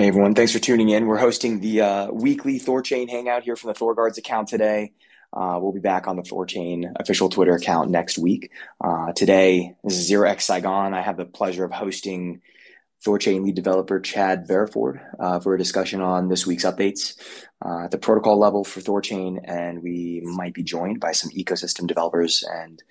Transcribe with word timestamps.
Hey 0.00 0.08
everyone, 0.08 0.34
thanks 0.34 0.50
for 0.50 0.58
tuning 0.58 0.88
in. 0.88 1.04
We're 1.04 1.18
hosting 1.18 1.60
the 1.60 1.82
uh, 1.82 2.10
weekly 2.10 2.58
Thorchain 2.58 3.10
Hangout 3.10 3.42
here 3.42 3.54
from 3.54 3.68
the 3.68 3.78
ThorGuards 3.78 4.16
account 4.16 4.48
today. 4.48 4.94
Uh, 5.30 5.58
we'll 5.60 5.72
be 5.72 5.80
back 5.80 6.08
on 6.08 6.16
the 6.16 6.22
Thorchain 6.22 6.90
official 6.98 7.28
Twitter 7.28 7.54
account 7.54 7.90
next 7.90 8.16
week. 8.16 8.50
Uh, 8.82 9.12
today, 9.12 9.76
this 9.84 9.98
is 9.98 10.06
Zero 10.06 10.26
X 10.26 10.46
Saigon. 10.46 10.94
I 10.94 11.02
have 11.02 11.18
the 11.18 11.26
pleasure 11.26 11.66
of 11.66 11.72
hosting 11.72 12.40
Thorchain 13.04 13.44
lead 13.44 13.56
developer 13.56 14.00
Chad 14.00 14.48
Barraford 14.48 15.02
uh, 15.18 15.38
for 15.38 15.54
a 15.54 15.58
discussion 15.58 16.00
on 16.00 16.28
this 16.28 16.46
week's 16.46 16.64
updates 16.64 17.20
uh, 17.62 17.84
at 17.84 17.90
the 17.90 17.98
protocol 17.98 18.38
level 18.38 18.64
for 18.64 18.80
Thorchain, 18.80 19.38
and 19.44 19.82
we 19.82 20.22
might 20.24 20.54
be 20.54 20.62
joined 20.62 20.98
by 20.98 21.12
some 21.12 21.30
ecosystem 21.32 21.86
developers 21.86 22.42
and 22.50 22.82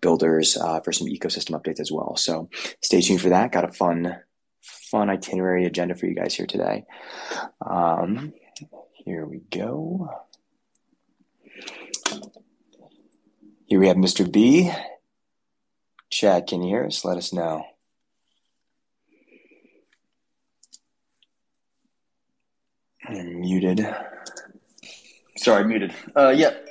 builders 0.00 0.56
uh, 0.56 0.80
for 0.80 0.90
some 0.90 1.06
ecosystem 1.06 1.52
updates 1.52 1.78
as 1.78 1.92
well. 1.92 2.16
So 2.16 2.50
stay 2.82 3.02
tuned 3.02 3.20
for 3.20 3.28
that. 3.28 3.52
Got 3.52 3.64
a 3.66 3.72
fun 3.72 4.16
fun 4.90 5.10
itinerary 5.10 5.66
agenda 5.66 5.94
for 5.94 6.06
you 6.06 6.14
guys 6.14 6.34
here 6.34 6.46
today. 6.46 6.84
Um, 7.60 8.32
here 8.92 9.26
we 9.26 9.40
go. 9.50 10.10
Here 13.66 13.80
we 13.80 13.88
have 13.88 13.96
Mr. 13.96 14.30
B. 14.30 14.70
Chad, 16.08 16.46
can 16.46 16.62
you 16.62 16.68
hear 16.68 16.84
us? 16.84 17.04
Let 17.04 17.18
us 17.18 17.32
know. 17.32 17.64
I'm 23.08 23.40
muted. 23.40 23.86
Sorry, 25.36 25.64
muted. 25.64 25.94
Uh, 26.16 26.30
yep, 26.30 26.66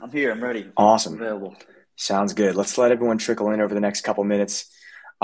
I'm 0.00 0.10
here. 0.10 0.30
I'm 0.32 0.42
ready. 0.42 0.70
Awesome. 0.76 1.14
I'm 1.14 1.22
available. 1.22 1.56
Sounds 1.96 2.34
good. 2.34 2.56
Let's 2.56 2.76
let 2.76 2.90
everyone 2.90 3.18
trickle 3.18 3.50
in 3.50 3.60
over 3.60 3.72
the 3.72 3.80
next 3.80 4.00
couple 4.02 4.24
minutes. 4.24 4.73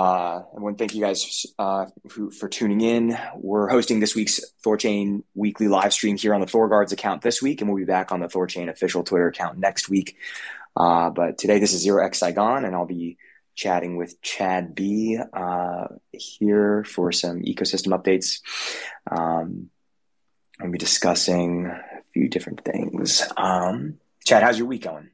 Uh, 0.00 0.44
to 0.54 0.74
thank 0.78 0.94
you 0.94 1.02
guys 1.02 1.44
uh, 1.58 1.84
for, 2.08 2.30
for, 2.30 2.48
tuning 2.48 2.80
in. 2.80 3.18
We're 3.36 3.68
hosting 3.68 4.00
this 4.00 4.14
week's 4.14 4.40
Thorchain 4.64 5.24
weekly 5.34 5.68
live 5.68 5.92
stream 5.92 6.16
here 6.16 6.32
on 6.32 6.40
the 6.40 6.46
ThorGuards 6.46 6.92
account 6.92 7.20
this 7.20 7.42
week, 7.42 7.60
and 7.60 7.68
we'll 7.68 7.76
be 7.76 7.84
back 7.84 8.10
on 8.10 8.20
the 8.20 8.26
Thorchain 8.26 8.70
official 8.70 9.04
Twitter 9.04 9.28
account 9.28 9.58
next 9.58 9.90
week. 9.90 10.16
Uh, 10.74 11.10
but 11.10 11.36
today, 11.36 11.58
this 11.58 11.74
is 11.74 11.82
Zero 11.82 12.02
X 12.02 12.18
Saigon, 12.18 12.64
and 12.64 12.74
I'll 12.74 12.86
be 12.86 13.18
chatting 13.54 13.98
with 13.98 14.22
Chad 14.22 14.74
B 14.74 15.18
uh, 15.34 15.88
here 16.12 16.82
for 16.84 17.12
some 17.12 17.42
ecosystem 17.42 17.88
updates. 17.88 18.40
Um, 19.10 19.68
I'll 20.62 20.70
be 20.70 20.78
discussing 20.78 21.66
a 21.66 22.02
few 22.14 22.30
different 22.30 22.64
things. 22.64 23.22
Um, 23.36 23.98
Chad, 24.24 24.44
how's 24.44 24.56
your 24.56 24.66
week 24.66 24.84
going? 24.84 25.10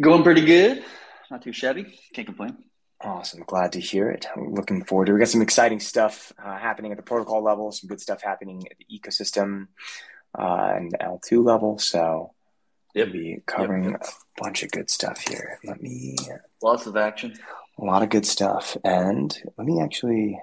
Going 0.00 0.24
pretty 0.24 0.44
good 0.44 0.84
not 1.30 1.42
too 1.42 1.52
shabby. 1.52 1.98
Can't 2.12 2.26
complain. 2.26 2.56
Awesome. 3.00 3.42
Glad 3.46 3.72
to 3.72 3.80
hear 3.80 4.10
it. 4.10 4.26
I'm 4.34 4.54
looking 4.54 4.84
forward 4.84 5.06
to 5.06 5.12
it. 5.12 5.14
We 5.14 5.18
got 5.20 5.28
some 5.28 5.42
exciting 5.42 5.80
stuff 5.80 6.32
uh, 6.42 6.56
happening 6.56 6.92
at 6.92 6.96
the 6.96 7.02
protocol 7.02 7.42
level, 7.42 7.70
some 7.72 7.88
good 7.88 8.00
stuff 8.00 8.22
happening 8.22 8.62
at 8.70 8.78
the 8.78 8.86
ecosystem 8.98 9.68
uh, 10.38 10.72
and 10.76 10.96
L2 10.98 11.44
level. 11.44 11.78
So 11.78 12.32
yep. 12.94 13.06
we'll 13.06 13.12
be 13.12 13.42
covering 13.46 13.90
yep. 13.90 14.02
a 14.02 14.42
bunch 14.42 14.62
of 14.62 14.70
good 14.70 14.88
stuff 14.88 15.20
here. 15.28 15.58
Let 15.64 15.82
me. 15.82 16.16
Lots 16.62 16.86
of 16.86 16.96
action. 16.96 17.34
A 17.78 17.84
lot 17.84 18.02
of 18.02 18.08
good 18.08 18.24
stuff. 18.24 18.76
And 18.84 19.36
let 19.58 19.66
me 19.66 19.82
actually 19.82 20.40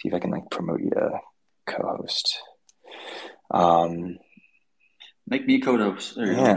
see 0.00 0.08
if 0.08 0.14
I 0.14 0.18
can 0.18 0.30
like 0.30 0.50
promote 0.50 0.80
you 0.80 0.90
to 0.90 1.20
co 1.66 1.96
host. 1.98 2.38
Um, 3.50 4.18
Make 5.28 5.46
me 5.46 5.56
a 5.56 5.60
co-host. 5.60 6.16
yeah. 6.16 6.54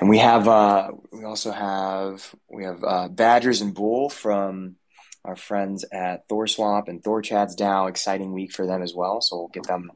And 0.00 0.08
we 0.08 0.18
have 0.18 0.48
uh, 0.48 0.92
we 1.12 1.24
also 1.24 1.50
have 1.52 2.34
we 2.48 2.64
have 2.64 2.82
uh, 2.82 3.08
Badgers 3.08 3.60
and 3.60 3.74
Bull 3.74 4.08
from 4.08 4.76
our 5.24 5.36
friends 5.36 5.84
at 5.92 6.26
Thor 6.28 6.46
Swamp 6.46 6.88
and 6.88 7.04
Thor 7.04 7.20
Chad's 7.20 7.54
DAO. 7.54 7.88
Exciting 7.88 8.32
week 8.32 8.52
for 8.52 8.66
them 8.66 8.82
as 8.82 8.94
well. 8.94 9.20
So 9.20 9.36
we'll 9.36 9.48
get 9.48 9.66
them 9.66 9.92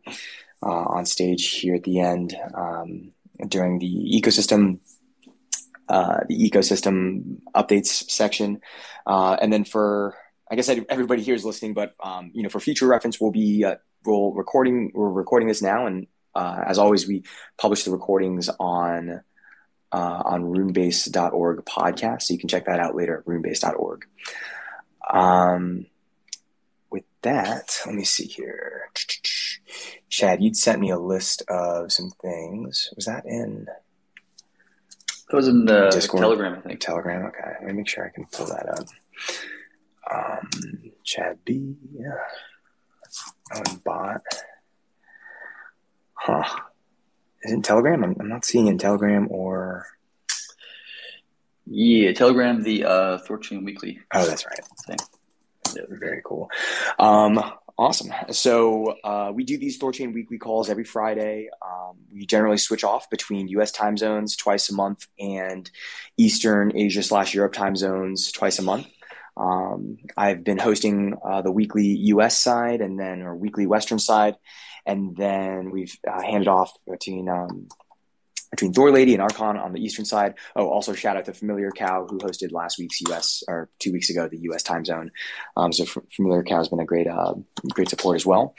uh, 0.62 0.66
on 0.66 1.06
stage 1.06 1.48
here 1.60 1.74
at 1.74 1.84
the 1.84 2.00
end 2.00 2.36
um, 2.54 3.12
during 3.48 3.78
the 3.78 4.20
ecosystem 4.20 4.80
uh, 5.88 6.20
the 6.28 6.50
ecosystem 6.50 7.38
updates 7.54 8.10
section, 8.10 8.60
uh, 9.06 9.36
and 9.40 9.52
then 9.52 9.64
for 9.64 10.16
I 10.50 10.56
guess 10.56 10.68
everybody 10.68 11.22
here 11.22 11.34
is 11.34 11.44
listening, 11.44 11.74
but 11.74 11.94
um, 12.02 12.30
you 12.34 12.42
know 12.42 12.48
for 12.48 12.60
future 12.60 12.86
reference, 12.86 13.20
we'll 13.20 13.30
be 13.30 13.64
uh, 13.64 13.76
we'll 14.04 14.32
recording 14.32 14.90
we're 14.94 15.08
recording 15.08 15.48
this 15.48 15.62
now 15.62 15.86
and 15.86 16.08
uh, 16.36 16.64
as 16.66 16.78
always, 16.78 17.08
we 17.08 17.22
publish 17.56 17.84
the 17.84 17.90
recordings 17.90 18.50
on 18.60 19.22
uh, 19.90 20.22
on 20.24 20.44
runebase.org 20.44 21.64
podcast, 21.64 22.22
so 22.22 22.34
you 22.34 22.38
can 22.38 22.48
check 22.48 22.66
that 22.66 22.78
out 22.78 22.94
later 22.94 23.18
at 23.18 23.24
runebase.org. 23.24 24.04
Um, 25.10 25.86
with 26.90 27.04
that, 27.22 27.80
let 27.86 27.94
me 27.94 28.04
see 28.04 28.26
here. 28.26 28.90
Chad, 30.10 30.42
you'd 30.42 30.56
sent 30.56 30.80
me 30.80 30.90
a 30.90 30.98
list 30.98 31.42
of 31.48 31.90
some 31.90 32.12
things. 32.20 32.92
Was 32.96 33.06
that 33.06 33.24
in? 33.24 33.66
It 35.32 35.34
was 35.34 35.48
in 35.48 35.64
the 35.64 35.88
Discord? 35.90 36.20
Telegram, 36.20 36.54
I 36.54 36.60
think. 36.60 36.80
Telegram. 36.80 37.24
Okay, 37.26 37.52
let 37.60 37.66
me 37.66 37.72
make 37.72 37.88
sure 37.88 38.04
I 38.04 38.10
can 38.10 38.26
pull 38.30 38.46
that 38.46 38.68
up. 38.68 38.86
Um, 40.12 40.92
Chad 41.02 41.38
B. 41.46 41.76
Yeah. 41.98 42.18
Oh, 43.54 43.62
bot. 43.84 44.20
Huh. 46.16 46.44
Is 47.42 47.52
it 47.52 47.64
Telegram? 47.64 48.02
I'm, 48.02 48.16
I'm 48.18 48.28
not 48.28 48.44
seeing 48.44 48.66
it 48.66 48.72
in 48.72 48.78
Telegram 48.78 49.28
or. 49.30 49.86
Yeah, 51.66 52.12
Telegram, 52.12 52.62
the 52.62 52.84
uh, 52.84 53.18
Thorchain 53.18 53.64
Weekly. 53.64 54.00
Oh, 54.12 54.24
that's 54.26 54.46
right. 54.46 54.60
Thing. 54.86 54.98
Very 55.88 56.22
cool. 56.24 56.48
Um, 56.98 57.42
awesome. 57.78 58.12
So 58.30 58.96
uh, 59.04 59.32
we 59.34 59.44
do 59.44 59.58
these 59.58 59.78
Thorchain 59.78 60.14
Weekly 60.14 60.38
calls 60.38 60.70
every 60.70 60.84
Friday. 60.84 61.48
Um, 61.60 61.96
we 62.12 62.26
generally 62.26 62.58
switch 62.58 62.84
off 62.84 63.10
between 63.10 63.48
U.S. 63.48 63.72
time 63.72 63.96
zones 63.96 64.36
twice 64.36 64.70
a 64.70 64.74
month 64.74 65.06
and 65.18 65.70
Eastern 66.16 66.76
Asia 66.76 67.02
slash 67.02 67.34
Europe 67.34 67.52
time 67.52 67.76
zones 67.76 68.30
twice 68.32 68.58
a 68.58 68.62
month. 68.62 68.86
Um, 69.36 69.98
I've 70.16 70.44
been 70.44 70.58
hosting 70.58 71.14
uh, 71.22 71.42
the 71.42 71.52
weekly 71.52 71.86
U.S. 71.86 72.38
side 72.38 72.80
and 72.80 72.98
then 72.98 73.22
our 73.22 73.36
weekly 73.36 73.66
Western 73.66 73.98
side, 73.98 74.36
and 74.86 75.16
then 75.16 75.70
we've 75.70 75.96
uh, 76.08 76.22
handed 76.22 76.48
off 76.48 76.72
between 76.86 77.28
um, 77.28 77.68
between 78.50 78.72
Thor 78.72 78.90
Lady 78.90 79.12
and 79.12 79.22
Archon 79.22 79.56
on 79.56 79.72
the 79.72 79.80
eastern 79.82 80.04
side. 80.04 80.34
Oh, 80.54 80.68
also 80.68 80.94
shout 80.94 81.16
out 81.16 81.24
to 81.26 81.32
Familiar 81.32 81.70
Cow 81.72 82.06
who 82.08 82.18
hosted 82.18 82.52
last 82.52 82.78
week's 82.78 83.00
US 83.08 83.42
or 83.48 83.68
two 83.78 83.92
weeks 83.92 84.08
ago 84.08 84.28
the 84.28 84.38
US 84.50 84.62
time 84.62 84.84
zone. 84.84 85.10
Um, 85.56 85.72
so 85.72 85.84
Familiar 86.14 86.42
Cow 86.44 86.58
has 86.58 86.68
been 86.68 86.80
a 86.80 86.84
great 86.84 87.08
uh, 87.08 87.34
great 87.70 87.88
support 87.88 88.16
as 88.16 88.24
well. 88.24 88.54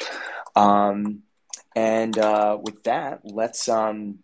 Um, 0.56 1.24
and 1.76 2.18
uh, 2.18 2.58
with 2.62 2.84
that, 2.84 3.22
let's 3.24 3.70
um, 3.70 4.20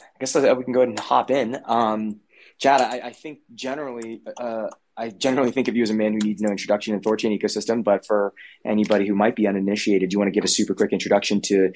I 0.00 0.18
guess 0.20 0.34
we 0.34 0.42
can 0.64 0.72
go 0.72 0.80
ahead 0.80 0.88
and 0.88 0.98
hop 0.98 1.30
in. 1.30 1.58
Um, 1.64 2.20
Chad, 2.58 2.80
I, 2.80 3.08
I 3.08 3.12
think 3.12 3.40
generally 3.54 4.22
uh, 4.36 4.68
I 4.96 5.10
generally 5.10 5.50
think 5.50 5.68
of 5.68 5.76
you 5.76 5.82
as 5.82 5.90
a 5.90 5.94
man 5.94 6.12
who 6.12 6.18
needs 6.18 6.40
no 6.40 6.50
introduction 6.50 6.94
in 6.94 7.00
Thorchain 7.00 7.36
ecosystem, 7.36 7.82
but 7.82 8.06
for 8.06 8.32
anybody 8.64 9.08
who 9.08 9.14
might 9.14 9.34
be 9.34 9.48
uninitiated, 9.48 10.10
do 10.10 10.14
you 10.14 10.18
want 10.18 10.28
to 10.28 10.32
give 10.32 10.44
a 10.44 10.48
super 10.48 10.74
quick 10.74 10.92
introduction 10.92 11.40
to 11.42 11.72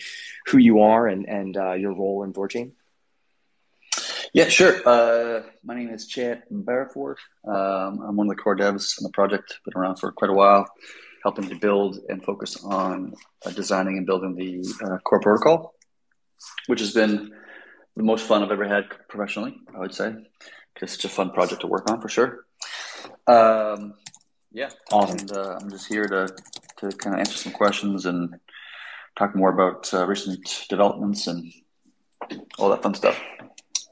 who 0.47 0.59
you 0.59 0.81
are 0.81 1.06
and, 1.09 1.28
and 1.28 1.57
uh, 1.57 1.73
your 1.73 1.95
role 1.95 2.23
in 2.23 2.33
Thorchain? 2.33 2.73
Yeah, 4.33 4.49
sure. 4.49 4.81
Uh, 4.87 5.43
my 5.65 5.75
name 5.75 5.89
is 5.89 6.07
Chad 6.07 6.45
Barraford. 6.51 7.17
Um, 7.45 8.01
I'm 8.07 8.17
one 8.17 8.31
of 8.31 8.37
the 8.37 8.43
core 8.43 8.57
devs 8.57 9.01
on 9.01 9.05
the 9.05 9.11
project, 9.12 9.59
been 9.65 9.75
around 9.75 9.97
for 9.97 10.12
quite 10.12 10.31
a 10.31 10.34
while, 10.34 10.67
helping 11.25 11.49
to 11.49 11.57
build 11.57 11.99
and 12.09 12.23
focus 12.23 12.62
on 12.62 13.15
uh, 13.45 13.51
designing 13.51 13.97
and 13.97 14.07
building 14.07 14.37
the 14.37 14.87
uh, 14.87 14.99
core 14.99 15.21
protocol, 15.21 15.75
which 16.67 16.81
has 16.81 16.93
been 16.93 17.33
the 17.97 18.03
most 18.03 18.27
fun 18.27 18.45
I've 18.45 18.53
ever 18.53 18.69
had 18.69 18.84
professionally, 19.09 19.57
I 19.75 19.81
would 19.81 19.95
say, 19.95 20.15
because 20.75 20.95
it's 20.95 21.05
a 21.05 21.09
fun 21.09 21.31
project 21.31 21.62
to 21.62 21.67
work 21.67 21.91
on 21.91 22.01
for 22.01 22.09
sure. 22.09 22.45
Um, 23.26 23.94
yeah, 24.53 24.70
awesome. 24.91 25.19
And, 25.19 25.32
uh, 25.32 25.59
I'm 25.60 25.70
just 25.70 25.86
here 25.88 26.06
to 26.06 26.28
to 26.78 26.97
kind 26.97 27.14
of 27.14 27.20
answer 27.20 27.36
some 27.36 27.53
questions 27.53 28.06
and 28.06 28.34
talk 29.18 29.34
more 29.34 29.50
about 29.50 29.92
uh, 29.92 30.06
recent 30.06 30.66
developments 30.68 31.27
and 31.27 31.53
all 32.59 32.71
that 32.71 32.83
fun 32.83 32.95
stuff. 32.95 33.21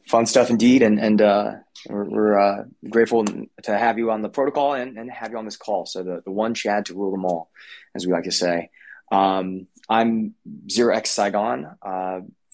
Fun 0.07 0.27
stuff 0.27 0.51
indeed, 0.51 0.83
and 0.83 1.01
and 1.01 1.21
uh, 1.21 1.53
we're, 1.89 2.05
we're 2.05 2.39
uh, 2.39 2.65
grateful 2.89 3.25
to 3.25 3.79
have 3.79 3.99
you 3.99 4.11
on 4.11 4.23
the 4.23 4.29
protocol 4.29 4.75
and, 4.75 4.97
and 4.99 5.11
have 5.11 5.33
you 5.33 5.39
on 5.39 5.45
this 5.45 5.57
call. 5.57 5.85
So 5.85 6.03
the, 6.03 6.23
the 6.25 6.31
one 6.31 6.55
Chad 6.55 6.87
to 6.87 6.95
rule 6.95 7.11
them 7.11 7.25
all, 7.25 7.51
as 7.95 8.07
we 8.07 8.13
like 8.13 8.25
to 8.25 8.33
say. 8.33 8.71
Um, 9.11 9.67
I'm 9.89 10.35
Zero 10.71 10.95
X 10.95 11.11
Saigon. 11.11 11.77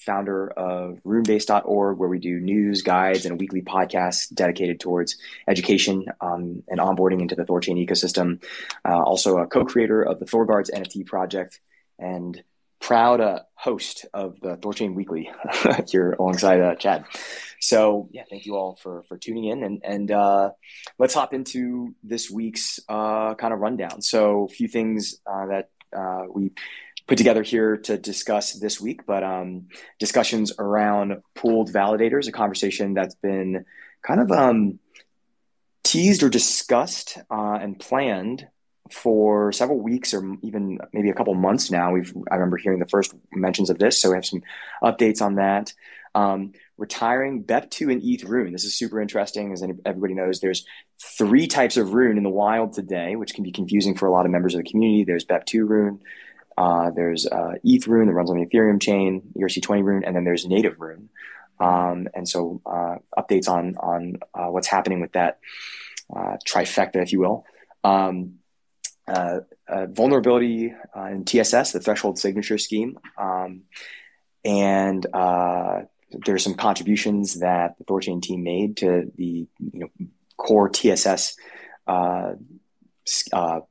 Founder 0.03 0.49
of 0.51 0.99
runebase.org, 1.05 1.99
where 1.99 2.09
we 2.09 2.19
do 2.19 2.41
news, 2.41 2.83
guides, 2.83 3.25
and 3.25 3.39
weekly 3.39 3.63
podcast 3.63 4.35
dedicated 4.35 4.81
towards 4.81 5.17
education 5.49 6.07
um, 6.21 6.63
and 6.69 6.81
onboarding 6.81 7.21
into 7.21 7.35
the 7.35 7.45
Thorchain 7.45 7.85
ecosystem. 7.85 8.43
Uh, 8.85 9.03
also, 9.03 9.39
a 9.39 9.47
co 9.47 9.65
creator 9.65 10.03
of 10.03 10.19
the 10.19 10.27
ThorGuards 10.27 10.71
NFT 10.71 11.07
project 11.07 11.61
and 11.99 12.43
proud 12.83 13.21
uh, 13.21 13.41
host 13.55 14.07
of 14.13 14.41
the 14.41 14.57
Thorchain 14.57 14.95
Weekly 14.95 15.31
here 15.89 16.13
alongside 16.19 16.61
uh, 16.61 16.75
Chad. 16.75 17.05
So, 17.61 18.09
yeah, 18.11 18.25
thank 18.29 18.45
you 18.45 18.57
all 18.57 18.75
for, 18.75 19.05
for 19.05 19.17
tuning 19.17 19.45
in. 19.45 19.63
And, 19.63 19.81
and 19.85 20.11
uh, 20.11 20.51
let's 20.99 21.15
hop 21.15 21.33
into 21.33 21.95
this 22.03 22.29
week's 22.29 22.81
uh, 22.89 23.35
kind 23.37 23.55
of 23.55 23.61
rundown. 23.61 24.03
So, 24.03 24.45
a 24.45 24.49
few 24.49 24.67
things 24.67 25.21
uh, 25.27 25.47
that 25.47 25.71
we 26.35 26.51
put 27.07 27.19
together 27.19 27.43
here 27.43 27.77
to 27.77 27.99
discuss 27.99 28.53
this 28.55 28.81
week, 28.81 29.07
but 29.07 29.23
um, 29.23 29.69
discussions 29.99 30.53
around 30.59 31.23
pooled 31.35 31.73
validators, 31.73 32.29
a 32.29 32.33
conversation 32.33 32.95
that's 32.95 33.15
been 33.17 33.65
kind 34.03 34.21
of 34.21 34.31
um, 34.31 34.79
teased 35.83 36.23
or 36.23 36.29
discussed 36.29 37.19
uh, 37.31 37.59
and 37.61 37.79
planned 37.79 38.49
for 38.91 39.53
several 39.53 39.81
weeks 39.81 40.13
or 40.13 40.37
even 40.43 40.79
maybe 40.93 41.11
a 41.11 41.15
couple 41.15 41.35
months 41.35 41.71
now. 41.71 41.93
We've 41.93 42.15
I 42.31 42.37
remember 42.37 42.57
hearing 42.57 42.79
the 42.79 42.87
first 42.87 43.15
mentions 43.33 43.71
of 43.71 43.79
this, 43.79 44.01
so 44.01 44.11
we 44.11 44.17
have 44.17 44.27
some 44.27 44.43
updates 44.83 45.23
on 45.23 45.37
that. 45.37 45.73
Um, 46.15 46.53
retiring 46.77 47.45
BEP2 47.45 47.93
and 47.93 48.03
ETH 48.05 48.25
Rune. 48.25 48.53
This 48.53 48.65
is 48.65 48.77
super 48.77 49.01
interesting, 49.01 49.53
as 49.53 49.63
everybody 49.87 50.15
knows. 50.15 50.41
There's 50.41 50.67
three 51.01 51.47
types 51.47 51.79
of 51.79 51.95
Rune 51.95 52.19
in 52.19 52.23
the 52.23 52.29
wild 52.29 52.75
today, 52.75 53.17
which 53.17 53.33
can 53.33 53.45
be 53.45 53.53
confusing 53.53 53.97
for 53.97 54.07
a 54.07 54.13
lot 54.13 54.27
of 54.27 54.33
members 54.33 54.55
of 54.55 54.63
the 54.63 54.71
community. 54.71 55.05
There's 55.05 55.25
BEP2 55.25 55.67
Rune, 55.67 56.01
uh, 56.57 56.91
there's 56.91 57.27
uh, 57.27 57.53
ETH 57.65 57.87
Rune 57.87 58.09
that 58.09 58.15
runs 58.15 58.31
on 58.31 58.39
the 58.39 58.47
Ethereum 58.47 58.81
chain, 58.81 59.23
ERC20 59.37 59.83
Rune, 59.83 60.05
and 60.05 60.15
then 60.15 60.25
there's 60.25 60.47
Native 60.47 60.81
Rune. 60.81 61.09
Um, 61.59 62.09
and 62.15 62.29
so 62.29 62.61
uh, 62.67 62.97
updates 63.17 63.49
on 63.49 63.77
on 63.77 64.17
uh, 64.35 64.47
what's 64.47 64.67
happening 64.67 65.01
with 65.01 65.13
that 65.13 65.39
uh, 66.15 66.37
trifecta, 66.47 66.97
if 66.97 67.13
you 67.13 67.21
will. 67.21 67.45
Um, 67.85 68.39
uh, 69.07 69.41
vulnerability 69.89 70.73
in 71.11 71.25
TSS, 71.25 71.73
the 71.73 71.81
threshold 71.81 72.19
signature 72.19 72.59
scheme, 72.59 72.99
um, 73.19 73.63
and 74.45 75.07
there's 76.27 76.45
some 76.45 76.55
contributions 76.55 77.41
that 77.41 77.77
the 77.79 77.85
Thorchain 77.85 78.21
team 78.23 78.43
made 78.43 78.77
to 78.79 79.11
the 79.17 79.47
you 79.59 79.79
know 79.81 79.89
core 80.37 80.69
TSS 80.69 81.37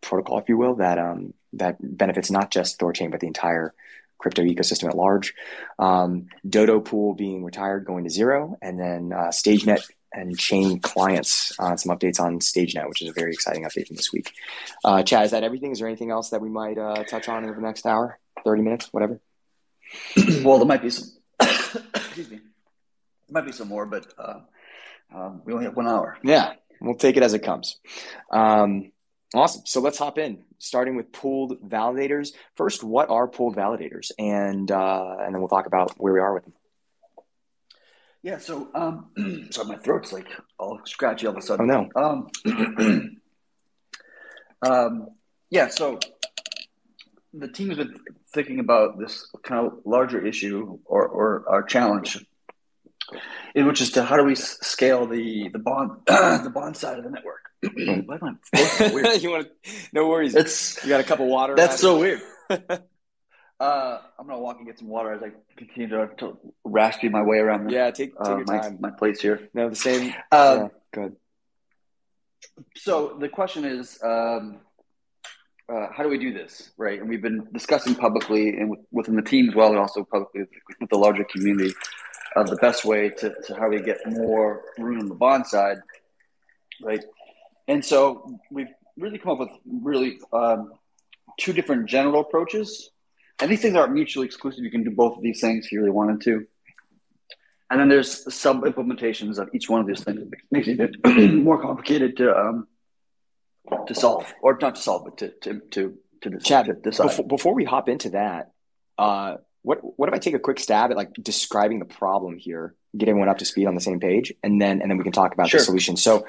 protocol, 0.02 0.40
if 0.40 0.50
you 0.50 0.58
will, 0.58 0.76
that 0.76 0.98
um, 0.98 1.34
that 1.54 1.78
benefits 1.80 2.32
not 2.32 2.52
just 2.52 2.80
Thorchain 2.80 3.12
but 3.12 3.20
the 3.20 3.28
entire 3.28 3.74
crypto 4.22 4.44
ecosystem 4.44 4.88
at 4.88 4.96
large. 4.96 5.34
Um, 5.80 6.28
Dodo 6.48 6.80
Pool 6.80 7.14
being 7.14 7.44
retired, 7.44 7.86
going 7.86 8.04
to 8.04 8.10
zero, 8.10 8.58
and 8.62 8.80
then 8.80 9.12
uh, 9.12 9.30
StageNet 9.30 9.84
and 10.14 10.38
Chain 10.38 10.80
clients. 10.80 11.52
Uh, 11.60 11.76
some 11.76 11.98
updates 11.98 12.20
on 12.20 12.40
StageNet, 12.40 12.88
which 12.88 13.02
is 13.02 13.10
a 13.10 13.14
very 13.14 13.34
exciting 13.34 13.64
update 13.64 13.88
from 13.88 13.96
this 13.96 14.12
week. 14.14 14.32
Uh, 14.84 15.04
Chad, 15.04 15.26
is 15.26 15.32
that 15.32 15.44
everything? 15.44 15.72
Is 15.72 15.80
there 15.80 15.88
anything 15.88 16.12
else 16.12 16.30
that 16.30 16.42
we 16.42 16.50
might 16.50 16.78
uh, 16.78 17.04
touch 17.04 17.28
on 17.28 17.44
over 17.44 17.56
the 17.56 17.62
next 17.62 17.86
hour, 17.86 18.20
thirty 18.46 18.62
minutes, 18.62 18.90
whatever? 18.92 19.20
well, 20.44 20.58
there 20.58 20.68
might 20.68 20.82
be 20.82 20.90
some 20.90 21.10
excuse 21.42 22.30
me. 22.30 22.38
There 22.38 23.42
might 23.42 23.46
be 23.46 23.52
some 23.52 23.68
more, 23.68 23.86
but 23.86 24.06
uh, 24.18 24.40
um, 25.14 25.42
we 25.46 25.54
only 25.54 25.66
have 25.66 25.76
one 25.76 25.88
hour. 25.88 26.18
Yeah, 26.24 26.54
we'll 26.80 26.96
take 26.96 27.18
it 27.18 27.24
as 27.24 27.34
it 27.34 27.44
comes. 27.44 27.78
Um, 28.32 28.92
awesome. 29.34 29.64
So 29.66 29.82
let's 29.82 29.98
hop 29.98 30.18
in, 30.18 30.44
starting 30.60 30.96
with 30.96 31.12
pooled 31.12 31.62
validators. 31.62 32.30
First, 32.56 32.84
what 32.84 33.10
are 33.10 33.28
pooled 33.28 33.56
validators, 33.56 34.12
and 34.18 34.70
uh, 34.72 35.16
and 35.20 35.34
then 35.34 35.42
we'll 35.42 35.50
talk 35.50 35.66
about 35.68 35.94
where 35.98 36.14
we 36.14 36.20
are 36.20 36.34
with 36.34 36.44
them. 36.44 36.54
Yeah. 38.24 38.38
So, 38.38 38.70
um, 38.76 39.48
sorry, 39.52 39.68
my 39.68 39.78
throat's 39.78 40.14
like 40.14 40.28
all 40.60 40.80
scratchy 40.86 41.28
all 41.28 41.34
of 41.34 41.38
a 41.38 41.42
sudden. 41.42 41.70
Oh 41.72 41.90
no. 41.96 42.30
Um, 42.46 43.20
um, 44.62 45.08
yeah. 45.50 45.70
So 45.70 46.00
the 47.34 47.48
team's 47.48 47.78
been 47.78 47.96
thinking 48.34 48.60
about 48.60 49.00
this 49.00 49.30
kind 49.44 49.66
of 49.66 49.80
larger 49.86 50.26
issue 50.26 50.80
or, 50.86 51.08
or 51.08 51.46
our 51.50 51.64
challenge, 51.64 52.18
in 53.56 53.66
which 53.66 53.82
is 53.82 53.92
to 53.92 54.04
how 54.04 54.18
do 54.18 54.24
we 54.24 54.36
scale 54.36 55.06
the 55.06 55.50
the 55.50 55.60
bond 55.60 55.92
the 56.08 56.52
bond 56.54 56.78
side 56.78 56.98
of 56.98 57.04
the 57.04 57.10
network. 57.10 57.42
Why 57.62 58.18
am 58.22 58.40
I 58.54 58.92
weird? 58.94 59.22
you 59.22 59.32
want 59.32 59.48
to? 59.48 59.72
No 59.94 60.08
worries. 60.08 60.36
It's 60.36 60.84
you 60.84 60.90
got 60.90 61.02
a 61.02 61.04
cup 61.04 61.20
of 61.20 61.28
water. 61.28 61.56
That's 61.56 61.80
so 61.80 62.00
weird. 62.00 62.22
Uh, 63.62 64.02
I'm 64.18 64.26
gonna 64.26 64.40
walk 64.40 64.58
and 64.58 64.66
get 64.66 64.80
some 64.80 64.88
water 64.88 65.14
as 65.14 65.22
I 65.22 65.30
continue 65.56 65.88
to, 65.90 66.10
to 66.18 66.36
raspy 66.64 67.10
my 67.10 67.22
way 67.22 67.38
around. 67.38 67.68
The, 67.68 67.74
yeah, 67.74 67.92
take, 67.92 68.18
take 68.18 68.28
uh, 68.28 68.38
your 68.38 68.46
my, 68.46 68.58
time. 68.58 68.78
My 68.80 68.90
place 68.90 69.22
here. 69.22 69.50
No, 69.54 69.70
the 69.70 69.76
same. 69.76 70.16
Uh, 70.32 70.62
yeah, 70.62 70.68
good. 70.92 71.16
So 72.76 73.18
the 73.20 73.30
question 73.30 73.64
is, 73.64 74.00
um, 74.02 74.62
uh, 75.72 75.90
how 75.96 76.02
do 76.02 76.10
we 76.10 76.18
do 76.18 76.34
this, 76.34 76.72
right? 76.76 77.00
And 77.00 77.08
we've 77.08 77.22
been 77.22 77.48
discussing 77.54 77.94
publicly 77.94 78.50
and 78.50 78.76
within 78.92 79.16
the 79.16 79.22
team 79.22 79.50
as 79.50 79.56
well, 79.56 79.70
and 79.70 79.78
also 79.78 80.06
publicly 80.06 80.42
with 80.80 80.90
the 80.90 80.98
larger 80.98 81.24
community, 81.24 81.72
of 82.36 82.50
the 82.50 82.56
best 82.58 82.86
way 82.86 83.10
to, 83.10 83.34
to 83.48 83.56
how 83.56 83.70
we 83.70 83.82
get 83.82 84.00
more 84.06 84.64
rune 84.78 85.00
on 85.00 85.10
the 85.10 85.16
bond 85.16 85.46
side, 85.48 85.78
right? 86.82 87.04
And 87.68 87.84
so 87.84 88.40
we've 88.50 88.74
really 88.98 89.18
come 89.18 89.34
up 89.34 89.40
with 89.40 89.50
really 89.66 90.20
um, 90.32 90.74
two 91.40 91.54
different 91.54 91.88
general 91.88 92.22
approaches. 92.22 92.90
And 93.40 93.52
these 93.52 93.62
things 93.62 93.76
aren't 93.76 93.94
mutually 93.94 94.26
exclusive. 94.26 94.64
You 94.64 94.72
can 94.72 94.84
do 94.84 94.92
both 94.92 95.18
of 95.18 95.24
these 95.24 95.42
things 95.42 95.66
if 95.66 95.72
you 95.72 95.80
really 95.80 95.92
wanted 95.92 96.22
to. 96.22 96.46
And 97.70 97.80
then 97.80 97.88
there's 97.88 98.34
sub 98.34 98.64
implementations 98.64 99.38
of 99.40 99.50
each 99.54 99.70
one 99.70 99.80
of 99.80 99.88
these 99.88 100.04
things 100.04 100.20
that 100.20 100.30
makes 100.52 100.68
it 100.68 101.34
more 101.34 101.62
complicated 101.62 102.18
to 102.18 102.38
um, 102.38 102.68
to 103.88 103.96
solve, 103.96 104.32
or 104.42 104.58
not 104.62 104.76
to 104.76 104.82
solve, 104.82 105.06
but 105.06 105.18
to 105.20 105.30
to 105.44 105.62
to 105.72 105.98
to, 106.22 106.40
Chad, 106.40 106.66
to 106.66 106.74
decide. 106.74 107.06
Before, 107.06 107.28
before, 107.28 107.54
we 107.56 107.64
hop 107.64 107.88
into 107.88 108.10
that, 108.10 108.52
uh, 108.98 109.38
what 109.64 109.80
what 109.98 110.10
if 110.10 110.16
I 110.16 110.18
take 110.18 110.34
a 110.34 110.40
quick 110.40 110.60
stab 110.60 110.92
at 110.92 110.98
like 110.98 111.14
describing 111.14 111.80
the 111.80 111.86
problem 111.86 112.38
here, 112.38 112.76
get 112.98 113.10
everyone 113.10 113.30
up 113.30 113.38
to 113.40 113.46
speed 113.46 113.68
on 113.68 113.76
the 113.76 113.82
same 113.82 114.00
page, 114.00 114.34
and 114.44 114.62
then 114.62 114.82
and 114.82 114.90
then 114.90 114.98
we 114.98 115.04
can 115.04 115.14
talk 115.14 115.34
about 115.34 115.50
sure. 115.50 115.60
the 115.60 115.66
solution. 115.66 115.98
So, 115.98 116.26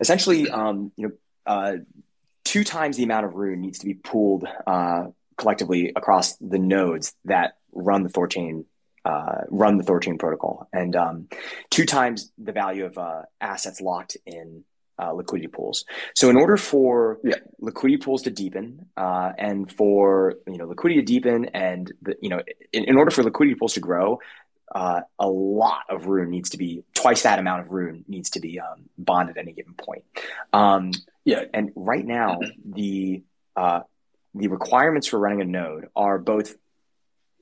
essentially, 0.00 0.48
um, 0.50 0.92
you 0.96 1.08
know, 1.08 1.14
uh, 1.46 1.72
two 2.44 2.64
times 2.64 2.96
the 2.96 3.04
amount 3.04 3.26
of 3.26 3.34
rune 3.34 3.60
needs 3.60 3.78
to 3.80 3.86
be 3.86 3.94
pooled 3.94 4.46
uh, 4.66 5.06
collectively 5.36 5.92
across 5.94 6.36
the 6.36 6.58
nodes 6.58 7.14
that 7.24 7.56
run 7.72 8.02
the 8.02 8.10
Thorchain 8.10 8.64
uh, 9.04 9.42
run 9.48 9.78
the 9.78 9.84
Thorchain 9.84 10.18
protocol, 10.18 10.68
and 10.72 10.96
um, 10.96 11.28
two 11.70 11.86
times 11.86 12.32
the 12.38 12.52
value 12.52 12.84
of 12.84 12.98
uh, 12.98 13.22
assets 13.40 13.80
locked 13.80 14.16
in 14.26 14.64
uh, 15.02 15.12
liquidity 15.12 15.48
pools. 15.48 15.84
So 16.14 16.30
in 16.30 16.36
order 16.36 16.56
for 16.56 17.18
yeah. 17.24 17.36
liquidity 17.58 18.02
pools 18.02 18.22
to 18.22 18.30
deepen 18.30 18.86
uh, 18.96 19.32
and 19.36 19.70
for 19.70 20.34
you 20.46 20.58
know 20.58 20.66
liquidity 20.66 21.00
to 21.00 21.06
deepen 21.06 21.46
and 21.46 21.92
the, 22.02 22.16
you 22.20 22.28
know 22.28 22.40
in, 22.72 22.84
in, 22.84 22.96
order 22.96 23.10
for 23.10 23.22
liquidity 23.22 23.58
pools 23.58 23.74
to 23.74 23.80
grow, 23.80 24.20
uh, 24.74 25.00
a 25.18 25.28
lot 25.28 25.82
of 25.88 26.06
rune 26.06 26.30
needs 26.30 26.50
to 26.50 26.58
be 26.58 26.84
twice 26.94 27.22
that 27.22 27.38
amount 27.38 27.62
of 27.62 27.70
rune 27.70 28.04
needs 28.08 28.30
to 28.30 28.40
be 28.40 28.60
um, 28.60 28.88
bonded 28.96 29.36
at 29.36 29.42
any 29.42 29.52
given 29.52 29.74
point. 29.74 30.04
Um, 30.52 30.92
yeah, 31.24 31.44
and 31.52 31.72
right 31.74 32.04
now 32.04 32.40
the 32.64 33.22
uh, 33.56 33.80
the 34.34 34.48
requirements 34.48 35.08
for 35.08 35.18
running 35.18 35.40
a 35.40 35.44
node 35.44 35.88
are 35.94 36.18
both 36.18 36.54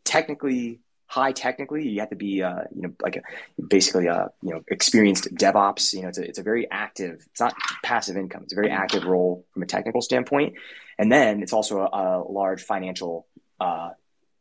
technically 0.04 0.80
high 1.10 1.32
technically. 1.32 1.88
You 1.88 2.00
have 2.00 2.10
to 2.10 2.16
be, 2.16 2.40
uh, 2.42 2.62
you 2.72 2.82
know, 2.82 2.92
like 3.02 3.16
a, 3.16 3.22
basically 3.60 4.06
a 4.06 4.30
you 4.42 4.50
know 4.50 4.62
experienced 4.68 5.34
DevOps. 5.34 5.92
You 5.92 6.02
know, 6.02 6.08
it's 6.08 6.18
a, 6.18 6.22
it's 6.22 6.38
a 6.38 6.42
very 6.42 6.70
active. 6.70 7.26
It's 7.30 7.40
not 7.40 7.54
passive 7.82 8.16
income. 8.16 8.44
It's 8.44 8.52
a 8.52 8.56
very 8.56 8.70
active 8.70 9.04
role 9.04 9.44
from 9.52 9.62
a 9.62 9.66
technical 9.66 10.02
standpoint, 10.02 10.54
and 10.98 11.10
then 11.10 11.42
it's 11.42 11.52
also 11.52 11.80
a, 11.80 11.88
a 11.92 12.22
large 12.30 12.62
financial 12.62 13.26
uh, 13.58 13.90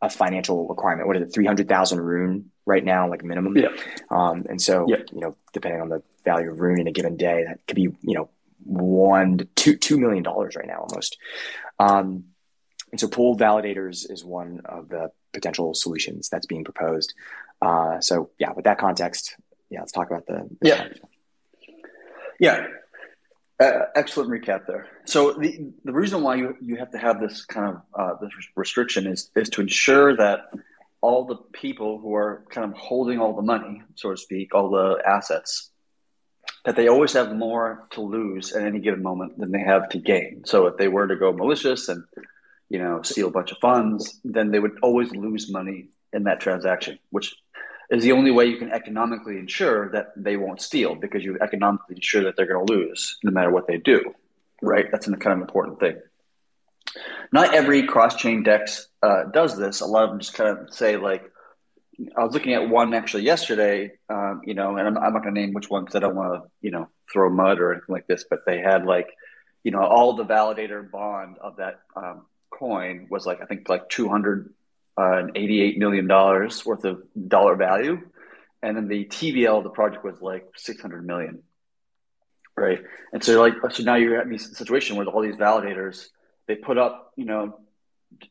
a 0.02 0.10
financial 0.10 0.68
requirement. 0.68 1.08
What 1.08 1.18
is 1.18 1.24
it? 1.24 1.34
Three 1.34 1.48
hundred 1.48 1.68
thousand 1.68 2.02
rune 2.02 2.52
right 2.68 2.86
now, 2.86 3.10
like 3.10 3.24
minimum. 3.24 3.58
Yeah. 3.58 3.70
Um, 4.12 4.46
and 4.48 4.62
so 4.62 4.86
yeah. 4.88 4.98
you 5.12 5.22
know, 5.22 5.36
depending 5.54 5.82
on 5.82 5.90
the 5.90 6.04
value 6.24 6.52
of 6.52 6.60
rune 6.60 6.80
in 6.80 6.88
a 6.88 6.92
given 6.92 7.18
day, 7.18 7.46
that 7.48 7.66
could 7.68 7.76
be 7.76 7.90
you 8.04 8.14
know 8.14 8.30
one 8.64 9.40
to 9.40 9.46
two 9.56 9.76
two 9.76 9.98
million 9.98 10.22
dollars 10.22 10.56
right 10.56 10.68
now 10.68 10.86
almost. 10.88 11.18
Um, 11.80 12.26
and 12.92 13.00
so 13.00 13.08
pooled 13.08 13.40
validators 13.40 14.10
is 14.10 14.24
one 14.24 14.62
of 14.66 14.90
the 14.90 15.12
potential 15.34 15.74
solutions 15.74 16.30
that's 16.30 16.46
being 16.46 16.64
proposed. 16.64 17.14
Uh, 17.62 18.00
so 18.00 18.30
yeah, 18.40 18.52
with 18.54 18.66
that 18.66 18.78
context, 18.78 19.36
yeah, 19.70 19.80
let's 19.80 19.92
talk 19.92 20.10
about 20.10 20.26
the, 20.26 20.48
the 20.62 20.68
yeah, 20.68 20.88
yeah. 22.40 22.68
Uh, 23.62 23.88
excellent 23.94 24.30
recap 24.30 24.66
there. 24.68 24.88
So 25.04 25.34
the 25.34 25.74
the 25.84 25.92
reason 25.92 26.24
why 26.24 26.36
you 26.36 26.56
you 26.62 26.78
have 26.78 26.92
to 26.92 26.98
have 26.98 27.20
this 27.20 27.44
kind 27.44 27.76
of 27.76 27.82
uh, 27.94 28.14
this 28.22 28.32
restriction 28.56 29.06
is 29.06 29.30
is 29.36 29.50
to 29.50 29.62
ensure 29.62 30.16
that 30.16 30.50
all 31.02 31.26
the 31.26 31.36
people 31.36 32.00
who 32.00 32.16
are 32.16 32.46
kind 32.50 32.72
of 32.72 32.78
holding 32.78 33.20
all 33.20 33.34
the 33.36 33.42
money, 33.42 33.82
so 33.96 34.12
to 34.12 34.18
speak, 34.18 34.56
all 34.56 34.70
the 34.70 35.02
assets, 35.06 35.72
that 36.66 36.76
they 36.76 36.88
always 36.88 37.14
have 37.14 37.36
more 37.36 37.88
to 37.92 38.02
lose 38.02 38.54
at 38.54 38.64
any 38.64 38.80
given 38.80 39.02
moment 39.02 39.38
than 39.38 39.52
they 39.52 39.62
have 39.62 39.90
to 39.90 39.98
gain. 39.98 40.44
So 40.46 40.68
if 40.68 40.78
they 40.78 40.88
were 40.88 41.08
to 41.08 41.16
go 41.16 41.32
malicious 41.32 41.90
and 41.90 42.04
you 42.70 42.80
know, 42.80 43.02
steal 43.02 43.28
a 43.28 43.32
bunch 43.32 43.52
of 43.52 43.58
funds, 43.58 44.20
then 44.24 44.52
they 44.52 44.60
would 44.60 44.78
always 44.82 45.12
lose 45.12 45.52
money 45.52 45.90
in 46.14 46.24
that 46.24 46.40
transaction, 46.40 47.00
which 47.10 47.36
is 47.90 48.04
the 48.04 48.12
only 48.12 48.32
way 48.32 48.46
you 48.46 48.58
can 48.58 48.72
economically 48.72 49.38
ensure 49.38 49.92
that 49.92 50.08
they 50.16 50.38
won't 50.38 50.62
steal 50.62 50.96
because 50.96 51.24
you 51.24 51.38
economically 51.42 51.96
ensure 51.96 52.24
that 52.24 52.36
they're 52.36 52.46
going 52.46 52.66
to 52.66 52.74
lose 52.74 53.18
no 53.24 53.32
matter 53.32 53.52
what 53.52 53.68
they 53.68 53.78
do, 53.78 54.14
right? 54.62 54.86
That's 54.92 55.08
a 55.08 55.18
kind 55.18 55.34
of 55.34 55.42
important 55.42 55.80
thing. 55.80 55.98
Not 57.32 57.54
every 57.54 57.84
cross-chain 57.84 58.44
DEX 58.44 58.88
uh, 59.04 59.26
does 59.34 59.58
this. 59.58 59.82
A 59.82 59.86
lot 59.86 60.04
of 60.04 60.10
them 60.12 60.20
just 60.20 60.34
kind 60.34 60.58
of 60.58 60.74
say 60.74 60.98
like, 60.98 61.24
I 62.16 62.24
was 62.24 62.34
looking 62.34 62.54
at 62.54 62.70
one 62.70 62.94
actually 62.94 63.24
yesterday, 63.24 63.92
um, 64.10 64.42
you 64.46 64.54
know, 64.54 64.78
and 64.78 64.88
I'm, 64.88 64.98
I'm 64.98 65.14
not 65.14 65.24
going 65.24 65.36
to 65.36 65.42
name 65.42 65.54
which 65.54 65.70
one 65.70 65.84
because 65.84 65.96
I 65.96 66.00
don't 66.00 66.16
want 66.16 66.44
to, 66.44 66.50
you 66.62 66.72
know, 66.72 66.88
throw 67.12 67.30
mud 67.30 67.60
or 67.60 67.74
anything 67.74 67.94
like 67.94 68.08
this, 68.08 68.24
but 68.30 68.40
they 68.46 68.60
had 68.60 68.86
like, 68.86 69.10
you 69.64 69.72
know, 69.72 69.82
all 69.82 70.16
the 70.16 70.26
validator 70.26 70.90
bond 70.90 71.38
of 71.40 71.58
that 71.58 71.82
um, 71.96 72.26
coin 72.60 73.08
was 73.10 73.26
like 73.26 73.42
I 73.42 73.46
think 73.46 73.70
like 73.70 73.90
two 73.90 74.10
hundred 74.10 74.54
and 74.98 75.32
eighty-eight 75.36 75.78
million 75.78 76.08
dollars 76.08 76.66
worth 76.66 76.84
of 76.84 77.02
dollar 77.28 77.56
value, 77.56 78.02
and 78.62 78.76
then 78.76 78.88
the 78.88 79.06
TVL 79.06 79.60
of 79.60 79.64
the 79.64 79.70
project 79.70 80.04
was 80.04 80.22
like 80.22 80.46
six 80.56 80.82
hundred 80.82 81.06
million, 81.06 81.42
right? 82.56 82.80
And 83.14 83.24
so 83.24 83.40
like 83.40 83.54
so 83.72 83.84
now 83.84 83.96
you're 83.96 84.20
at 84.20 84.30
this 84.30 84.58
situation 84.58 84.98
where 84.98 85.08
all 85.08 85.22
these 85.22 85.38
validators 85.38 86.08
they 86.48 86.56
put 86.56 86.78
up 86.78 87.14
you 87.16 87.26
know 87.26 87.60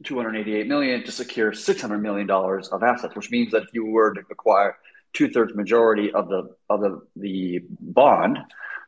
288 0.05 0.67
million 0.67 1.05
to 1.05 1.13
secure 1.13 1.53
600 1.53 1.99
million 1.99 2.27
dollars 2.27 2.69
of 2.69 2.83
assets, 2.83 3.15
which 3.15 3.31
means 3.31 3.53
that 3.53 3.63
if 3.63 3.69
you 3.73 3.87
were 3.87 4.13
to 4.15 4.21
acquire 4.31 4.77
two 5.13 5.29
thirds 5.31 5.55
majority 5.55 6.13
of 6.13 6.29
the 6.29 6.55
of 6.69 6.81
the 6.81 7.01
the 7.17 7.63
bond, 7.81 8.39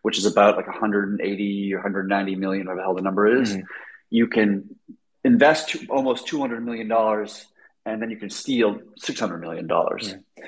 which 0.03 0.19
is 0.19 0.27
about 0.27 0.57
like 0.57 0.67
180 0.67 1.75
or 1.75 1.79
190 1.79 2.35
million, 2.37 2.67
whatever 2.67 2.81
the 2.81 2.83
hell 2.83 2.95
the 2.95 3.03
number 3.03 3.41
is, 3.41 3.53
mm-hmm. 3.53 3.65
you 4.11 4.27
can 4.27 4.77
invest 5.25 5.77
almost 5.89 6.27
200 6.27 6.65
million 6.65 6.89
dollars, 6.89 7.47
and 7.85 8.01
then 8.01 8.11
you 8.11 8.17
can 8.17 8.31
steal 8.31 8.81
600 8.99 9.39
million 9.39 9.67
dollars, 9.67 10.15
yeah. 10.37 10.45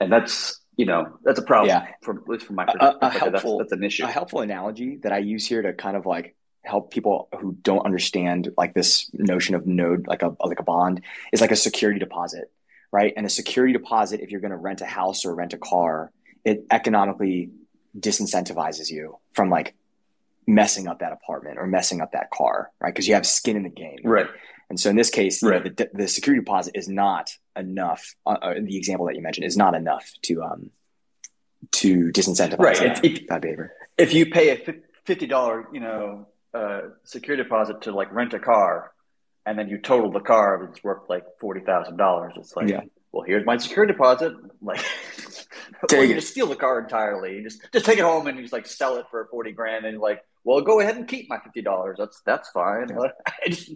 and 0.00 0.12
that's 0.12 0.60
you 0.76 0.86
know 0.86 1.18
that's 1.24 1.38
a 1.38 1.42
problem. 1.42 1.68
Yeah. 1.68 1.86
from 2.02 2.18
at 2.18 2.28
least 2.28 2.46
from 2.46 2.56
my 2.56 2.64
perspective. 2.64 2.98
A, 3.02 3.06
a 3.06 3.10
helpful, 3.10 3.58
that's, 3.58 3.70
that's 3.70 3.80
an 3.80 3.84
issue. 3.84 4.04
A 4.04 4.08
helpful 4.08 4.40
analogy 4.40 4.98
that 5.02 5.12
I 5.12 5.18
use 5.18 5.46
here 5.46 5.62
to 5.62 5.72
kind 5.72 5.96
of 5.96 6.06
like 6.06 6.36
help 6.68 6.90
people 6.90 7.28
who 7.40 7.56
don't 7.62 7.84
understand 7.86 8.50
like 8.56 8.74
this 8.74 9.10
notion 9.14 9.54
of 9.54 9.66
node 9.66 10.06
like 10.06 10.22
a 10.22 10.36
like 10.44 10.60
a 10.60 10.62
bond 10.62 11.02
is 11.32 11.40
like 11.40 11.50
a 11.50 11.56
security 11.56 11.98
deposit 11.98 12.50
right 12.92 13.14
and 13.16 13.24
a 13.24 13.30
security 13.30 13.72
deposit 13.72 14.20
if 14.20 14.30
you're 14.30 14.40
going 14.40 14.50
to 14.50 14.56
rent 14.56 14.82
a 14.82 14.86
house 14.86 15.24
or 15.24 15.34
rent 15.34 15.54
a 15.54 15.58
car 15.58 16.12
it 16.44 16.64
economically 16.70 17.50
disincentivizes 17.98 18.90
you 18.90 19.16
from 19.32 19.48
like 19.48 19.74
messing 20.48 20.88
up 20.88 20.98
that 21.00 21.12
apartment 21.12 21.58
or 21.58 21.66
messing 21.66 22.00
up 22.00 22.12
that 22.12 22.30
car 22.30 22.70
right 22.80 22.92
because 22.92 23.06
you 23.06 23.14
have 23.14 23.26
skin 23.26 23.56
in 23.56 23.62
the 23.62 23.70
game 23.70 23.98
right 24.02 24.26
and 24.70 24.80
so 24.80 24.90
in 24.90 24.96
this 24.96 25.10
case 25.10 25.42
right. 25.42 25.64
know, 25.64 25.70
the, 25.76 25.90
the 25.94 26.08
security 26.08 26.42
deposit 26.42 26.72
is 26.74 26.88
not 26.88 27.30
enough 27.56 28.14
uh, 28.26 28.30
uh, 28.30 28.54
the 28.62 28.76
example 28.76 29.06
that 29.06 29.14
you 29.14 29.22
mentioned 29.22 29.46
is 29.46 29.56
not 29.56 29.74
enough 29.74 30.10
to 30.22 30.42
um 30.42 30.70
to 31.70 32.10
disincentivize 32.12 32.58
right. 32.58 32.78
that, 32.78 33.04
if, 33.04 33.26
that 33.28 33.42
behavior 33.42 33.72
if 33.96 34.14
you 34.14 34.30
pay 34.30 34.50
a 34.50 34.56
$50 35.06 35.64
you 35.72 35.80
know 35.80 36.26
uh, 36.54 36.80
security 37.04 37.42
deposit 37.42 37.82
to 37.82 37.92
like 37.92 38.12
rent 38.12 38.34
a 38.34 38.38
car, 38.38 38.92
and 39.46 39.58
then 39.58 39.68
you 39.68 39.78
total 39.78 40.10
the 40.10 40.20
car, 40.20 40.64
it's 40.64 40.82
worth 40.82 41.08
like 41.08 41.24
forty 41.40 41.60
thousand 41.60 41.96
dollars. 41.96 42.34
It's 42.36 42.56
like, 42.56 42.68
yeah. 42.68 42.80
well, 43.12 43.24
here's 43.24 43.46
my 43.46 43.56
security 43.56 43.92
deposit. 43.92 44.32
Like, 44.60 44.84
or 45.92 46.04
you 46.04 46.14
just 46.14 46.28
steal 46.28 46.46
the 46.46 46.56
car 46.56 46.80
entirely. 46.80 47.36
You 47.36 47.42
just 47.42 47.60
just 47.72 47.84
take 47.84 47.98
it 47.98 48.04
home 48.04 48.26
and 48.26 48.36
you 48.36 48.44
just 48.44 48.52
like 48.52 48.66
sell 48.66 48.96
it 48.96 49.06
for 49.10 49.26
forty 49.30 49.52
grand, 49.52 49.84
and 49.84 49.98
like, 49.98 50.22
well, 50.44 50.60
go 50.60 50.80
ahead 50.80 50.96
and 50.96 51.06
keep 51.06 51.28
my 51.28 51.38
fifty 51.38 51.62
dollars. 51.62 51.96
That's 51.98 52.20
that's 52.24 52.50
fine. 52.50 52.88
Yeah. 52.88 53.10
I 53.26 53.48
just 53.48 53.70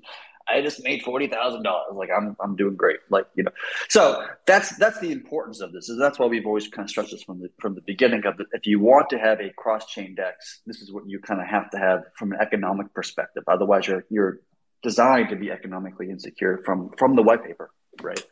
I 0.49 0.61
just 0.61 0.83
made 0.83 1.03
forty 1.03 1.27
thousand 1.27 1.63
dollars. 1.63 1.95
Like 1.95 2.11
I'm 2.17 2.37
I'm 2.41 2.57
doing 2.57 2.77
great. 2.77 3.01
Like 3.11 3.27
you 3.35 3.45
know, 3.45 3.51
so 3.89 4.27
that's 4.47 4.77
that's 4.77 4.99
the 5.01 5.13
importance 5.13 5.61
of 5.61 5.73
this. 5.73 5.89
Is 5.89 5.99
that's 5.99 6.19
why 6.19 6.27
we've 6.27 6.47
always 6.47 6.69
kind 6.69 6.85
of 6.85 6.91
stressed 6.91 7.13
this 7.13 7.23
from 7.23 7.41
the 7.41 7.51
from 7.61 7.75
the 7.75 7.83
beginning 7.83 8.27
of 8.27 8.37
the, 8.37 8.47
if 8.53 8.67
you 8.67 8.81
want 8.81 9.11
to 9.11 9.19
have 9.19 9.41
a 9.41 9.51
cross 9.57 9.87
chain 9.87 10.15
DEX, 10.15 10.63
this 10.67 10.81
is 10.81 10.93
what 10.93 11.09
you 11.09 11.19
kind 11.21 11.41
of 11.41 11.47
have 11.47 11.71
to 11.71 11.79
have 11.79 12.05
from 12.17 12.33
an 12.33 12.39
economic 12.41 12.93
perspective. 12.95 13.45
Otherwise, 13.47 13.87
you're 13.87 14.05
you're 14.11 14.41
designed 14.83 15.29
to 15.31 15.37
be 15.37 15.51
economically 15.51 16.11
insecure 16.11 16.63
from 16.65 16.91
from 16.99 17.17
the 17.17 17.23
white 17.23 17.45
paper, 17.45 17.71
right? 18.03 18.23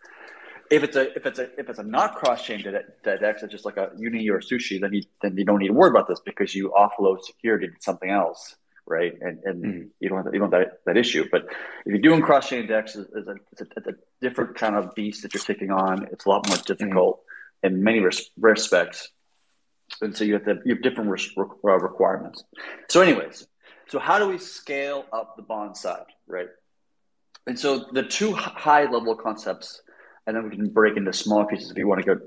If 0.70 0.84
it's 0.84 0.96
a 0.96 1.14
if 1.16 1.26
it's 1.26 1.38
a 1.38 1.58
if 1.58 1.68
it's 1.68 1.78
a 1.80 1.82
not 1.82 2.14
cross 2.14 2.44
chain 2.44 2.62
DEX, 2.62 3.42
it's 3.42 3.52
just 3.52 3.64
like 3.64 3.76
a 3.76 3.90
uni 3.96 4.28
or 4.30 4.40
sushi, 4.40 4.80
then 4.80 4.92
you 4.92 5.02
then 5.20 5.36
you 5.36 5.44
don't 5.44 5.58
need 5.58 5.68
to 5.68 5.74
worry 5.74 5.90
about 5.90 6.06
this 6.06 6.20
because 6.20 6.54
you 6.54 6.70
offload 6.70 7.22
security 7.22 7.66
to 7.66 7.74
something 7.80 8.10
else 8.10 8.56
right? 8.90 9.12
And, 9.20 9.38
and 9.44 9.64
mm-hmm. 9.64 9.86
you 10.00 10.08
don't 10.08 10.24
have, 10.24 10.34
you 10.34 10.40
don't 10.40 10.52
have 10.52 10.62
that, 10.62 10.80
that 10.84 10.96
issue. 10.96 11.24
But 11.30 11.46
if 11.86 11.92
you're 11.92 11.98
doing 11.98 12.20
cross 12.20 12.48
chain 12.48 12.66
DEX, 12.66 12.96
it's, 12.96 13.14
a, 13.14 13.34
it's, 13.52 13.60
a, 13.60 13.66
it's 13.76 13.86
a 13.86 13.94
different 14.20 14.56
kind 14.56 14.74
of 14.74 14.94
beast 14.94 15.22
that 15.22 15.32
you're 15.32 15.42
taking 15.42 15.70
on. 15.70 16.08
It's 16.10 16.26
a 16.26 16.28
lot 16.28 16.46
more 16.48 16.56
difficult 16.58 17.20
mm-hmm. 17.20 17.74
in 17.74 17.84
many 17.84 18.00
res- 18.00 18.30
respects. 18.38 19.08
And 20.00 20.14
so 20.14 20.24
you 20.24 20.34
have 20.34 20.44
to, 20.44 20.58
you 20.64 20.74
have 20.74 20.82
different 20.82 21.08
res- 21.08 21.30
uh, 21.38 21.78
requirements. 21.78 22.42
So, 22.88 23.00
anyways, 23.00 23.46
so 23.88 23.98
how 23.98 24.18
do 24.18 24.28
we 24.28 24.38
scale 24.38 25.04
up 25.12 25.36
the 25.36 25.42
bond 25.42 25.76
side, 25.76 26.06
right? 26.26 26.48
And 27.46 27.58
so 27.58 27.86
the 27.92 28.02
two 28.02 28.32
high 28.32 28.90
level 28.90 29.14
concepts, 29.14 29.82
and 30.26 30.36
then 30.36 30.48
we 30.48 30.56
can 30.56 30.68
break 30.68 30.96
into 30.96 31.12
small 31.12 31.44
pieces 31.44 31.70
if 31.70 31.76
you 31.76 31.86
want 31.86 32.04
to 32.04 32.14
go 32.14 32.20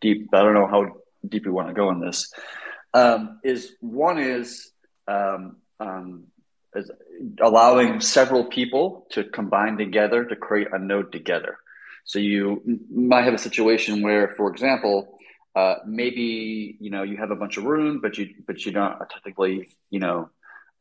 deep. 0.00 0.28
I 0.32 0.42
don't 0.42 0.54
know 0.54 0.66
how 0.66 0.96
deep 1.28 1.44
you 1.44 1.52
want 1.52 1.68
to 1.68 1.74
go 1.74 1.90
in 1.90 2.00
this. 2.00 2.32
Um, 2.94 3.40
is 3.42 3.74
one 3.80 4.18
is 4.18 4.70
um, 5.08 5.56
um, 5.80 6.24
allowing 7.40 8.00
several 8.00 8.44
people 8.44 9.06
to 9.10 9.24
combine 9.24 9.76
together 9.76 10.24
to 10.24 10.36
create 10.36 10.68
a 10.72 10.78
node 10.78 11.12
together. 11.12 11.58
So 12.04 12.18
you 12.18 12.62
might 12.90 13.24
have 13.24 13.34
a 13.34 13.38
situation 13.38 14.02
where, 14.02 14.34
for 14.36 14.50
example, 14.50 15.18
uh, 15.54 15.76
maybe 15.86 16.76
you 16.80 16.90
know 16.90 17.02
you 17.02 17.16
have 17.18 17.30
a 17.30 17.36
bunch 17.36 17.56
of 17.58 17.64
rune, 17.64 18.00
but 18.00 18.18
you 18.18 18.34
but 18.46 18.64
you're 18.64 18.74
not 18.74 19.10
technically 19.10 19.68
you 19.90 20.00
know 20.00 20.30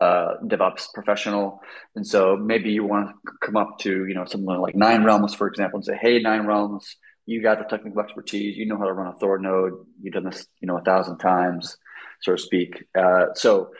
uh, 0.01 0.38
DevOps 0.46 0.88
professional, 0.93 1.62
and 1.96 2.05
so 2.05 2.36
maybe 2.36 2.72
you 2.72 2.84
want 2.84 3.10
to 3.10 3.31
come 3.41 3.55
up 3.55 3.77
to 3.79 4.08
you 4.08 4.15
know 4.15 4.25
something 4.25 4.48
like 4.48 4.75
Nine 4.75 5.03
Realms, 5.03 5.36
for 5.36 5.48
example, 5.48 5.77
and 5.77 5.86
say, 5.86 5.96
"Hey, 5.96 6.20
Nine 6.20 6.46
Realms, 6.46 6.98
you 7.25 7.41
got 7.41 7.60
the 7.60 7.65
technical 7.65 8.01
expertise, 8.01 8.58
you 8.58 8.65
know 8.65 8.77
how 8.77 8.86
to 8.86 8.93
run 8.93 9.13
a 9.13 9.17
Thor 9.20 9.38
node, 9.38 9.74
you've 10.01 10.13
done 10.13 10.25
this 10.25 10.48
you 10.60 10.67
know 10.67 10.77
a 10.77 10.81
thousand 10.81 11.20
times, 11.20 11.77
so 12.22 12.34
to 12.34 12.38
speak." 12.38 12.84
Uh, 12.98 13.27
so 13.36 13.72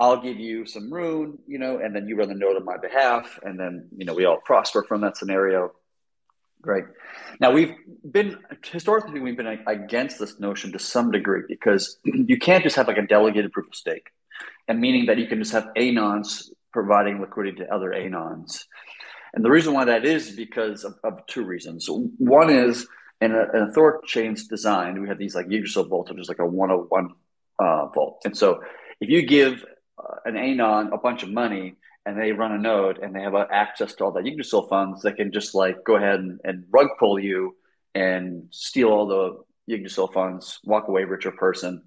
I'll 0.00 0.20
give 0.20 0.40
you 0.40 0.66
some 0.66 0.92
rune, 0.92 1.38
you 1.46 1.58
know, 1.58 1.78
and 1.78 1.94
then 1.94 2.08
you 2.08 2.16
run 2.16 2.28
the 2.28 2.34
node 2.34 2.56
on 2.56 2.64
my 2.64 2.78
behalf, 2.78 3.38
and 3.42 3.60
then 3.60 3.88
you 3.96 4.04
know 4.04 4.14
we 4.14 4.24
all 4.24 4.40
prosper 4.44 4.82
from 4.82 5.02
that 5.02 5.16
scenario. 5.16 5.72
Great. 6.62 6.84
Now 7.40 7.52
we've 7.52 7.74
been 8.10 8.38
historically 8.64 9.20
we've 9.20 9.36
been 9.36 9.60
against 9.66 10.18
this 10.18 10.40
notion 10.40 10.72
to 10.72 10.78
some 10.78 11.10
degree 11.10 11.42
because 11.48 11.98
you 12.04 12.38
can't 12.38 12.62
just 12.64 12.76
have 12.76 12.88
like 12.88 12.98
a 12.98 13.06
delegated 13.06 13.52
proof 13.52 13.68
of 13.68 13.74
stake, 13.74 14.08
and 14.68 14.80
meaning 14.80 15.06
that 15.06 15.18
you 15.18 15.26
can 15.26 15.38
just 15.38 15.52
have 15.52 15.68
anons 15.76 16.50
providing 16.72 17.20
liquidity 17.20 17.58
to 17.58 17.74
other 17.74 17.90
anons. 17.90 18.64
And 19.34 19.44
the 19.44 19.50
reason 19.50 19.74
why 19.74 19.84
that 19.84 20.04
is 20.04 20.30
because 20.30 20.84
of, 20.84 20.94
of 21.04 21.26
two 21.26 21.44
reasons. 21.44 21.86
One 21.88 22.50
is 22.50 22.86
in 23.20 23.32
a, 23.32 23.56
in 23.56 23.72
Thor 23.72 24.00
chain's 24.04 24.46
design, 24.46 25.00
we 25.00 25.08
have 25.08 25.18
these 25.18 25.34
like 25.34 25.46
which 25.46 25.64
is 25.66 26.28
like 26.28 26.38
a 26.38 26.46
101 26.46 27.10
uh, 27.58 27.86
vault. 27.86 28.22
And 28.24 28.36
so 28.36 28.62
if 29.00 29.08
you 29.08 29.26
give 29.26 29.64
uh, 29.98 30.16
an 30.24 30.36
anon 30.36 30.92
a 30.92 30.98
bunch 30.98 31.22
of 31.22 31.30
money 31.30 31.76
and 32.06 32.18
they 32.18 32.32
run 32.32 32.52
a 32.52 32.58
node 32.58 32.98
and 32.98 33.14
they 33.14 33.20
have 33.20 33.34
access 33.34 33.94
to 33.94 34.04
all 34.04 34.12
that 34.12 34.26
Yggdrasil 34.26 34.68
funds, 34.68 35.02
they 35.02 35.12
can 35.12 35.32
just 35.32 35.54
like 35.54 35.84
go 35.84 35.96
ahead 35.96 36.20
and, 36.20 36.40
and 36.44 36.64
rug 36.70 36.88
pull 36.98 37.18
you 37.18 37.56
and 37.94 38.46
steal 38.50 38.88
all 38.88 39.06
the 39.06 39.74
Yggdrasil 39.74 40.08
funds, 40.08 40.58
walk 40.64 40.88
away 40.88 41.04
richer 41.04 41.32
person. 41.32 41.82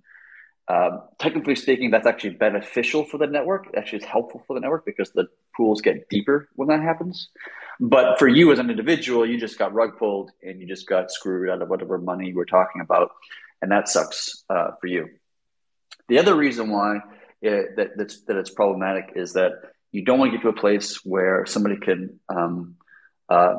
Um, 0.67 1.01
technically 1.19 1.55
speaking, 1.55 1.91
that's 1.91 2.07
actually 2.07 2.31
beneficial 2.31 3.03
for 3.03 3.17
the 3.17 3.27
network. 3.27 3.67
Actually, 3.75 3.97
it's 3.97 4.07
helpful 4.07 4.43
for 4.47 4.53
the 4.53 4.61
network 4.61 4.85
because 4.85 5.11
the 5.11 5.27
pools 5.55 5.81
get 5.81 6.07
deeper 6.09 6.47
when 6.55 6.69
that 6.69 6.81
happens. 6.81 7.29
But 7.79 8.17
for 8.17 8.27
you 8.27 8.51
as 8.51 8.59
an 8.59 8.69
individual, 8.69 9.27
you 9.27 9.37
just 9.37 9.59
got 9.59 9.73
rug 9.73 9.97
pulled 9.97 10.31
and 10.41 10.61
you 10.61 10.67
just 10.67 10.87
got 10.87 11.11
screwed 11.11 11.49
out 11.49 11.61
of 11.61 11.69
whatever 11.69 11.97
money 11.97 12.33
we're 12.33 12.45
talking 12.45 12.81
about, 12.81 13.11
and 13.61 13.71
that 13.71 13.89
sucks 13.89 14.43
uh, 14.49 14.71
for 14.79 14.87
you. 14.87 15.09
The 16.07 16.19
other 16.19 16.35
reason 16.35 16.69
why 16.69 16.99
it, 17.41 17.75
that 17.75 17.97
that's, 17.97 18.21
that 18.23 18.37
it's 18.37 18.49
problematic 18.49 19.13
is 19.15 19.33
that 19.33 19.51
you 19.91 20.03
don't 20.03 20.17
want 20.19 20.31
to 20.31 20.37
get 20.37 20.43
to 20.43 20.49
a 20.49 20.53
place 20.53 21.03
where 21.03 21.45
somebody 21.45 21.77
can 21.77 22.19
um, 22.29 22.75
uh, 23.27 23.55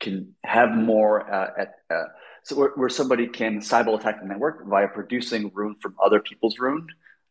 can 0.00 0.34
have 0.44 0.70
more 0.70 1.32
uh, 1.32 1.50
at 1.58 1.74
uh, 1.90 2.04
so 2.44 2.56
where, 2.56 2.72
where, 2.74 2.88
somebody 2.88 3.26
can 3.26 3.60
cyber 3.60 3.98
attack 3.98 4.20
the 4.20 4.26
network 4.26 4.66
via 4.66 4.88
producing 4.88 5.50
rune 5.54 5.76
from 5.80 5.94
other 6.04 6.20
people's 6.20 6.58
rune 6.58 6.86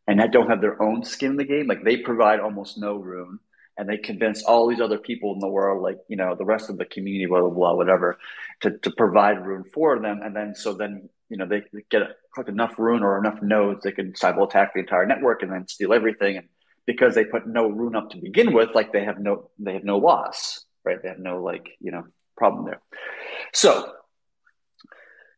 and 0.07 0.19
that 0.19 0.31
don't 0.31 0.49
have 0.49 0.61
their 0.61 0.81
own 0.81 1.03
skin 1.03 1.31
in 1.31 1.37
the 1.37 1.43
game. 1.43 1.67
Like 1.67 1.83
they 1.83 1.97
provide 1.97 2.39
almost 2.39 2.77
no 2.77 2.95
rune 2.95 3.39
and 3.77 3.87
they 3.87 3.97
convince 3.97 4.43
all 4.43 4.67
these 4.67 4.81
other 4.81 4.97
people 4.97 5.33
in 5.33 5.39
the 5.39 5.47
world, 5.47 5.81
like 5.81 5.97
you 6.07 6.15
know 6.15 6.35
the 6.35 6.45
rest 6.45 6.69
of 6.69 6.77
the 6.77 6.85
community, 6.85 7.25
blah 7.25 7.39
blah 7.39 7.49
blah, 7.49 7.73
whatever, 7.73 8.17
to 8.61 8.77
to 8.79 8.91
provide 8.91 9.45
rune 9.45 9.63
for 9.63 9.99
them, 9.99 10.21
and 10.23 10.35
then 10.35 10.53
so 10.53 10.73
then 10.73 11.09
you 11.29 11.37
know 11.37 11.45
they 11.45 11.63
get 11.89 12.01
collect 12.33 12.49
enough 12.49 12.77
rune 12.77 13.03
or 13.03 13.17
enough 13.17 13.41
nodes, 13.41 13.83
they 13.83 13.91
can 13.91 14.13
cyber 14.13 14.47
attack 14.47 14.73
the 14.73 14.81
entire 14.81 15.05
network 15.05 15.41
and 15.43 15.51
then 15.51 15.67
steal 15.67 15.93
everything. 15.93 16.37
And 16.37 16.47
because 16.85 17.15
they 17.15 17.25
put 17.25 17.47
no 17.47 17.67
rune 17.69 17.95
up 17.95 18.09
to 18.11 18.17
begin 18.17 18.53
with, 18.53 18.69
like 18.75 18.91
they 18.91 19.03
have 19.03 19.19
no 19.19 19.49
they 19.57 19.73
have 19.73 19.83
no 19.83 19.97
loss, 19.97 20.65
right? 20.83 21.01
They 21.01 21.09
have 21.09 21.19
no 21.19 21.41
like 21.41 21.69
you 21.79 21.91
know 21.91 22.03
problem 22.37 22.65
there. 22.65 22.81
So 23.53 23.93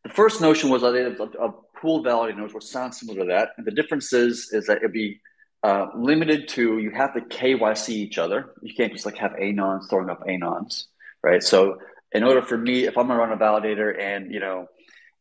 the 0.03 0.09
first 0.09 0.41
notion 0.41 0.69
was 0.69 0.81
that 0.81 0.95
a, 0.95 1.23
a 1.41 1.51
pooled 1.79 2.05
validator 2.05 2.37
nodes, 2.37 2.53
which 2.53 2.65
sounds 2.65 2.99
similar 2.99 3.21
to 3.21 3.25
that. 3.27 3.49
And 3.57 3.65
the 3.65 3.71
difference 3.71 4.13
is 4.13 4.51
is 4.51 4.67
that 4.67 4.77
it'd 4.77 4.93
be 4.93 5.21
uh, 5.63 5.87
limited 5.95 6.47
to 6.49 6.79
you 6.79 6.91
have 6.91 7.13
to 7.13 7.21
KYC 7.21 7.89
each 7.89 8.17
other. 8.17 8.53
You 8.61 8.73
can't 8.73 8.91
just 8.91 9.05
like 9.05 9.17
have 9.17 9.31
anons 9.33 9.89
throwing 9.89 10.09
up 10.09 10.25
anons, 10.27 10.85
right? 11.21 11.41
So 11.41 11.79
in 12.11 12.23
order 12.23 12.41
for 12.41 12.57
me, 12.57 12.85
if 12.85 12.97
I'm 12.97 13.07
gonna 13.07 13.19
run 13.19 13.31
a 13.31 13.37
validator 13.37 13.99
and 13.99 14.33
you 14.33 14.39
know 14.39 14.67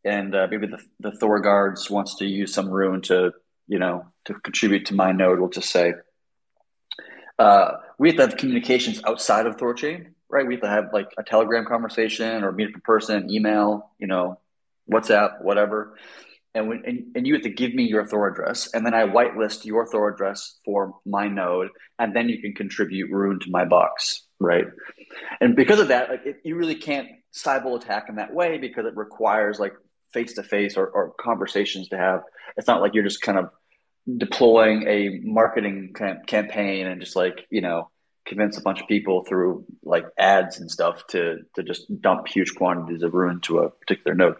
and 0.05 0.35
uh, 0.35 0.49
maybe 0.51 0.67
the, 0.67 0.79
the 1.01 1.13
Thor 1.13 1.41
guards 1.41 1.91
wants 1.91 2.17
to 2.17 2.27
use 2.27 2.53
some 2.53 2.69
rune 2.69 3.03
to, 3.03 3.33
you 3.69 3.79
know, 3.79 4.07
to 4.25 4.35
contribute 4.35 4.87
to 4.87 4.95
my 4.95 5.13
node, 5.13 5.39
we'll 5.39 5.49
just 5.49 5.71
say, 5.71 5.95
uh, 7.39 7.73
we 7.99 8.09
have 8.09 8.17
to 8.17 8.27
have 8.27 8.37
communications 8.37 9.01
outside 9.07 9.47
of 9.47 9.57
Thorchain, 9.57 10.09
right? 10.29 10.47
We 10.47 10.55
have 10.55 10.63
to 10.63 10.69
have 10.69 10.89
like 10.93 11.09
a 11.19 11.23
Telegram 11.23 11.65
conversation 11.65 12.43
or 12.43 12.53
meet 12.53 12.69
up 12.69 12.75
in 12.75 12.81
person, 12.81 13.31
email, 13.31 13.91
you 13.99 14.07
know, 14.07 14.41
WhatsApp, 14.91 15.43
whatever. 15.43 15.97
And, 16.55 16.69
when, 16.69 16.83
and, 16.85 17.05
and 17.15 17.27
you 17.27 17.33
have 17.35 17.43
to 17.43 17.51
give 17.51 17.75
me 17.75 17.85
your 17.85 18.07
Thor 18.07 18.29
address, 18.29 18.69
and 18.75 18.85
then 18.85 18.93
I 18.93 19.07
whitelist 19.07 19.65
your 19.65 19.87
Thor 19.87 20.13
address 20.13 20.59
for 20.65 20.95
my 21.07 21.27
node, 21.27 21.69
and 21.99 22.15
then 22.15 22.29
you 22.29 22.43
can 22.43 22.55
contribute 22.55 23.11
Rune 23.11 23.41
to 23.41 23.51
my 23.51 23.65
box, 23.65 24.27
right? 24.39 24.67
And 25.41 25.57
because 25.57 25.79
of 25.79 25.89
that, 25.89 26.11
like, 26.11 26.27
it, 26.27 26.37
you 26.45 26.57
really 26.57 26.75
can't 26.75 27.09
cyber 27.35 27.75
attack 27.81 28.07
in 28.11 28.17
that 28.17 28.35
way 28.35 28.59
because 28.59 28.85
it 28.85 28.95
requires 28.97 29.59
like 29.59 29.73
face 30.13 30.35
to 30.35 30.43
face 30.43 30.77
or 30.77 31.15
conversations 31.19 31.89
to 31.89 31.97
have. 31.97 32.21
It's 32.57 32.67
not 32.67 32.83
like 32.83 32.95
you're 32.95 33.05
just 33.05 33.23
kind 33.23 33.39
of 33.39 33.49
deploying 34.19 34.87
a 34.87 35.21
marketing 35.23 35.95
campaign 36.27 36.87
and 36.87 37.01
just 37.01 37.15
like 37.15 37.47
you 37.51 37.61
know 37.61 37.89
convince 38.27 38.59
a 38.59 38.61
bunch 38.61 38.81
of 38.81 38.89
people 38.89 39.25
through 39.25 39.65
like 39.85 40.05
ads 40.19 40.61
and 40.61 40.71
stuff 40.71 41.07
to 41.09 41.39
to 41.55 41.63
just 41.63 41.87
dump 42.01 42.29
huge 42.29 42.55
quantities 42.55 43.03
of 43.03 43.15
Rune 43.15 43.41
to 43.43 43.61
a 43.61 43.71
particular 43.71 44.15
node. 44.15 44.37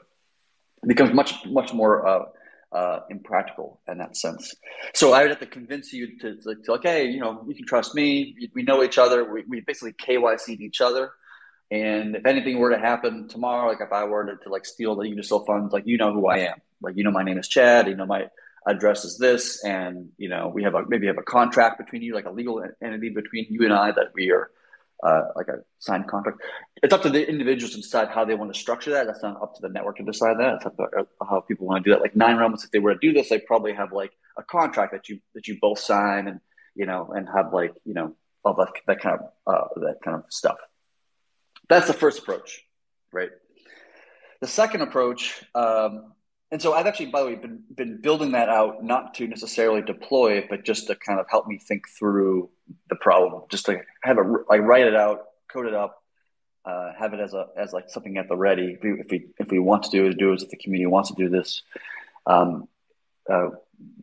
It 0.83 0.89
becomes 0.89 1.13
much 1.13 1.47
much 1.47 1.73
more 1.73 2.07
uh, 2.07 2.25
uh, 2.73 3.01
impractical 3.11 3.81
in 3.89 3.99
that 3.99 4.17
sense. 4.17 4.55
So 4.95 5.13
I 5.13 5.23
would 5.23 5.31
have 5.31 5.41
to 5.41 5.47
convince 5.47 5.93
you 5.93 6.19
to, 6.19 6.37
to, 6.37 6.55
to 6.55 6.73
like, 6.73 6.83
hey, 6.83 7.07
you 7.07 7.21
know, 7.21 7.45
you 7.47 7.55
can 7.55 7.67
trust 7.67 7.95
me. 7.95 8.49
We 8.55 8.63
know 8.63 8.83
each 8.83 8.99
other. 8.99 9.31
We, 9.31 9.45
we 9.47 9.61
basically 9.61 9.93
KYC'd 9.93 10.61
each 10.61 10.81
other. 10.81 11.11
And 11.71 12.17
if 12.17 12.27
anything 12.27 12.59
were 12.59 12.71
to 12.71 12.79
happen 12.79 13.29
tomorrow, 13.29 13.69
like 13.69 13.81
if 13.81 13.93
I 13.93 14.05
were 14.05 14.27
to, 14.27 14.37
to 14.37 14.49
like 14.51 14.67
steal 14.67 14.95
the 14.95 15.05
Unisol 15.05 15.47
funds, 15.47 15.73
like 15.73 15.87
you 15.87 15.97
know 15.97 16.13
who 16.13 16.27
I 16.27 16.39
am. 16.39 16.61
Like 16.83 16.97
you 16.97 17.05
know 17.05 17.11
my 17.11 17.23
name 17.23 17.39
is 17.39 17.49
Chad. 17.49 17.87
You 17.87 17.95
know 17.95 18.05
my 18.05 18.29
address 18.67 19.05
is 19.05 19.17
this, 19.17 19.65
and 19.65 20.11
you 20.19 20.29
know 20.29 20.49
we 20.49 20.63
have 20.65 20.75
a 20.75 20.83
maybe 20.87 21.07
have 21.07 21.17
a 21.17 21.23
contract 21.23 21.79
between 21.79 22.03
you, 22.03 22.15
like 22.15 22.27
a 22.27 22.31
legal 22.31 22.63
entity 22.83 23.09
between 23.09 23.47
you 23.49 23.65
and 23.65 23.73
I 23.73 23.91
that 23.93 24.09
we 24.15 24.31
are 24.31 24.51
uh, 25.03 25.25
like 25.35 25.49
a 25.49 25.59
signed 25.79 26.07
contract. 26.07 26.39
It's 26.83 26.93
up 26.93 27.03
to 27.03 27.11
the 27.11 27.29
individuals 27.29 27.75
to 27.75 27.81
decide 27.81 28.09
how 28.09 28.25
they 28.25 28.35
want 28.35 28.53
to 28.53 28.59
structure 28.59 28.91
that. 28.93 29.07
That's 29.07 29.23
not 29.23 29.41
up 29.43 29.55
to 29.57 29.63
the 29.63 29.69
network 29.69 29.97
to 29.97 30.05
decide 30.05 30.39
that. 30.39 30.57
It's 30.57 30.67
up 30.67 30.77
to 30.77 30.83
uh, 30.83 31.05
how 31.29 31.41
people 31.41 31.67
want 31.67 31.85
to 31.85 31.91
do 31.91 31.95
that. 31.95 32.03
Like 32.03 32.17
Nine 32.17 32.37
Realms, 32.37 32.65
if 32.65 32.71
they 32.71 32.79
were 32.79 32.95
to 32.95 33.01
do 33.01 33.13
this, 33.13 33.29
they 33.29 33.39
probably 33.39 33.73
have 33.73 33.93
like 33.93 34.13
a 34.39 34.43
contract 34.43 34.93
that 34.93 35.09
you 35.09 35.19
that 35.35 35.49
you 35.49 35.59
both 35.61 35.79
sign, 35.79 36.29
and 36.29 36.41
you 36.75 36.87
know, 36.87 37.13
and 37.15 37.29
have 37.35 37.53
like 37.53 37.75
you 37.85 37.95
know 37.95 38.15
all 38.45 38.55
that 38.55 38.73
that 38.87 39.01
kind 39.01 39.21
of 39.21 39.55
uh, 39.55 39.69
that 39.77 39.97
kind 40.05 40.17
of 40.17 40.25
stuff. 40.31 40.59
That's 41.69 41.87
the 41.87 41.95
first 41.95 42.21
approach, 42.21 42.63
right? 43.13 43.31
The 44.41 44.49
second 44.49 44.83
approach 44.83 45.43
um, 45.55 46.13
and 46.53 46.61
so 46.61 46.75
I've 46.75 46.87
actually, 46.87 47.07
by 47.07 47.21
the 47.21 47.27
way, 47.27 47.35
been 47.35 47.63
been 47.75 48.01
building 48.03 48.33
that 48.33 48.51
out 48.51 48.85
not 48.85 49.15
to 49.15 49.27
necessarily 49.27 49.81
deploy 49.81 50.35
it, 50.35 50.49
but 50.51 50.65
just 50.67 50.87
to 50.89 50.95
kind 50.95 51.19
of 51.19 51.25
help 51.31 51.47
me 51.47 51.59
think 51.59 51.89
through 51.89 52.51
the 52.91 52.95
problem, 52.97 53.45
just 53.51 53.65
to 53.67 53.81
have 54.03 54.19
it 54.19 54.27
like 54.51 54.61
write 54.61 54.87
it 54.87 54.95
out, 54.95 55.23
code 55.51 55.67
it 55.67 55.73
up, 55.73 56.03
uh, 56.67 56.93
have 56.99 57.15
it 57.15 57.21
as 57.21 57.33
a 57.33 57.47
as 57.57 57.73
like 57.73 57.89
something 57.89 58.19
at 58.19 58.29
the 58.29 58.37
ready. 58.37 58.77
If 58.77 58.83
we 58.83 58.91
if 59.01 59.11
we, 59.11 59.27
if 59.39 59.51
we 59.51 59.59
want 59.61 59.85
to 59.85 59.91
do 59.91 60.07
it, 60.07 60.19
do 60.19 60.35
it. 60.35 60.43
If 60.43 60.51
the 60.51 60.59
community 60.59 60.87
wants 60.87 61.09
to 61.09 61.15
do 61.17 61.31
this, 61.31 61.63
um, 62.27 62.69
uh, 63.31 63.49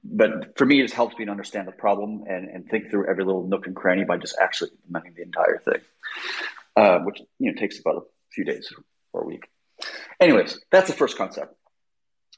but 0.03 0.57
for 0.57 0.65
me, 0.65 0.79
it 0.79 0.85
just 0.85 0.95
helps 0.95 1.15
me 1.19 1.25
to 1.25 1.31
understand 1.31 1.67
the 1.67 1.71
problem 1.71 2.23
and, 2.27 2.49
and 2.49 2.67
think 2.67 2.89
through 2.89 3.07
every 3.07 3.25
little 3.25 3.45
nook 3.45 3.67
and 3.67 3.75
cranny 3.75 4.05
by 4.05 4.17
just 4.17 4.35
actually 4.41 4.71
implementing 4.71 5.13
the 5.13 5.21
entire 5.21 5.59
thing, 5.59 5.81
uh, 6.75 6.97
which 7.01 7.21
you 7.37 7.51
know 7.51 7.59
takes 7.59 7.79
about 7.79 7.97
a 7.97 8.01
few 8.33 8.43
days 8.43 8.73
or 9.13 9.21
a 9.21 9.25
week. 9.25 9.47
Anyways, 10.19 10.59
that's 10.71 10.89
the 10.89 10.95
first 10.95 11.15
concept. 11.15 11.55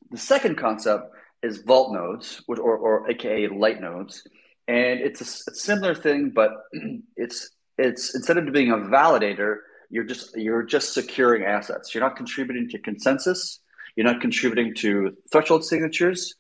The 0.10 0.18
second 0.18 0.58
concept 0.58 1.12
is 1.44 1.62
vault 1.62 1.94
nodes, 1.94 2.44
or, 2.48 2.60
or 2.60 3.10
AKA 3.10 3.48
light 3.48 3.82
nodes, 3.82 4.28
and 4.68 5.00
it's 5.00 5.22
a, 5.22 5.52
a 5.52 5.56
similar 5.56 5.96
thing, 5.96 6.32
but 6.34 6.52
it's 7.16 7.50
it's 7.78 8.16
instead 8.16 8.38
of 8.38 8.52
being 8.54 8.72
a 8.72 8.78
validator, 8.78 9.58
you're 9.90 10.04
just 10.04 10.36
you're 10.36 10.64
just 10.64 10.94
securing 10.94 11.44
assets. 11.44 11.94
You're 11.94 12.04
not 12.04 12.16
contributing 12.16 12.70
to 12.70 12.80
consensus. 12.80 13.60
You're 13.96 14.06
not 14.06 14.22
contributing 14.22 14.74
to 14.76 15.18
threshold 15.32 15.66
signatures. 15.66 16.34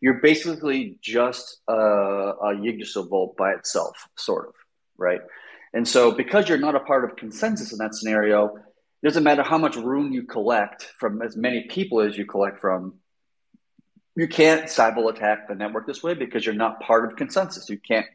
You're 0.00 0.20
basically 0.20 0.98
just 1.00 1.60
a, 1.68 1.72
a 1.72 2.54
Yggdrasil 2.62 3.06
vault 3.08 3.36
by 3.36 3.52
itself, 3.52 4.08
sort 4.16 4.48
of, 4.48 4.54
right? 4.98 5.20
And 5.72 5.86
so, 5.86 6.10
because 6.10 6.48
you're 6.48 6.58
not 6.58 6.74
a 6.74 6.80
part 6.80 7.04
of 7.04 7.16
consensus 7.16 7.72
in 7.72 7.78
that 7.78 7.94
scenario, 7.94 8.56
it 8.56 9.06
doesn't 9.06 9.24
matter 9.24 9.42
how 9.42 9.58
much 9.58 9.76
Rune 9.76 10.12
you 10.12 10.24
collect 10.24 10.92
from 10.98 11.22
as 11.22 11.36
many 11.36 11.66
people 11.68 12.00
as 12.00 12.16
you 12.16 12.26
collect 12.26 12.60
from 12.60 12.94
you 14.16 14.26
can't 14.26 14.64
cyber 14.64 15.08
attack 15.10 15.46
the 15.46 15.54
network 15.54 15.86
this 15.86 16.02
way 16.02 16.14
because 16.14 16.44
you're 16.44 16.54
not 16.54 16.80
part 16.80 17.04
of 17.04 17.16
consensus. 17.16 17.68
You 17.68 17.78
can't 17.78 18.06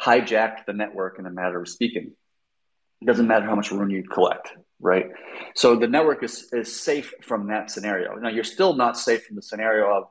hijack 0.00 0.64
the 0.66 0.72
network 0.72 1.18
in 1.18 1.26
a 1.26 1.30
matter 1.30 1.60
of 1.60 1.68
speaking. 1.68 2.12
It 3.02 3.04
doesn't 3.06 3.28
matter 3.28 3.44
how 3.44 3.54
much 3.54 3.70
Rune 3.70 3.90
you 3.90 4.02
collect, 4.02 4.52
right? 4.80 5.10
So 5.54 5.76
the 5.76 5.86
network 5.86 6.22
is, 6.22 6.48
is 6.52 6.80
safe 6.80 7.12
from 7.22 7.48
that 7.48 7.70
scenario. 7.70 8.14
Now 8.14 8.30
you're 8.30 8.42
still 8.42 8.74
not 8.74 8.98
safe 8.98 9.26
from 9.26 9.36
the 9.36 9.42
scenario 9.42 9.94
of 9.94 10.04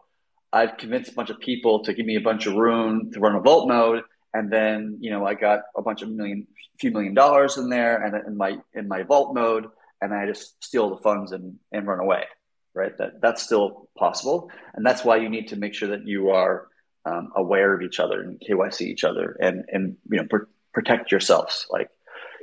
I've 0.52 0.78
convinced 0.78 1.12
a 1.12 1.16
bunch 1.16 1.32
of 1.32 1.40
people 1.40 1.84
to 1.84 1.96
give 1.96 2.06
me 2.06 2.16
a 2.16 2.22
bunch 2.22 2.46
of 2.46 2.54
Rune 2.54 3.12
to 3.14 3.20
run 3.20 3.34
a 3.34 3.40
vault 3.40 3.68
node, 3.68 4.04
and 4.36 4.54
then 4.54 5.00
you 5.02 5.10
know 5.10 5.26
I 5.26 5.34
got 5.34 5.62
a 5.76 5.82
bunch 5.82 6.04
of 6.04 6.10
million, 6.10 6.46
few 6.80 6.92
million 6.92 7.16
dollars 7.16 7.58
in 7.58 7.70
there, 7.70 8.04
and 8.04 8.28
in 8.28 8.38
my 8.38 8.58
in 8.76 8.88
my 8.88 9.02
vault 9.02 9.34
node, 9.34 9.66
and 10.00 10.14
I 10.14 10.28
just 10.28 10.64
steal 10.64 10.92
the 10.92 11.02
funds 11.02 11.32
and 11.32 11.58
and 11.72 11.88
run 11.88 12.00
away 12.00 12.26
right? 12.74 12.98
That 12.98 13.22
that's 13.22 13.44
still 13.44 13.90
possible, 13.98 14.50
and 14.74 14.86
that's 14.86 15.04
why 15.04 15.18
you 15.18 15.30
need 15.30 15.50
to 15.50 15.56
make 15.56 15.74
sure 15.74 15.90
that 15.90 16.08
you 16.08 16.30
are 16.30 16.68
um, 17.06 17.32
aware 17.36 17.74
of 17.74 17.82
each 17.82 18.00
other 18.00 18.22
and 18.22 18.40
KYC 18.40 18.82
each 18.82 19.04
other, 19.04 19.38
and 19.40 19.66
and 19.70 19.98
you 20.10 20.18
know 20.18 20.28
pr- 20.30 20.50
protect 20.74 21.12
yourselves. 21.12 21.68
Like 21.70 21.90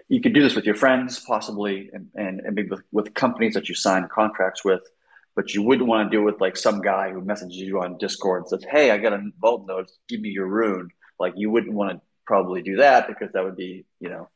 you 0.09 0.21
could 0.21 0.35
do 0.35 0.43
this 0.43 0.55
with 0.55 0.67
your 0.67 0.75
friends, 0.75 1.21
possibly, 1.21 1.91
and 1.93 2.09
and, 2.15 2.41
and 2.41 2.55
maybe 2.55 2.71
with, 2.71 2.83
with 2.93 3.15
companies 3.15 3.55
that 3.55 3.69
you 3.69 3.75
sign 3.75 4.09
contracts 4.09 4.65
with. 4.65 4.83
But 5.37 5.55
you 5.55 5.63
wouldn't 5.63 5.89
want 5.89 6.11
to 6.11 6.17
deal 6.17 6.25
with 6.25 6.41
like 6.41 6.57
some 6.57 6.81
guy 6.81 7.13
who 7.13 7.21
messages 7.21 7.57
you 7.57 7.81
on 7.81 7.99
Discord 7.99 8.43
and 8.43 8.49
says, 8.49 8.65
"Hey, 8.71 8.91
I 8.91 8.99
got 8.99 9.13
a 9.13 9.31
vault 9.41 9.67
node. 9.67 9.89
Give 10.09 10.21
me 10.21 10.31
your 10.31 10.47
rune." 10.47 10.91
Like 11.19 11.35
you 11.37 11.51
wouldn't 11.51 11.75
want 11.75 11.93
to 11.93 12.01
probably 12.27 12.63
do 12.63 12.77
that 12.77 13.09
because 13.09 13.33
that 13.33 13.45
would 13.45 13.57
be, 13.57 13.85
you 14.01 14.09
know, 14.09 14.29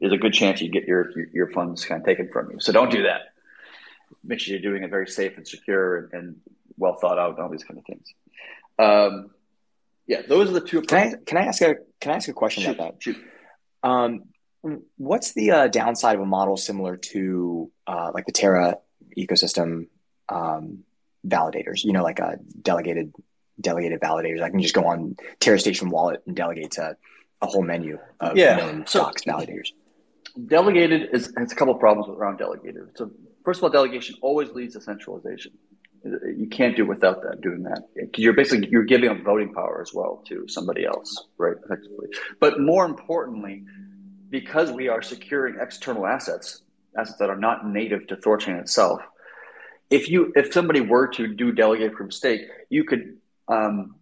there's 0.00 0.12
a 0.12 0.18
good 0.18 0.32
chance 0.32 0.60
you 0.60 0.70
get 0.70 0.84
your 0.84 1.10
your 1.32 1.50
funds 1.50 1.84
kind 1.84 2.00
of 2.00 2.06
taken 2.06 2.28
from 2.32 2.50
you. 2.50 2.60
So 2.60 2.72
don't 2.72 2.90
do 2.90 3.04
that 3.04 3.20
make 4.24 4.40
sure 4.40 4.56
you're 4.56 4.70
doing 4.70 4.82
it 4.82 4.90
very 4.90 5.08
safe 5.08 5.36
and 5.36 5.46
secure 5.46 5.98
and, 5.98 6.12
and 6.12 6.36
well 6.76 6.94
thought 6.94 7.18
out 7.18 7.34
and 7.34 7.38
all 7.40 7.48
these 7.48 7.64
kind 7.64 7.78
of 7.78 7.84
things. 7.84 8.14
Um, 8.78 9.30
yeah, 10.06 10.22
those 10.26 10.50
are 10.50 10.52
the 10.52 10.60
two. 10.60 10.82
Can 10.82 10.98
I, 10.98 11.14
can 11.24 11.38
I 11.38 11.46
ask 11.46 11.60
a 11.62 11.76
can 12.00 12.12
I 12.12 12.16
ask 12.16 12.28
a 12.28 12.32
question 12.32 12.62
shoot, 12.62 12.74
about 12.74 12.94
that? 12.94 13.02
Shoot. 13.02 13.16
Um, 13.82 14.24
what's 14.96 15.32
the 15.32 15.50
uh, 15.50 15.66
downside 15.68 16.16
of 16.16 16.22
a 16.22 16.26
model 16.26 16.56
similar 16.56 16.96
to 16.96 17.70
uh, 17.86 18.10
like 18.14 18.26
the 18.26 18.32
Terra 18.32 18.78
ecosystem 19.16 19.88
um, 20.28 20.84
validators? 21.26 21.84
You 21.84 21.92
know, 21.92 22.02
like 22.02 22.20
a 22.20 22.38
delegated 22.62 23.12
delegated 23.60 24.00
validators. 24.00 24.42
I 24.42 24.50
can 24.50 24.60
just 24.60 24.74
go 24.74 24.84
on 24.86 25.16
Terra 25.40 25.58
Station 25.58 25.90
wallet 25.90 26.22
and 26.26 26.36
delegate 26.36 26.72
to 26.72 26.96
a 27.42 27.46
whole 27.46 27.62
menu 27.62 27.98
of 28.20 28.36
yeah. 28.36 28.56
known 28.56 28.86
so, 28.86 29.00
docs 29.00 29.24
validators. 29.24 29.68
Delegated 30.46 31.10
is 31.12 31.32
has 31.36 31.52
a 31.52 31.54
couple 31.54 31.74
of 31.74 31.80
problems 31.80 32.08
around 32.16 32.36
delegated. 32.36 32.96
So 32.96 33.10
first 33.46 33.60
of 33.60 33.64
all, 33.64 33.70
delegation 33.70 34.16
always 34.20 34.50
leads 34.50 34.74
to 34.74 34.80
centralization. 34.82 35.52
You 36.04 36.48
can't 36.50 36.76
do 36.76 36.84
without 36.84 37.22
that 37.22 37.40
doing 37.40 37.62
that 37.62 37.82
you're 38.16 38.34
basically 38.34 38.68
you're 38.70 38.84
giving 38.84 39.08
up 39.08 39.22
voting 39.22 39.52
power 39.52 39.80
as 39.80 39.92
well 39.94 40.22
to 40.28 40.46
somebody 40.46 40.84
else, 40.84 41.24
right? 41.38 41.56
Effectively, 41.64 42.08
but 42.38 42.60
more 42.60 42.84
importantly, 42.84 43.64
because 44.30 44.70
we 44.70 44.88
are 44.88 45.02
securing 45.02 45.58
external 45.60 46.06
assets, 46.06 46.62
assets 46.96 47.18
that 47.18 47.30
are 47.30 47.36
not 47.36 47.66
native 47.66 48.06
to 48.08 48.16
Thorchain 48.16 48.60
itself. 48.60 49.00
If 49.90 50.08
you 50.08 50.32
if 50.36 50.52
somebody 50.52 50.80
were 50.80 51.08
to 51.08 51.26
do 51.26 51.52
delegate 51.52 51.94
from 51.94 52.10
stake, 52.10 52.42
you 52.68 52.84
could 52.84 53.16
um, 53.48 53.96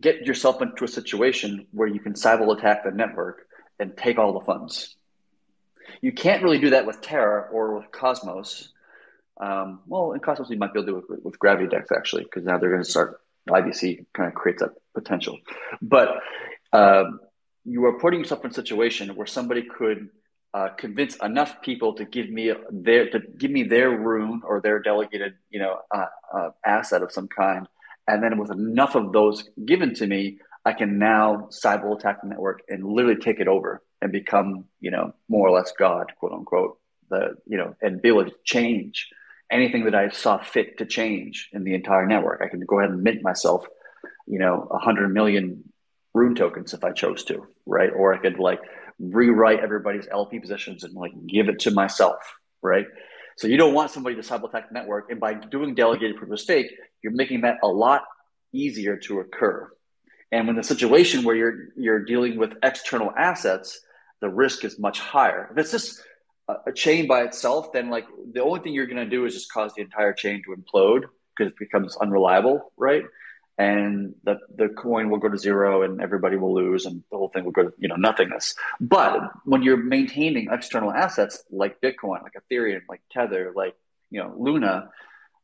get 0.00 0.26
yourself 0.26 0.62
into 0.62 0.84
a 0.84 0.88
situation 0.88 1.66
where 1.72 1.88
you 1.88 2.00
can 2.00 2.14
cyber 2.14 2.56
attack 2.56 2.84
the 2.84 2.90
network 2.90 3.46
and 3.78 3.96
take 3.96 4.18
all 4.18 4.32
the 4.32 4.44
funds. 4.44 4.96
You 6.00 6.12
can't 6.12 6.42
really 6.42 6.58
do 6.58 6.70
that 6.70 6.86
with 6.86 7.00
Terra 7.00 7.48
or 7.52 7.76
with 7.76 7.90
Cosmos 7.92 8.72
um, 9.40 9.80
well, 9.86 10.12
in 10.12 10.20
Cosmos, 10.20 10.50
you 10.50 10.56
might 10.56 10.72
be 10.72 10.80
able 10.80 10.86
to 10.86 10.92
do 10.92 10.98
it 10.98 11.10
with, 11.10 11.24
with 11.24 11.38
Gravity 11.38 11.68
Dex 11.68 11.90
actually, 11.92 12.24
because 12.24 12.44
now 12.44 12.58
they're 12.58 12.70
going 12.70 12.82
to 12.82 12.90
start 12.90 13.20
IBC 13.48 14.06
kind 14.14 14.28
of 14.28 14.34
creates 14.34 14.62
that 14.62 14.72
potential. 14.94 15.38
But 15.80 16.20
um, 16.72 17.20
you 17.64 17.84
are 17.86 17.98
putting 17.98 18.20
yourself 18.20 18.44
in 18.44 18.50
a 18.50 18.54
situation 18.54 19.14
where 19.14 19.26
somebody 19.26 19.62
could 19.62 20.08
uh, 20.54 20.70
convince 20.70 21.16
enough 21.16 21.60
people 21.60 21.94
to 21.94 22.04
give 22.04 22.30
me 22.30 22.52
their 22.70 23.10
to 23.10 23.20
give 23.36 23.50
me 23.50 23.62
their 23.62 23.90
rune 23.90 24.40
or 24.44 24.60
their 24.60 24.80
delegated 24.80 25.34
you 25.50 25.58
know 25.58 25.80
uh, 25.94 26.06
uh, 26.34 26.50
asset 26.64 27.02
of 27.02 27.12
some 27.12 27.28
kind, 27.28 27.68
and 28.08 28.22
then 28.22 28.38
with 28.38 28.50
enough 28.50 28.94
of 28.94 29.12
those 29.12 29.48
given 29.66 29.94
to 29.94 30.06
me, 30.06 30.38
I 30.64 30.72
can 30.72 30.98
now 30.98 31.48
cyber 31.50 31.94
attack 31.94 32.22
the 32.22 32.28
network 32.28 32.62
and 32.68 32.84
literally 32.84 33.20
take 33.20 33.38
it 33.38 33.48
over 33.48 33.82
and 34.00 34.10
become 34.10 34.64
you 34.80 34.90
know 34.90 35.12
more 35.28 35.46
or 35.46 35.50
less 35.50 35.72
God, 35.78 36.12
quote 36.18 36.32
unquote. 36.32 36.78
The 37.10 37.36
you 37.46 37.58
know 37.58 37.76
and 37.82 38.00
be 38.00 38.08
able 38.08 38.24
to 38.24 38.34
change 38.44 39.08
anything 39.50 39.84
that 39.84 39.94
I 39.94 40.08
saw 40.08 40.42
fit 40.42 40.78
to 40.78 40.86
change 40.86 41.48
in 41.52 41.64
the 41.64 41.74
entire 41.74 42.06
network. 42.06 42.40
I 42.42 42.48
could 42.48 42.66
go 42.66 42.78
ahead 42.80 42.90
and 42.90 43.02
mint 43.02 43.22
myself, 43.22 43.66
you 44.26 44.38
know, 44.38 44.68
a 44.70 44.78
hundred 44.78 45.12
million 45.12 45.64
rune 46.14 46.34
tokens 46.34 46.74
if 46.74 46.82
I 46.82 46.92
chose 46.92 47.24
to, 47.24 47.46
right? 47.66 47.90
Or 47.94 48.14
I 48.14 48.18
could 48.18 48.38
like 48.38 48.60
rewrite 48.98 49.60
everybody's 49.60 50.08
LP 50.10 50.40
positions 50.40 50.84
and 50.84 50.94
like 50.94 51.12
give 51.26 51.48
it 51.48 51.60
to 51.60 51.70
myself, 51.70 52.16
right? 52.62 52.86
So 53.36 53.46
you 53.46 53.58
don't 53.58 53.74
want 53.74 53.90
somebody 53.90 54.16
to 54.16 54.22
cyber 54.22 54.48
attack 54.48 54.68
the 54.68 54.74
network, 54.74 55.10
and 55.10 55.20
by 55.20 55.34
doing 55.34 55.74
delegated 55.74 56.16
proof 56.16 56.30
of 56.30 56.40
stake, 56.40 56.72
you're 57.02 57.12
making 57.12 57.42
that 57.42 57.58
a 57.62 57.68
lot 57.68 58.04
easier 58.52 58.96
to 58.96 59.20
occur. 59.20 59.70
And 60.32 60.46
when 60.46 60.56
the 60.56 60.62
situation 60.62 61.22
where 61.22 61.36
you're 61.36 61.68
you're 61.76 62.04
dealing 62.04 62.38
with 62.38 62.56
external 62.62 63.12
assets, 63.16 63.78
the 64.20 64.28
risk 64.28 64.64
is 64.64 64.78
much 64.78 64.98
higher. 64.98 65.48
If 65.52 65.58
it's 65.58 65.70
just 65.70 66.02
a 66.48 66.72
chain 66.72 67.06
by 67.06 67.22
itself, 67.22 67.72
then 67.72 67.90
like 67.90 68.06
the 68.32 68.42
only 68.42 68.60
thing 68.60 68.72
you're 68.72 68.86
going 68.86 68.96
to 68.98 69.08
do 69.08 69.24
is 69.24 69.34
just 69.34 69.52
cause 69.52 69.74
the 69.74 69.82
entire 69.82 70.12
chain 70.12 70.42
to 70.44 70.54
implode 70.54 71.04
because 71.36 71.52
it 71.52 71.58
becomes 71.58 71.96
unreliable, 71.96 72.72
right? 72.76 73.04
And 73.58 74.14
the 74.22 74.38
the 74.54 74.68
coin 74.68 75.08
will 75.10 75.18
go 75.18 75.28
to 75.30 75.38
zero, 75.38 75.82
and 75.82 76.00
everybody 76.00 76.36
will 76.36 76.54
lose, 76.54 76.84
and 76.84 77.02
the 77.10 77.16
whole 77.16 77.30
thing 77.30 77.44
will 77.44 77.52
go 77.52 77.64
to 77.64 77.72
you 77.78 77.88
know 77.88 77.96
nothingness. 77.96 78.54
But 78.80 79.30
when 79.44 79.62
you're 79.62 79.78
maintaining 79.78 80.48
external 80.52 80.92
assets 80.92 81.42
like 81.50 81.80
Bitcoin, 81.80 82.22
like 82.22 82.34
Ethereum, 82.34 82.82
like 82.88 83.00
Tether, 83.10 83.52
like 83.56 83.74
you 84.10 84.22
know 84.22 84.34
Luna, 84.36 84.90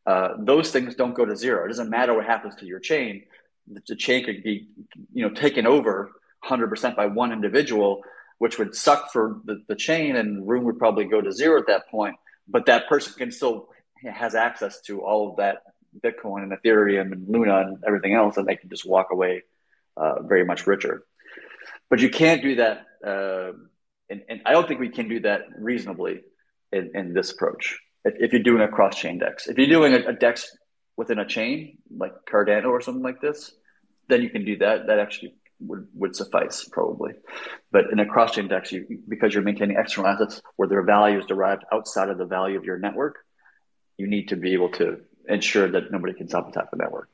uh, 0.06 0.28
those 0.38 0.70
things 0.70 0.94
don't 0.94 1.14
go 1.14 1.24
to 1.24 1.34
zero. 1.34 1.64
It 1.64 1.68
doesn't 1.68 1.88
matter 1.88 2.12
what 2.14 2.26
happens 2.26 2.54
to 2.56 2.66
your 2.66 2.80
chain. 2.80 3.24
The 3.66 3.96
chain 3.96 4.24
could 4.24 4.42
be 4.42 4.68
you 5.14 5.26
know 5.26 5.34
taken 5.34 5.66
over 5.66 6.12
100% 6.44 6.96
by 6.96 7.06
one 7.06 7.32
individual 7.32 8.02
which 8.42 8.58
would 8.58 8.74
suck 8.74 9.12
for 9.12 9.40
the, 9.44 9.62
the 9.68 9.76
chain 9.76 10.16
and 10.16 10.48
rune 10.48 10.64
would 10.64 10.76
probably 10.76 11.04
go 11.04 11.20
to 11.20 11.30
zero 11.30 11.60
at 11.60 11.68
that 11.68 11.88
point. 11.88 12.16
But 12.48 12.66
that 12.66 12.88
person 12.88 13.12
can 13.16 13.30
still 13.30 13.68
has 14.04 14.34
access 14.34 14.80
to 14.88 15.00
all 15.00 15.30
of 15.30 15.36
that 15.36 15.58
Bitcoin 16.04 16.42
and 16.42 16.50
Ethereum 16.50 17.12
and 17.12 17.28
Luna 17.28 17.60
and 17.60 17.84
everything 17.86 18.14
else, 18.14 18.36
and 18.36 18.48
they 18.48 18.56
can 18.56 18.68
just 18.68 18.84
walk 18.84 19.10
away 19.12 19.44
uh, 19.96 20.22
very 20.24 20.44
much 20.44 20.66
richer. 20.66 21.04
But 21.88 22.00
you 22.00 22.10
can't 22.10 22.42
do 22.42 22.56
that, 22.56 22.86
uh, 23.06 23.52
and, 24.10 24.22
and, 24.28 24.40
I 24.44 24.50
don't 24.50 24.66
think 24.66 24.80
we 24.80 24.88
can 24.88 25.08
do 25.08 25.20
that 25.20 25.42
reasonably 25.56 26.22
in, 26.72 26.90
in 26.96 27.14
this 27.14 27.30
approach. 27.30 27.78
If, 28.04 28.14
if, 28.18 28.32
you're 28.32 28.42
doing 28.42 28.62
a 28.62 28.66
cross 28.66 28.98
chain 28.98 29.20
DEX, 29.20 29.46
if 29.46 29.56
you're 29.56 29.68
doing 29.68 29.94
a, 29.94 30.08
a 30.08 30.14
DEX 30.14 30.50
within 30.96 31.20
a 31.20 31.28
chain 31.28 31.78
like 31.96 32.12
Cardano 32.28 32.70
or 32.70 32.80
something 32.80 33.04
like 33.04 33.20
this, 33.20 33.52
then 34.08 34.20
you 34.20 34.30
can 34.30 34.44
do 34.44 34.58
that. 34.58 34.88
That 34.88 34.98
actually 34.98 35.36
would, 35.66 35.88
would 35.94 36.16
suffice 36.16 36.64
probably. 36.70 37.12
But 37.70 37.84
in 37.92 37.98
a 37.98 38.06
cross 38.06 38.32
chain 38.32 38.48
DEX, 38.48 38.72
you, 38.72 39.02
because 39.08 39.34
you're 39.34 39.42
maintaining 39.42 39.76
external 39.78 40.10
assets 40.10 40.42
where 40.56 40.68
their 40.68 40.82
value 40.82 41.18
is 41.18 41.26
derived 41.26 41.64
outside 41.72 42.08
of 42.08 42.18
the 42.18 42.26
value 42.26 42.56
of 42.56 42.64
your 42.64 42.78
network, 42.78 43.18
you 43.96 44.06
need 44.06 44.28
to 44.28 44.36
be 44.36 44.54
able 44.54 44.70
to 44.70 45.00
ensure 45.28 45.70
that 45.70 45.90
nobody 45.90 46.14
can 46.14 46.28
sabotage 46.28 46.66
the 46.70 46.76
network. 46.76 47.08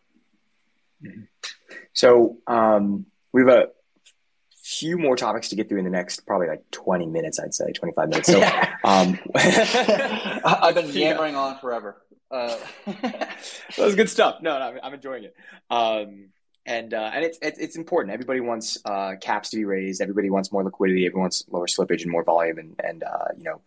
Mm-hmm. 1.03 1.23
So 1.93 2.39
um, 2.47 3.07
we 3.33 3.43
have 3.43 3.51
a 3.51 3.69
few 4.63 4.99
more 4.99 5.17
topics 5.17 5.49
to 5.49 5.57
get 5.57 5.69
through 5.69 5.79
in 5.79 5.85
the 5.85 5.91
next 5.91 6.27
probably 6.27 6.49
like 6.49 6.71
20 6.71 7.07
minutes, 7.07 7.41
I'd 7.41 7.55
say 7.55 7.73
25 7.73 8.09
minutes. 8.09 8.29
So 8.29 8.43
um, 8.85 9.19
I've 9.35 10.75
been 10.75 10.91
yammering 10.91 11.35
yeah. 11.35 11.41
on 11.41 11.59
forever. 11.59 12.03
Uh, 12.31 12.57
that 12.87 13.39
was 13.79 13.95
good 13.95 14.11
stuff. 14.11 14.43
No, 14.43 14.59
no 14.59 14.65
I'm, 14.65 14.81
I'm 14.83 14.95
enjoying 14.95 15.25
it. 15.25 15.35
Um, 15.71 16.29
and 16.69 16.93
uh, 16.93 17.11
and 17.15 17.25
it's, 17.25 17.39
it's, 17.41 17.59
it's 17.59 17.77
important. 17.77 18.13
Everybody 18.13 18.41
wants 18.41 18.77
uh, 18.85 19.15
caps 19.21 19.49
to 19.51 19.57
be 19.57 19.65
raised. 19.65 20.03
Everybody 20.03 20.29
wants 20.29 20.53
more 20.53 20.63
liquidity. 20.63 21.07
Everyone 21.07 21.23
wants 21.23 21.43
lower 21.51 21.67
slippage 21.67 22.03
and 22.03 22.13
more 22.13 22.23
volume, 22.23 22.59
and 22.59 22.77
and 22.85 23.03
uh, 23.03 23.29
you 23.39 23.45
know, 23.45 23.61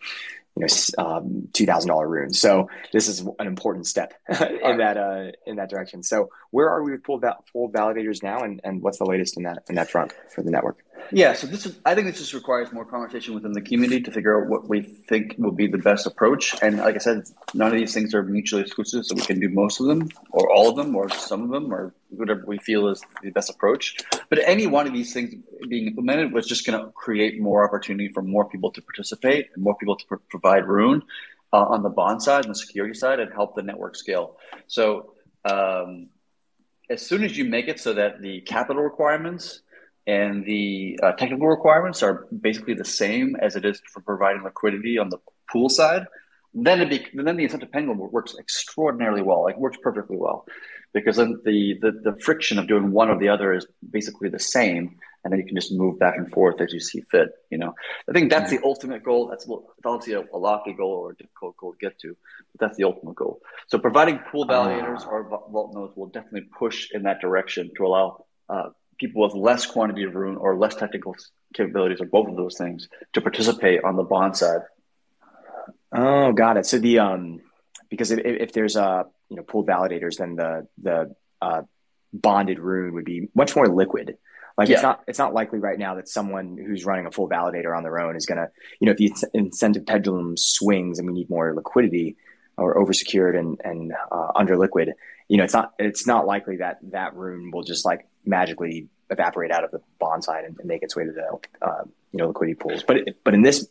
you 0.56 0.68
know, 0.68 1.04
um, 1.04 1.48
two 1.52 1.66
thousand 1.66 1.90
dollar 1.90 2.08
runes. 2.08 2.40
So 2.40 2.70
this 2.94 3.08
is 3.08 3.22
an 3.40 3.48
important 3.48 3.88
step 3.88 4.14
in 4.30 4.78
that 4.78 4.98
uh, 4.98 5.32
in 5.48 5.56
that 5.56 5.72
direction. 5.72 6.04
So 6.04 6.30
where 6.52 6.70
are 6.70 6.84
we 6.84 6.92
with 6.92 7.04
pooled, 7.04 7.26
pooled 7.52 7.74
validators 7.74 8.22
now, 8.22 8.44
and, 8.44 8.62
and 8.64 8.84
what's 8.84 9.00
the 9.00 9.06
latest 9.06 9.36
in 9.36 9.44
that 9.44 9.64
in 9.68 9.76
that 9.76 9.90
front 9.90 10.14
for 10.34 10.44
the 10.44 10.52
network? 10.52 10.84
Yeah, 11.12 11.34
so 11.34 11.48
this 11.48 11.66
is 11.66 11.80
I 11.84 11.96
think 11.96 12.06
this 12.06 12.20
just 12.20 12.34
requires 12.34 12.72
more 12.72 12.86
conversation 12.86 13.34
within 13.34 13.54
the 13.54 13.62
community 13.62 14.02
to 14.02 14.12
figure 14.12 14.40
out 14.40 14.48
what 14.48 14.70
we 14.70 14.84
think 14.84 15.36
will 15.40 15.52
be 15.52 15.66
the 15.66 15.80
best 15.80 16.06
approach. 16.06 16.56
And 16.62 16.78
like 16.78 16.94
I 16.94 17.00
said, 17.00 17.24
none 17.56 17.70
of 17.70 17.74
these 17.74 17.96
things 17.96 18.14
are 18.14 18.22
mutually 18.22 18.62
exclusive, 18.62 19.08
so 19.08 19.16
we 19.16 19.22
can 19.22 19.40
do 19.40 19.50
most 19.50 19.80
of 19.80 19.88
them, 19.88 20.10
or 20.30 20.52
all 20.52 20.70
of 20.70 20.76
them, 20.76 20.96
or 20.96 21.10
some 21.10 21.42
of 21.42 21.50
them, 21.50 21.74
or 21.74 21.96
whatever 22.12 22.44
we 22.46 22.58
feel 22.60 22.88
is 22.88 23.02
the 23.24 23.32
best 23.32 23.50
approach. 23.50 23.96
But 24.30 24.40
any 24.46 24.68
one 24.68 24.88
of 24.88 24.94
these 24.94 25.14
things 25.14 25.34
being 25.68 25.88
implemented 25.88 26.32
was 26.34 26.48
just 26.48 26.66
going 26.66 26.80
to 26.80 26.92
create 26.92 27.42
more 27.42 27.66
opportunity 27.68 28.10
for 28.14 28.22
more 28.22 28.48
people 28.48 28.72
to 28.72 28.82
participate 28.82 29.50
and 29.54 29.64
more 29.64 29.76
people 29.78 29.96
to 29.96 30.06
pr- 30.06 30.16
provide 30.30 30.68
Rune 30.68 31.02
uh, 31.54 31.66
on 31.66 31.84
the 31.84 31.90
bond 31.90 32.22
side 32.22 32.46
and 32.46 32.54
the 32.54 32.60
security 32.60 32.94
side 32.94 33.20
and 33.20 33.32
help 33.34 33.56
the 33.56 33.64
network 33.64 33.96
scale. 33.96 34.38
So 34.68 35.14
um, 35.46 36.10
as 36.90 37.02
soon 37.02 37.24
as 37.24 37.38
you 37.38 37.46
make 37.46 37.68
it 37.68 37.80
so 37.80 37.94
that 37.94 38.22
the 38.22 38.42
capital 38.42 38.84
requirements 38.84 39.62
and 40.08 40.46
the 40.46 41.00
uh, 41.04 41.12
technical 41.14 41.48
requirements 41.48 42.02
are 42.04 42.28
basically 42.42 42.74
the 42.74 42.86
same 42.86 43.36
as 43.42 43.56
it 43.56 43.66
is 43.66 43.82
for 43.94 44.02
providing 44.02 44.44
liquidity 44.44 44.98
on 44.98 45.10
the 45.10 45.18
pool 45.52 45.70
side, 45.70 46.06
then 46.54 46.82
it 46.82 46.90
be, 46.90 47.06
then 47.14 47.38
the 47.38 47.44
incentive 47.44 47.72
pendulum 47.72 48.00
works 48.12 48.36
extraordinarily 48.38 49.22
well. 49.22 49.44
Like 49.44 49.58
works 49.58 49.78
perfectly 49.82 50.18
well, 50.18 50.46
because 50.94 51.18
then 51.18 51.40
the, 51.46 51.78
the 51.82 51.92
the 52.12 52.18
friction 52.20 52.60
of 52.60 52.68
doing 52.68 52.92
one 52.92 53.10
or 53.10 53.18
the 53.18 53.30
other 53.30 53.54
is 53.54 53.66
basically 53.90 54.30
the 54.30 54.40
same, 54.40 54.98
and 55.24 55.32
then 55.32 55.40
you 55.40 55.46
can 55.46 55.56
just 55.56 55.72
move 55.72 56.00
back 56.00 56.18
and 56.18 56.32
forth 56.32 56.60
as 56.62 56.74
you 56.74 56.80
see 56.80 57.02
fit. 57.12 57.30
You 57.50 57.58
know, 57.58 57.74
I 58.10 58.12
think 58.12 58.30
that's 58.30 58.52
mm-hmm. 58.52 58.62
the 58.62 58.68
ultimate 58.68 59.04
goal. 59.04 59.28
That's 59.28 59.48
obviously 59.86 60.14
a, 60.14 60.24
a 60.34 60.38
lofty 60.38 60.74
goal 60.74 60.92
or 60.92 61.12
a 61.12 61.16
difficult 61.16 61.58
goal 61.58 61.74
to 61.74 61.78
get 61.78 62.00
to, 62.00 62.16
but 62.52 62.60
that's 62.60 62.78
the 62.78 62.84
ultimate 62.84 63.16
goal. 63.16 63.42
So 63.68 63.78
providing 63.78 64.20
pool 64.20 64.46
validators 64.46 65.06
uh, 65.06 65.10
or 65.10 65.24
vault 65.52 65.74
nodes 65.74 65.96
will 65.96 66.08
definitely 66.08 66.50
push 66.58 66.90
in 66.92 67.04
that 67.04 67.22
direction 67.22 67.72
to 67.78 67.86
allow 67.86 68.26
uh, 68.50 68.70
people 68.98 69.24
with 69.24 69.34
less 69.34 69.66
quantity 69.66 70.04
of 70.04 70.16
rune 70.16 70.38
or 70.38 70.56
less 70.58 70.76
technical 70.76 71.16
capabilities 71.54 72.02
or 72.02 72.06
both 72.06 72.28
of 72.28 72.36
those 72.36 72.58
things 72.58 72.88
to 73.14 73.22
participate 73.22 73.84
on 73.84 73.96
the 73.96 74.04
bond 74.04 74.38
side. 74.38 74.62
Oh, 75.92 76.32
got 76.32 76.58
it. 76.58 76.66
So 76.66 76.80
the 76.80 77.00
um, 77.00 77.42
because 77.92 78.10
if, 78.10 78.20
if 78.24 78.54
there's 78.54 78.76
a 78.76 79.06
you 79.30 79.36
know 79.36 79.44
pooled 79.44 79.68
validators, 79.68 80.18
then 80.18 80.36
the 80.36 80.68
the 80.82 81.16
uh, 81.40 81.62
bonded 82.12 82.58
rune 82.58 82.96
would 82.96 83.06
be 83.06 83.30
much 83.36 83.56
more 83.56 83.68
liquid. 83.68 84.18
Like 84.58 84.70
yeah. 84.70 84.76
it's 84.76 84.84
not 84.84 85.04
it's 85.08 85.20
not 85.20 85.34
likely 85.34 85.60
right 85.60 85.78
now 85.78 85.96
that 85.96 86.08
someone 86.08 86.58
who's 86.58 86.86
running 86.86 87.06
a 87.06 87.12
full 87.12 87.30
validator 87.30 87.78
on 87.78 87.84
their 87.84 88.00
own 88.00 88.16
is 88.16 88.26
gonna 88.26 88.48
you 88.80 88.86
know 88.86 88.94
if 88.94 88.98
the 88.98 89.14
incentive 89.34 89.86
pendulum 89.86 90.36
swings 90.38 90.98
and 90.98 91.08
we 91.08 91.14
need 91.14 91.30
more 91.30 91.54
liquidity 91.54 92.16
or 92.58 92.76
oversecured 92.76 93.38
and 93.38 93.62
and 93.64 93.94
uh, 94.12 94.32
under 94.36 94.58
liquid, 94.58 94.94
you 95.28 95.38
know 95.38 95.44
it's 95.44 95.54
not 95.54 95.74
it's 95.78 96.08
not 96.08 96.26
likely 96.26 96.58
that 96.58 96.80
that 96.92 97.16
rune 97.16 97.52
will 97.52 97.64
just 97.64 97.86
like 97.86 98.08
magically 98.26 98.88
evaporate 99.10 99.52
out 99.52 99.64
of 99.64 99.72
the 99.72 99.82
bond 100.00 100.24
side 100.24 100.46
and, 100.46 100.58
and 100.60 100.68
make 100.68 100.84
its 100.84 100.96
way 100.96 101.04
to 101.04 101.12
the 101.12 101.66
uh, 101.66 101.84
you 102.12 102.18
know 102.18 102.28
liquidity 102.28 102.56
pools. 102.56 102.84
But 102.84 102.98
it, 102.98 103.18
but 103.24 103.34
in 103.34 103.42
this 103.42 103.68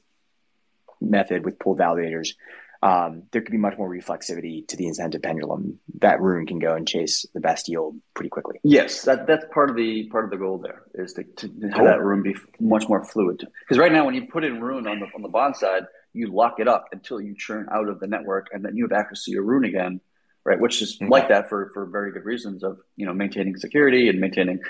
method 1.01 1.45
with 1.45 1.59
pooled 1.59 1.79
validators, 1.79 2.35
um, 2.83 3.25
there 3.33 3.43
could 3.43 3.53
be 3.53 3.59
much 3.59 3.77
more 3.77 3.91
reflexivity 3.91 4.67
to 4.69 4.77
the 4.77 4.87
incentive 4.87 5.23
pendulum. 5.23 5.79
That 5.99 6.21
rune 6.21 6.47
can 6.47 6.59
go 6.59 6.75
and 6.75 6.89
chase 6.89 7.27
the 7.35 7.41
best 7.41 7.69
yield 7.69 7.97
pretty 8.15 8.31
quickly. 8.31 8.59
Yes, 8.63 9.03
that, 9.03 9.27
that's 9.27 9.45
part 9.53 9.69
of 9.69 9.77
the 9.77 10.09
part 10.09 10.25
of 10.25 10.31
the 10.31 10.39
goal 10.39 10.59
there 10.59 10.83
is 10.95 11.13
to, 11.15 11.25
to, 11.25 11.49
to 11.49 11.69
have 11.69 11.85
that 11.85 12.03
rune 12.03 12.23
be 12.23 12.35
much 12.59 12.89
more 12.89 13.05
fluid. 13.05 13.47
Because 13.61 13.79
right 13.79 13.93
now, 13.93 14.07
when 14.07 14.15
you 14.15 14.27
put 14.27 14.45
in 14.45 14.61
rune 14.61 14.87
on 14.87 15.01
the 15.01 15.07
on 15.15 15.23
the 15.23 15.29
bond 15.29 15.57
side, 15.57 15.83
you 16.15 16.33
lock 16.33 16.55
it 16.59 16.69
up 16.69 16.87
until 16.93 17.21
you 17.21 17.35
churn 17.37 17.69
out 17.71 17.89
of 17.89 18.01
the 18.01 18.07
network, 18.07 18.49
and 18.53 18.65
then 18.65 18.77
you 18.77 18.89
have 18.89 18.99
access 18.99 19.25
to 19.25 19.31
your 19.31 19.43
rune 19.43 19.65
again 19.65 20.01
right? 20.45 20.59
Which 20.59 20.81
is 20.83 20.97
mm-hmm. 20.97 21.11
like 21.11 21.29
that 21.29 21.49
for 21.49 21.71
for 21.75 21.87
very 21.87 22.13
good 22.13 22.25
reasons 22.25 22.63
of 22.63 22.79
you 22.97 23.07
know 23.07 23.13
maintaining 23.13 23.57
security 23.57 24.09
and 24.09 24.21
maintaining 24.21 24.61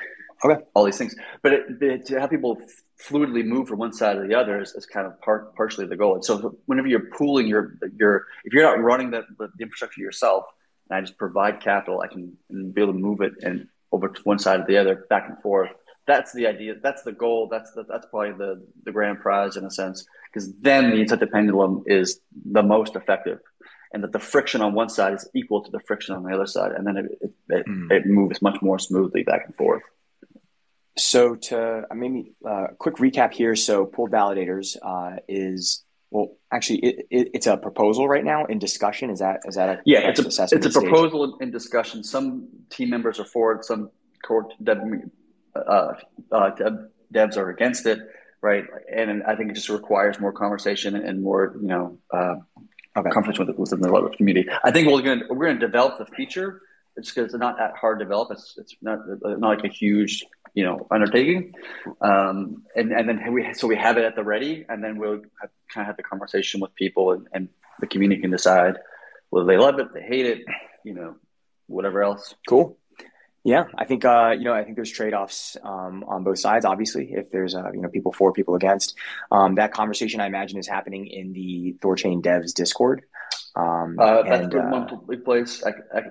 okay. 0.44 0.62
all 0.74 0.85
these 0.85 0.98
things. 0.98 1.14
But 1.42 1.53
it, 1.53 1.83
it, 1.83 2.07
to 2.07 2.20
have 2.20 2.31
people 2.31 2.61
fluidly 3.03 3.44
move 3.44 3.68
from 3.68 3.79
one 3.79 3.92
side 3.92 4.14
to 4.14 4.26
the 4.26 4.35
other 4.35 4.61
is, 4.61 4.72
is 4.74 4.87
kind 4.87 5.07
of 5.07 5.20
part 5.20 5.55
partially 5.55 5.87
the 5.87 5.96
goal. 5.96 6.14
And 6.14 6.24
so 6.24 6.57
whenever 6.66 6.88
you're 6.88 7.11
pooling 7.16 7.46
your 7.46 7.76
your 7.96 8.26
if 8.44 8.53
you're 8.53 8.62
not 8.62 8.83
running 8.83 9.11
the, 9.11 9.24
the, 9.38 9.48
infrastructure 9.61 10.00
yourself, 10.00 10.44
and 10.88 10.98
I 10.98 11.00
just 11.00 11.18
provide 11.18 11.61
capital, 11.61 12.00
I 12.00 12.09
can 12.09 12.37
be 12.50 12.83
able 12.83 12.92
to 12.92 12.98
move 12.98 13.20
it 13.20 13.33
and 13.42 13.68
over 13.92 14.09
to 14.09 14.22
one 14.22 14.38
side 14.38 14.61
or 14.61 14.66
the 14.66 14.76
other, 14.76 15.07
back 15.11 15.29
and 15.29 15.40
forth. 15.40 15.70
That's 16.07 16.33
the 16.33 16.46
idea. 16.46 16.74
That's 16.83 17.03
the 17.03 17.12
goal. 17.12 17.48
That's 17.50 17.72
the, 17.72 17.85
that's 17.85 18.07
probably 18.07 18.33
the 18.33 18.66
the 18.85 18.92
grand 18.92 19.20
prize 19.20 19.57
in 19.57 19.64
a 19.64 19.70
sense, 19.70 20.05
because 20.33 20.53
then 20.61 20.90
the 20.90 21.00
incentive 21.00 21.31
pendulum 21.31 21.85
is 21.87 22.20
the 22.44 22.62
most 22.62 22.96
effective 22.96 23.38
and 23.92 24.03
that 24.05 24.12
the 24.12 24.18
friction 24.18 24.61
on 24.61 24.74
one 24.74 24.88
side 24.88 25.14
is 25.14 25.29
equal 25.35 25.62
to 25.62 25.70
the 25.70 25.81
friction 25.81 26.14
on 26.14 26.22
the 26.22 26.33
other 26.33 26.46
side, 26.46 26.72
and 26.72 26.87
then 26.87 26.96
it 26.96 27.07
it, 27.20 27.33
it, 27.48 27.66
mm. 27.66 27.90
it 27.90 28.07
moves 28.07 28.40
much 28.40 28.61
more 28.62 28.79
smoothly 28.79 29.22
back 29.22 29.44
and 29.46 29.55
forth. 29.57 29.83
So 31.00 31.34
to 31.34 31.86
uh, 31.90 31.94
maybe 31.94 32.32
a 32.44 32.48
uh, 32.48 32.66
quick 32.78 32.96
recap 32.96 33.32
here. 33.32 33.56
So 33.56 33.86
pooled 33.86 34.10
validators 34.10 34.76
uh, 34.82 35.20
is 35.28 35.84
well, 36.10 36.36
actually, 36.52 36.78
it, 36.78 37.06
it, 37.10 37.30
it's 37.34 37.46
a 37.46 37.56
proposal 37.56 38.08
right 38.08 38.24
now 38.24 38.44
in 38.46 38.58
discussion. 38.58 39.10
Is 39.10 39.20
that 39.20 39.40
is 39.44 39.54
that 39.54 39.68
a 39.68 39.82
yeah? 39.84 40.00
It's 40.08 40.18
a 40.18 40.48
it's 40.50 40.66
a 40.66 40.70
proposal 40.70 41.38
in 41.40 41.50
discussion. 41.50 42.02
Some 42.02 42.48
team 42.68 42.90
members 42.90 43.20
are 43.20 43.24
for 43.24 43.52
it. 43.52 43.64
Some 43.64 43.90
core 44.24 44.48
dev, 44.62 44.78
uh, 45.54 45.92
uh, 46.32 46.50
devs 47.14 47.36
are 47.36 47.50
against 47.50 47.86
it, 47.86 48.00
right? 48.42 48.64
And 48.92 49.22
I 49.22 49.36
think 49.36 49.50
it 49.50 49.54
just 49.54 49.68
requires 49.68 50.18
more 50.18 50.32
conversation 50.32 50.96
and 50.96 51.22
more 51.22 51.56
you 51.60 51.68
know 51.68 51.98
uh, 52.12 52.34
okay. 52.96 53.10
conversation 53.10 53.46
with 53.46 53.54
the, 53.54 53.60
within 53.60 53.80
the 53.80 54.14
community. 54.16 54.48
I 54.64 54.72
think 54.72 54.88
we're 54.88 55.02
going 55.02 55.22
we're 55.30 55.46
going 55.46 55.60
to 55.60 55.66
develop 55.66 55.98
the 55.98 56.06
feature. 56.06 56.62
It's 57.00 57.10
because 57.10 57.34
it's 57.34 57.40
not 57.40 57.56
that 57.58 57.72
hard 57.76 57.98
to 57.98 58.04
develop. 58.04 58.30
It's 58.30 58.54
it's 58.56 58.76
not 58.80 59.00
not 59.22 59.48
like 59.48 59.64
a 59.64 59.68
huge 59.68 60.24
you 60.54 60.64
know 60.64 60.86
undertaking. 60.90 61.54
Um, 62.00 62.64
and 62.76 62.92
and 62.92 63.08
then 63.08 63.32
we 63.32 63.52
so 63.54 63.66
we 63.66 63.76
have 63.76 63.96
it 63.96 64.04
at 64.04 64.16
the 64.16 64.24
ready 64.24 64.64
and 64.68 64.82
then 64.82 64.98
we'll 64.98 65.22
have, 65.40 65.50
kind 65.72 65.84
of 65.84 65.86
have 65.86 65.96
the 65.96 66.02
conversation 66.02 66.60
with 66.60 66.74
people 66.74 67.12
and, 67.12 67.26
and 67.32 67.48
the 67.80 67.86
community 67.86 68.20
can 68.20 68.30
decide 68.30 68.76
whether 69.30 69.46
they 69.46 69.56
love 69.56 69.78
it 69.78 69.92
they 69.94 70.02
hate 70.02 70.26
it 70.26 70.40
you 70.84 70.94
know 70.94 71.16
whatever 71.66 72.02
else. 72.02 72.34
Cool. 72.48 72.76
Yeah 73.42 73.64
i 73.74 73.84
think 73.86 74.04
uh, 74.04 74.34
you 74.36 74.44
know 74.44 74.52
i 74.52 74.64
think 74.64 74.76
there's 74.76 74.90
trade-offs 74.90 75.56
um, 75.62 76.04
on 76.06 76.24
both 76.24 76.38
sides 76.38 76.64
obviously 76.66 77.12
if 77.12 77.30
there's 77.30 77.54
uh, 77.54 77.70
you 77.72 77.80
know 77.80 77.88
people 77.88 78.12
for 78.12 78.32
people 78.32 78.54
against. 78.54 78.96
Um, 79.30 79.54
that 79.54 79.72
conversation 79.72 80.20
i 80.20 80.26
imagine 80.26 80.58
is 80.58 80.68
happening 80.68 81.06
in 81.06 81.32
the 81.32 81.76
thorchain 81.80 82.20
devs 82.22 82.52
discord 82.52 83.04
um, 83.56 83.98
uh, 83.98 84.22
that's 84.22 84.44
and, 84.44 84.52
the 84.52 84.60
uh, 84.60 84.68
monthly 84.68 85.16
place. 85.16 85.62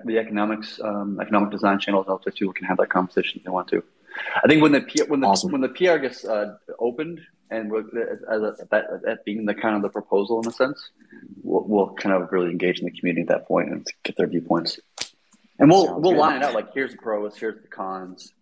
the 0.04 0.18
economics, 0.18 0.80
um, 0.82 1.18
economic 1.20 1.50
design 1.50 1.78
channels 1.78 2.06
out 2.08 2.24
there 2.24 2.32
too. 2.32 2.48
We 2.48 2.54
can 2.54 2.66
have 2.66 2.76
that 2.78 2.90
conversation 2.90 3.38
if 3.38 3.44
they 3.44 3.50
want 3.50 3.68
to. 3.68 3.82
I 4.42 4.48
think 4.48 4.62
when 4.62 4.72
the 4.72 5.04
when 5.08 5.20
the 5.20 5.26
awesome. 5.26 5.52
when 5.52 5.60
the 5.60 5.68
PR 5.68 5.96
gets 5.96 6.24
uh, 6.24 6.56
opened 6.78 7.20
and 7.50 7.72
as 7.74 8.40
a, 8.42 8.66
that, 8.70 9.02
that 9.04 9.24
being 9.24 9.44
the 9.44 9.54
kind 9.54 9.76
of 9.76 9.82
the 9.82 9.88
proposal 9.88 10.40
in 10.40 10.48
a 10.48 10.52
sense, 10.52 10.90
we'll, 11.42 11.64
we'll 11.64 11.94
kind 11.94 12.14
of 12.14 12.30
really 12.30 12.50
engage 12.50 12.78
in 12.78 12.84
the 12.84 12.92
community 12.92 13.22
at 13.22 13.28
that 13.28 13.48
point 13.48 13.70
and 13.70 13.86
get 14.04 14.16
their 14.16 14.26
viewpoints. 14.26 14.78
And 15.58 15.68
we'll 15.68 15.86
Sounds 15.86 16.02
we'll 16.02 16.12
good. 16.12 16.20
line 16.20 16.36
it 16.36 16.44
out 16.44 16.54
like 16.54 16.72
here's 16.72 16.92
the 16.92 16.98
pros, 16.98 17.36
here's 17.36 17.60
the 17.60 17.68
cons, 17.68 18.32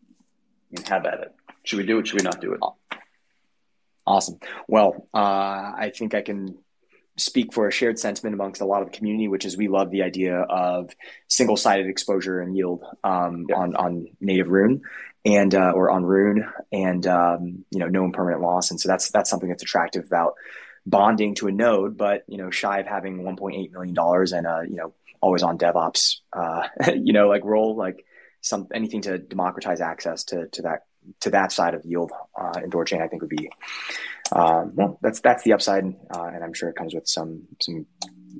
and 0.76 0.86
have 0.88 1.06
at 1.06 1.20
it. 1.20 1.34
Should 1.64 1.78
we 1.78 1.86
do 1.86 1.98
it? 1.98 2.06
Should 2.06 2.20
we 2.20 2.24
not 2.24 2.40
do 2.40 2.52
it? 2.52 2.60
Awesome. 4.06 4.38
Well, 4.66 5.06
uh, 5.12 5.18
I 5.76 5.92
think 5.94 6.14
I 6.14 6.22
can 6.22 6.58
speak 7.18 7.52
for 7.52 7.68
a 7.68 7.72
shared 7.72 7.98
sentiment 7.98 8.34
amongst 8.34 8.60
a 8.60 8.64
lot 8.64 8.82
of 8.82 8.90
the 8.90 8.96
community, 8.96 9.28
which 9.28 9.44
is 9.44 9.56
we 9.56 9.68
love 9.68 9.90
the 9.90 10.02
idea 10.02 10.36
of 10.40 10.90
single-sided 11.28 11.86
exposure 11.86 12.40
and 12.40 12.56
yield 12.56 12.84
um, 13.04 13.46
yeah. 13.48 13.56
on 13.56 13.76
on 13.76 14.06
native 14.20 14.48
rune 14.48 14.82
and 15.24 15.54
uh, 15.54 15.72
or 15.74 15.90
on 15.90 16.04
rune 16.04 16.48
and 16.72 17.06
um, 17.06 17.64
you 17.70 17.78
know 17.78 17.88
no 17.88 18.04
impermanent 18.04 18.42
loss, 18.42 18.70
and 18.70 18.80
so 18.80 18.88
that's 18.88 19.10
that's 19.10 19.28
something 19.28 19.48
that's 19.48 19.62
attractive 19.62 20.06
about 20.06 20.34
bonding 20.86 21.34
to 21.34 21.48
a 21.48 21.52
node, 21.52 21.96
but 21.96 22.24
you 22.28 22.38
know 22.38 22.50
shy 22.50 22.78
of 22.78 22.86
having 22.86 23.22
1.8 23.22 23.72
million 23.72 23.94
dollars 23.94 24.32
and 24.32 24.46
a 24.46 24.62
you 24.68 24.76
know 24.76 24.94
always 25.20 25.42
on 25.42 25.58
DevOps, 25.58 26.18
uh, 26.32 26.68
you 26.94 27.12
know 27.12 27.28
like 27.28 27.44
role 27.44 27.76
like 27.76 28.04
some 28.40 28.68
anything 28.72 29.02
to 29.02 29.18
democratize 29.18 29.80
access 29.80 30.24
to 30.24 30.48
to 30.48 30.62
that 30.62 30.84
to 31.20 31.30
that 31.30 31.52
side 31.52 31.74
of 31.74 31.84
yield 31.84 32.12
uh, 32.38 32.60
in 32.62 32.70
Thorchain, 32.70 33.02
I 33.02 33.08
think 33.08 33.22
would 33.22 33.30
be 33.30 33.50
um, 34.32 34.72
well. 34.74 34.98
That's 35.02 35.20
that's 35.20 35.42
the 35.42 35.52
upside, 35.52 35.84
uh, 35.84 36.30
and 36.34 36.42
I'm 36.42 36.52
sure 36.52 36.68
it 36.68 36.76
comes 36.76 36.94
with 36.94 37.08
some 37.08 37.42
some 37.60 37.86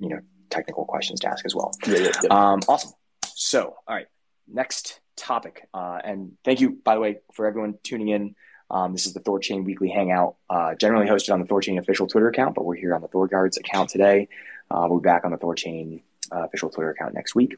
you 0.01 0.09
know 0.09 0.21
technical 0.51 0.85
questions 0.85 1.21
to 1.21 1.29
ask 1.29 1.45
as 1.45 1.55
well. 1.55 1.73
Yeah, 1.87 1.99
yeah, 1.99 2.13
yeah. 2.23 2.29
Um, 2.31 2.61
awesome. 2.69 2.93
So, 3.35 3.77
all 3.87 3.95
right, 3.95 4.07
next 4.47 5.01
topic, 5.17 5.69
uh, 5.75 6.01
and 6.03 6.33
thank 6.45 6.61
you 6.61 6.79
by 6.85 6.95
the 6.95 7.01
way 7.01 7.19
for 7.35 7.47
everyone 7.47 7.75
tuning 7.83 8.09
in. 8.09 8.35
Um, 8.71 8.93
this 8.93 9.07
is 9.07 9.15
the 9.15 9.21
Thorchain 9.21 9.65
Weekly 9.65 9.89
Hangout, 9.89 10.37
uh, 10.51 10.75
generally 10.75 11.07
hosted 11.07 11.33
on 11.33 11.41
the 11.41 11.47
Thorchain 11.47 11.79
official 11.79 12.07
Twitter 12.07 12.29
account, 12.29 12.55
but 12.55 12.67
we're 12.67 12.77
here 12.77 12.95
on 12.95 13.01
the 13.01 13.09
ThorGuards 13.09 13.59
account 13.59 13.89
today. 13.89 14.29
Uh, 14.71 14.87
we'll 14.89 15.01
be 15.01 15.05
back 15.05 15.25
on 15.25 15.31
the 15.31 15.39
Thorchain 15.39 16.03
uh, 16.31 16.45
official 16.45 16.69
Twitter 16.69 16.91
account 16.91 17.15
next 17.15 17.35
week. 17.35 17.57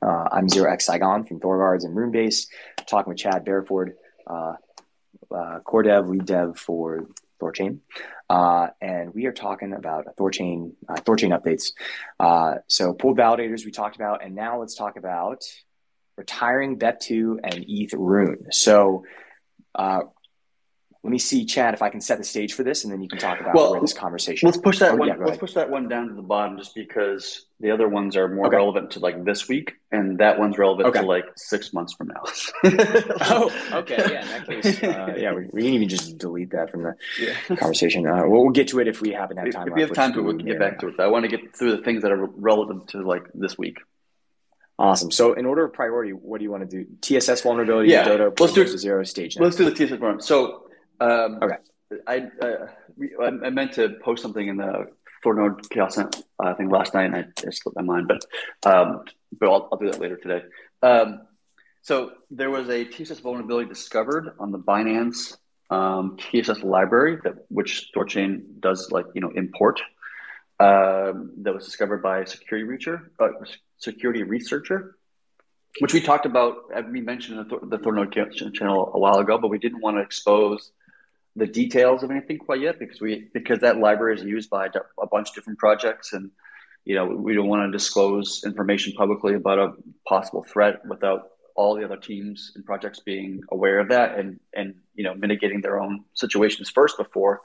Uh, 0.00 0.28
I'm 0.30 0.48
Zero 0.48 0.72
X 0.72 0.86
Saigon 0.86 1.24
from 1.24 1.40
ThorGuards 1.40 1.84
and 1.84 1.96
Runebase, 1.96 2.46
talking 2.86 3.10
with 3.10 3.18
Chad 3.18 3.44
Barraford, 3.44 3.94
uh, 4.26 4.54
uh, 5.34 5.58
core 5.60 5.82
dev, 5.82 6.08
lead 6.08 6.26
dev 6.26 6.56
for 6.56 7.06
Thorchain. 7.42 7.80
Uh, 8.30 8.68
and 8.80 9.14
we 9.14 9.26
are 9.26 9.32
talking 9.32 9.72
about 9.72 10.16
Thorchain, 10.16 10.72
uh, 10.88 10.94
Thorchain 10.94 11.38
updates. 11.38 11.72
Uh, 12.20 12.58
so 12.68 12.92
pooled 12.94 13.18
validators 13.18 13.64
we 13.64 13.72
talked 13.72 13.96
about, 13.96 14.24
and 14.24 14.34
now 14.34 14.60
let's 14.60 14.74
talk 14.74 14.96
about 14.96 15.42
retiring 16.16 16.78
BEP2 16.78 17.38
and 17.42 17.64
ETH 17.66 17.92
Rune. 17.94 18.52
So 18.52 19.04
uh, 19.74 20.02
let 21.04 21.10
me 21.10 21.18
see, 21.18 21.44
Chad, 21.44 21.74
if 21.74 21.82
I 21.82 21.88
can 21.88 22.00
set 22.00 22.18
the 22.18 22.24
stage 22.24 22.52
for 22.52 22.62
this, 22.62 22.84
and 22.84 22.92
then 22.92 23.02
you 23.02 23.08
can 23.08 23.18
talk 23.18 23.40
about 23.40 23.56
well, 23.56 23.72
where 23.72 23.80
this 23.80 23.92
conversation. 23.92 24.46
Let's 24.46 24.58
push 24.58 24.78
that 24.78 24.92
oh, 24.92 24.96
one. 24.96 25.08
Yeah, 25.08 25.16
let's 25.18 25.36
push 25.36 25.52
that 25.54 25.68
one 25.68 25.88
down 25.88 26.06
to 26.06 26.14
the 26.14 26.22
bottom, 26.22 26.56
just 26.56 26.76
because 26.76 27.46
the 27.58 27.72
other 27.72 27.88
ones 27.88 28.16
are 28.16 28.28
more 28.28 28.46
okay. 28.46 28.56
relevant 28.56 28.92
to 28.92 29.00
like 29.00 29.24
this 29.24 29.48
week, 29.48 29.74
and 29.90 30.18
that 30.18 30.38
one's 30.38 30.58
relevant 30.58 30.88
okay. 30.90 31.00
to 31.00 31.06
like 31.06 31.24
six 31.34 31.72
months 31.72 31.92
from 31.92 32.08
now. 32.08 32.22
oh, 33.22 33.50
okay, 33.72 33.96
yeah. 33.96 34.22
In 34.22 34.28
that 34.28 34.46
case, 34.46 34.82
uh, 34.84 35.14
yeah, 35.16 35.32
we, 35.34 35.48
we, 35.52 35.62
can 35.62 35.74
even 35.74 35.88
just 35.88 36.18
delete 36.18 36.52
that 36.52 36.70
from 36.70 36.84
the 36.84 36.94
yeah. 37.20 37.56
conversation. 37.56 38.06
Uh, 38.06 38.22
we'll, 38.24 38.42
we'll, 38.42 38.50
get 38.50 38.68
to 38.68 38.78
it 38.78 38.86
if 38.86 39.00
we 39.00 39.10
happen 39.10 39.34
to 39.34 39.42
have 39.42 39.52
time. 39.52 39.66
If 39.66 39.74
we 39.74 39.80
have 39.80 39.92
time 39.92 40.12
to, 40.12 40.22
we 40.22 40.36
can 40.36 40.46
get 40.46 40.60
back 40.60 40.78
to 40.80 40.88
it. 40.88 41.00
I 41.00 41.08
want 41.08 41.24
to 41.24 41.28
get 41.28 41.56
through 41.56 41.76
the 41.76 41.82
things 41.82 42.02
that 42.02 42.12
are 42.12 42.26
relevant 42.26 42.86
to 42.90 43.02
like 43.02 43.24
this 43.34 43.58
week. 43.58 43.78
Awesome. 44.78 45.10
So, 45.10 45.34
in 45.34 45.46
order 45.46 45.64
of 45.64 45.72
priority, 45.72 46.12
what 46.12 46.38
do 46.38 46.44
you 46.44 46.50
want 46.50 46.68
to 46.68 46.84
do? 46.84 46.90
TSS 47.02 47.40
vulnerability, 47.42 47.90
yeah. 47.90 48.04
Dodo, 48.04 48.32
let's 48.38 48.52
do 48.52 48.66
zero 48.66 49.04
stage. 49.04 49.36
Let's 49.38 49.56
do 49.56 49.64
the 49.64 49.70
TSS 49.70 49.90
vulnerability. 49.98 50.26
So, 50.26 50.61
um, 51.02 51.38
okay. 51.42 51.56
I, 52.06 52.28
uh, 52.40 52.66
I 53.20 53.50
meant 53.50 53.72
to 53.74 53.90
post 54.02 54.22
something 54.22 54.46
in 54.46 54.56
the 54.56 54.86
Thornode 55.24 55.68
Chaos 55.68 55.98
uh, 55.98 56.54
thing 56.54 56.70
last 56.70 56.94
night, 56.94 57.06
and 57.06 57.16
I, 57.16 57.20
it 57.20 57.54
slipped 57.54 57.76
my 57.76 57.82
mind, 57.82 58.08
but 58.08 58.24
um, 58.64 59.04
but 59.38 59.48
I'll, 59.48 59.68
I'll, 59.70 59.78
do 59.78 59.90
that 59.90 60.00
later 60.00 60.16
today. 60.16 60.42
Um, 60.82 61.22
so 61.82 62.12
there 62.30 62.50
was 62.50 62.68
a 62.68 62.84
TSS 62.84 63.20
vulnerability 63.20 63.68
discovered 63.68 64.34
on 64.38 64.52
the 64.52 64.58
Binance 64.58 65.36
um, 65.70 66.16
TSS 66.18 66.62
library 66.62 67.18
that 67.24 67.34
which 67.48 67.90
Thorchain 67.94 68.60
does 68.60 68.90
like 68.90 69.06
you 69.14 69.20
know 69.20 69.30
import. 69.34 69.80
Um, 70.60 71.32
that 71.38 71.52
was 71.52 71.64
discovered 71.64 72.02
by 72.02 72.20
a 72.20 72.26
security 72.26 72.64
researcher, 72.68 73.10
uh, 73.18 73.28
security 73.78 74.22
researcher, 74.22 74.96
which 75.80 75.92
we 75.92 76.00
talked 76.00 76.24
about. 76.24 76.56
We 76.90 77.00
mentioned 77.00 77.40
in 77.40 77.48
the, 77.48 77.76
the 77.76 77.82
Thornode 77.82 78.12
channel 78.54 78.92
a 78.94 78.98
while 78.98 79.18
ago, 79.18 79.38
but 79.38 79.48
we 79.48 79.58
didn't 79.58 79.80
want 79.80 79.96
to 79.96 80.02
expose 80.02 80.70
the 81.36 81.46
details 81.46 82.02
of 82.02 82.10
anything 82.10 82.38
quite 82.38 82.60
yet 82.60 82.78
because 82.78 83.00
we 83.00 83.28
because 83.32 83.60
that 83.60 83.78
library 83.78 84.14
is 84.14 84.24
used 84.24 84.50
by 84.50 84.66
a 85.00 85.06
bunch 85.06 85.30
of 85.30 85.34
different 85.34 85.58
projects 85.58 86.12
and 86.12 86.30
you 86.84 86.94
know 86.94 87.06
we 87.06 87.34
don't 87.34 87.48
want 87.48 87.66
to 87.66 87.76
disclose 87.76 88.42
information 88.44 88.92
publicly 88.92 89.34
about 89.34 89.58
a 89.58 89.72
possible 90.06 90.44
threat 90.44 90.84
without 90.86 91.30
all 91.54 91.74
the 91.74 91.84
other 91.84 91.96
teams 91.96 92.52
and 92.54 92.64
projects 92.64 93.00
being 93.00 93.40
aware 93.50 93.78
of 93.78 93.88
that 93.88 94.18
and 94.18 94.38
and 94.54 94.74
you 94.94 95.04
know 95.04 95.14
mitigating 95.14 95.60
their 95.60 95.80
own 95.80 96.04
situations 96.14 96.68
first 96.68 96.98
before 96.98 97.40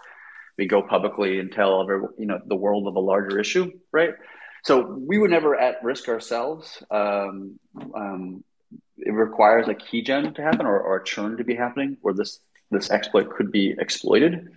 we 0.58 0.66
go 0.66 0.82
publicly 0.82 1.40
and 1.40 1.52
tell 1.52 1.82
every, 1.82 2.02
you 2.18 2.26
know 2.26 2.42
the 2.48 2.56
world 2.56 2.88
of 2.88 2.96
a 2.96 3.00
larger 3.00 3.40
issue 3.40 3.72
right? 3.92 4.16
So 4.64 4.82
we 4.82 5.18
were 5.18 5.30
never 5.30 5.56
at 5.56 5.82
risk 5.82 6.10
ourselves. 6.10 6.84
Um, 6.92 7.60
um, 7.96 8.44
it 8.98 9.12
requires 9.12 9.68
a 9.70 9.74
keygen 9.74 10.36
to 10.36 10.42
happen 10.42 10.66
or, 10.66 10.80
or 10.80 10.98
a 10.98 11.04
churn 11.06 11.38
to 11.38 11.44
be 11.44 11.56
happening 11.56 11.96
where 12.02 12.14
this 12.14 12.40
this 12.70 12.92
exploit 12.92 13.30
could 13.30 13.52
be 13.52 13.76
exploited. 13.80 14.50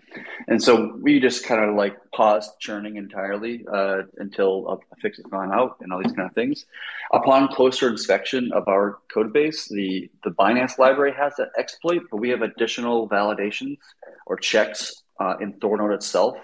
And 0.48 0.60
so 0.60 0.96
we 1.00 1.20
just 1.20 1.44
kind 1.44 1.62
of 1.62 1.76
like 1.76 1.96
paused 2.12 2.50
churning 2.58 2.96
entirely 2.96 3.64
uh, 3.72 4.02
until 4.18 4.68
a 4.68 4.96
fix 4.96 5.18
has 5.18 5.26
gone 5.26 5.52
out 5.52 5.76
and 5.80 5.92
all 5.92 6.02
these 6.02 6.12
kind 6.12 6.28
of 6.28 6.34
things. 6.34 6.66
Upon 7.12 7.48
closer 7.48 7.88
inspection 7.88 8.52
of 8.52 8.66
our 8.66 8.98
code 9.12 9.32
base, 9.32 9.68
the, 9.68 10.10
the 10.24 10.30
Binance 10.30 10.78
library 10.78 11.12
has 11.16 11.36
that 11.36 11.50
exploit, 11.56 12.02
but 12.10 12.16
we 12.16 12.30
have 12.30 12.42
additional 12.42 13.08
validations 13.08 13.78
or 14.26 14.36
checks 14.36 15.02
uh, 15.20 15.36
in 15.40 15.52
Thornode 15.54 15.94
itself 15.94 16.36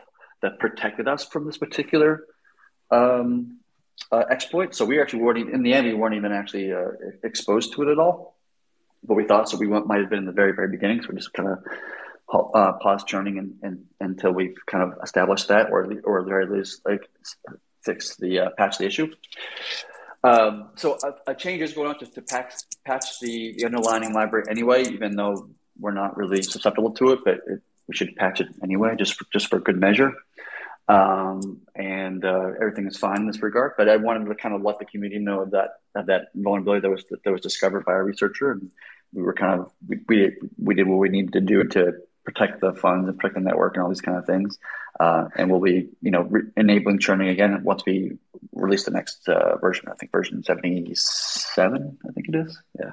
that 0.42 0.60
protected 0.60 1.08
us 1.08 1.24
from 1.24 1.46
this 1.46 1.58
particular 1.58 2.26
um, 2.92 3.58
uh, 4.12 4.24
exploit. 4.30 4.74
So 4.74 4.84
we 4.84 5.00
actually 5.00 5.22
weren't 5.22 5.38
even, 5.38 5.54
in 5.54 5.62
the 5.64 5.72
end, 5.72 5.86
we 5.86 5.94
weren't 5.94 6.14
even 6.14 6.30
actually 6.30 6.72
uh, 6.72 6.90
exposed 7.24 7.72
to 7.74 7.82
it 7.82 7.88
at 7.88 7.98
all 7.98 8.35
what 9.06 9.16
we 9.16 9.24
thought. 9.24 9.48
So 9.48 9.56
we 9.56 9.66
went, 9.66 9.86
might 9.86 10.00
have 10.00 10.10
been 10.10 10.20
in 10.20 10.26
the 10.26 10.32
very, 10.32 10.52
very 10.52 10.68
beginning. 10.68 11.02
So 11.02 11.08
we 11.10 11.16
just 11.16 11.32
kind 11.32 11.48
of 11.48 11.58
uh, 12.32 12.72
pause 12.80 13.04
churning 13.04 13.38
and, 13.38 13.54
and, 13.62 13.84
until 14.00 14.32
we've 14.32 14.56
kind 14.66 14.84
of 14.84 14.98
established 15.02 15.48
that, 15.48 15.70
or 15.70 15.84
or 16.04 16.20
at 16.20 16.24
the 16.24 16.30
very 16.30 16.46
least, 16.46 16.82
like 16.84 17.08
fix 17.82 18.16
the 18.16 18.40
uh, 18.40 18.50
patch 18.58 18.78
the 18.78 18.86
issue. 18.86 19.08
Um, 20.24 20.70
so 20.74 20.98
a, 21.04 21.30
a, 21.30 21.34
change 21.34 21.62
is 21.62 21.72
going 21.72 21.88
on 21.88 21.98
to, 22.00 22.06
to 22.06 22.22
patch, 22.22 22.54
patch 22.84 23.20
the, 23.20 23.54
the 23.56 23.64
underlying 23.64 24.12
library 24.12 24.46
anyway, 24.50 24.82
even 24.82 25.14
though 25.14 25.50
we're 25.78 25.92
not 25.92 26.16
really 26.16 26.42
susceptible 26.42 26.90
to 26.92 27.12
it, 27.12 27.20
but 27.24 27.34
it, 27.46 27.62
we 27.86 27.94
should 27.94 28.16
patch 28.16 28.40
it 28.40 28.48
anyway, 28.60 28.96
just 28.98 29.14
for, 29.14 29.24
just 29.32 29.48
for 29.48 29.60
good 29.60 29.78
measure. 29.78 30.12
Um, 30.88 31.60
and 31.74 32.24
uh, 32.24 32.52
everything 32.60 32.86
is 32.86 32.96
fine 32.96 33.18
in 33.18 33.26
this 33.26 33.42
regard. 33.42 33.72
But 33.76 33.88
I 33.88 33.96
wanted 33.96 34.26
to 34.26 34.34
kind 34.34 34.54
of 34.54 34.62
let 34.62 34.78
the 34.78 34.84
community 34.84 35.20
know 35.20 35.42
of 35.42 35.50
that 35.52 35.80
of 35.94 36.06
that 36.06 36.28
vulnerability 36.34 36.82
that 36.82 36.90
was 36.90 37.04
that 37.24 37.30
was 37.30 37.40
discovered 37.40 37.84
by 37.84 37.94
a 37.94 38.02
researcher, 38.02 38.52
and 38.52 38.70
we 39.12 39.22
were 39.22 39.34
kind 39.34 39.60
of 39.60 39.72
we, 39.86 40.34
we, 40.58 40.74
did 40.74 40.86
what 40.86 40.98
we 40.98 41.08
needed 41.08 41.32
to 41.34 41.40
do 41.40 41.64
to 41.64 41.94
protect 42.24 42.60
the 42.60 42.74
funds 42.74 43.08
and 43.08 43.18
protect 43.18 43.34
the 43.34 43.40
network 43.40 43.74
and 43.74 43.82
all 43.82 43.88
these 43.88 44.00
kind 44.00 44.18
of 44.18 44.26
things. 44.26 44.58
Uh, 44.98 45.28
and 45.36 45.50
we'll 45.50 45.60
be 45.60 45.88
you 46.00 46.10
know 46.10 46.22
re- 46.22 46.50
enabling 46.56 46.98
churning 46.98 47.28
again 47.28 47.62
once 47.62 47.84
we 47.86 48.18
release 48.52 48.84
the 48.84 48.90
next 48.90 49.28
uh, 49.28 49.56
version. 49.58 49.88
I 49.90 49.94
think 49.94 50.12
version 50.12 50.42
seventy 50.42 50.92
seven. 50.94 51.98
I 52.08 52.12
think 52.12 52.28
it 52.28 52.34
is. 52.34 52.60
Yeah. 52.78 52.90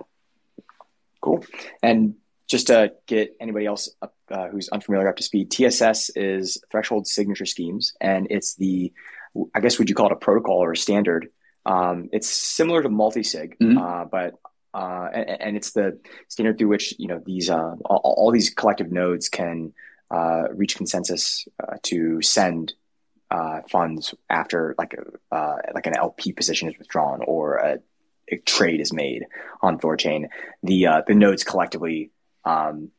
Cool. 1.21 1.45
And 1.81 2.15
just 2.49 2.67
to 2.67 2.93
get 3.07 3.35
anybody 3.39 3.65
else 3.65 3.89
up, 4.01 4.13
uh, 4.29 4.49
who's 4.49 4.67
unfamiliar 4.69 5.07
up 5.07 5.15
to 5.15 5.23
speed, 5.23 5.49
TSS 5.49 6.09
is 6.09 6.57
threshold 6.69 7.07
signature 7.07 7.45
schemes, 7.45 7.93
and 8.01 8.27
it's 8.29 8.55
the 8.55 8.91
I 9.55 9.61
guess 9.61 9.79
would 9.79 9.89
you 9.89 9.95
call 9.95 10.07
it 10.07 10.11
a 10.11 10.17
protocol 10.17 10.57
or 10.57 10.73
a 10.73 10.77
standard? 10.77 11.29
Um, 11.65 12.09
it's 12.11 12.29
similar 12.29 12.83
to 12.83 12.89
multisig, 12.89 13.57
mm-hmm. 13.57 13.77
uh, 13.77 14.05
but 14.05 14.35
uh, 14.73 15.09
and, 15.13 15.41
and, 15.41 15.57
it's 15.57 15.71
the 15.71 15.99
standard 16.29 16.57
through 16.57 16.67
which 16.67 16.93
you 16.97 17.07
know 17.07 17.21
these 17.25 17.49
uh, 17.49 17.75
all, 17.85 18.01
all, 18.03 18.31
these 18.31 18.49
collective 18.49 18.91
nodes 18.91 19.29
can 19.29 19.73
uh, 20.11 20.43
reach 20.53 20.75
consensus 20.75 21.47
uh, 21.61 21.75
to 21.83 22.21
send 22.21 22.73
uh, 23.29 23.61
funds 23.69 24.13
after 24.29 24.75
like 24.77 24.93
a 24.93 25.35
uh, 25.35 25.57
like 25.73 25.87
an 25.87 25.95
LP 25.95 26.31
position 26.31 26.67
is 26.67 26.77
withdrawn 26.77 27.21
or 27.25 27.57
a, 27.57 27.79
a 28.31 28.37
trade 28.37 28.79
is 28.79 28.91
made 28.93 29.25
on 29.61 29.77
Thorchain. 29.79 30.27
The 30.63 31.03
the 31.07 31.15
nodes 31.15 31.43
collectively 31.43 32.11
um, 32.45 32.89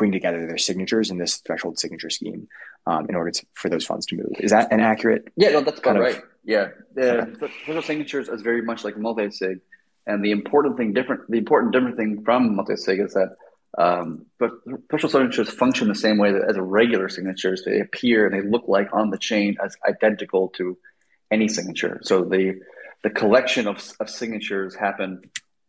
bring 0.00 0.12
together 0.12 0.46
their 0.46 0.56
signatures 0.56 1.10
in 1.10 1.18
this 1.18 1.36
threshold 1.38 1.78
signature 1.78 2.08
scheme 2.08 2.48
um, 2.86 3.04
in 3.10 3.14
order 3.14 3.30
to, 3.30 3.46
for 3.52 3.68
those 3.68 3.84
funds 3.84 4.06
to 4.06 4.16
move. 4.16 4.32
Is 4.38 4.50
that 4.50 4.72
an 4.72 4.80
accurate? 4.80 5.28
Yeah, 5.36 5.50
no, 5.50 5.60
that's 5.60 5.80
kind 5.80 5.98
of 5.98 6.02
right. 6.02 6.22
Yeah, 6.42 6.68
the 6.94 7.20
okay. 7.20 7.48
threshold 7.66 7.84
signatures 7.84 8.30
is 8.30 8.40
very 8.40 8.62
much 8.62 8.82
like 8.82 8.96
multi-sig, 8.96 9.60
and 10.10 10.24
the 10.24 10.30
important 10.30 10.76
thing 10.76 10.92
different, 10.92 11.30
the 11.30 11.38
important 11.38 11.72
different 11.72 11.96
thing 11.96 12.22
from 12.24 12.56
multi-sig 12.56 13.00
is 13.00 13.14
that 13.14 13.36
um, 13.78 14.26
but 14.38 14.50
threshold 14.88 15.12
signatures 15.12 15.48
function 15.48 15.86
the 15.88 15.94
same 15.94 16.18
way 16.18 16.30
as 16.30 16.56
regular 16.58 17.08
signatures. 17.08 17.62
They 17.64 17.80
appear 17.80 18.26
and 18.26 18.34
they 18.34 18.48
look 18.48 18.64
like 18.66 18.88
on 18.92 19.10
the 19.10 19.18
chain 19.18 19.56
as 19.64 19.76
identical 19.88 20.48
to 20.56 20.76
any 21.30 21.48
signature. 21.48 22.00
So 22.02 22.24
the 22.24 22.60
the 23.02 23.10
collection 23.10 23.66
of, 23.66 23.76
of 24.00 24.10
signatures 24.10 24.74
happen 24.74 25.22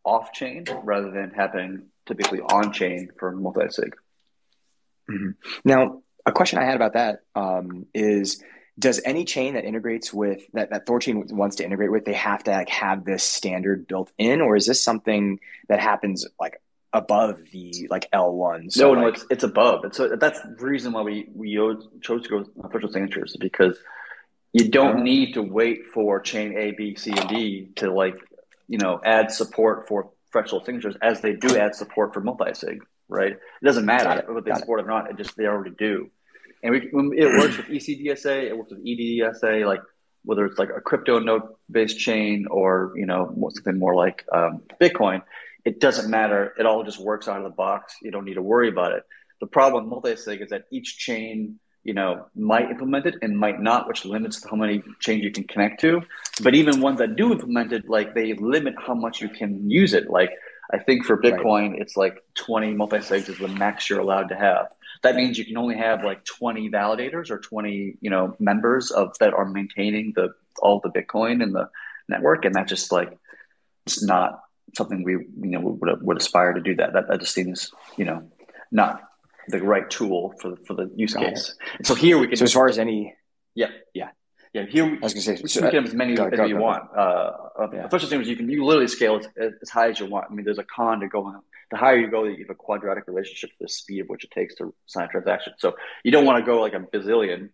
off 0.04 0.34
chain 0.34 0.66
rather 0.84 1.12
than 1.12 1.32
happening 1.32 1.84
typically 2.08 2.42
on 2.42 2.74
chain 2.74 3.10
for 3.20 3.32
multi-sig. 3.32 3.96
Mm-hmm. 5.10 5.30
Now, 5.64 6.02
a 6.26 6.32
question 6.32 6.60
I 6.60 6.66
had 6.66 6.76
about 6.76 6.94
that 6.94 7.20
um, 7.36 7.86
is 7.94 8.44
does 8.80 9.02
any 9.06 9.26
chain 9.26 9.54
that 9.54 9.66
integrates 9.66 10.14
with 10.14 10.42
that, 10.54 10.70
that 10.72 10.86
Thorchain 10.86 11.32
wants 11.32 11.58
to 11.58 11.66
integrate 11.66 11.92
with, 11.92 12.06
they 12.06 12.14
have 12.14 12.44
to 12.46 12.52
like 12.52 12.70
have 12.70 13.06
this 13.06 13.24
standard 13.24 13.88
built 13.88 14.12
in, 14.18 14.42
or 14.42 14.56
is 14.56 14.66
this 14.66 14.82
something 14.82 15.40
that 15.68 15.80
happens 15.80 16.26
like 16.40 16.62
above 16.94 17.40
the 17.52 17.88
like 17.90 18.08
L 18.12 18.34
one? 18.34 18.70
So, 18.72 18.94
no, 18.94 19.02
no, 19.02 19.08
it's 19.08 19.26
it's 19.30 19.44
above. 19.44 19.84
And 19.84 19.94
so 19.94 20.16
that's 20.16 20.42
the 20.42 20.56
reason 20.60 20.94
why 20.94 21.02
we 21.02 21.30
we 21.34 21.56
chose 22.02 22.24
to 22.24 22.30
go 22.30 22.38
with 22.40 22.50
official 22.64 22.92
signatures 22.92 23.36
because 23.40 23.78
you 24.54 24.70
don't 24.70 24.96
uh-huh. 24.96 25.04
need 25.04 25.34
to 25.34 25.42
wait 25.42 25.88
for 25.94 26.20
chain 26.20 26.58
A, 26.58 26.72
B, 26.72 26.96
C, 26.96 27.12
and 27.12 27.30
D 27.30 27.70
to 27.76 27.92
like 27.92 28.16
you 28.68 28.78
know 28.78 29.02
add 29.04 29.32
support 29.32 29.88
for 29.88 30.12
threshold 30.32 30.66
signatures 30.66 30.96
as 31.02 31.20
they 31.20 31.34
do 31.34 31.58
add 31.58 31.76
support 31.76 32.14
for 32.14 32.22
multi-sig 32.22 32.82
right? 33.12 33.34
It 33.34 33.66
doesn't 33.66 33.86
matter 33.86 34.24
whether 34.26 34.42
they 34.42 34.54
support 34.58 34.80
it 34.80 34.86
or 34.86 34.90
not. 34.90 35.12
It 35.12 35.18
just 35.18 35.38
they 35.38 35.46
already 35.46 35.76
do. 35.78 36.10
And 36.64 36.72
we, 36.74 37.18
it 37.18 37.26
works 37.40 37.58
with 37.58 37.68
ECDSA, 37.68 38.44
it 38.44 38.58
works 38.58 38.72
with 38.72 38.86
EDSA, 38.86 39.66
like 39.66 39.82
whether 40.24 40.46
it's 40.46 40.60
like 40.60 40.70
a 40.70 40.82
crypto 40.82 41.20
node 41.20 41.44
based 41.70 41.98
chain 42.00 42.46
or 42.50 42.94
you 42.96 43.06
know 43.06 43.34
something 43.54 43.80
more 43.80 43.96
like 43.96 44.26
um, 44.32 44.62
Bitcoin. 44.80 45.22
It 45.66 45.80
doesn't 45.80 46.10
matter. 46.10 46.54
It 46.58 46.66
all 46.66 46.84
just 46.84 47.00
works 47.00 47.28
out 47.28 47.38
of 47.38 47.44
the 47.44 47.50
box. 47.50 47.96
You 48.02 48.12
don't 48.12 48.26
need 48.26 48.36
to 48.36 48.42
worry 48.42 48.70
about 48.70 48.94
it. 48.94 49.04
The 49.40 49.48
problem 49.48 49.84
with 49.84 49.90
multi-sig 49.92 50.42
is 50.42 50.50
that 50.50 50.66
each 50.72 50.98
chain 50.98 51.60
you 51.84 51.96
know 51.96 52.28
might 52.36 52.70
implement 52.70 53.08
it 53.08 53.16
and 53.22 53.38
might 53.38 53.60
not, 53.60 53.88
which 53.88 54.06
limits 54.06 54.46
how 54.48 54.56
many 54.56 54.84
chains 55.00 55.24
you 55.24 55.32
can 55.32 55.46
connect 55.46 55.82
to. 55.82 56.02
But 56.44 56.54
even 56.54 56.82
ones 56.82 57.00
that 57.00 57.16
do 57.16 57.32
implement 57.32 57.74
it, 57.74 57.90
like 57.90 58.14
they 58.14 58.34
limit 58.34 58.76
how 58.78 58.94
much 58.94 59.22
you 59.22 59.30
can 59.30 59.70
use 59.70 59.94
it. 59.94 60.10
Like 60.10 60.32
I 60.74 60.80
think 60.80 61.06
for 61.06 61.18
Bitcoin, 61.18 61.72
right. 61.72 61.82
it's 61.82 61.98
like 61.98 62.24
20 62.36 62.74
multi-sigs 62.74 63.30
is 63.30 63.38
the 63.38 63.48
max 63.48 63.90
you're 63.90 64.00
allowed 64.00 64.30
to 64.30 64.36
have. 64.36 64.68
That 65.04 65.16
means 65.16 65.38
you 65.38 65.46
can 65.46 65.58
only 65.58 65.78
have 65.78 66.04
like 66.04 66.24
20 66.26 66.70
validators 66.70 67.30
or 67.30 67.40
20, 67.40 67.98
you 68.00 68.10
know, 68.10 68.36
members 68.40 68.92
of 68.92 69.18
that 69.20 69.34
are 69.34 69.46
maintaining 69.46 70.14
the 70.16 70.30
all 70.62 70.80
the 70.80 70.90
Bitcoin 70.90 71.42
in 71.42 71.54
the 71.54 71.70
network, 72.08 72.46
and 72.46 72.56
that 72.56 72.68
just 72.68 72.92
like 72.92 73.18
it's 73.86 74.04
not 74.04 74.42
something 74.76 75.04
we 75.04 75.14
you 75.14 75.30
know 75.42 75.60
would 75.60 76.02
would 76.02 76.18
aspire 76.18 76.54
to 76.54 76.62
do 76.62 76.76
that. 76.76 76.94
That 76.94 77.08
that 77.08 77.20
just 77.20 77.34
seems 77.34 77.72
you 77.98 78.06
know 78.06 78.30
not 78.72 79.02
the 79.48 79.62
right 79.62 79.90
tool 79.90 80.34
for 80.40 80.52
the, 80.52 80.58
for 80.68 80.74
the 80.76 80.92
use 80.96 81.14
Got 81.14 81.26
case. 81.26 81.56
so 81.84 81.96
here 81.96 82.18
we 82.18 82.28
can. 82.28 82.38
So 82.38 82.46
as 82.46 82.54
far 82.54 82.68
as 82.68 82.78
any, 82.78 83.16
yeah, 83.56 83.70
yeah. 83.94 84.10
Yeah, 84.54 84.66
here 84.66 84.86
I 84.86 84.98
was 85.02 85.14
to 85.14 85.22
say 85.22 85.38
so, 85.38 85.66
you 85.66 85.72
can 85.72 85.76
have 85.76 85.86
as 85.86 85.94
many 85.94 86.14
go, 86.14 86.26
as 86.26 86.36
go, 86.36 86.44
you 86.44 86.56
go, 86.56 86.62
want. 86.62 86.84
Uh, 86.96 87.68
yeah. 87.72 87.84
The 87.84 87.90
first 87.90 88.10
thing 88.10 88.20
is 88.22 88.28
you 88.28 88.36
can 88.36 88.50
you 88.50 88.66
literally 88.66 88.90
scale 88.90 89.18
as, 89.18 89.54
as 89.62 89.70
high 89.70 89.90
as 89.90 90.00
you 90.00 90.08
want. 90.08 90.28
I 90.30 90.34
mean, 90.34 90.44
there's 90.44 90.60
a 90.60 90.64
con 90.64 91.00
to 91.00 91.08
going 91.08 91.40
the 91.72 91.78
higher 91.78 91.96
you 91.96 92.12
go, 92.12 92.26
you 92.26 92.38
have 92.40 92.50
a 92.50 92.56
quadratic 92.56 93.08
relationship 93.08 93.52
to 93.52 93.56
the 93.62 93.70
speed 93.70 94.02
of 94.02 94.10
which 94.10 94.26
it 94.26 94.32
takes 94.32 94.56
to 94.56 94.74
sign 94.86 95.06
a 95.06 95.08
transaction. 95.08 95.54
So 95.58 95.76
you 96.04 96.12
don't 96.12 96.26
want 96.26 96.40
to 96.40 96.46
go 96.46 96.60
like 96.60 96.74
a 96.74 96.80
bazillion 96.80 97.50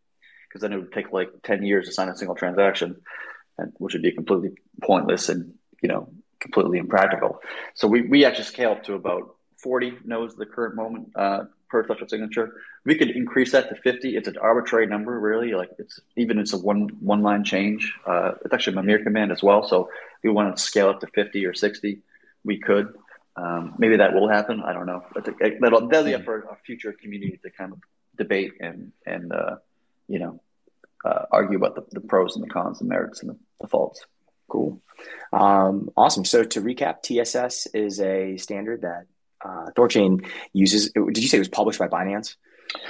because 0.48 0.62
then 0.62 0.74
it 0.74 0.78
would 0.78 0.92
take 0.92 1.14
like 1.14 1.30
ten 1.44 1.64
years 1.64 1.86
to 1.86 1.94
sign 1.94 2.10
a 2.10 2.18
single 2.18 2.36
transaction, 2.36 3.02
and 3.58 3.74
which 3.78 3.94
would 3.94 4.02
be 4.02 4.12
completely 4.12 4.58
pointless 4.82 5.30
and 5.30 5.54
you 5.82 5.90
know 5.90 6.10
completely 6.40 6.80
impractical. 6.80 7.40
So 7.76 7.88
we 7.88 8.02
we 8.02 8.26
actually 8.26 8.46
scale 8.46 8.72
up 8.72 8.84
to 8.86 8.96
about 8.96 9.36
40 9.58 10.00
nodes 10.06 10.34
at 10.34 10.40
the 10.40 10.46
current 10.46 10.76
moment 10.76 11.10
uh, 11.16 11.46
per 11.70 11.86
threshold 11.86 12.10
signature. 12.10 12.62
We 12.86 12.96
could 12.96 13.10
increase 13.10 13.52
that 13.52 13.70
to 13.70 13.76
50. 13.76 14.16
It's 14.16 14.28
an 14.28 14.38
arbitrary 14.38 14.88
number, 14.88 15.20
really. 15.20 15.54
Like 15.54 15.72
it's 15.80 16.00
even 16.16 16.40
it's 16.40 16.54
a 16.54 16.58
one 16.58 16.90
one 17.00 17.22
line 17.22 17.44
change. 17.44 17.94
Uh, 18.06 18.34
it's 18.44 18.54
actually 18.54 18.74
a 18.74 18.82
Mimir 18.82 19.04
command 19.04 19.32
as 19.32 19.44
well. 19.44 19.64
So 19.64 19.86
if 19.86 20.24
we 20.24 20.30
want 20.30 20.56
to 20.56 20.62
scale 20.62 20.90
up 20.90 21.00
to 21.02 21.08
50 21.08 21.46
or 21.46 21.54
60, 21.54 22.00
we 22.44 22.60
could. 22.60 22.94
Um, 23.36 23.76
maybe 23.78 23.98
that 23.98 24.14
will 24.14 24.28
happen. 24.28 24.64
I 24.64 24.74
don't 24.74 24.88
know. 24.88 25.04
But 25.14 25.30
that'll, 25.62 25.88
that'll 25.88 26.06
be 26.06 26.16
up 26.16 26.24
for 26.24 26.40
a 26.42 26.56
future 26.66 26.92
community 26.92 27.40
to 27.44 27.50
kind 27.52 27.72
of 27.72 27.80
debate 28.18 28.54
and 28.60 28.92
and 29.06 29.32
uh, 29.32 29.58
you 30.08 30.20
know 30.20 30.42
uh, 31.06 31.26
argue 31.32 31.58
about 31.58 31.76
the, 31.76 31.86
the, 31.92 32.02
pros 32.02 32.36
and 32.36 32.44
the 32.44 32.50
cons, 32.50 32.80
the 32.80 32.86
merits 32.86 33.22
and 33.22 33.30
the, 33.30 33.38
the 33.62 33.68
faults. 33.68 34.06
Cool. 34.48 34.82
Um, 35.32 35.90
awesome. 35.96 36.26
So 36.26 36.44
to 36.44 36.62
recap, 36.62 37.04
TSS 37.04 37.68
is 37.68 38.00
a 38.00 38.38
standard 38.38 38.82
that 38.82 39.06
uh, 39.44 39.72
Thorchain 39.76 40.26
uses. 40.54 40.92
Did 40.92 41.18
you 41.18 41.28
say 41.28 41.38
it 41.38 41.40
was 41.40 41.50
published 41.50 41.80
by 41.80 41.88
Binance? 41.88 42.36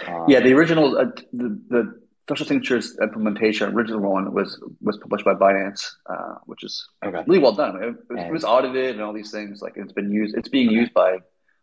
Um, 0.08 0.26
yeah, 0.28 0.40
the 0.40 0.54
original 0.54 0.98
uh, 0.98 1.06
the, 1.34 1.62
the 1.70 2.02
threshold 2.28 2.48
signatures 2.48 2.98
implementation, 3.02 3.74
original 3.74 4.00
one 4.00 4.34
was 4.34 4.62
was 4.82 4.98
published 4.98 5.26
by 5.26 5.34
Binance, 5.34 5.86
uh, 6.10 6.36
which 6.46 6.64
is 6.64 6.88
okay. 7.04 7.24
really 7.28 7.40
well 7.40 7.54
done. 7.54 7.82
It, 7.82 7.96
it, 8.14 8.28
it, 8.28 8.32
was 8.32 8.44
audited 8.44 8.96
and 8.96 9.02
all 9.02 9.14
these 9.14 9.32
things. 9.32 9.62
Like 9.62 9.74
it's 9.76 9.94
been 9.94 10.12
used. 10.12 10.36
It's 10.36 10.50
being 10.50 10.68
okay. 10.68 10.76
used 10.76 10.94
by 10.94 11.18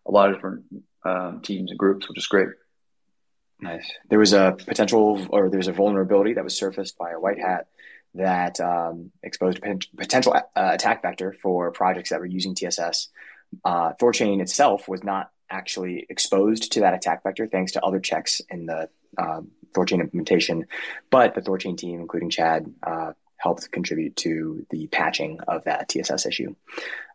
a 0.06 0.10
lot 0.10 0.30
of 0.30 0.36
different 0.36 0.64
um, 1.04 1.40
teams 1.42 1.70
and 1.70 1.78
groups, 1.78 2.08
which 2.08 2.18
is 2.18 2.26
great. 2.26 2.48
Nice. 3.60 3.90
There 4.10 4.18
was 4.18 4.32
a 4.32 4.56
potential, 4.66 5.26
or 5.30 5.48
there's 5.48 5.68
a 5.68 5.72
vulnerability 5.72 6.34
that 6.34 6.44
was 6.44 6.56
surfaced 6.56 6.98
by 6.98 7.12
a 7.12 7.20
white 7.20 7.38
hat 7.38 7.68
that 8.14 8.60
um, 8.60 9.10
exposed 9.22 9.58
a 9.64 9.78
potential 9.96 10.34
uh, 10.34 10.40
attack 10.54 11.02
vector 11.02 11.34
for 11.40 11.70
projects 11.72 12.10
that 12.10 12.20
were 12.20 12.26
using 12.26 12.54
TSS 12.54 13.08
uh, 13.64 13.92
Thorchain 14.00 14.40
itself 14.40 14.88
was 14.88 15.02
not 15.02 15.30
actually 15.50 16.06
exposed 16.08 16.72
to 16.72 16.80
that 16.80 16.94
attack 16.94 17.22
vector 17.22 17.46
thanks 17.46 17.72
to 17.72 17.84
other 17.84 18.00
checks 18.00 18.40
in 18.50 18.66
the 18.66 18.88
uh, 19.18 19.40
Thorchain 19.72 20.00
implementation. 20.00 20.66
But 21.10 21.34
the 21.34 21.42
Thorchain 21.42 21.76
team, 21.76 22.00
including 22.00 22.30
Chad, 22.30 22.72
uh, 22.82 23.12
helped 23.36 23.70
contribute 23.70 24.16
to 24.16 24.66
the 24.70 24.86
patching 24.88 25.38
of 25.46 25.64
that 25.64 25.88
TSS 25.88 26.26
issue. 26.26 26.54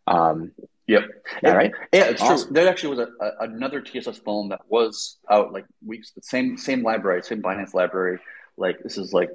Um, 0.08 0.52
yep. 0.88 1.04
Yeah, 1.44 1.54
right? 1.54 1.72
Yeah, 1.92 2.06
it's 2.06 2.22
awesome. 2.22 2.48
true. 2.48 2.54
There 2.54 2.70
actually 2.70 2.96
was 2.98 3.08
a, 3.08 3.26
a, 3.26 3.32
another 3.42 3.82
TSS 3.82 4.20
phone 4.20 4.50
that 4.50 4.62
was 4.68 5.18
out 5.30 5.52
like 5.54 5.66
weeks, 5.86 6.12
the 6.12 6.22
same 6.22 6.58
same 6.58 6.84
library, 6.84 7.24
same 7.24 7.42
Binance 7.42 7.74
library. 7.74 8.20
Like 8.58 8.80
this 8.84 8.98
is 8.98 9.14
like 9.14 9.30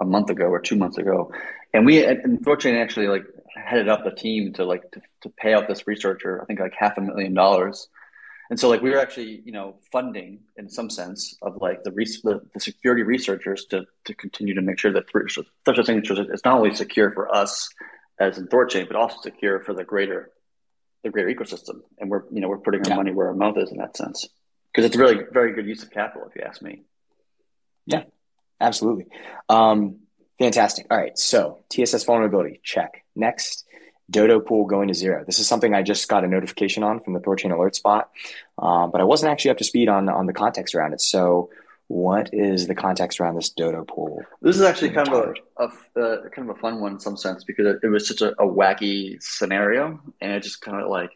a 0.00 0.04
month 0.04 0.30
ago 0.30 0.44
or 0.46 0.60
two 0.60 0.76
months 0.76 0.98
ago, 0.98 1.32
and 1.72 1.84
we 1.86 2.04
and 2.04 2.40
Thorchain 2.44 2.80
actually 2.80 3.08
like 3.08 3.24
headed 3.54 3.88
up 3.88 4.06
a 4.06 4.14
team 4.14 4.52
to 4.54 4.64
like 4.64 4.90
to, 4.92 5.02
to 5.22 5.28
pay 5.28 5.54
out 5.54 5.68
this 5.68 5.86
researcher, 5.86 6.40
I 6.40 6.44
think 6.44 6.60
like 6.60 6.74
half 6.78 6.98
a 6.98 7.00
million 7.00 7.34
dollars. 7.34 7.88
And 8.50 8.58
so 8.58 8.70
like 8.70 8.80
we 8.80 8.90
were 8.90 8.98
actually, 8.98 9.42
you 9.44 9.52
know, 9.52 9.76
funding 9.92 10.40
in 10.56 10.70
some 10.70 10.88
sense 10.88 11.36
of 11.42 11.60
like 11.60 11.82
the, 11.82 11.92
res- 11.92 12.22
the, 12.22 12.40
the 12.54 12.60
security 12.60 13.02
researchers 13.02 13.66
to, 13.66 13.84
to 14.06 14.14
continue 14.14 14.54
to 14.54 14.62
make 14.62 14.78
sure 14.78 14.90
that 14.92 15.10
threshold 15.10 15.46
signatures 15.84 16.18
is 16.18 16.40
not 16.46 16.56
only 16.56 16.74
secure 16.74 17.10
for 17.10 17.34
us 17.34 17.68
as 18.18 18.38
in 18.38 18.48
Thorchain, 18.48 18.86
but 18.86 18.96
also 18.96 19.18
secure 19.20 19.60
for 19.60 19.74
the 19.74 19.84
greater 19.84 20.30
the 21.04 21.10
greater 21.10 21.28
ecosystem. 21.28 21.82
And 21.98 22.10
we're, 22.10 22.22
you 22.32 22.40
know, 22.40 22.48
we're 22.48 22.58
putting 22.58 22.80
our 22.80 22.88
yeah. 22.88 22.96
money 22.96 23.12
where 23.12 23.28
our 23.28 23.34
mouth 23.34 23.56
is 23.58 23.70
in 23.70 23.76
that 23.78 23.96
sense. 23.96 24.26
Because 24.72 24.86
it's 24.86 24.96
really 24.96 25.18
very 25.30 25.52
good 25.52 25.66
use 25.66 25.82
of 25.82 25.90
capital, 25.90 26.26
if 26.28 26.34
you 26.34 26.42
ask 26.42 26.60
me. 26.60 26.82
Yeah, 27.86 28.04
absolutely. 28.60 29.06
Um, 29.48 30.00
Fantastic. 30.38 30.86
All 30.90 30.96
right. 30.96 31.18
So 31.18 31.64
TSS 31.68 32.04
vulnerability, 32.04 32.60
check. 32.62 33.04
Next, 33.16 33.66
Dodo 34.10 34.40
pool 34.40 34.66
going 34.66 34.88
to 34.88 34.94
zero. 34.94 35.24
This 35.24 35.38
is 35.38 35.48
something 35.48 35.74
I 35.74 35.82
just 35.82 36.08
got 36.08 36.24
a 36.24 36.28
notification 36.28 36.82
on 36.82 37.00
from 37.00 37.12
the 37.12 37.20
Thorchain 37.20 37.52
alert 37.52 37.74
spot, 37.74 38.10
uh, 38.56 38.86
but 38.86 39.00
I 39.00 39.04
wasn't 39.04 39.32
actually 39.32 39.50
up 39.50 39.58
to 39.58 39.64
speed 39.64 39.88
on 39.88 40.08
on 40.08 40.26
the 40.26 40.32
context 40.32 40.74
around 40.74 40.92
it. 40.92 41.00
So, 41.00 41.50
what 41.88 42.30
is 42.32 42.68
the 42.68 42.74
context 42.74 43.20
around 43.20 43.34
this 43.34 43.50
Dodo 43.50 43.84
pool? 43.84 44.22
This 44.40 44.56
is 44.56 44.62
actually 44.62 44.90
kind 44.90 45.08
of 45.08 45.34
a, 45.58 45.62
a 45.62 46.02
uh, 46.02 46.28
kind 46.30 46.48
of 46.48 46.56
a 46.56 46.60
fun 46.60 46.80
one 46.80 46.92
in 46.92 47.00
some 47.00 47.16
sense 47.16 47.44
because 47.44 47.66
it, 47.66 47.80
it 47.82 47.88
was 47.88 48.06
such 48.06 48.22
a, 48.22 48.30
a, 48.40 48.46
wacky 48.46 49.22
scenario, 49.22 50.00
and 50.20 50.32
it 50.32 50.42
just 50.42 50.60
kind 50.62 50.80
of 50.80 50.88
like 50.88 51.10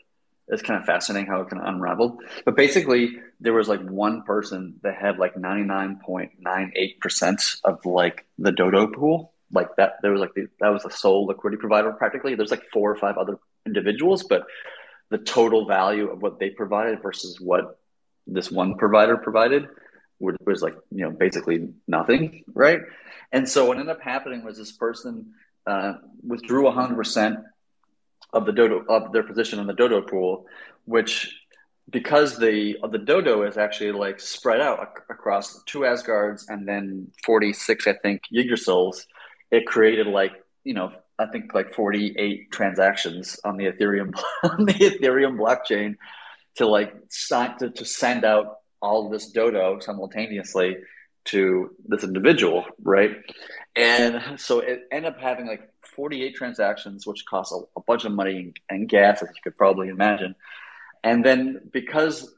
it's 0.48 0.62
kind 0.62 0.78
of 0.78 0.86
fascinating 0.86 1.28
how 1.28 1.40
it 1.40 1.48
kind 1.48 1.62
of 1.62 1.68
unraveled. 1.68 2.20
But 2.44 2.56
basically, 2.56 3.18
there 3.40 3.52
was 3.52 3.68
like 3.68 3.80
one 3.80 4.22
person 4.22 4.80
that 4.82 4.96
had 4.96 5.18
like 5.18 5.34
99.98% 5.34 7.60
of 7.64 7.86
like 7.86 8.26
the 8.38 8.50
dodo 8.52 8.88
pool 8.88 9.32
like 9.52 9.76
that. 9.76 9.98
There 10.02 10.12
was 10.12 10.20
like 10.20 10.34
the, 10.34 10.48
that 10.60 10.68
was 10.68 10.82
the 10.82 10.90
sole 10.90 11.24
liquidity 11.26 11.60
provider 11.60 11.92
practically. 11.92 12.34
There's 12.34 12.50
like 12.50 12.64
four 12.72 12.90
or 12.90 12.96
five 12.96 13.18
other 13.18 13.38
individuals, 13.64 14.24
but 14.24 14.46
the 15.10 15.18
total 15.18 15.66
value 15.66 16.10
of 16.10 16.22
what 16.22 16.38
they 16.38 16.50
provided 16.50 17.02
versus 17.02 17.40
what 17.40 17.78
this 18.26 18.50
one 18.50 18.76
provider 18.76 19.16
provided 19.16 19.68
was 20.18 20.62
like 20.62 20.74
you 20.90 21.04
know 21.04 21.10
basically 21.10 21.68
nothing, 21.88 22.44
right? 22.54 22.80
And 23.32 23.48
so 23.48 23.66
what 23.66 23.78
ended 23.78 23.94
up 23.94 24.02
happening 24.02 24.44
was 24.44 24.56
this 24.56 24.72
person 24.72 25.32
uh, 25.66 25.94
withdrew 26.22 26.64
100% 26.64 27.42
of 28.32 28.46
the 28.46 28.52
dodo 28.52 28.84
of 28.88 29.12
their 29.12 29.22
position 29.22 29.58
in 29.58 29.66
the 29.66 29.74
dodo 29.74 30.00
pool, 30.00 30.46
which 30.84 31.34
because 31.90 32.38
the 32.38 32.76
the 32.90 32.98
dodo 32.98 33.42
is 33.42 33.56
actually 33.56 33.92
like 33.92 34.20
spread 34.20 34.60
out 34.60 34.80
ac- 34.80 35.04
across 35.10 35.62
two 35.64 35.84
Asgards 35.84 36.46
and 36.48 36.66
then 36.66 37.08
46 37.24 37.86
I 37.86 37.94
think 37.94 38.22
Yggdrasils, 38.32 39.06
it 39.50 39.66
created 39.66 40.06
like 40.06 40.32
you 40.64 40.74
know 40.74 40.92
I 41.18 41.26
think 41.26 41.54
like 41.54 41.74
48 41.74 42.50
transactions 42.50 43.38
on 43.44 43.56
the 43.56 43.66
Ethereum 43.66 44.14
on 44.44 44.64
the 44.64 44.72
Ethereum 44.74 45.36
blockchain 45.36 45.96
to 46.56 46.66
like 46.66 46.94
sign 47.08 47.58
to, 47.58 47.70
to 47.70 47.84
send 47.84 48.24
out 48.24 48.58
all 48.80 49.08
this 49.08 49.30
dodo 49.30 49.78
simultaneously 49.78 50.76
to 51.24 51.70
this 51.86 52.02
individual, 52.02 52.64
right? 52.82 53.16
And 53.74 54.38
so 54.38 54.60
it 54.60 54.86
ended 54.90 55.14
up 55.14 55.20
having 55.20 55.46
like 55.46 55.70
48 55.82 56.34
transactions, 56.34 57.06
which 57.06 57.24
cost 57.26 57.52
a, 57.52 57.60
a 57.76 57.82
bunch 57.82 58.04
of 58.04 58.12
money 58.12 58.52
and 58.68 58.88
gas, 58.88 59.22
as 59.22 59.28
you 59.28 59.42
could 59.42 59.56
probably 59.56 59.88
imagine. 59.88 60.34
And 61.02 61.24
then 61.24 61.60
because 61.72 62.34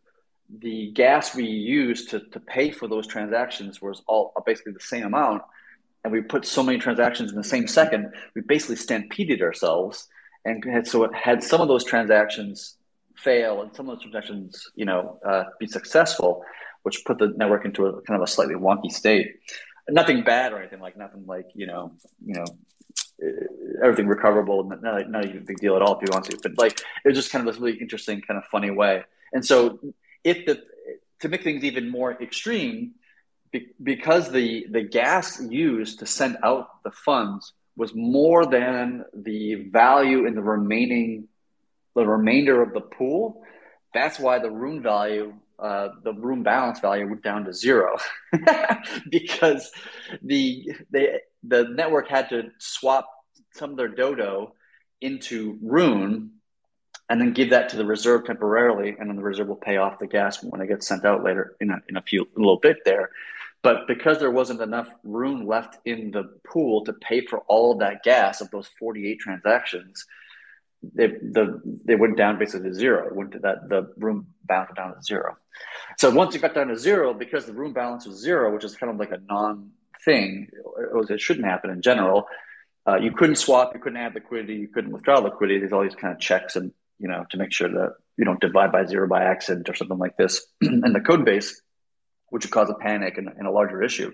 the 0.59 0.93
gas 0.93 1.35
we 1.35 1.45
used 1.45 2.11
to, 2.11 2.21
to 2.21 2.41
pay 2.41 2.71
for 2.71 2.87
those 2.89 3.07
transactions 3.07 3.83
was 3.83 4.03
all 4.07 4.33
basically 4.47 4.73
the 4.73 4.81
same 4.81 5.05
amount, 5.05 5.43
and 6.05 6.13
we 6.13 6.21
put 6.21 6.45
so 6.45 6.63
many 6.63 6.79
transactions 6.79 7.31
in 7.31 7.37
the 7.37 7.45
same 7.45 7.67
second, 7.67 8.13
we 8.35 8.43
basically 8.43 8.77
stampeded 8.77 9.41
ourselves. 9.43 10.07
And 10.45 10.63
had, 10.65 10.87
so 10.87 11.05
it 11.05 11.15
had 11.15 11.43
some 11.43 11.63
of 11.63 11.69
those 11.69 11.83
transactions 11.83 12.77
fail 13.17 13.63
and 13.63 13.75
some 13.75 13.89
of 13.89 13.97
those 13.97 14.03
transactions, 14.03 14.71
you 14.75 14.85
know, 14.85 15.19
uh, 15.27 15.45
be 15.59 15.67
successful, 15.67 16.45
which 16.83 17.05
put 17.07 17.19
the 17.19 17.33
network 17.37 17.65
into 17.65 17.87
a 17.87 18.03
kind 18.03 18.21
of 18.21 18.23
a 18.23 18.31
slightly 18.31 18.55
wonky 18.55 18.91
state. 18.91 19.37
Nothing 19.89 20.23
bad 20.23 20.53
or 20.53 20.59
anything 20.59 20.81
like 20.81 20.97
nothing 20.97 21.25
like 21.27 21.51
you 21.55 21.67
know, 21.67 21.93
you 22.25 22.35
know, 22.35 22.47
everything 23.83 24.07
recoverable. 24.07 24.65
Not, 24.65 25.11
not 25.11 25.25
even 25.25 25.39
a 25.39 25.45
big 25.45 25.59
deal 25.59 25.77
at 25.77 25.83
all 25.83 25.97
if 25.97 26.03
you 26.03 26.09
want 26.13 26.25
to, 26.27 26.39
but 26.43 26.59
like 26.59 26.81
it 26.81 27.09
was 27.09 27.17
just 27.17 27.31
kind 27.31 27.47
of 27.47 27.53
this 27.53 27.61
really 27.61 27.79
interesting, 27.79 28.21
kind 28.21 28.39
of 28.39 28.45
funny 28.47 28.71
way. 28.71 29.05
And 29.33 29.45
so, 29.45 29.79
if 30.23 30.47
the 30.47 30.63
to 31.21 31.29
make 31.29 31.43
things 31.43 31.65
even 31.65 31.91
more 31.91 32.13
extreme, 32.23 32.93
because 33.83 34.31
the 34.31 34.67
the 34.71 34.83
gas 34.83 35.41
used 35.51 35.99
to 36.01 36.07
send 36.07 36.39
out 36.43 36.83
the 36.83 36.91
funds 36.91 37.53
was 37.77 37.95
more 37.95 38.47
than 38.47 39.05
the 39.13 39.55
value 39.71 40.27
in 40.27 40.35
the 40.35 40.43
remaining 40.43 41.29
the 41.95 42.07
remainder 42.07 42.63
of 42.63 42.73
the 42.73 42.81
pool. 42.81 43.43
That's 43.93 44.19
why 44.19 44.41
the 44.41 44.51
rune 44.51 44.83
value, 44.83 45.35
uh, 45.59 45.89
the 46.03 46.13
rune 46.13 46.43
balance 46.43 46.81
value 46.81 47.07
went 47.07 47.23
down 47.23 47.45
to 47.45 47.53
zero 47.53 47.97
because 49.11 49.71
the 50.23 50.73
they 50.91 51.21
the 51.43 51.65
network 51.65 52.09
had 52.09 52.29
to 52.29 52.51
swap 52.59 53.09
some 53.53 53.71
of 53.71 53.77
their 53.77 53.89
dodo 53.89 54.55
into 55.01 55.59
rune 55.63 56.31
and 57.09 57.21
then 57.21 57.33
give 57.33 57.51
that 57.51 57.69
to 57.69 57.77
the 57.77 57.85
reserve 57.85 58.25
temporarily 58.25 58.97
and 58.99 59.09
then 59.09 59.17
the 59.17 59.23
reserve 59.23 59.49
will 59.49 59.57
pay 59.57 59.77
off 59.77 59.99
the 59.99 60.07
gas 60.07 60.43
when 60.43 60.61
it 60.61 60.67
gets 60.67 60.89
sent 60.89 61.05
out 61.05 61.23
later 61.23 61.57
in 61.61 61.71
a, 61.71 61.81
in 61.89 61.97
a 61.97 62.03
few 62.03 62.23
a 62.23 62.39
little 62.39 62.59
bit 62.59 62.79
there. 62.85 63.11
But 63.63 63.87
because 63.87 64.19
there 64.19 64.31
wasn't 64.31 64.61
enough 64.61 64.89
rune 65.05 65.47
left 65.47 65.79
in 65.87 66.11
the 66.11 66.39
pool 66.47 66.85
to 66.85 66.93
pay 66.93 67.25
for 67.25 67.41
all 67.49 67.73
of 67.73 67.79
that 67.79 68.03
gas 68.03 68.41
of 68.41 68.51
those 68.51 68.69
48 68.79 69.19
transactions 69.21 70.05
they, 70.95 71.09
the, 71.09 71.61
they 71.85 71.95
went 71.95 72.17
down 72.17 72.39
basically 72.39 72.71
to 72.71 72.75
zero. 72.75 73.07
It 73.07 73.15
went 73.15 73.33
to 73.33 73.39
that 73.41 73.69
the 73.69 73.93
rune 73.97 74.27
balance 74.45 74.71
down 74.77 74.95
to 74.95 75.03
zero. 75.03 75.37
So 75.99 76.11
once 76.11 76.35
it 76.35 76.43
got 76.43 76.55
down 76.55 76.69
to 76.69 76.77
zero, 76.77 77.15
because 77.15 77.47
the 77.47 77.53
rune 77.53 77.73
balance 77.73 78.07
was 78.07 78.19
zero, 78.19 78.53
which 78.53 78.65
is 78.65 78.75
kind 78.77 78.93
of 78.93 78.99
like 78.99 79.13
a 79.13 79.21
non 79.29 79.71
thing, 80.05 80.49
it, 80.53 81.11
it 81.11 81.21
shouldn't 81.21 81.47
happen 81.47 81.71
in 81.71 81.83
general. 81.83 82.27
Uh, 82.87 82.97
you 82.97 83.13
couldn't 83.13 83.37
swap, 83.37 83.73
you 83.75 83.81
couldn't 83.81 83.99
add 83.99 84.15
liquidity, 84.15 84.55
you 84.55 84.69
couldn't 84.69 84.93
withdraw 84.93 85.19
liquidity. 85.19 85.59
There's 85.59 85.73
all 85.73 85.83
these 85.83 85.95
kind 85.95 86.13
of 86.13 86.21
checks 86.21 86.57
and 86.57 86.73
you 86.99 87.09
know 87.09 87.25
to 87.31 87.37
make 87.37 87.53
sure 87.53 87.69
that 87.69 87.95
you 88.17 88.25
don't 88.25 88.41
divide 88.41 88.73
by 88.73 88.85
zero 88.85 89.09
by 89.09 89.23
accident 89.25 89.69
or 89.69 89.75
something 89.75 89.99
like 89.99 90.17
this 90.17 90.47
in 90.61 90.93
the 90.93 91.01
code 91.01 91.25
base, 91.25 91.61
which 92.29 92.45
would 92.45 92.53
cause 92.53 92.71
a 92.71 92.75
panic 92.75 93.19
and, 93.19 93.29
and, 93.29 93.47
a 93.47 93.51
larger 93.51 93.83
issue. 93.83 94.13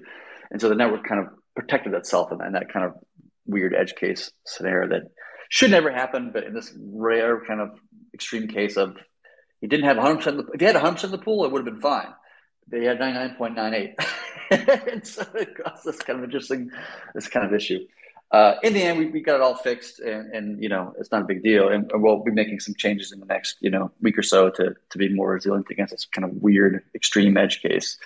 And 0.51 0.61
so 0.61 0.69
the 0.69 0.75
network 0.75 1.07
kind 1.07 1.21
of 1.21 1.29
protected 1.55 1.95
itself 1.95 2.33
in, 2.33 2.45
in 2.45 2.53
that 2.53 2.73
kind 2.73 2.87
of 2.87 2.95
weird 3.47 3.75
edge 3.75 3.95
case 3.95 4.31
scenario 4.47 4.89
that 4.89 5.03
should 5.51 5.71
never 5.71 5.91
happen, 5.91 6.31
but 6.33 6.45
in 6.45 6.55
this 6.55 6.73
rare 6.79 7.45
kind 7.45 7.61
of 7.61 7.79
extreme 8.15 8.49
case 8.49 8.77
of 8.77 8.97
he 9.61 9.67
didn't 9.67 9.85
have 9.85 9.99
100%, 9.99 10.47
if 10.55 10.61
he 10.61 10.65
had 10.65 10.77
100% 10.77 11.05
of 11.05 11.11
the 11.11 11.19
pool, 11.19 11.45
it 11.45 11.53
would 11.53 11.67
have 11.67 11.75
been 11.75 11.83
fine. 11.83 12.15
They 12.69 12.85
had 12.85 12.99
99.98. 12.99 13.95
and 14.93 15.07
so 15.07 15.27
it 15.35 15.57
caused 15.63 15.85
this 15.85 15.99
kind 15.99 16.21
of 16.21 16.25
interesting, 16.25 16.71
this 17.15 17.29
kind 17.29 17.45
of 17.45 17.53
issue. 17.53 17.81
Uh, 18.31 18.55
in 18.63 18.73
the 18.75 18.83
end, 18.83 18.99
we, 18.99 19.07
we 19.07 19.21
got 19.21 19.35
it 19.35 19.41
all 19.41 19.57
fixed, 19.57 19.99
and, 19.99 20.33
and 20.33 20.63
you 20.63 20.69
know 20.69 20.95
it's 21.01 21.11
not 21.11 21.23
a 21.23 21.25
big 21.25 21.43
deal. 21.43 21.69
And 21.69 21.91
we'll 21.93 22.23
be 22.23 22.31
making 22.31 22.61
some 22.61 22.77
changes 22.77 23.11
in 23.11 23.19
the 23.19 23.27
next 23.27 23.57
you 23.61 23.71
know 23.71 23.91
week 24.01 24.17
or 24.17 24.23
so 24.23 24.51
to 24.51 24.77
to 24.91 24.99
be 24.99 25.13
more 25.13 25.33
resilient 25.33 25.67
against 25.69 25.91
this 25.91 26.05
kind 26.05 26.25
of 26.25 26.41
weird 26.41 26.85
extreme 26.95 27.37
edge 27.37 27.61
case. 27.61 27.99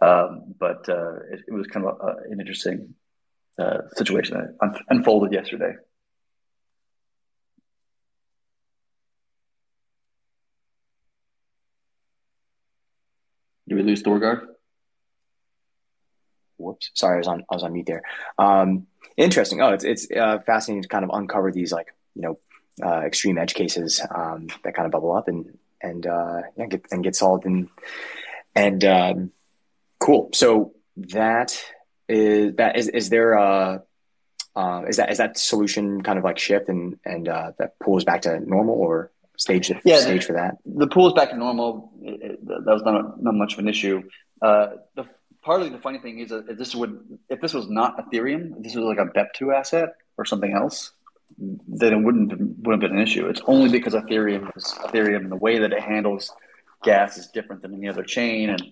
Um, 0.00 0.54
but 0.58 0.88
uh, 0.88 1.20
it, 1.30 1.42
it, 1.46 1.52
was 1.52 1.68
kind 1.68 1.86
of 1.86 1.98
a, 2.00 2.16
an 2.32 2.40
interesting 2.40 2.94
uh, 3.60 3.82
situation 3.94 4.38
that 4.38 4.82
unfolded 4.88 5.32
yesterday. 5.32 5.74
Did 13.69 13.69
we 13.82 13.90
lose 13.90 14.02
Thorgard? 14.02 14.46
Whoops. 16.58 16.90
Sorry, 16.94 17.14
I 17.14 17.18
was 17.18 17.28
on 17.28 17.44
I 17.50 17.54
was 17.54 17.62
on 17.62 17.72
mute 17.72 17.86
there. 17.86 18.02
Um, 18.38 18.86
interesting. 19.16 19.60
Oh, 19.60 19.70
it's 19.70 19.84
it's 19.84 20.10
uh, 20.10 20.38
fascinating 20.40 20.82
to 20.82 20.88
kind 20.88 21.04
of 21.04 21.10
uncover 21.12 21.50
these 21.50 21.72
like 21.72 21.94
you 22.14 22.22
know 22.22 22.38
uh, 22.84 23.00
extreme 23.00 23.38
edge 23.38 23.54
cases 23.54 24.00
um, 24.14 24.48
that 24.64 24.74
kind 24.74 24.86
of 24.86 24.92
bubble 24.92 25.16
up 25.16 25.28
and 25.28 25.58
and 25.80 26.06
uh, 26.06 26.42
yeah, 26.56 26.66
get 26.66 26.86
and 26.90 27.02
get 27.02 27.16
solved 27.16 27.46
and 27.46 27.68
and 28.54 28.84
um, 28.84 29.32
cool. 29.98 30.30
So 30.34 30.74
that 30.96 31.58
is 32.08 32.56
that 32.56 32.76
is 32.76 32.88
is 32.88 33.08
there 33.08 33.32
a 33.32 33.82
uh, 34.54 34.82
is 34.88 34.96
that 34.96 35.10
is 35.10 35.18
that 35.18 35.38
solution 35.38 36.02
kind 36.02 36.18
of 36.18 36.24
like 36.24 36.38
shift 36.38 36.68
and 36.68 36.98
and 37.04 37.28
uh, 37.28 37.52
that 37.58 37.78
pulls 37.78 38.04
back 38.04 38.22
to 38.22 38.40
normal 38.40 38.74
or 38.74 39.10
stage 39.40 39.72
yeah, 39.84 39.98
stage 39.98 40.24
for 40.26 40.34
that? 40.34 40.58
The 40.66 40.86
pool 40.86 41.08
is 41.08 41.14
back 41.14 41.30
to 41.30 41.36
normal. 41.36 41.92
It, 42.02 42.22
it, 42.22 42.46
that 42.46 42.64
was 42.66 42.82
not 42.82 43.22
not 43.22 43.34
much 43.34 43.54
of 43.54 43.60
an 43.60 43.68
issue. 43.68 44.02
Uh, 44.42 44.68
the 44.94 45.06
partly 45.42 45.70
the 45.70 45.78
funny 45.78 45.98
thing 45.98 46.18
is 46.18 46.28
that 46.28 46.48
if 46.48 46.58
this 46.58 46.74
would 46.74 47.18
if 47.30 47.40
this 47.40 47.54
was 47.54 47.68
not 47.68 47.96
Ethereum, 47.98 48.56
if 48.58 48.62
this 48.62 48.74
was 48.74 48.84
like 48.84 48.98
a 48.98 49.06
BEP2 49.06 49.56
asset 49.56 49.88
or 50.18 50.26
something 50.26 50.52
else, 50.52 50.92
then 51.38 51.92
it 51.94 52.02
wouldn't 52.04 52.32
wouldn't 52.32 52.82
have 52.82 52.90
been 52.90 52.98
an 52.98 53.02
issue. 53.02 53.28
It's 53.28 53.40
only 53.46 53.70
because 53.70 53.94
Ethereum 53.94 54.54
is 54.56 54.64
Ethereum 54.84 55.22
and 55.22 55.32
the 55.32 55.36
way 55.36 55.58
that 55.58 55.72
it 55.72 55.80
handles 55.80 56.30
gas 56.82 57.16
is 57.16 57.28
different 57.28 57.62
than 57.62 57.74
any 57.74 57.88
other 57.88 58.04
chain, 58.04 58.50
and 58.50 58.62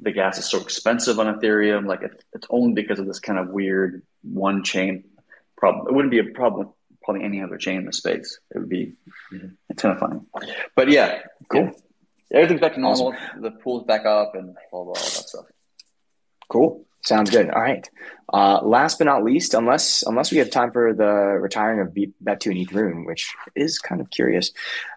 the 0.00 0.12
gas 0.12 0.38
is 0.38 0.44
so 0.48 0.60
expensive 0.60 1.18
on 1.18 1.26
Ethereum. 1.26 1.86
Like 1.86 2.02
it, 2.02 2.24
it's 2.32 2.46
only 2.50 2.74
because 2.74 3.00
of 3.00 3.06
this 3.06 3.18
kind 3.18 3.40
of 3.40 3.48
weird 3.48 4.02
one 4.22 4.62
chain 4.62 5.02
problem. 5.56 5.88
It 5.88 5.94
wouldn't 5.94 6.12
be 6.12 6.20
a 6.20 6.32
problem 6.32 6.70
probably 7.06 7.24
any 7.24 7.40
other 7.40 7.56
chain 7.56 7.78
in 7.78 7.86
the 7.86 7.92
space. 7.92 8.38
It 8.54 8.58
would 8.58 8.68
be 8.68 8.92
mm-hmm. 9.32 9.48
it's 9.70 9.80
kind 9.80 9.94
of 9.94 10.00
funny. 10.00 10.20
But 10.74 10.90
yeah, 10.90 11.22
cool. 11.50 11.72
Yeah. 12.30 12.38
Everything's 12.38 12.60
back 12.60 12.74
to 12.74 12.80
normal. 12.80 13.14
Awesome. 13.14 13.42
The 13.42 13.52
pool's 13.52 13.84
back 13.84 14.04
up 14.04 14.34
and 14.34 14.54
blah, 14.70 14.82
blah, 14.82 14.88
all 14.88 14.94
that 14.94 14.98
stuff. 14.98 15.46
Cool. 16.48 16.84
Sounds 17.04 17.30
good. 17.30 17.48
All 17.50 17.62
right. 17.62 17.88
Uh, 18.32 18.60
last 18.62 18.98
but 18.98 19.04
not 19.04 19.22
least, 19.22 19.54
unless 19.54 20.02
unless 20.02 20.32
we 20.32 20.38
have 20.38 20.50
time 20.50 20.72
for 20.72 20.92
the 20.92 21.06
retiring 21.06 21.80
of 21.80 21.94
BEP2 21.94 22.46
and 22.50 22.68
Ethereum, 22.68 23.06
which 23.06 23.32
is 23.54 23.78
kind 23.78 24.00
of 24.00 24.10
curious, 24.10 24.50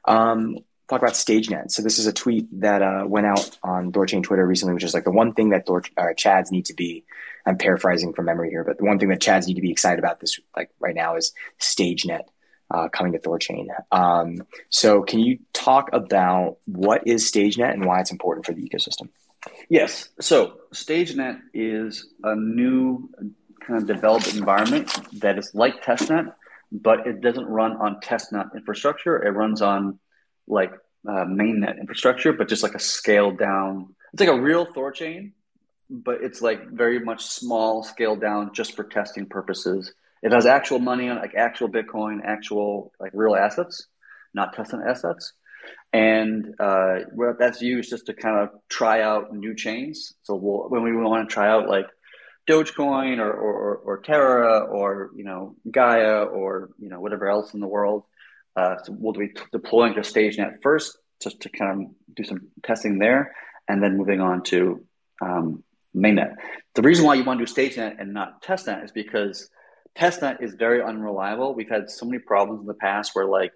um, 0.06 0.58
talk 0.90 1.02
about 1.02 1.14
StageNet. 1.14 1.70
So 1.70 1.84
this 1.84 2.00
is 2.00 2.08
a 2.08 2.14
tweet 2.14 2.48
that 2.62 2.82
uh, 2.82 3.04
went 3.06 3.28
out 3.28 3.58
on 3.62 3.92
Thorchain 3.92 4.24
Twitter 4.24 4.46
recently, 4.46 4.74
which 4.74 4.84
is 4.84 4.96
like 4.96 5.04
the 5.04 5.12
one 5.12 5.34
thing 5.34 5.50
that 5.50 5.68
Thor 5.68 5.84
uh, 5.98 6.14
Chads 6.18 6.52
need 6.52 6.66
to 6.66 6.74
be 6.74 7.04
I'm 7.50 7.58
paraphrasing 7.58 8.14
from 8.14 8.26
memory 8.26 8.52
here, 8.52 8.64
but 8.64 8.78
the 8.78 8.86
one 8.86 9.00
thing 9.00 9.10
that 9.10 9.20
Chads 9.20 9.48
need 9.48 9.56
to 9.56 9.62
be 9.62 9.72
excited 9.72 9.98
about 9.98 10.20
this 10.20 10.40
like 10.56 10.70
right 10.80 10.94
now 10.94 11.16
is 11.16 11.34
StageNet 11.60 12.26
uh, 12.70 12.90
coming 12.90 13.14
to 13.14 13.20
Thorchain. 13.20 13.68
Um, 13.92 14.44
so 14.70 15.02
can 15.02 15.20
you 15.20 15.40
talk 15.52 15.90
about 15.92 16.58
what 16.66 17.08
is 17.08 17.30
StageNet 17.30 17.74
and 17.74 17.86
why 17.86 18.02
it's 18.02 18.12
important 18.12 18.46
for 18.46 18.54
the 18.54 18.62
ecosystem? 18.62 19.10
Yes. 19.68 20.10
So 20.22 20.60
StageNet 20.76 21.40
is 21.56 22.08
a 22.24 22.36
new 22.36 23.10
kind 23.60 23.82
of 23.82 23.88
developed 23.88 24.36
environment 24.36 24.96
that 25.20 25.40
is 25.40 25.56
like 25.56 25.84
testnet, 25.84 26.32
but 26.72 27.08
it 27.08 27.22
doesn't 27.22 27.48
run 27.48 27.78
on 27.78 28.00
testnet 28.02 28.54
infrastructure. 28.54 29.24
It 29.26 29.32
runs 29.32 29.64
on 29.64 29.98
like 30.48 30.72
uh, 31.08 31.26
mainnet 31.26 31.80
infrastructure, 31.80 32.32
but 32.32 32.48
just 32.48 32.62
like 32.62 32.76
a 32.76 32.80
scaled 32.80 33.40
down. 33.40 33.96
It's 34.14 34.20
like 34.20 34.30
a 34.30 34.40
real 34.40 34.68
Thorchain, 34.68 35.32
but 35.90 36.22
it's 36.22 36.42
like 36.42 36.70
very 36.70 37.00
much 37.00 37.26
small, 37.26 37.84
scaled 37.84 38.22
down, 38.22 38.54
just 38.54 38.76
for 38.76 38.84
testing 38.84 39.26
purposes. 39.26 39.94
It 40.22 40.32
has 40.32 40.46
actual 40.46 40.80
money 40.80 41.10
on 41.10 41.18
like 41.18 41.34
actual 41.36 41.70
Bitcoin, 41.70 42.20
actual 42.24 42.92
like 43.00 43.12
real 43.14 43.36
assets, 43.36 43.88
not 44.34 44.56
testnet 44.56 44.88
assets. 44.88 45.34
And 45.92 46.54
uh, 46.60 47.00
that's 47.40 47.62
used 47.62 47.90
just 47.90 48.06
to 48.08 48.14
kind 48.14 48.38
of 48.38 48.50
try 48.70 49.02
out 49.02 49.34
new 49.34 49.56
chains. 49.56 50.14
So 50.24 50.36
we'll, 50.36 50.70
when 50.70 50.84
we 50.84 50.96
want 50.96 51.28
to 51.28 51.34
try 51.34 51.50
out 51.50 51.68
like 51.68 51.88
Dogecoin 52.48 53.20
or, 53.20 53.32
or, 53.32 53.76
or 53.78 54.02
Terra 54.02 54.60
or 54.62 55.12
you 55.16 55.24
know 55.24 55.56
Gaia 55.70 56.24
or 56.24 56.70
you 56.80 56.90
know 56.90 57.00
whatever 57.00 57.28
else 57.28 57.54
in 57.54 57.60
the 57.60 57.68
world, 57.68 58.04
uh, 58.56 58.76
so 58.84 58.96
we'll 58.98 59.14
be 59.14 59.34
deploying 59.52 59.94
to 59.96 60.02
StageNet 60.02 60.62
first, 60.62 60.98
just 61.22 61.42
to 61.42 61.50
kind 61.50 61.72
of 61.72 62.16
do 62.16 62.24
some 62.24 62.50
testing 62.64 63.00
there, 63.00 63.36
and 63.68 63.82
then 63.82 63.98
moving 63.98 64.20
on 64.22 64.44
to 64.44 64.84
um, 65.22 65.64
mainnet. 66.00 66.36
The 66.76 66.82
reason 66.82 67.06
why 67.06 67.16
you 67.16 67.24
want 67.24 67.40
to 67.40 67.46
do 67.46 67.54
StageNet 67.54 68.00
and 68.00 68.14
not 68.14 68.44
testnet 68.44 68.84
is 68.84 68.92
because 68.92 69.50
testnet 69.98 70.42
is 70.42 70.56
very 70.56 70.82
unreliable. 70.82 71.54
We've 71.54 71.70
had 71.70 71.90
so 71.90 72.06
many 72.06 72.20
problems 72.20 72.62
in 72.62 72.68
the 72.68 72.74
past 72.74 73.12
where 73.14 73.26
like 73.26 73.52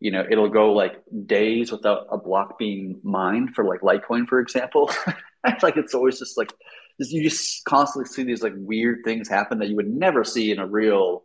you 0.00 0.10
know 0.10 0.24
it'll 0.28 0.48
go 0.48 0.72
like 0.72 1.02
days 1.26 1.70
without 1.70 2.06
a 2.10 2.18
block 2.18 2.58
being 2.58 3.00
mined 3.02 3.54
for 3.54 3.64
like 3.64 3.80
Litecoin, 3.80 4.26
for 4.26 4.40
example. 4.40 4.90
like 5.62 5.76
it's 5.76 5.94
always 5.94 6.18
just 6.18 6.36
like 6.36 6.52
you 6.98 7.22
just 7.22 7.64
constantly 7.64 8.08
see 8.08 8.22
these 8.22 8.42
like 8.42 8.54
weird 8.56 9.00
things 9.04 9.28
happen 9.28 9.58
that 9.58 9.68
you 9.68 9.76
would 9.76 9.88
never 9.88 10.24
see 10.24 10.52
in 10.52 10.58
a 10.58 10.66
real 10.66 11.24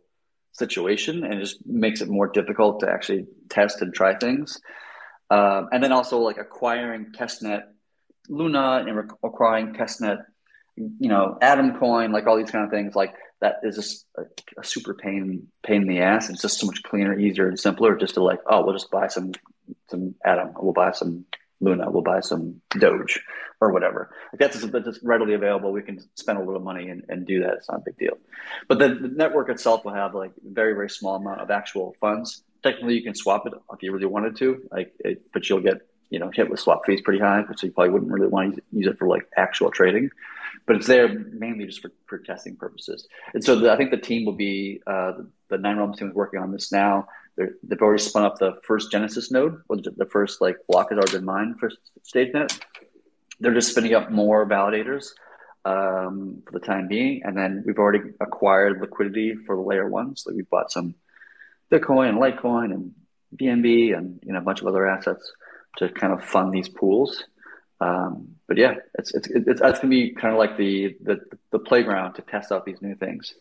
situation, 0.52 1.24
and 1.24 1.34
it 1.34 1.40
just 1.40 1.64
makes 1.66 2.00
it 2.00 2.08
more 2.08 2.28
difficult 2.28 2.80
to 2.80 2.90
actually 2.90 3.26
test 3.48 3.80
and 3.80 3.94
try 3.94 4.14
things. 4.16 4.60
Um, 5.30 5.68
and 5.72 5.82
then 5.82 5.92
also 5.92 6.18
like 6.18 6.38
acquiring 6.38 7.12
testnet 7.16 7.62
Luna 8.28 8.84
and 8.86 9.10
acquiring 9.22 9.74
testnet 9.74 10.24
you 10.98 11.08
know, 11.08 11.38
Atom 11.40 11.78
Coin, 11.78 12.12
like 12.12 12.26
all 12.26 12.36
these 12.36 12.50
kind 12.50 12.64
of 12.64 12.70
things, 12.70 12.94
like 12.94 13.14
that 13.40 13.56
is 13.62 13.76
just 13.76 14.06
a, 14.16 14.22
a, 14.58 14.64
super 14.64 14.94
pain 14.94 15.46
pain 15.62 15.82
in 15.82 15.88
the 15.88 16.00
ass. 16.00 16.28
It's 16.28 16.42
just 16.42 16.58
so 16.58 16.66
much 16.66 16.82
cleaner, 16.82 17.18
easier, 17.18 17.48
and 17.48 17.58
simpler 17.58 17.96
just 17.96 18.14
to 18.14 18.22
like, 18.22 18.40
oh, 18.46 18.64
we'll 18.64 18.74
just 18.74 18.90
buy 18.90 19.08
some 19.08 19.32
some 19.88 20.14
Atom, 20.24 20.54
we'll 20.56 20.72
buy 20.72 20.92
some 20.92 21.24
Luna, 21.60 21.90
we'll 21.90 22.02
buy 22.02 22.20
some 22.20 22.60
Doge 22.70 23.20
or 23.60 23.72
whatever. 23.72 24.10
Like 24.32 24.40
that's 24.40 24.60
just, 24.60 24.72
that's 24.72 24.84
just 24.84 25.02
readily 25.02 25.34
available. 25.34 25.72
We 25.72 25.82
can 25.82 26.00
spend 26.14 26.38
a 26.38 26.42
little 26.42 26.60
money 26.60 26.88
and, 26.88 27.04
and 27.08 27.26
do 27.26 27.40
that. 27.42 27.54
It's 27.54 27.68
not 27.68 27.80
a 27.80 27.84
big 27.84 27.98
deal. 27.98 28.16
But 28.68 28.78
the, 28.78 28.88
the 28.88 29.08
network 29.08 29.48
itself 29.48 29.84
will 29.84 29.94
have 29.94 30.14
like 30.14 30.32
very 30.44 30.74
very 30.74 30.90
small 30.90 31.16
amount 31.16 31.40
of 31.40 31.50
actual 31.50 31.96
funds. 32.00 32.42
Technically, 32.62 32.94
you 32.94 33.02
can 33.02 33.14
swap 33.14 33.46
it 33.46 33.52
if 33.72 33.82
you 33.82 33.92
really 33.92 34.06
wanted 34.06 34.36
to, 34.38 34.60
like, 34.72 34.92
it, 34.98 35.22
but 35.32 35.48
you'll 35.48 35.60
get 35.60 35.82
you 36.10 36.18
know 36.18 36.30
hit 36.32 36.50
with 36.50 36.58
swap 36.58 36.86
fees 36.86 37.00
pretty 37.02 37.20
high, 37.20 37.44
so 37.56 37.66
you 37.66 37.72
probably 37.72 37.92
wouldn't 37.92 38.10
really 38.10 38.28
want 38.28 38.56
to 38.56 38.62
use 38.72 38.86
it 38.86 38.98
for 38.98 39.06
like 39.06 39.28
actual 39.36 39.70
trading 39.70 40.10
but 40.68 40.76
it's 40.76 40.86
there 40.86 41.08
mainly 41.08 41.64
just 41.64 41.80
for, 41.80 41.90
for 42.06 42.18
testing 42.18 42.54
purposes. 42.54 43.08
And 43.32 43.42
so 43.42 43.58
the, 43.58 43.72
I 43.72 43.76
think 43.78 43.90
the 43.90 43.96
team 43.96 44.26
will 44.26 44.34
be 44.34 44.82
uh, 44.86 45.12
the, 45.12 45.28
the 45.48 45.58
Nine 45.58 45.78
Realms 45.78 45.98
team 45.98 46.10
is 46.10 46.14
working 46.14 46.40
on 46.40 46.52
this 46.52 46.70
now. 46.70 47.08
they 47.36 47.46
have 47.70 47.80
already 47.80 48.02
spun 48.02 48.24
up 48.24 48.38
the 48.38 48.52
first 48.62 48.92
Genesis 48.92 49.30
node, 49.30 49.62
the 49.68 50.08
first 50.12 50.42
like 50.42 50.58
block 50.68 50.90
has 50.90 50.98
already 50.98 51.12
been 51.12 51.24
mined 51.24 51.58
for 51.58 51.70
StageNet. 52.06 52.60
They're 53.40 53.54
just 53.54 53.70
spinning 53.70 53.94
up 53.94 54.10
more 54.10 54.46
validators 54.46 55.12
um, 55.64 56.42
for 56.44 56.52
the 56.52 56.60
time 56.60 56.86
being, 56.86 57.22
and 57.24 57.34
then 57.34 57.62
we've 57.66 57.78
already 57.78 58.10
acquired 58.20 58.80
liquidity 58.80 59.36
for 59.46 59.56
the 59.56 59.62
layer 59.62 59.88
one. 59.88 60.16
So 60.16 60.34
we 60.34 60.42
bought 60.42 60.70
some 60.70 60.94
Bitcoin 61.72 62.10
and 62.10 62.18
Litecoin 62.18 62.74
and 62.74 62.92
BNB 63.34 63.96
and 63.96 64.20
you 64.22 64.32
know 64.32 64.38
a 64.38 64.42
bunch 64.42 64.60
of 64.60 64.66
other 64.66 64.86
assets 64.86 65.32
to 65.78 65.88
kind 65.88 66.12
of 66.12 66.22
fund 66.24 66.52
these 66.52 66.68
pools. 66.68 67.24
Um, 67.80 68.36
but 68.46 68.56
yeah, 68.56 68.74
it's 68.98 69.14
it's 69.14 69.28
it's 69.28 69.60
that's 69.60 69.78
gonna 69.78 69.90
be 69.90 70.14
kind 70.14 70.32
of 70.32 70.38
like 70.38 70.56
the 70.56 70.96
the 71.02 71.20
the 71.50 71.58
playground 71.58 72.14
to 72.14 72.22
test 72.22 72.50
out 72.50 72.64
these 72.64 72.82
new 72.82 72.94
things. 72.94 73.34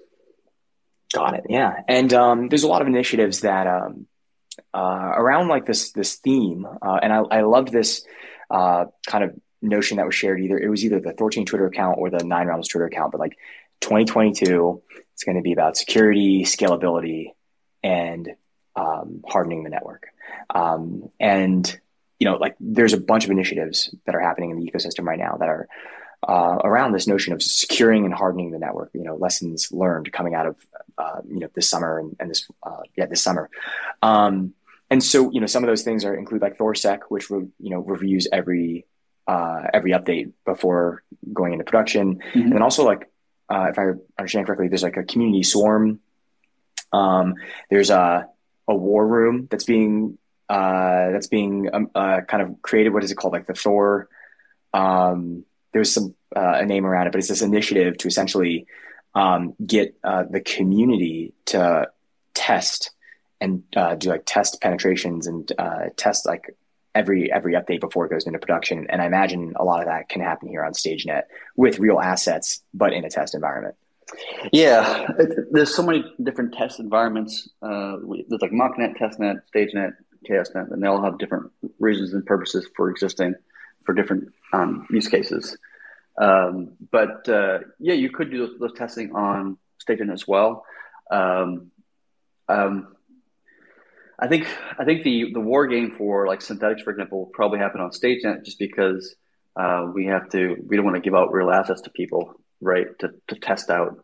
Got 1.13 1.35
it. 1.35 1.45
Yeah, 1.49 1.73
and 1.87 2.13
um, 2.13 2.47
there's 2.49 2.63
a 2.63 2.67
lot 2.67 2.81
of 2.81 2.87
initiatives 2.87 3.41
that 3.41 3.65
um, 3.67 4.07
uh, 4.73 5.11
around 5.15 5.47
like 5.47 5.65
this 5.65 5.91
this 5.91 6.15
theme, 6.15 6.65
uh, 6.65 6.99
and 7.01 7.13
I, 7.13 7.19
I 7.19 7.41
loved 7.41 7.71
this 7.71 8.05
uh, 8.49 8.85
kind 9.07 9.23
of 9.23 9.31
notion 9.61 9.97
that 9.97 10.05
was 10.05 10.15
shared. 10.15 10.41
Either 10.41 10.57
it 10.57 10.69
was 10.69 10.83
either 10.85 10.99
the 10.99 11.13
Thorchain 11.13 11.45
Twitter 11.45 11.65
account 11.65 11.97
or 11.97 12.09
the 12.09 12.23
Nine 12.23 12.47
Realms 12.47 12.67
Twitter 12.67 12.85
account, 12.85 13.11
but 13.11 13.19
like 13.19 13.37
2022, 13.81 14.81
it's 15.13 15.23
going 15.23 15.37
to 15.37 15.41
be 15.41 15.53
about 15.53 15.77
security, 15.77 16.43
scalability, 16.43 17.31
and 17.83 18.29
um, 18.75 19.23
hardening 19.27 19.63
the 19.63 19.69
network. 19.69 20.07
Um, 20.53 21.09
and 21.19 21.79
you 22.19 22.25
know, 22.25 22.37
like 22.37 22.55
there's 22.59 22.93
a 22.93 22.99
bunch 22.99 23.25
of 23.25 23.31
initiatives 23.31 23.93
that 24.05 24.15
are 24.15 24.21
happening 24.21 24.49
in 24.49 24.59
the 24.59 24.69
ecosystem 24.69 25.05
right 25.05 25.19
now 25.19 25.37
that 25.37 25.49
are 25.49 25.67
uh, 26.27 26.57
around 26.63 26.93
this 26.93 27.07
notion 27.07 27.33
of 27.33 27.43
securing 27.43 28.05
and 28.05 28.13
hardening 28.13 28.51
the 28.51 28.59
network. 28.59 28.89
You 28.93 29.03
know, 29.03 29.15
lessons 29.15 29.71
learned 29.71 30.11
coming 30.11 30.33
out 30.33 30.47
of 30.47 30.55
uh, 30.97 31.21
you 31.27 31.39
know 31.39 31.49
this 31.53 31.69
summer 31.69 31.99
and, 31.99 32.15
and 32.19 32.29
this 32.29 32.47
uh, 32.63 32.81
yeah 32.95 33.05
this 33.05 33.21
summer. 33.21 33.49
Um, 34.01 34.53
and 34.89 35.03
so 35.03 35.31
you 35.31 35.39
know 35.39 35.47
some 35.47 35.63
of 35.63 35.67
those 35.67 35.83
things 35.83 36.05
are 36.05 36.15
include 36.15 36.41
like 36.41 36.57
ThorSec, 36.57 37.01
which 37.09 37.29
re- 37.29 37.47
you 37.59 37.69
know 37.69 37.79
reviews 37.79 38.27
every 38.31 38.85
uh, 39.27 39.67
every 39.73 39.91
update 39.91 40.31
before 40.45 41.03
going 41.33 41.53
into 41.53 41.65
production, 41.65 42.15
mm-hmm. 42.17 42.39
and 42.39 42.53
then 42.53 42.61
also 42.61 42.83
like 42.83 43.11
uh, 43.49 43.67
if 43.69 43.77
I 43.77 43.91
understand 44.17 44.47
correctly, 44.47 44.69
there's 44.69 44.83
like 44.83 44.97
a 44.97 45.03
community 45.03 45.43
swarm. 45.43 45.99
Um, 46.91 47.35
there's 47.69 47.89
a 47.89 48.27
a 48.67 48.75
war 48.75 49.05
room 49.05 49.47
that's 49.49 49.65
being 49.65 50.17
uh, 50.49 51.11
that's 51.11 51.27
being 51.27 51.69
um, 51.73 51.89
uh, 51.93 52.21
kind 52.21 52.43
of 52.43 52.61
created. 52.61 52.93
What 52.93 53.03
is 53.03 53.11
it 53.11 53.15
called? 53.15 53.33
Like 53.33 53.47
the 53.47 53.53
Thor. 53.53 54.09
Um, 54.73 55.45
there's 55.73 55.93
some 55.93 56.15
uh, 56.35 56.57
a 56.57 56.65
name 56.65 56.85
around 56.85 57.07
it, 57.07 57.11
but 57.11 57.19
it's 57.19 57.27
this 57.27 57.41
initiative 57.41 57.97
to 57.99 58.07
essentially 58.07 58.67
um, 59.15 59.53
get 59.65 59.95
uh, 60.03 60.23
the 60.29 60.41
community 60.41 61.33
to 61.45 61.89
test 62.33 62.91
and 63.39 63.63
uh, 63.75 63.95
do 63.95 64.09
like 64.09 64.23
test 64.25 64.61
penetrations 64.61 65.27
and 65.27 65.51
uh, 65.57 65.85
test 65.95 66.25
like 66.25 66.55
every 66.95 67.31
every 67.31 67.53
update 67.53 67.79
before 67.79 68.05
it 68.05 68.09
goes 68.09 68.25
into 68.25 68.39
production. 68.39 68.87
And 68.89 69.01
I 69.01 69.05
imagine 69.05 69.53
a 69.55 69.63
lot 69.63 69.81
of 69.81 69.87
that 69.87 70.09
can 70.09 70.21
happen 70.21 70.47
here 70.49 70.63
on 70.63 70.73
StageNet 70.73 71.23
with 71.55 71.79
real 71.79 71.99
assets, 71.99 72.61
but 72.73 72.93
in 72.93 73.05
a 73.05 73.09
test 73.09 73.35
environment. 73.35 73.75
Yeah, 74.53 75.07
there's 75.51 75.75
so 75.75 75.83
many 75.83 76.05
different 76.23 76.53
test 76.53 76.79
environments. 76.79 77.49
Uh, 77.61 77.97
there's 78.29 78.41
like 78.41 78.51
mocknet, 78.51 78.97
testnet, 78.97 79.41
StageNet, 79.53 79.91
ChaosNet, 80.29 80.71
and 80.71 80.81
they 80.81 80.87
all 80.87 81.03
have 81.03 81.17
different 81.17 81.51
reasons 81.79 82.13
and 82.13 82.25
purposes 82.25 82.67
for 82.75 82.89
existing 82.89 83.35
for 83.85 83.93
different 83.93 84.33
um, 84.53 84.85
use 84.89 85.07
cases. 85.07 85.57
Um, 86.17 86.73
but 86.91 87.27
uh, 87.29 87.59
yeah, 87.79 87.93
you 87.93 88.09
could 88.09 88.31
do 88.31 88.47
those, 88.47 88.59
those 88.59 88.73
testing 88.73 89.15
on 89.15 89.57
StageNet 89.87 90.13
as 90.13 90.27
well. 90.27 90.65
Um, 91.11 91.71
um, 92.49 92.95
I 94.19 94.27
think 94.27 94.47
I 94.79 94.83
think 94.83 95.03
the 95.03 95.31
the 95.33 95.39
war 95.39 95.67
game 95.67 95.93
for 95.95 96.27
like 96.27 96.41
synthetics, 96.41 96.81
for 96.81 96.91
example, 96.91 97.19
will 97.19 97.25
probably 97.27 97.59
happen 97.59 97.81
on 97.81 97.91
StageNet 97.91 98.43
just 98.43 98.57
because 98.57 99.15
uh, 99.55 99.91
we 99.93 100.05
have 100.07 100.29
to 100.29 100.55
we 100.67 100.75
don't 100.75 100.85
want 100.85 100.95
to 100.95 101.01
give 101.01 101.15
out 101.15 101.31
real 101.31 101.51
assets 101.51 101.81
to 101.81 101.91
people, 101.91 102.33
right? 102.59 102.87
To 102.99 103.11
to 103.27 103.35
test 103.35 103.69
out. 103.69 104.03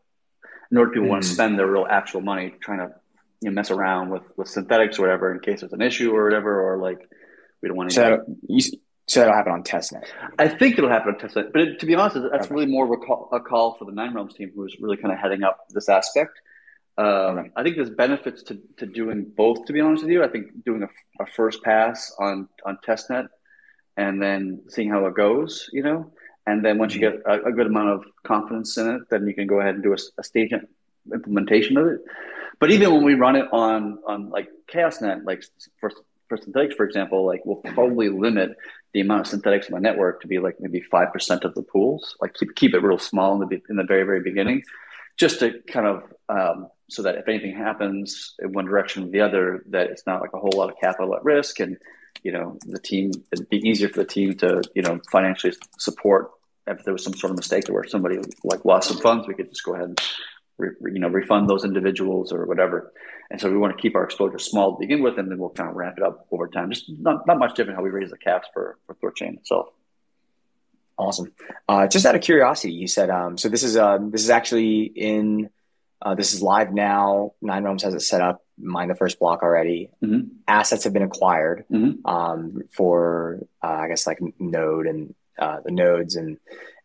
In 0.72 0.78
order 0.78 0.92
people 0.92 1.08
mm. 1.08 1.12
want 1.12 1.24
to 1.24 1.30
spend 1.30 1.58
their 1.58 1.68
real 1.68 1.88
actual 1.90 2.22
money 2.22 2.54
trying 2.62 2.80
to 2.80 2.94
you 3.44 3.50
know, 3.50 3.56
mess 3.56 3.72
around 3.72 4.10
with 4.10 4.24
with 4.38 4.48
synthetics 4.48 4.98
or 4.98 5.04
whatever 5.04 5.34
in 5.34 5.40
case 5.40 5.60
there's 5.62 5.74
an 5.74 5.82
issue 5.82 6.12
or 6.16 6.24
whatever, 6.24 6.62
or 6.62 6.78
like 6.78 7.10
we 7.62 7.68
don't 7.68 7.78
want 7.78 7.90
to. 7.90 7.96
So 7.96 8.24
you, 8.48 8.62
so 9.08 9.20
that'll 9.20 9.36
happen 9.36 9.52
on 9.52 9.64
testnet. 9.64 10.06
I 10.40 10.48
think 10.48 10.78
it'll 10.78 10.90
happen 10.90 11.14
on 11.14 11.20
testnet, 11.20 11.52
but 11.52 11.62
it, 11.62 11.80
to 11.80 11.86
be 11.86 11.94
honest, 11.94 12.16
that's 12.32 12.46
okay. 12.46 12.54
really 12.54 12.68
more 12.68 12.86
of 12.86 12.92
a 12.92 13.06
call, 13.06 13.30
a 13.34 13.40
call, 13.42 13.76
for 13.76 13.84
the 13.84 13.92
Nine 13.92 14.14
Realms 14.14 14.34
team, 14.34 14.52
who's 14.56 14.78
really 14.80 14.96
kind 14.96 15.14
of 15.14 15.20
heading 15.20 15.44
up 15.44 15.60
this 15.70 15.90
aspect. 15.90 16.40
Um, 16.98 17.06
okay. 17.06 17.52
I 17.56 17.64
think 17.64 17.76
there's 17.76 17.90
benefits 17.90 18.44
to, 18.44 18.62
to 18.78 18.86
doing 18.86 19.26
both. 19.36 19.66
To 19.66 19.74
be 19.74 19.82
honest 19.82 20.04
with 20.04 20.12
you, 20.12 20.24
I 20.24 20.30
think 20.30 20.64
doing 20.64 20.84
a, 20.84 21.24
a 21.24 21.26
first 21.26 21.64
pass 21.64 22.16
on 22.18 22.48
on 22.66 22.78
testnet 22.88 23.28
and 23.98 24.22
then 24.22 24.62
seeing 24.70 24.90
how 24.90 25.06
it 25.06 25.16
goes, 25.16 25.70
you 25.74 25.84
know, 25.84 26.12
and 26.46 26.64
then 26.64 26.78
once 26.78 26.94
mm-hmm. 26.94 27.04
you 27.04 27.12
get 27.12 27.22
a, 27.26 27.48
a, 27.48 27.52
good 27.52 27.68
amount 27.68 27.90
of 27.90 28.04
confidence 28.26 28.78
in 28.78 28.90
it, 28.90 29.02
then 29.10 29.28
you 29.28 29.34
can 29.34 29.48
go 29.48 29.60
ahead 29.60 29.76
and 29.76 29.84
do 29.84 29.94
a, 29.94 29.98
a 30.18 30.24
stage 30.24 30.52
implementation 31.12 31.78
of 31.78 31.88
it. 31.88 32.00
But 32.64 32.72
even 32.72 32.94
when 32.94 33.04
we 33.04 33.16
run 33.16 33.36
it 33.36 33.46
on 33.52 34.00
on 34.08 34.30
like 34.30 34.48
ChaosNet, 34.74 35.26
like 35.26 35.44
for 35.82 35.92
for 36.30 36.38
synthetics, 36.38 36.76
for 36.76 36.86
example, 36.86 37.26
like 37.26 37.42
we'll 37.44 37.58
probably 37.58 38.08
limit 38.08 38.56
the 38.94 39.02
amount 39.02 39.20
of 39.20 39.28
synthetics 39.28 39.68
in 39.68 39.74
my 39.74 39.80
network 39.80 40.22
to 40.22 40.30
be 40.30 40.40
like 40.40 40.56
maybe 40.62 40.80
five 40.80 41.12
percent 41.12 41.44
of 41.44 41.54
the 41.56 41.62
pools. 41.62 42.16
Like 42.22 42.36
keep 42.36 42.56
keep 42.56 42.74
it 42.74 42.80
real 42.80 42.98
small 42.98 43.34
in 43.34 43.50
the 43.50 43.62
in 43.70 43.76
the 43.76 43.84
very 43.84 44.04
very 44.04 44.22
beginning, 44.22 44.64
just 45.18 45.40
to 45.42 45.60
kind 45.68 45.88
of 45.88 46.04
um, 46.30 46.70
so 46.90 47.02
that 47.02 47.16
if 47.16 47.28
anything 47.28 47.54
happens 47.54 48.34
in 48.40 48.54
one 48.54 48.64
direction 48.64 49.04
or 49.04 49.08
the 49.08 49.20
other, 49.20 49.66
that 49.68 49.90
it's 49.90 50.08
not 50.08 50.22
like 50.22 50.32
a 50.34 50.40
whole 50.40 50.54
lot 50.56 50.70
of 50.70 50.78
capital 50.80 51.14
at 51.18 51.26
risk, 51.26 51.60
and 51.60 51.76
you 52.24 52.32
know 52.32 52.58
the 52.66 52.80
team 52.80 53.12
it'd 53.34 53.50
be 53.50 53.58
easier 53.58 53.90
for 53.90 54.00
the 54.00 54.06
team 54.06 54.38
to 54.38 54.64
you 54.74 54.84
know 54.84 55.02
financially 55.12 55.54
support 55.80 56.32
if 56.68 56.82
there 56.86 56.94
was 56.94 57.04
some 57.04 57.14
sort 57.14 57.32
of 57.32 57.36
mistake 57.36 57.68
where 57.68 57.84
somebody 57.84 58.20
like 58.46 58.64
lost 58.64 58.88
some 58.88 59.00
funds, 59.00 59.28
we 59.28 59.34
could 59.34 59.50
just 59.50 59.66
go 59.66 59.74
ahead 59.74 59.90
and 59.90 60.02
re, 60.58 60.70
you 60.94 61.00
know, 61.00 61.08
refund 61.10 61.50
those 61.50 61.64
individuals 61.66 62.32
or 62.32 62.46
whatever. 62.46 62.92
And 63.32 63.40
so 63.42 63.50
we 63.50 63.58
want 63.58 63.76
to 63.76 63.82
keep 63.82 63.96
our 63.96 64.04
exposure 64.04 64.38
small 64.40 64.74
to 64.76 64.80
begin 64.80 65.02
with, 65.02 65.18
and 65.18 65.30
then 65.30 65.38
we'll 65.40 65.50
kind 65.50 65.70
of 65.70 65.76
ramp 65.76 65.98
it 65.98 66.04
up 66.04 66.28
over 66.32 66.48
time. 66.48 66.70
Just 66.72 66.90
not, 66.90 67.26
not 67.26 67.40
much 67.40 67.56
different 67.56 67.78
how 67.78 67.84
we 67.84 67.90
raise 67.90 68.12
the 68.12 68.18
caps 68.18 68.48
for 68.54 68.78
for 68.86 68.96
Thorchain 68.96 69.38
itself. 69.38 69.68
Awesome. 70.98 71.34
Uh, 71.68 71.88
just 71.88 72.06
out 72.06 72.16
of 72.16 72.22
curiosity, 72.22 72.74
you 72.74 72.88
said 72.88 73.10
um, 73.10 73.38
so. 73.38 73.50
This 73.50 73.64
is 73.64 73.76
uh, 73.76 73.98
this 74.02 74.24
is 74.24 74.30
actually 74.30 74.84
in 74.84 75.50
Uh, 76.06 76.16
this 76.16 76.34
is 76.34 76.42
live 76.42 76.72
now. 76.74 77.32
Nine 77.42 77.64
Realms 77.64 77.84
has 77.84 77.94
it 77.96 78.02
set 78.02 78.20
up. 78.22 78.44
Mine 78.58 78.90
the 78.90 78.96
first 78.96 79.18
block 79.20 79.42
already. 79.42 79.90
Mhm. 80.04 80.22
Assets 80.48 80.84
have 80.84 80.92
been 80.94 81.08
acquired 81.12 81.64
Mhm. 81.72 82.06
um, 82.06 82.62
for 82.78 83.40
uh, 83.64 83.78
I 83.84 83.88
guess 83.88 84.06
like 84.06 84.20
Node 84.38 84.86
and 84.86 85.16
uh, 85.40 85.62
the 85.66 85.72
nodes 85.72 86.16
and 86.18 86.38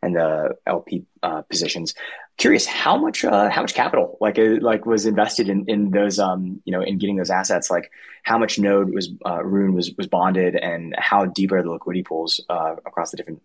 and 0.03 0.15
the 0.15 0.57
LP 0.67 1.05
uh, 1.23 1.43
positions. 1.43 1.95
Curious 2.37 2.67
how 2.67 2.97
much 2.97 3.25
uh, 3.25 3.51
how 3.51 3.63
much 3.63 3.75
capital 3.75 4.17
like 4.21 4.39
uh, 4.39 4.59
like 4.61 4.87
was 4.87 5.07
invested 5.07 5.49
in 5.49 5.65
in 5.67 5.91
those 5.91 6.19
um 6.19 6.63
you 6.65 6.73
know 6.73 6.81
in 6.81 6.99
getting 6.99 7.17
those 7.17 7.31
assets 7.31 7.69
like 7.69 7.91
how 8.23 8.39
much 8.39 8.59
Node 8.59 8.95
was 8.95 9.11
uh, 9.27 9.43
Rune 9.45 9.75
was 9.75 9.93
was 9.97 10.07
bonded 10.07 10.55
and 10.55 10.95
how 10.97 11.27
deep 11.27 11.51
are 11.53 11.63
the 11.63 11.71
liquidity 11.71 12.05
pools 12.05 12.41
uh, 12.49 12.77
across 12.87 13.11
the 13.11 13.17
different 13.17 13.43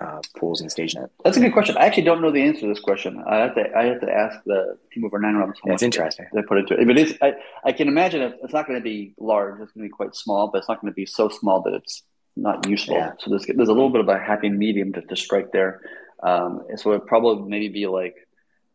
uh, 0.00 0.20
pools 0.36 0.60
in 0.60 0.68
StageNet? 0.68 1.10
That's 1.24 1.36
a 1.36 1.40
good 1.40 1.52
question. 1.52 1.76
I 1.76 1.86
actually 1.86 2.04
don't 2.04 2.22
know 2.22 2.30
the 2.30 2.42
answer 2.42 2.62
to 2.62 2.68
this 2.68 2.80
question. 2.80 3.22
I 3.26 3.36
have 3.36 3.54
to 3.54 3.76
I 3.76 3.84
have 3.84 4.00
to 4.00 4.10
ask 4.10 4.38
the 4.44 4.78
team 4.92 5.04
over 5.04 5.18
Nine 5.18 5.36
Realms. 5.36 5.58
That's 5.64 5.82
interesting. 5.82 6.26
They 6.32 6.42
put 6.42 6.58
into 6.58 6.74
it, 6.74 6.86
but 6.86 6.98
it's 6.98 7.14
I, 7.22 7.34
I 7.64 7.72
can 7.72 7.88
imagine 7.88 8.20
it's 8.42 8.52
not 8.52 8.66
going 8.66 8.78
to 8.78 8.84
be 8.84 9.14
large. 9.18 9.60
It's 9.60 9.72
going 9.72 9.84
to 9.84 9.88
be 9.88 9.96
quite 9.96 10.14
small, 10.14 10.48
but 10.48 10.58
it's 10.58 10.68
not 10.68 10.80
going 10.80 10.92
to 10.92 10.96
be 10.96 11.06
so 11.06 11.28
small 11.28 11.62
that 11.62 11.74
it's 11.74 12.02
not 12.36 12.68
useful. 12.68 12.96
Yeah. 12.96 13.12
So 13.18 13.30
there's 13.30 13.46
there's 13.46 13.68
a 13.68 13.72
little 13.72 13.90
bit 13.90 14.00
of 14.00 14.08
a 14.08 14.18
happy 14.18 14.48
medium 14.48 14.92
to, 14.94 15.02
to 15.02 15.16
strike 15.16 15.52
there. 15.52 15.80
Um, 16.22 16.64
and 16.68 16.78
so 16.80 16.92
it'd 16.92 17.06
probably 17.06 17.48
maybe 17.48 17.68
be 17.68 17.86
like 17.86 18.16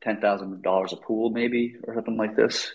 ten 0.01 0.21
thousand 0.21 0.61
dollars 0.61 0.93
a 0.93 0.97
pool, 0.97 1.29
maybe 1.29 1.75
or 1.83 1.95
something 1.95 2.17
like 2.17 2.35
this. 2.35 2.71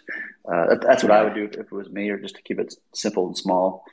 Uh, 0.47 0.67
that, 0.69 0.81
that's 0.83 1.03
what 1.03 1.13
I 1.13 1.23
would 1.23 1.35
do 1.35 1.45
if 1.45 1.55
it 1.55 1.73
was 1.73 1.89
me, 1.89 2.11
or 2.11 2.19
just 2.19 2.37
to 2.37 2.43
keep 2.43 2.59
it 2.59 2.75
simple 2.93 3.27
and 3.27 3.37
small. 3.37 3.85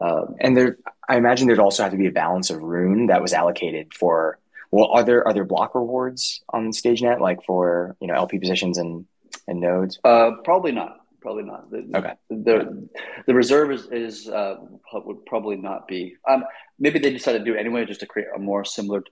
Um, 0.00 0.36
And 0.40 0.56
there, 0.56 0.76
I 1.08 1.16
imagine 1.16 1.46
there'd 1.46 1.58
also 1.58 1.82
have 1.82 1.92
to 1.92 1.98
be 1.98 2.06
a 2.06 2.12
balance 2.12 2.50
of 2.50 2.62
rune 2.62 3.06
that 3.06 3.22
was 3.22 3.32
allocated 3.32 3.94
for. 3.94 4.38
Well, 4.70 4.86
are 4.86 5.02
there 5.04 5.26
are 5.26 5.32
there 5.32 5.44
block 5.44 5.74
rewards 5.74 6.42
on 6.50 6.70
StageNet 6.70 7.20
like 7.20 7.42
for 7.44 7.96
you 8.00 8.06
know 8.06 8.14
LP 8.14 8.38
positions 8.38 8.78
and 8.78 9.06
and 9.48 9.60
nodes? 9.60 9.98
Uh, 10.04 10.32
probably 10.44 10.72
not. 10.72 11.00
Probably 11.26 11.42
not. 11.42 11.68
The, 11.72 11.78
Okay. 11.92 12.12
The 12.30 12.88
the 13.26 13.34
reserve 13.34 13.72
is 13.72 13.88
is 13.90 14.28
uh, 14.28 14.58
would 14.92 15.26
probably 15.26 15.56
not 15.56 15.88
be. 15.88 16.14
Um, 16.30 16.44
maybe 16.78 17.00
they 17.00 17.10
decided 17.10 17.40
to 17.40 17.44
do 17.44 17.56
it 17.56 17.58
anyway, 17.58 17.84
just 17.84 17.98
to 17.98 18.06
create 18.06 18.28
a 18.32 18.38
more 18.38 18.64
similar 18.64 19.02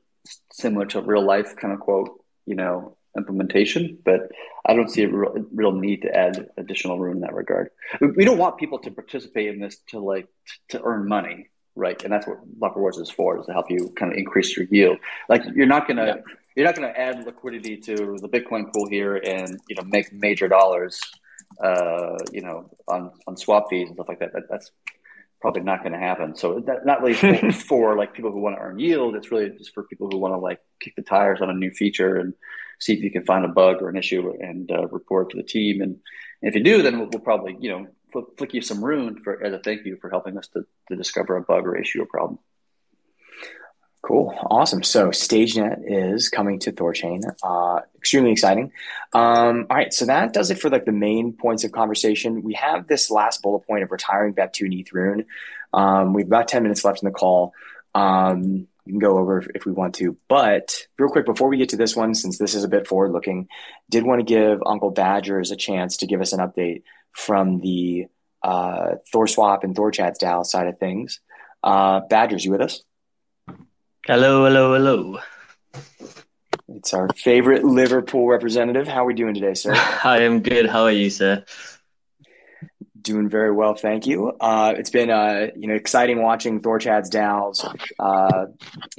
similar 0.53 0.87
to 0.87 1.01
real 1.01 1.25
life 1.27 1.57
kind 1.57 1.75
of 1.75 1.81
quote, 1.81 2.11
you 2.47 2.55
know, 2.55 2.97
implementation. 3.17 3.99
But 4.05 4.31
I 4.65 4.75
don't 4.77 4.89
see 4.89 5.03
a 5.03 5.09
real, 5.09 5.35
real 5.53 5.73
need 5.73 6.03
to 6.03 6.17
add 6.17 6.51
additional 6.57 7.01
rune 7.01 7.17
in 7.17 7.21
that 7.23 7.35
regard. 7.35 7.71
We, 8.01 8.07
we 8.19 8.25
don't 8.25 8.39
want 8.39 8.59
people 8.59 8.79
to 8.79 8.93
participate 8.93 9.49
in 9.53 9.59
this 9.59 9.79
to 9.89 9.99
like 9.99 10.29
to 10.69 10.81
earn 10.85 11.09
money, 11.09 11.49
right? 11.75 12.01
And 12.05 12.13
that's 12.13 12.29
what 12.29 12.45
Block 12.45 12.77
Rewards 12.77 12.99
is 12.99 13.11
for, 13.11 13.41
is 13.41 13.47
to 13.47 13.53
help 13.53 13.73
you 13.73 13.93
kind 13.97 14.13
of 14.13 14.19
increase 14.19 14.57
your 14.57 14.67
yield. 14.71 14.99
Like 15.29 15.43
you're 15.53 15.67
not 15.67 15.89
gonna. 15.89 16.07
Yeah. 16.07 16.35
You're 16.57 16.67
not 16.67 16.77
going 16.77 16.87
to 16.87 16.97
add 16.97 17.27
liquidity 17.27 17.77
to 17.79 18.17
the 18.23 18.29
Bitcoin 18.29 18.73
pool 18.73 18.89
here 18.89 19.17
and 19.17 19.61
you 19.69 19.75
know 19.75 19.83
make 19.83 20.13
major 20.13 20.47
dollars 20.47 21.01
uh, 21.63 22.19
you 22.33 22.43
know, 22.43 22.71
on, 22.89 23.13
on 23.27 23.37
swap 23.37 23.67
fees 23.71 23.89
and 23.89 23.97
stuff 23.97 24.09
like 24.09 24.21
that. 24.21 24.33
that 24.33 24.49
that's 24.49 24.71
probably 25.41 25.63
not 25.63 25.81
going 25.81 25.93
to 25.93 25.99
happen. 25.99 26.35
So 26.35 26.61
that, 26.61 26.87
not 26.87 27.03
really 27.03 27.15
for, 27.15 27.53
for 27.69 27.97
like 27.97 28.15
people 28.15 28.33
who 28.33 28.41
want 28.41 28.57
to 28.57 28.63
earn 28.63 28.79
yield. 28.79 29.15
It's 29.15 29.31
really 29.31 29.51
just 29.51 29.75
for 29.75 29.83
people 29.83 30.09
who 30.11 30.19
want 30.19 30.33
to 30.35 30.39
like 30.39 30.61
kick 30.81 30.97
the 30.97 31.03
tires 31.03 31.41
on 31.43 31.51
a 31.51 31.55
new 31.55 31.71
feature 31.71 32.17
and 32.17 32.35
see 32.81 32.95
if 32.95 33.03
you 33.03 33.11
can 33.11 33.25
find 33.25 33.45
a 33.45 33.49
bug 33.49 33.83
or 33.83 33.89
an 33.89 33.97
issue 33.97 34.33
and 34.41 34.71
uh, 34.71 34.87
report 34.89 35.31
to 35.31 35.37
the 35.37 35.43
team. 35.43 35.83
And, 35.83 35.97
and 36.41 36.49
if 36.49 36.55
you 36.55 36.65
do, 36.65 36.83
then 36.83 36.99
we'll, 36.99 37.09
we'll 37.09 37.21
probably, 37.21 37.57
you 37.61 37.71
know, 37.71 37.87
flick, 38.11 38.25
flick 38.39 38.55
you 38.55 38.63
some 38.63 38.85
rune 38.85 39.23
for 39.23 39.43
as 39.45 39.53
a 39.53 39.59
thank 39.59 39.85
you 39.85 39.97
for 40.01 40.09
helping 40.09 40.39
us 40.39 40.49
to, 40.49 40.65
to 40.89 40.97
discover 40.97 41.37
a 41.37 41.43
bug 41.43 41.67
or 41.67 41.77
issue 41.77 42.03
or 42.03 42.07
problem. 42.07 42.39
Cool, 44.07 44.35
awesome. 44.51 44.83
So 44.83 45.09
StageNet 45.09 45.85
is 45.87 46.29
coming 46.29 46.59
to 46.61 46.73
Thorchain. 46.73 47.23
Uh, 47.43 47.81
extremely 47.97 48.33
exciting. 48.33 48.71
Um, 49.15 49.67
all 49.71 49.77
right, 49.77 49.95
so 49.95 50.05
that 50.05 50.35
does 50.35 50.51
it 50.51 50.59
for 50.59 50.69
like 50.69 50.85
the 50.85 50.93
main 50.93 51.33
points 51.33 51.65
of 51.65 51.73
conversation. 51.73 52.43
We 52.43 52.53
have 52.53 52.87
this 52.87 53.11
last 53.11 53.41
bullet 53.41 53.61
point 53.61 53.83
of 53.83 53.91
retiring 53.91 54.35
Bep2 54.35 54.61
and 54.67 54.75
ETH 54.75 54.93
Rune. 54.93 55.25
Um, 55.73 56.13
we 56.13 56.21
have 56.21 56.29
about 56.29 56.49
ten 56.49 56.63
minutes 56.63 56.85
left 56.85 57.03
in 57.03 57.07
the 57.07 57.15
call. 57.15 57.55
Um, 57.95 58.69
we 58.85 58.93
can 58.93 58.99
go 58.99 59.17
over 59.17 59.39
if, 59.39 59.49
if 59.55 59.65
we 59.65 59.73
want 59.73 59.95
to, 59.95 60.19
but 60.29 60.87
real 60.99 61.09
quick 61.09 61.25
before 61.25 61.49
we 61.49 61.57
get 61.57 61.71
to 61.71 61.79
this 61.79 61.97
one, 61.97 62.15
since 62.15 62.37
this 62.37 62.55
is 62.55 62.63
a 62.63 62.69
bit 62.69 62.87
forward 62.87 63.13
looking, 63.13 63.49
did 63.89 64.05
want 64.05 64.21
to 64.21 64.27
give 64.27 64.61
Uncle 64.67 64.91
Badgers 64.91 65.51
a 65.51 65.57
chance 65.57 65.97
to 65.99 66.07
give 66.07 66.21
us 66.21 66.35
an 66.35 66.41
update 66.41 66.83
from 67.13 67.59
the 67.61 68.09
uh, 68.43 68.97
Thor 69.11 69.27
Swap 69.27 69.65
and 69.65 69.75
Thor 69.75 69.91
Chads 69.91 70.19
DAO 70.19 70.45
side 70.45 70.67
of 70.67 70.79
things. 70.79 71.21
Uh, 71.63 72.01
Badgers, 72.01 72.45
you 72.45 72.51
with 72.51 72.61
us? 72.61 72.83
Hello, 74.07 74.45
hello, 74.45 74.75
hello. 74.75 75.19
It's 76.69 76.93
our 76.93 77.09
favorite 77.17 77.65
Liverpool 77.65 78.29
representative. 78.29 78.87
How 78.87 79.05
are 79.05 79.07
we 79.07 79.15
doing 79.15 79.33
today, 79.33 79.55
sir? 79.55 79.73
I 80.05 80.25
am 80.25 80.43
good. 80.43 80.67
How 80.67 80.83
are 80.83 80.91
you, 80.91 81.09
sir? 81.09 81.43
Doing 83.01 83.31
very 83.31 83.51
well, 83.51 83.75
thank 83.75 84.07
you. 84.07 84.33
Uh, 84.39 84.75
it's 84.77 84.91
been 84.91 85.09
uh, 85.09 85.47
you 85.57 85.69
know 85.69 85.75
exciting 85.75 86.21
watching 86.21 86.61
Thorchad's 86.61 87.09
DAO's 87.09 87.65
uh, 87.99 88.45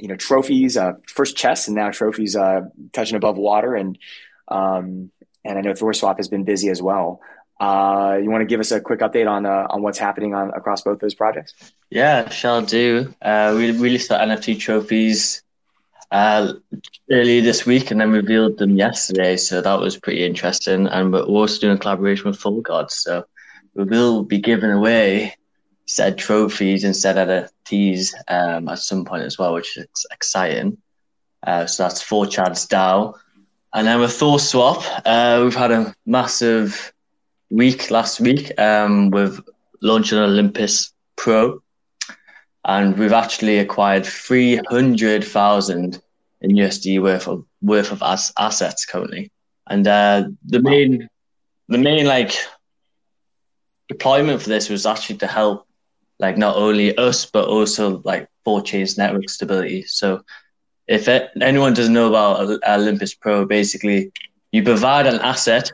you 0.00 0.08
know 0.08 0.16
trophies, 0.16 0.76
uh, 0.76 0.94
first 1.06 1.36
chess, 1.36 1.68
and 1.68 1.76
now 1.76 1.90
trophies 1.90 2.34
uh, 2.34 2.62
touching 2.92 3.16
above 3.16 3.38
water, 3.38 3.76
and 3.76 3.96
um, 4.48 5.12
and 5.44 5.56
I 5.56 5.60
know 5.60 5.74
Thor 5.74 5.94
Swap 5.94 6.16
has 6.16 6.26
been 6.26 6.42
busy 6.42 6.68
as 6.68 6.82
well. 6.82 7.20
Uh, 7.58 8.18
you 8.22 8.30
want 8.30 8.42
to 8.42 8.46
give 8.46 8.60
us 8.60 8.70
a 8.70 8.80
quick 8.80 9.00
update 9.00 9.28
on 9.28 9.46
uh, 9.46 9.66
on 9.70 9.82
what's 9.82 9.98
happening 9.98 10.34
on 10.34 10.50
across 10.50 10.82
both 10.82 10.98
those 10.98 11.14
projects? 11.14 11.54
Yeah, 11.90 12.28
shall 12.28 12.62
do. 12.62 13.14
Uh, 13.22 13.54
we 13.56 13.70
released 13.70 14.12
our 14.12 14.18
NFT 14.18 14.58
trophies 14.58 15.42
uh, 16.10 16.52
earlier 17.10 17.40
this 17.40 17.64
week 17.64 17.90
and 17.90 18.00
then 18.00 18.10
revealed 18.10 18.58
them 18.58 18.76
yesterday, 18.76 19.36
so 19.36 19.60
that 19.60 19.80
was 19.80 19.96
pretty 19.96 20.24
interesting. 20.24 20.86
And 20.86 21.12
we're 21.12 21.22
also 21.22 21.60
doing 21.60 21.76
a 21.76 21.80
collaboration 21.80 22.26
with 22.26 22.38
Full 22.38 22.60
Gods, 22.60 22.96
so 22.96 23.24
we 23.74 23.84
will 23.84 24.22
be 24.22 24.38
giving 24.38 24.70
away 24.70 25.34
said 25.86 26.18
trophies 26.18 26.84
instead 26.84 27.16
of 27.16 27.28
NFTs 27.28 28.12
um, 28.28 28.68
at 28.68 28.80
some 28.80 29.04
point 29.04 29.22
as 29.22 29.38
well, 29.38 29.54
which 29.54 29.76
is 29.76 29.86
exciting. 30.12 30.76
Uh, 31.46 31.66
so 31.66 31.84
that's 31.84 32.02
Thor 32.02 32.26
Chad's 32.26 32.66
DAO. 32.66 33.14
And 33.72 33.86
then 33.86 34.00
with 34.00 34.12
Thor 34.12 34.38
Swap, 34.38 34.82
uh, 35.04 35.40
we've 35.44 35.54
had 35.54 35.70
a 35.70 35.94
massive 36.04 36.92
week 37.50 37.90
last 37.90 38.20
week 38.20 38.58
um, 38.58 39.10
with 39.10 39.40
launching 39.82 40.18
Olympus 40.18 40.92
Pro, 41.16 41.62
and 42.64 42.96
we've 42.98 43.12
actually 43.12 43.58
acquired 43.58 44.04
three 44.04 44.60
hundred 44.68 45.24
thousand 45.24 46.00
in 46.40 46.50
USD 46.50 47.00
worth 47.02 47.28
of 47.28 47.44
worth 47.62 47.92
of 47.92 48.02
as- 48.02 48.32
assets 48.38 48.84
currently. 48.84 49.30
And 49.68 49.86
uh, 49.86 50.28
the 50.44 50.60
main 50.60 51.08
the 51.68 51.78
main 51.78 52.06
like 52.06 52.32
deployment 53.88 54.42
for 54.42 54.48
this 54.48 54.68
was 54.68 54.86
actually 54.86 55.18
to 55.18 55.26
help 55.26 55.66
like 56.18 56.36
not 56.38 56.56
only 56.56 56.96
us 56.96 57.26
but 57.26 57.46
also 57.48 58.00
like 58.04 58.28
Thorchain's 58.44 58.96
network 58.96 59.28
stability. 59.28 59.82
So 59.82 60.22
if 60.86 61.08
it, 61.08 61.30
anyone 61.40 61.74
doesn't 61.74 61.92
know 61.92 62.08
about 62.08 62.60
Olympus 62.66 63.14
Pro, 63.14 63.44
basically 63.44 64.12
you 64.52 64.62
provide 64.62 65.06
an 65.06 65.20
asset 65.20 65.72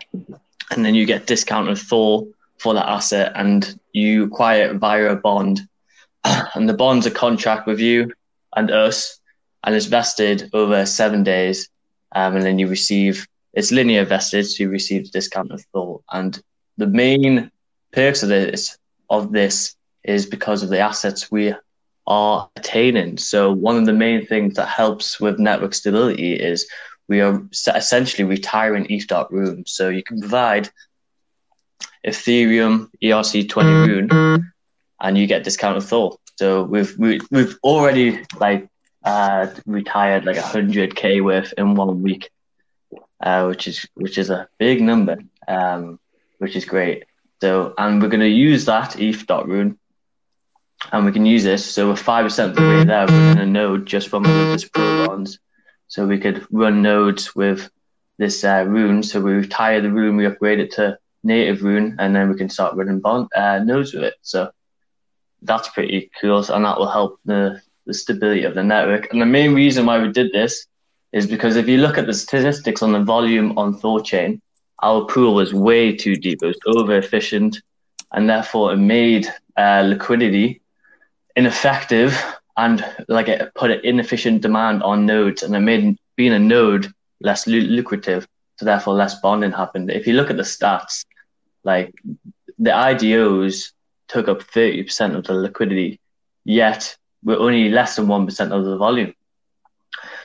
and 0.77 0.85
then 0.85 0.95
you 0.95 1.07
get 1.07 1.27
discount 1.27 1.69
of 1.69 1.79
Thor 1.79 2.27
for 2.59 2.75
that 2.75 2.89
asset 2.89 3.33
and 3.35 3.79
you 3.93 4.25
acquire 4.25 4.71
it 4.71 4.77
via 4.77 5.13
a 5.13 5.17
bond. 5.17 5.61
And 6.55 6.69
the 6.69 6.75
bond's 6.75 7.07
a 7.07 7.11
contract 7.11 7.67
with 7.67 7.81
you 7.81 8.13
and 8.55 8.71
us 8.71 9.19
and 9.65 9.75
it's 9.75 9.87
vested 9.87 10.51
over 10.53 10.87
seven 10.87 11.23
days. 11.23 11.69
Um, 12.15 12.37
and 12.37 12.45
then 12.45 12.59
you 12.59 12.69
receive 12.69 13.27
it's 13.55 13.73
linear 13.73 14.05
vested, 14.05 14.47
so 14.47 14.63
you 14.63 14.71
receive 14.71 15.05
the 15.05 15.11
discount 15.11 15.53
of 15.53 15.63
Thor. 15.73 16.01
And 16.11 16.41
the 16.79 16.87
main 16.87 17.51
perks 17.93 18.23
of 18.23 18.29
this 18.29 18.79
of 19.11 19.33
this 19.33 19.77
is 20.05 20.27
because 20.27 20.63
of 20.63 20.71
the 20.71 20.79
assets 20.79 21.31
we 21.31 21.55
are 22.07 22.51
attaining. 22.57 23.19
So 23.19 23.53
one 23.53 23.77
of 23.77 23.87
the 23.87 23.93
main 23.93 24.27
things 24.27 24.55
that 24.55 24.69
helps 24.69 25.21
with 25.21 25.39
network 25.39 25.75
stability 25.75 26.35
is 26.35 26.67
we 27.13 27.21
are 27.21 27.47
essentially 27.53 28.25
retiring 28.25 28.87
ETH.Rune. 28.89 29.65
So 29.67 29.91
you 29.91 30.03
can 30.03 30.19
provide 30.19 30.71
Ethereum 32.07 32.89
ERC20 33.05 33.87
Rune 33.87 34.53
and 34.99 35.19
you 35.19 35.27
get 35.27 35.45
discounted 35.45 35.83
Thor. 35.83 36.17
So 36.37 36.63
we've 36.63 36.97
we, 36.97 37.21
we've 37.31 37.59
already 37.63 38.25
like 38.41 38.67
uh, 39.05 39.49
retired 39.67 40.25
like 40.25 40.39
100k 40.39 41.23
worth 41.23 41.53
in 41.59 41.75
one 41.75 42.01
week, 42.01 42.31
uh, 43.21 43.45
which 43.45 43.69
is 43.69 43.87
which 43.93 44.17
is 44.17 44.31
a 44.31 44.49
big 44.59 44.81
number, 44.81 45.19
um, 45.47 46.01
which 46.39 46.57
is 46.57 46.65
great. 46.65 47.05
So 47.43 47.75
and 47.77 48.01
we're 48.01 48.09
going 48.09 48.21
to 48.21 48.39
use 48.51 48.65
that 48.65 48.99
ETH.Rune 48.99 49.79
and 50.93 51.05
we 51.05 51.13
can 51.13 51.27
use 51.27 51.45
this. 51.45 51.63
So 51.75 51.91
we're 51.91 51.97
five 51.97 52.25
percent 52.25 52.53
of 52.53 52.57
the 52.57 52.63
way 52.63 52.85
there 52.85 53.07
running 53.07 53.43
a 53.43 53.47
node 53.47 53.85
just 53.85 54.09
from 54.09 54.25
Olympus 54.25 54.67
Pro 54.67 55.07
bonds. 55.07 55.39
So 55.93 56.07
we 56.07 56.19
could 56.19 56.47
run 56.51 56.81
nodes 56.81 57.37
with 57.37 57.71
this 58.17 58.45
uh, 58.45 58.65
rune. 58.67 59.03
So 59.03 59.21
we 59.21 59.33
retire 59.33 59.83
the 59.83 59.91
rune, 59.91 60.17
we 60.17 60.25
upgrade 60.25 60.59
it 60.59 60.73
to 60.77 60.99
native 61.23 61.63
rune, 61.63 61.97
and 61.99 62.17
then 62.17 62.31
we 62.31 62.39
can 62.39 62.49
start 62.49 62.77
running 62.77 63.01
bond 63.01 63.29
uh, 63.37 63.59
nodes 63.59 63.93
with 63.93 64.05
it. 64.05 64.15
So 64.23 64.51
that's 65.43 65.69
pretty 65.69 66.11
cool, 66.19 66.39
and 66.49 66.65
that 66.65 66.79
will 66.79 66.91
help 66.99 67.21
the 67.27 67.61
the 67.85 67.93
stability 67.93 68.45
of 68.45 68.55
the 68.55 68.65
network. 68.65 69.13
And 69.13 69.21
the 69.21 69.27
main 69.27 69.55
reason 69.55 69.85
why 69.85 70.01
we 70.01 70.11
did 70.11 70.33
this 70.33 70.67
is 71.13 71.27
because 71.27 71.57
if 71.57 71.69
you 71.69 71.79
look 71.79 71.99
at 71.99 72.07
the 72.07 72.15
statistics 72.15 72.83
on 72.83 72.93
the 72.93 73.05
volume 73.15 73.59
on 73.59 73.75
Thorchain 73.75 74.41
our 74.83 75.05
pool 75.05 75.35
was 75.35 75.55
way 75.55 75.97
too 75.97 76.17
deep. 76.17 76.43
It 76.43 76.47
was 76.47 76.59
over 76.67 76.97
efficient, 76.97 77.61
and 78.13 78.29
therefore 78.29 78.73
it 78.73 78.79
made 78.79 79.27
uh, 79.57 79.85
liquidity 79.87 80.61
ineffective 81.37 82.19
and 82.57 82.85
like 83.09 83.29
it 83.29 83.55
put 83.55 83.71
an 83.71 83.81
inefficient 83.85 84.43
demand 84.43 84.83
on 84.83 85.07
nodes, 85.07 85.43
and 85.43 85.55
it 85.55 85.61
made 85.61 85.97
being 86.17 86.33
a 86.33 86.39
node 86.39 86.93
less 87.21 87.47
lucrative. 87.47 88.27
So 88.57 88.65
therefore, 88.65 88.95
less 88.95 89.21
bonding 89.21 89.53
happened. 89.53 89.91
If 89.91 90.07
you 90.07 90.15
look 90.15 90.31
at 90.31 90.37
the 90.37 90.43
stats, 90.43 91.05
like 91.65 91.95
the 92.59 92.71
IDOs 92.71 93.73
took 94.09 94.29
up 94.29 94.43
30% 94.43 95.17
of 95.17 95.25
the 95.25 95.35
liquidity, 95.35 96.01
yet 96.45 96.97
we're 97.25 97.39
only 97.39 97.69
less 97.71 97.97
than 97.97 98.07
1% 98.07 98.53
of 98.53 98.65
the 98.65 98.77
volume. 98.77 99.15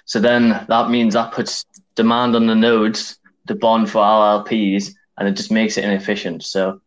So 0.05 0.19
then 0.19 0.65
that 0.67 0.89
means 0.89 1.13
that 1.13 1.32
puts 1.32 1.65
demand 1.95 2.36
on 2.36 2.47
the 2.47 2.55
nodes 2.55 3.19
to 3.47 3.55
bond 3.55 3.89
for 3.89 3.99
our 3.99 4.43
LPs 4.43 4.93
and 5.17 5.28
it 5.28 5.36
just 5.36 5.51
makes 5.51 5.78
it 5.78 5.84
inefficient. 5.84 6.43
So 6.43 6.82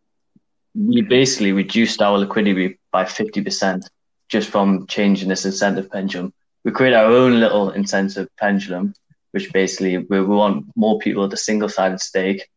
we 0.74 1.02
basically 1.02 1.52
reduced 1.52 2.00
our 2.02 2.18
liquidity 2.18 2.78
by 2.92 3.04
50% 3.04 3.88
just 4.30 4.48
from 4.48 4.86
changing 4.86 5.28
this 5.28 5.44
incentive 5.44 5.90
pendulum. 5.90 6.32
We 6.64 6.70
create 6.70 6.94
our 6.94 7.06
own 7.06 7.40
little 7.40 7.70
incentive 7.70 8.28
pendulum, 8.38 8.94
which 9.32 9.52
basically 9.52 9.98
we, 9.98 10.20
we 10.20 10.36
want 10.36 10.66
more 10.76 10.98
people 10.98 11.28
to 11.28 11.36
single 11.36 11.68
sided 11.68 12.00
stake 12.00 12.48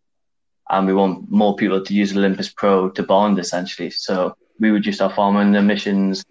and 0.70 0.88
we 0.88 0.94
want 0.94 1.30
more 1.30 1.56
people 1.56 1.84
to 1.84 1.94
use 1.94 2.16
Olympus 2.16 2.50
Pro 2.50 2.90
to 2.90 3.04
bond 3.04 3.40
essentially. 3.40 3.90
So 3.90 4.36
we 4.60 4.70
reduced 4.70 5.02
our 5.02 5.10
farming 5.10 5.56
emissions 5.56 6.24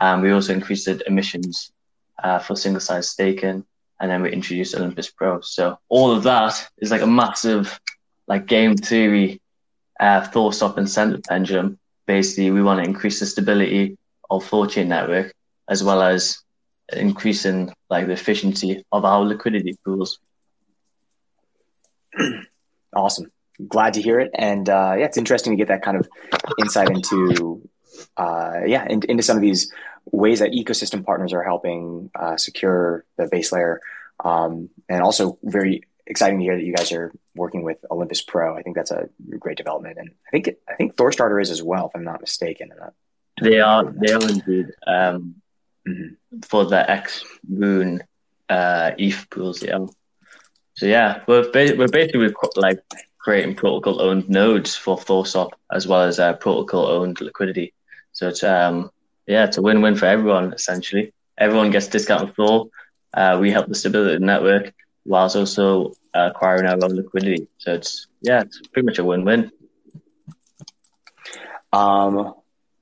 and 0.00 0.22
we 0.22 0.30
also 0.30 0.52
increased 0.54 0.86
the 0.86 1.02
emissions 1.06 1.72
uh, 2.22 2.38
for 2.38 2.56
single 2.56 2.80
sided 2.80 3.02
staking 3.02 3.64
and 4.00 4.10
then 4.10 4.22
we 4.22 4.30
introduced 4.30 4.76
Olympus 4.76 5.10
Pro. 5.10 5.40
So 5.40 5.78
all 5.88 6.12
of 6.12 6.22
that 6.22 6.68
is 6.78 6.90
like 6.90 7.02
a 7.02 7.06
massive 7.06 7.80
like 8.28 8.46
game 8.46 8.76
theory 8.76 9.40
uh, 9.98 10.26
Thor 10.26 10.52
Swap 10.52 10.78
incentive 10.78 11.22
pendulum. 11.24 11.78
Basically, 12.06 12.50
we 12.50 12.62
want 12.62 12.82
to 12.82 12.88
increase 12.88 13.18
the 13.18 13.26
stability 13.26 13.96
of 14.30 14.44
Thorchain 14.48 14.86
network 14.88 15.32
as 15.68 15.82
well 15.82 16.02
as 16.02 16.38
increasing 16.92 17.72
like 17.90 18.06
the 18.06 18.12
efficiency 18.12 18.84
of 18.92 19.04
our 19.04 19.24
liquidity 19.24 19.76
pools. 19.84 20.18
awesome. 22.94 23.30
Glad 23.66 23.94
to 23.94 24.02
hear 24.02 24.20
it. 24.20 24.30
And 24.34 24.68
uh, 24.68 24.94
yeah, 24.98 25.06
it's 25.06 25.16
interesting 25.16 25.52
to 25.52 25.56
get 25.56 25.68
that 25.68 25.82
kind 25.82 25.96
of 25.96 26.08
insight 26.58 26.90
into 26.90 27.68
uh, 28.16 28.60
yeah, 28.66 28.86
in, 28.88 29.02
into 29.08 29.22
some 29.22 29.36
of 29.36 29.42
these 29.42 29.72
ways 30.12 30.40
that 30.40 30.52
ecosystem 30.52 31.04
partners 31.04 31.32
are 31.32 31.42
helping 31.42 32.10
uh, 32.14 32.36
secure 32.36 33.04
the 33.16 33.26
base 33.26 33.52
layer. 33.52 33.80
Um, 34.22 34.70
and 34.88 35.02
also 35.02 35.38
very 35.42 35.82
exciting 36.06 36.38
to 36.38 36.44
hear 36.44 36.56
that 36.56 36.64
you 36.64 36.74
guys 36.74 36.92
are 36.92 37.12
working 37.34 37.62
with 37.62 37.84
Olympus 37.90 38.22
Pro. 38.22 38.56
I 38.56 38.62
think 38.62 38.76
that's 38.76 38.90
a 38.90 39.08
great 39.38 39.56
development. 39.56 39.98
And 39.98 40.10
I 40.26 40.30
think, 40.30 40.50
I 40.68 40.74
think 40.74 40.96
Thorstarter 40.96 41.40
is 41.40 41.50
as 41.50 41.62
well, 41.62 41.86
if 41.86 41.92
I'm 41.94 42.04
not 42.04 42.20
mistaken. 42.20 42.70
They 43.42 43.60
are, 43.60 43.84
they 43.84 44.12
are 44.12 44.28
indeed, 44.28 44.66
um, 44.86 45.36
mm-hmm. 45.86 46.40
for 46.42 46.64
the 46.64 46.90
X 46.90 47.24
Moon, 47.46 48.02
uh, 48.48 48.92
ETH 48.98 49.28
pools. 49.30 49.62
Yeah. 49.62 49.86
So 50.74 50.86
yeah, 50.86 51.22
we're, 51.26 51.50
ba- 51.50 51.74
we're 51.76 51.88
basically 51.88 52.34
like 52.56 52.80
creating 53.26 53.56
protocol 53.56 54.00
owned 54.00 54.28
nodes 54.28 54.76
for 54.76 54.96
Thor 54.96 55.26
Swap 55.26 55.58
as 55.72 55.88
well 55.88 56.02
as 56.02 56.20
uh, 56.20 56.34
protocol 56.34 56.86
owned 56.86 57.20
liquidity. 57.20 57.74
So 58.12 58.28
it's 58.28 58.44
um 58.44 58.90
yeah, 59.26 59.44
it's 59.46 59.58
a 59.58 59.62
win 59.62 59.82
win 59.82 59.96
for 59.96 60.06
everyone 60.06 60.52
essentially. 60.52 61.12
Everyone 61.36 61.72
gets 61.72 61.88
discounted 61.88 62.36
Thor. 62.36 62.68
Uh, 63.12 63.38
we 63.40 63.50
help 63.50 63.66
the 63.66 63.74
stability 63.74 64.14
of 64.14 64.20
the 64.20 64.26
network 64.26 64.72
whilst 65.04 65.34
also 65.34 65.92
uh, 66.14 66.30
acquiring 66.32 66.66
our 66.66 66.78
own 66.84 66.94
liquidity. 66.94 67.48
So 67.58 67.74
it's 67.74 68.06
yeah, 68.20 68.42
it's 68.42 68.60
pretty 68.68 68.86
much 68.86 69.00
a 69.00 69.04
win 69.04 69.24
win. 69.24 69.50
Um, 71.72 72.34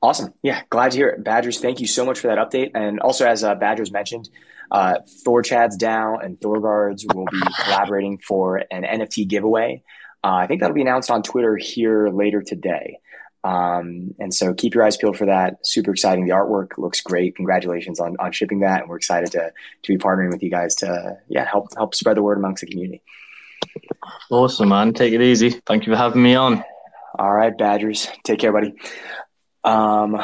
awesome. 0.04 0.34
Yeah, 0.42 0.62
glad 0.68 0.90
to 0.90 0.98
hear 0.98 1.08
it. 1.08 1.24
Badgers, 1.24 1.60
thank 1.60 1.80
you 1.80 1.86
so 1.86 2.04
much 2.04 2.20
for 2.20 2.28
that 2.28 2.38
update. 2.38 2.72
And 2.74 3.00
also, 3.00 3.26
as 3.26 3.42
uh, 3.42 3.54
Badgers 3.54 3.90
mentioned, 3.90 4.28
uh, 4.70 4.98
Thor 5.24 5.42
Chad's 5.42 5.78
DAO 5.78 6.22
and 6.22 6.38
Thorguards 6.38 7.06
will 7.14 7.24
be 7.30 7.40
collaborating 7.62 8.18
for 8.18 8.58
an 8.70 8.82
NFT 8.82 9.26
giveaway. 9.26 9.82
Uh, 10.22 10.34
I 10.34 10.46
think 10.46 10.60
that'll 10.60 10.74
be 10.74 10.82
announced 10.82 11.10
on 11.10 11.22
Twitter 11.22 11.56
here 11.56 12.08
later 12.08 12.42
today. 12.42 12.98
Um, 13.44 14.14
and 14.18 14.32
so 14.32 14.54
keep 14.54 14.74
your 14.74 14.84
eyes 14.84 14.96
peeled 14.96 15.16
for 15.16 15.26
that. 15.26 15.66
Super 15.66 15.92
exciting. 15.92 16.26
The 16.26 16.32
artwork 16.32 16.78
looks 16.78 17.00
great. 17.00 17.36
Congratulations 17.36 18.00
on, 18.00 18.16
on 18.18 18.32
shipping 18.32 18.60
that. 18.60 18.82
And 18.82 18.88
we're 18.88 18.96
excited 18.96 19.32
to, 19.32 19.52
to 19.82 19.92
be 19.92 19.98
partnering 19.98 20.30
with 20.30 20.42
you 20.42 20.50
guys 20.50 20.74
to, 20.76 21.18
yeah, 21.28 21.46
help, 21.46 21.68
help 21.76 21.94
spread 21.94 22.16
the 22.16 22.22
word 22.22 22.38
amongst 22.38 22.62
the 22.62 22.70
community. 22.70 23.02
Awesome, 24.30 24.68
man. 24.68 24.92
Take 24.92 25.14
it 25.14 25.22
easy. 25.22 25.50
Thank 25.66 25.86
you 25.86 25.92
for 25.92 25.96
having 25.96 26.22
me 26.22 26.34
on. 26.34 26.62
All 27.18 27.32
right, 27.32 27.56
Badgers. 27.56 28.08
Take 28.24 28.40
care, 28.40 28.52
buddy. 28.52 28.74
Um, 29.64 30.20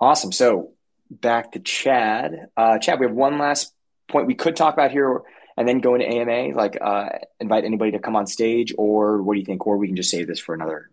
awesome. 0.00 0.32
So 0.32 0.72
back 1.10 1.52
to 1.52 1.60
Chad. 1.60 2.48
Uh, 2.56 2.78
Chad, 2.78 3.00
we 3.00 3.06
have 3.06 3.14
one 3.14 3.38
last 3.38 3.72
point 4.08 4.26
we 4.26 4.34
could 4.34 4.56
talk 4.56 4.74
about 4.74 4.90
here 4.90 5.22
and 5.56 5.66
then 5.66 5.80
go 5.80 5.94
into 5.94 6.06
AMA, 6.06 6.56
like 6.56 6.78
uh, 6.80 7.08
invite 7.40 7.64
anybody 7.64 7.92
to 7.92 7.98
come 7.98 8.16
on 8.16 8.26
stage 8.26 8.74
or 8.78 9.22
what 9.22 9.34
do 9.34 9.40
you 9.40 9.46
think? 9.46 9.66
Or 9.66 9.76
we 9.76 9.86
can 9.86 9.96
just 9.96 10.10
save 10.10 10.26
this 10.26 10.38
for 10.38 10.54
another 10.54 10.90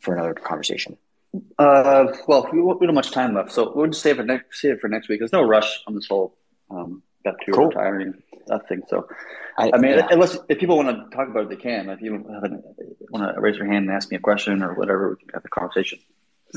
for 0.00 0.14
another 0.14 0.34
conversation? 0.34 0.96
Uh, 1.58 2.06
well, 2.26 2.48
we, 2.52 2.86
don't 2.86 2.94
much 2.94 3.10
time 3.10 3.34
left, 3.34 3.52
so 3.52 3.72
we'll 3.74 3.86
just 3.88 4.02
save 4.02 4.18
it 4.18 4.26
next 4.26 4.60
save 4.60 4.72
it 4.72 4.80
for 4.80 4.88
next 4.88 5.08
week. 5.08 5.18
There's 5.18 5.32
no 5.32 5.42
rush 5.42 5.82
on 5.86 5.94
this 5.94 6.06
whole 6.06 6.36
um, 6.70 7.02
got 7.24 7.34
to 7.44 7.52
cool. 7.52 7.68
retiring 7.68 8.22
that 8.46 8.66
thing. 8.68 8.82
So, 8.88 9.06
I, 9.58 9.70
I 9.74 9.78
mean, 9.78 9.92
yeah. 9.92 10.08
unless 10.10 10.38
if 10.48 10.58
people 10.58 10.76
want 10.76 10.88
to 10.88 11.16
talk 11.16 11.28
about 11.28 11.44
it, 11.44 11.48
they 11.50 11.56
can. 11.56 11.88
If 11.90 12.00
you 12.00 12.24
want 13.10 13.34
to 13.34 13.40
raise 13.40 13.56
your 13.56 13.66
hand 13.66 13.86
and 13.86 13.90
ask 13.90 14.10
me 14.10 14.16
a 14.16 14.20
question 14.20 14.62
or 14.62 14.74
whatever, 14.74 15.10
we 15.10 15.16
can 15.16 15.28
have 15.34 15.44
a 15.44 15.48
conversation. 15.48 15.98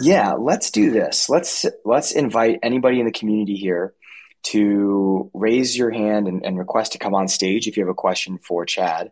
Yeah, 0.02 0.34
let's 0.34 0.72
do 0.72 0.92
this. 0.92 1.30
Let's 1.30 1.66
let's 1.86 2.12
invite 2.12 2.60
anybody 2.64 3.00
in 3.00 3.06
the 3.06 3.12
community 3.12 3.56
here 3.56 3.94
to 4.42 5.30
raise 5.34 5.78
your 5.78 5.92
hand 5.92 6.28
and, 6.28 6.46
and 6.46 6.58
request 6.58 6.94
to 6.94 6.98
come 6.98 7.14
on 7.14 7.28
stage 7.28 7.68
if 7.68 7.78
you 7.78 7.84
have 7.84 7.90
a 7.92 7.96
question 7.96 8.38
for 8.38 8.66
Chad. 8.66 9.12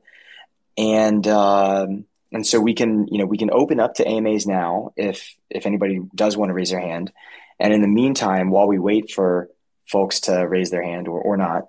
And 0.77 1.27
um, 1.27 2.05
and 2.31 2.45
so 2.45 2.59
we 2.59 2.73
can 2.73 3.07
you 3.07 3.19
know 3.19 3.25
we 3.25 3.37
can 3.37 3.51
open 3.51 3.79
up 3.79 3.95
to 3.95 4.07
AMAs 4.07 4.45
now 4.45 4.93
if 4.95 5.35
if 5.49 5.65
anybody 5.65 5.99
does 6.15 6.37
want 6.37 6.49
to 6.49 6.53
raise 6.53 6.71
their 6.71 6.79
hand. 6.79 7.11
And 7.59 7.73
in 7.73 7.81
the 7.81 7.87
meantime, 7.87 8.51
while 8.51 8.67
we 8.67 8.77
wait 8.77 9.11
for 9.11 9.49
folks 9.87 10.21
to 10.21 10.47
raise 10.47 10.69
their 10.69 10.83
hand 10.83 11.07
or, 11.07 11.19
or 11.19 11.37
not, 11.37 11.63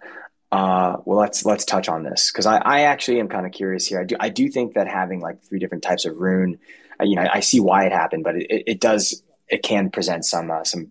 uh, 0.51 0.97
well, 1.05 1.19
let's 1.19 1.45
let's 1.45 1.65
touch 1.65 1.89
on 1.89 2.03
this 2.03 2.31
because 2.31 2.47
I, 2.47 2.59
I 2.59 2.81
actually 2.83 3.21
am 3.21 3.29
kind 3.29 3.47
of 3.47 3.53
curious 3.53 3.87
here. 3.87 4.01
I 4.01 4.05
do 4.05 4.17
I 4.19 4.29
do 4.29 4.49
think 4.49 4.75
that 4.75 4.89
having 4.89 5.21
like 5.21 5.43
three 5.43 5.59
different 5.59 5.85
types 5.85 6.05
of 6.05 6.17
rune, 6.19 6.59
you 7.03 7.17
know, 7.17 7.27
I, 7.33 7.41
see 7.41 7.61
why 7.61 7.85
it 7.87 7.93
happened, 7.93 8.25
but 8.25 8.37
it, 8.37 8.65
it 8.67 8.81
does 8.81 9.23
it 9.49 9.63
can 9.63 9.91
present 9.91 10.25
some 10.25 10.51
uh, 10.51 10.65
some 10.65 10.91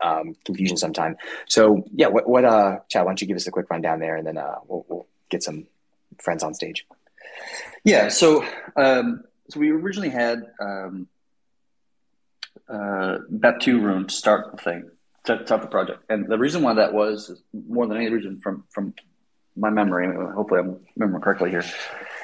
um, 0.00 0.36
confusion 0.44 0.76
sometime. 0.76 1.16
So 1.46 1.84
yeah, 1.92 2.08
what 2.08 2.28
what 2.28 2.44
uh, 2.44 2.78
Chad, 2.88 3.04
why 3.04 3.10
don't 3.10 3.20
you 3.20 3.26
give 3.26 3.36
us 3.36 3.46
a 3.46 3.50
quick 3.50 3.70
rundown 3.70 4.00
there, 4.00 4.16
and 4.16 4.26
then 4.26 4.38
uh, 4.38 4.56
we'll, 4.66 4.84
we'll 4.88 5.06
get 5.28 5.42
some 5.42 5.66
friends 6.18 6.42
on 6.42 6.54
stage. 6.54 6.86
Yeah, 7.84 8.08
so 8.08 8.44
um, 8.76 9.24
so 9.50 9.60
we 9.60 9.70
originally 9.70 10.10
had 10.10 10.42
um, 10.60 11.08
uh, 12.68 13.18
BEP2 13.32 13.82
Rune 13.82 14.06
to 14.06 14.14
start 14.14 14.56
the 14.56 14.62
thing, 14.62 14.90
to 15.24 15.44
start 15.44 15.62
the 15.62 15.68
project, 15.68 16.04
and 16.08 16.28
the 16.28 16.38
reason 16.38 16.62
why 16.62 16.74
that 16.74 16.92
was 16.92 17.40
more 17.52 17.86
than 17.86 17.96
any 17.96 18.08
reason 18.08 18.40
from 18.40 18.64
from 18.70 18.94
my 19.56 19.70
memory, 19.70 20.06
hopefully 20.34 20.60
I'm 20.60 20.80
remembering 20.96 21.22
correctly 21.22 21.50
here, 21.50 21.64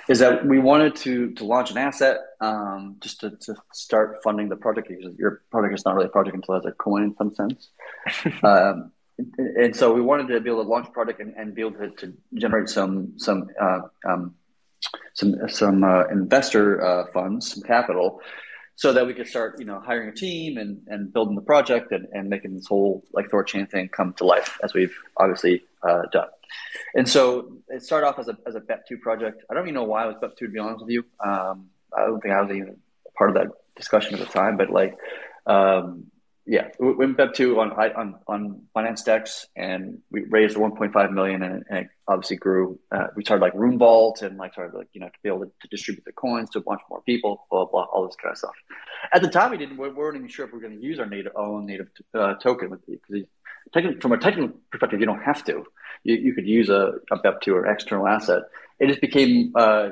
is 0.08 0.18
that 0.18 0.46
we 0.46 0.58
wanted 0.58 0.94
to 0.96 1.32
to 1.32 1.44
launch 1.44 1.70
an 1.70 1.78
asset 1.78 2.18
um, 2.40 2.96
just 3.00 3.20
to, 3.20 3.30
to 3.30 3.54
start 3.72 4.20
funding 4.22 4.48
the 4.48 4.56
project 4.56 4.88
because 4.88 5.14
your 5.18 5.42
project 5.50 5.74
is 5.74 5.84
not 5.84 5.94
really 5.94 6.06
a 6.06 6.10
project 6.10 6.36
until 6.36 6.54
it 6.54 6.58
has 6.58 6.66
a 6.66 6.72
coin 6.72 7.04
in 7.04 7.16
some 7.16 7.34
sense. 7.34 7.68
um, 8.42 8.92
and 9.38 9.74
so 9.74 9.92
we 9.92 10.00
wanted 10.00 10.28
to 10.28 10.40
be 10.40 10.50
able 10.50 10.64
to 10.64 10.68
launch 10.68 10.88
a 10.88 10.90
project 10.90 11.20
and, 11.20 11.34
and 11.36 11.54
be 11.54 11.62
able 11.62 11.72
to, 11.72 11.90
to 11.90 12.12
generate 12.34 12.68
some 12.68 13.12
some 13.16 13.48
uh, 13.60 13.80
um, 14.06 14.34
some 15.14 15.36
some 15.48 15.84
uh, 15.84 16.04
investor 16.06 16.84
uh, 16.84 17.06
funds, 17.12 17.52
some 17.52 17.62
capital, 17.62 18.20
so 18.76 18.92
that 18.92 19.06
we 19.06 19.14
could 19.14 19.28
start, 19.28 19.58
you 19.58 19.64
know, 19.64 19.80
hiring 19.80 20.08
a 20.08 20.12
team 20.12 20.58
and, 20.58 20.80
and 20.88 21.12
building 21.12 21.36
the 21.36 21.42
project 21.42 21.92
and, 21.92 22.06
and 22.12 22.28
making 22.28 22.54
this 22.54 22.66
whole 22.66 23.04
like 23.12 23.28
Thorchain 23.28 23.70
thing 23.70 23.88
come 23.88 24.12
to 24.14 24.24
life, 24.24 24.58
as 24.62 24.74
we've 24.74 24.94
obviously 25.16 25.62
uh, 25.82 26.02
done. 26.12 26.28
And 26.94 27.08
so 27.08 27.58
it 27.68 27.82
started 27.82 28.06
off 28.06 28.18
as 28.18 28.28
a 28.28 28.36
as 28.46 28.54
a 28.54 28.60
BEP2 28.60 29.00
project. 29.00 29.44
I 29.50 29.54
don't 29.54 29.64
even 29.64 29.74
know 29.74 29.84
why 29.84 30.04
it 30.04 30.06
was 30.06 30.16
BEP2 30.22 30.38
to 30.38 30.48
be 30.48 30.58
honest 30.58 30.84
with 30.84 30.90
you. 30.90 31.04
Um, 31.24 31.70
I 31.96 32.06
don't 32.06 32.20
think 32.20 32.34
I 32.34 32.42
was 32.42 32.50
even 32.50 32.76
part 33.16 33.30
of 33.30 33.36
that 33.36 33.48
discussion 33.76 34.14
at 34.14 34.20
the 34.20 34.26
time, 34.26 34.56
but 34.56 34.70
like 34.70 34.96
um, 35.46 36.10
yeah, 36.46 36.68
we 36.78 36.92
went 36.92 37.18
up 37.20 37.32
to 37.34 37.58
on 37.60 37.72
on 37.72 38.16
on 38.28 38.62
Binance 38.76 39.02
DEX, 39.02 39.46
and 39.56 40.00
we 40.10 40.24
raised 40.24 40.56
1.5 40.58 41.12
million, 41.12 41.42
and, 41.42 41.64
and 41.70 41.78
it 41.78 41.88
obviously 42.06 42.36
grew. 42.36 42.78
Uh, 42.92 43.06
we 43.16 43.24
started 43.24 43.40
like 43.40 43.54
Rune 43.54 43.78
Vault, 43.78 44.20
and 44.20 44.36
like 44.36 44.52
started 44.52 44.76
like 44.76 44.88
you 44.92 45.00
know 45.00 45.08
to 45.08 45.18
be 45.22 45.30
able 45.30 45.40
to, 45.40 45.50
to, 45.62 45.68
distribute 45.68 46.04
the 46.04 46.12
coins 46.12 46.50
to 46.50 46.58
a 46.58 46.62
bunch 46.62 46.82
more 46.90 47.00
people, 47.02 47.46
blah 47.50 47.64
blah, 47.64 47.84
all 47.84 48.06
this 48.06 48.16
kind 48.16 48.32
of 48.32 48.38
stuff. 48.38 48.54
At 49.14 49.22
the 49.22 49.28
time, 49.28 49.52
we 49.52 49.56
didn't. 49.56 49.78
We 49.78 49.88
weren't 49.88 50.16
even 50.16 50.28
sure 50.28 50.44
if 50.44 50.52
we 50.52 50.58
were 50.58 50.68
going 50.68 50.78
to 50.78 50.84
use 50.84 50.98
our 50.98 51.06
native 51.06 51.32
own 51.34 51.64
native 51.64 51.88
uh, 52.14 52.34
token 52.34 52.68
with 52.68 52.82
because 53.72 53.94
from 54.00 54.12
a 54.12 54.18
technical 54.18 54.56
perspective, 54.70 55.00
you 55.00 55.06
don't 55.06 55.22
have 55.22 55.44
to. 55.44 55.64
You, 56.04 56.16
you 56.16 56.34
could 56.34 56.46
use 56.46 56.68
a, 56.68 56.92
a 57.10 57.18
BEP2 57.18 57.48
or 57.48 57.66
external 57.66 58.06
asset. 58.06 58.42
It 58.78 58.88
just 58.88 59.00
became 59.00 59.52
uh, 59.54 59.90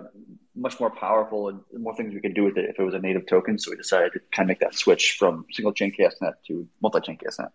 much 0.55 0.79
more 0.79 0.91
powerful 0.91 1.49
and 1.49 1.61
more 1.79 1.95
things 1.95 2.13
we 2.13 2.21
could 2.21 2.35
do 2.35 2.45
with 2.45 2.59
it 2.59 2.69
if 2.69 2.79
it 2.79 2.83
was 2.83 2.95
a 2.95 2.99
native 2.99 3.27
token. 3.27 3.59
So 3.59 3.71
we 3.71 3.77
decided 3.77 4.13
to 4.13 4.21
kind 4.33 4.47
of 4.47 4.49
make 4.49 4.61
that 4.61 4.75
switch 4.75 5.17
from 5.19 5.47
single 5.53 5.73
chain 5.73 5.93
ChaosNet 5.99 6.35
to 6.49 6.69
multi 6.83 7.01
chain 7.01 7.19
ChaosNet. 7.19 7.51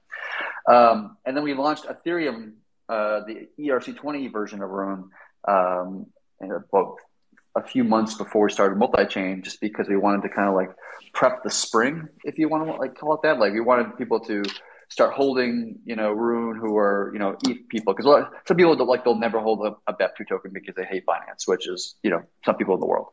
Um, 0.68 1.18
and 1.26 1.36
then 1.36 1.43
we 1.43 1.53
launched 1.53 1.86
Ethereum, 1.86 2.53
uh, 2.89 3.22
the 3.22 3.47
ERC20 3.59 4.32
version 4.32 4.61
of 4.61 4.70
Rune, 4.70 5.09
um, 5.47 6.07
about 6.41 6.95
a 7.55 7.63
few 7.63 7.84
months 7.84 8.15
before 8.15 8.45
we 8.45 8.51
started 8.51 8.78
multi 8.78 9.05
chain, 9.05 9.43
just 9.43 9.61
because 9.61 9.88
we 9.88 9.97
wanted 9.97 10.24
to 10.24 10.30
kind 10.30 10.49
of 10.49 10.55
like 10.55 10.70
prep 11.13 11.43
the 11.43 11.51
spring, 11.51 12.07
if 12.24 12.38
you 12.38 12.49
want 12.49 12.65
to 12.65 12.74
like 12.74 12.95
call 12.95 13.13
it 13.15 13.22
that. 13.24 13.39
Like 13.39 13.53
we 13.53 13.59
wanted 13.59 13.97
people 13.97 14.20
to 14.22 14.43
start 14.89 15.13
holding, 15.13 15.79
you 15.85 15.95
know, 15.95 16.11
Rune 16.11 16.57
who 16.57 16.77
are, 16.77 17.09
you 17.13 17.19
know, 17.19 17.38
ETH 17.45 17.67
people. 17.69 17.93
Because 17.93 18.25
some 18.45 18.57
people 18.57 18.75
don't 18.75 18.88
like 18.88 19.03
they'll 19.03 19.15
never 19.15 19.39
hold 19.39 19.65
a, 19.65 19.75
a 19.91 19.93
BEP2 19.93 20.27
token 20.27 20.51
because 20.53 20.75
they 20.75 20.85
hate 20.85 21.05
Binance, 21.05 21.47
which 21.47 21.67
is, 21.67 21.95
you 22.03 22.09
know, 22.09 22.23
some 22.45 22.55
people 22.55 22.73
in 22.75 22.79
the 22.79 22.85
world. 22.85 23.07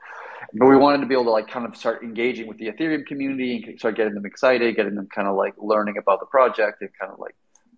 But 0.53 0.67
we 0.67 0.77
wanted 0.77 1.01
to 1.01 1.07
be 1.07 1.15
able 1.15 1.25
to 1.25 1.31
like 1.31 1.49
kind 1.49 1.67
of 1.67 1.77
start 1.77 2.03
engaging 2.03 2.47
with 2.47 2.59
the 2.59 2.67
Ethereum 2.67 3.05
community 3.07 3.65
and 3.67 3.79
start 3.79 3.97
getting 3.97 4.15
them 4.15 4.27
excited, 4.27 4.77
getting 4.77 4.95
them 4.95 5.09
kind 5.13 5.27
of 5.27 5.37
like 5.37 5.55
learning 5.59 5.97
about 5.99 6.21
the 6.21 6.27
project 6.27 6.81
and 6.81 6.91
kind 6.99 7.13
of 7.13 7.19
like 7.19 7.35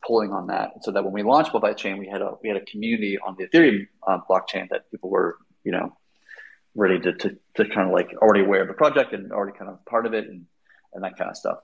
pulling 0.07 0.33
on 0.33 0.49
that. 0.49 0.73
So 0.83 0.91
that 0.93 1.03
when 1.03 1.13
we 1.13 1.23
launched 1.23 1.53
multi-chain, 1.55 1.97
we 1.97 2.07
had 2.07 2.21
a 2.21 2.35
we 2.43 2.49
had 2.49 2.59
a 2.59 2.65
community 2.65 3.19
on 3.19 3.37
the 3.39 3.47
Ethereum 3.47 3.87
uh, 4.07 4.19
blockchain 4.29 4.69
that 4.71 4.91
people 4.91 5.11
were, 5.11 5.39
you 5.65 5.73
know, 5.73 5.97
ready 6.75 7.01
to, 7.01 7.15
to, 7.15 7.37
to 7.55 7.65
kind 7.69 7.89
of 7.89 7.93
like 7.95 8.11
already 8.21 8.45
aware 8.45 8.61
of 8.61 8.69
the 8.69 8.75
project 8.75 9.15
and 9.15 9.33
already 9.33 9.57
kind 9.57 9.71
of 9.71 9.83
part 9.87 10.05
of 10.05 10.13
it 10.13 10.29
and, 10.29 10.45
and 10.93 11.03
that 11.03 11.17
kind 11.17 11.31
of 11.31 11.37
stuff 11.37 11.59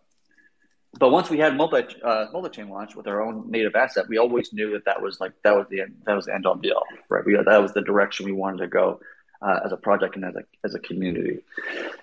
but 0.99 1.11
once 1.11 1.31
we 1.31 1.39
had 1.39 1.57
multi 1.57 1.85
uh, 2.03 2.27
multi 2.33 2.51
chain 2.51 2.69
launch 2.69 2.95
with 2.95 3.07
our 3.07 3.23
own 3.23 3.51
native 3.51 3.75
asset, 3.75 4.09
we 4.09 4.19
always 4.19 4.53
knew 4.53 4.73
that 4.73 4.85
that 4.85 5.01
was 5.01 5.21
like 5.21 5.33
that 5.43 5.57
was 5.57 5.67
the 5.71 5.81
end, 5.81 5.95
that 6.05 6.15
was 6.15 6.27
the 6.27 6.35
end 6.35 6.47
all 6.47 6.55
be 6.55 6.71
all, 6.71 6.85
right? 7.09 7.25
We 7.25 7.35
that 7.35 7.63
was 7.63 7.73
the 7.73 7.81
direction 7.83 8.27
we 8.27 8.33
wanted 8.33 8.59
to 8.59 8.67
go 8.69 9.01
uh, 9.41 9.61
as 9.65 9.73
a 9.73 9.77
project 9.77 10.17
and 10.17 10.25
as 10.25 10.37
a 10.37 10.45
as 10.65 10.75
a 10.75 10.79
community. 10.79 11.41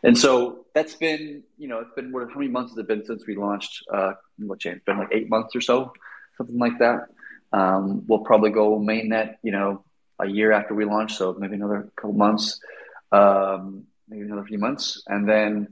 And 0.04 0.18
so 0.18 0.66
that's 0.74 0.96
been 0.96 1.44
you 1.58 1.68
know 1.68 1.80
it's 1.80 1.94
been 1.96 2.12
what, 2.12 2.30
how 2.30 2.40
many 2.40 2.50
months 2.50 2.72
has 2.72 2.80
it 2.80 2.88
been 2.88 3.06
since 3.06 3.26
we 3.28 3.36
launched 3.36 3.84
uh, 3.94 4.14
multi 4.40 4.60
chain? 4.60 4.74
It's 4.78 4.86
been 4.86 4.98
like 4.98 5.10
eight 5.12 5.30
months 5.30 5.56
or 5.56 5.62
so, 5.62 5.94
something 6.38 6.58
like 6.58 6.80
that. 6.80 7.10
Um, 7.54 8.06
we'll 8.08 8.20
probably 8.20 8.52
go 8.52 8.80
mainnet, 8.80 9.36
you 9.44 9.52
know, 9.52 9.84
a 10.20 10.28
year 10.28 10.52
after 10.52 10.74
we 10.74 10.86
launch, 10.86 11.16
so 11.16 11.36
maybe 11.38 11.56
another 11.56 11.90
couple 11.96 12.14
months, 12.14 12.60
um, 13.12 13.86
maybe 14.08 14.24
another 14.24 14.46
few 14.46 14.60
months, 14.60 15.02
and 15.08 15.28
then 15.28 15.68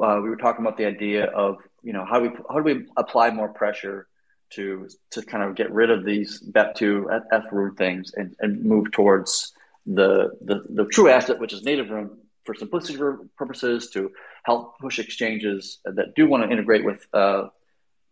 uh, 0.00 0.20
we 0.22 0.28
were 0.28 0.36
talking 0.36 0.64
about 0.64 0.76
the 0.76 0.86
idea 0.86 1.26
of 1.26 1.58
you 1.82 1.92
know 1.92 2.04
how 2.04 2.18
do 2.20 2.30
we 2.30 2.36
how 2.50 2.60
do 2.60 2.62
we 2.62 2.86
apply 2.96 3.30
more 3.30 3.48
pressure 3.48 4.06
to 4.50 4.88
to 5.10 5.22
kind 5.22 5.42
of 5.42 5.54
get 5.54 5.72
rid 5.72 5.90
of 5.90 6.04
these 6.04 6.40
BEP2 6.40 7.22
F 7.32 7.44
Rune 7.50 7.74
things 7.74 8.12
and, 8.14 8.34
and 8.40 8.64
move 8.64 8.92
towards 8.92 9.52
the, 9.86 10.30
the 10.42 10.64
the 10.68 10.84
true 10.86 11.08
asset, 11.08 11.40
which 11.40 11.52
is 11.52 11.62
native 11.64 11.90
rune 11.90 12.18
for 12.44 12.54
simplicity 12.54 12.98
purposes 13.36 13.90
to 13.90 14.10
help 14.44 14.78
push 14.78 14.98
exchanges 14.98 15.78
that 15.84 16.14
do 16.14 16.26
want 16.26 16.44
to 16.44 16.50
integrate 16.50 16.84
with 16.84 17.06
uh, 17.12 17.48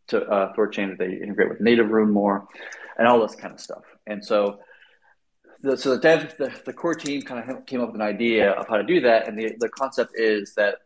to 0.09 0.23
uh, 0.25 0.53
Thorchain 0.55 0.91
that 0.91 0.99
they 0.99 1.13
integrate 1.13 1.49
with 1.49 1.61
native 1.61 1.91
rune 1.91 2.11
more, 2.11 2.47
and 2.99 3.07
all 3.07 3.21
this 3.21 3.37
kind 3.37 3.55
of 3.55 3.61
stuff. 3.61 3.83
And 4.07 4.25
so, 4.25 4.59
the, 5.63 5.77
so 5.77 5.91
the 5.91 5.99
dev 5.99 6.37
the, 6.39 6.53
the 6.65 6.73
core 6.73 6.95
team 6.95 7.23
kind 7.23 7.49
of 7.49 7.67
came 7.67 7.81
up 7.81 7.89
with 7.89 7.97
an 7.97 8.07
idea 8.07 8.51
of 8.53 8.67
how 8.69 8.77
to 8.77 8.85
do 8.85 9.01
that, 9.03 9.29
and 9.29 9.39
the 9.39 9.55
the 9.59 9.69
concept 9.69 10.13
is 10.17 10.55
that 10.55 10.79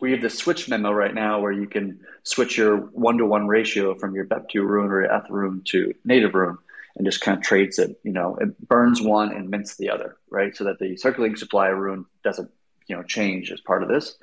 we 0.00 0.12
have 0.12 0.22
the 0.22 0.30
switch 0.30 0.68
memo 0.68 0.92
right 0.92 1.14
now 1.14 1.40
where 1.40 1.52
you 1.52 1.66
can 1.66 2.00
switch 2.22 2.56
your 2.56 2.76
one 2.76 3.18
to 3.18 3.26
one 3.26 3.46
ratio 3.46 3.94
from 3.94 4.14
your 4.14 4.24
BEP2 4.24 4.54
rune 4.56 4.90
or 4.90 5.02
ETH 5.02 5.30
rune 5.30 5.62
to 5.66 5.94
native 6.04 6.34
rune 6.34 6.58
and 6.96 7.06
just 7.06 7.20
kind 7.20 7.36
of 7.36 7.44
trades 7.44 7.78
it. 7.78 7.98
You 8.02 8.12
know, 8.12 8.36
it 8.36 8.68
burns 8.68 9.00
one 9.00 9.32
and 9.32 9.50
mints 9.50 9.76
the 9.76 9.90
other, 9.90 10.16
right? 10.30 10.54
So 10.56 10.64
that 10.64 10.78
the 10.78 10.96
circulating 10.96 11.36
supply 11.36 11.68
of 11.68 11.78
rune 11.78 12.06
doesn't, 12.22 12.50
you 12.86 12.96
know, 12.96 13.02
change 13.02 13.50
as 13.50 13.60
part 13.60 13.82
of 13.82 13.88
this. 13.88 14.16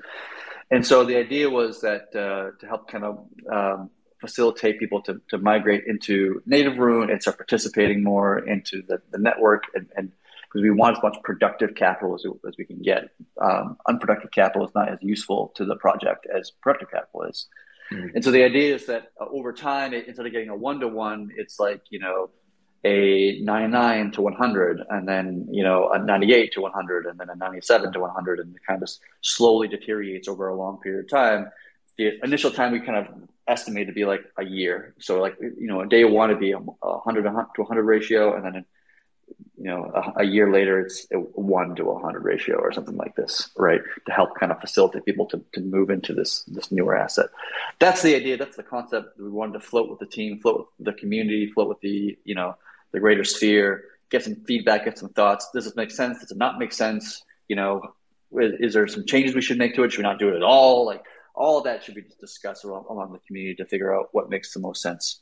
And 0.70 0.86
so 0.86 1.04
the 1.04 1.18
idea 1.18 1.50
was 1.50 1.82
that 1.82 2.16
uh, 2.16 2.58
to 2.60 2.68
help 2.68 2.90
kind 2.90 3.04
of 3.04 3.26
um, 3.52 3.90
facilitate 4.20 4.80
people 4.80 5.02
to, 5.02 5.20
to 5.30 5.38
migrate 5.38 5.84
into 5.86 6.42
native 6.46 6.78
rune 6.78 7.10
and 7.10 7.22
start 7.22 7.38
participating 7.38 8.04
more 8.04 8.40
into 8.40 8.82
the, 8.88 9.02
the 9.12 9.18
network 9.18 9.64
and, 9.74 9.90
and 9.98 10.12
because 10.52 10.64
we 10.64 10.70
want 10.70 10.98
as 10.98 11.04
much 11.04 11.18
productive 11.24 11.76
capital 11.76 12.14
as, 12.14 12.26
as 12.48 12.56
we 12.58 12.66
can 12.66 12.82
get. 12.82 13.10
Um, 13.42 13.78
unproductive 13.88 14.32
capital 14.32 14.68
is 14.68 14.76
not 14.76 14.90
as 14.90 15.00
useful 15.02 15.54
to 15.56 15.64
the 15.64 15.76
project 15.78 16.28
as 16.34 16.52
productive 16.62 16.92
capital 16.92 17.24
is. 17.24 17.48
Mm-hmm. 17.92 18.16
And 18.16 18.24
so 18.24 18.32
the 18.32 18.44
idea 18.44 18.76
is 18.76 18.86
that 18.88 19.12
uh, 19.20 19.26
over 19.32 19.54
time, 19.54 19.94
it, 19.94 20.08
instead 20.08 20.26
of 20.26 20.32
getting 20.32 20.50
a 20.50 20.56
one 20.56 20.80
to 20.82 20.88
one, 20.88 21.32
it's 21.38 21.60
like, 21.60 21.82
you 21.90 22.00
know, 22.00 22.32
a 22.84 23.40
99 23.42 24.12
to 24.12 24.22
100, 24.22 24.82
and 24.90 25.08
then, 25.08 25.48
you 25.52 25.64
know, 25.64 25.90
a 25.90 26.00
98 26.00 26.52
to 26.54 26.62
100, 26.62 27.06
and 27.06 27.20
then 27.20 27.30
a 27.30 27.36
97 27.36 27.94
to 27.94 28.00
100, 28.00 28.40
and 28.40 28.56
it 28.56 28.62
kind 28.68 28.82
of 28.82 28.90
slowly 29.22 29.68
deteriorates 29.68 30.28
over 30.28 30.48
a 30.48 30.56
long 30.56 30.80
period 30.80 31.06
of 31.06 31.10
time. 31.10 31.50
The 31.98 32.20
initial 32.24 32.50
time 32.50 32.72
we 32.72 32.80
kind 32.80 32.98
of 32.98 33.14
estimate 33.48 33.88
to 33.88 33.94
be 33.94 34.06
like 34.06 34.22
a 34.38 34.44
year. 34.44 34.96
So, 35.00 35.22
like, 35.22 35.38
you 35.40 35.68
know, 35.68 35.82
a 35.82 35.88
day 35.88 36.06
one 36.06 36.30
would 36.30 36.40
be 36.40 36.52
a 36.52 36.58
100 36.58 37.24
to 37.24 37.30
100 37.30 37.84
ratio, 37.84 38.36
and 38.36 38.44
then 38.44 38.66
you 39.62 39.68
know, 39.68 39.92
a, 39.94 40.22
a, 40.22 40.24
year 40.24 40.52
later, 40.52 40.80
it's 40.82 41.06
a 41.14 41.18
one 41.18 41.76
to 41.76 41.92
a 41.92 42.00
hundred 42.00 42.24
ratio 42.24 42.58
or 42.58 42.72
something 42.72 42.98
like 42.98 43.16
this, 43.16 43.52
right? 43.56 43.82
To 44.08 44.12
help 44.12 44.40
kind 44.40 44.52
of 44.52 44.60
facilitate 44.60 45.06
people 45.06 45.28
to, 45.28 45.44
to 45.54 45.62
move 45.62 45.92
into 45.92 46.16
this 46.16 46.42
this 46.48 46.72
newer 46.72 46.98
asset. 46.98 47.28
That's 47.78 48.02
the 48.02 48.16
idea. 48.16 48.38
That's 48.38 48.58
the 48.58 48.64
concept. 48.64 49.20
We 49.20 49.30
wanted 49.30 49.54
to 49.54 49.60
float 49.60 49.88
with 49.88 50.00
the 50.00 50.08
team, 50.08 50.40
float 50.40 50.70
with 50.80 50.86
the 50.88 50.94
community, 50.94 51.52
float 51.52 51.70
with 51.70 51.80
the 51.82 52.18
you 52.24 52.34
know 52.34 52.56
the 52.92 53.00
greater 53.00 53.24
sphere, 53.24 53.84
get 54.10 54.24
some 54.24 54.36
feedback, 54.48 54.86
get 54.86 54.98
some 54.98 55.10
thoughts. 55.10 55.48
Does 55.54 55.68
it 55.68 55.76
make 55.76 55.92
sense? 55.92 56.20
Does 56.20 56.32
it 56.32 56.38
not 56.38 56.58
make 56.58 56.74
sense? 56.74 57.22
You 57.48 57.56
know, 57.56 57.94
is, 58.40 58.54
is 58.60 58.74
there 58.74 58.88
some 58.88 59.06
changes 59.06 59.36
we 59.36 59.42
should 59.44 59.60
make 59.60 59.76
to 59.76 59.84
it? 59.84 59.92
Should 59.92 60.00
we 60.00 60.10
not 60.10 60.18
do 60.18 60.30
it 60.30 60.36
at 60.36 60.44
all? 60.44 60.88
Like 60.88 61.04
all 61.36 61.62
that 61.62 61.84
should 61.84 61.96
be 61.96 62.04
discussed 62.20 62.64
along 62.64 63.12
the 63.14 63.20
community 63.28 63.56
to 63.58 63.66
figure 63.66 63.96
out 63.96 64.08
what 64.12 64.28
makes 64.28 64.56
the 64.56 64.60
most 64.60 64.82
sense. 64.82 65.22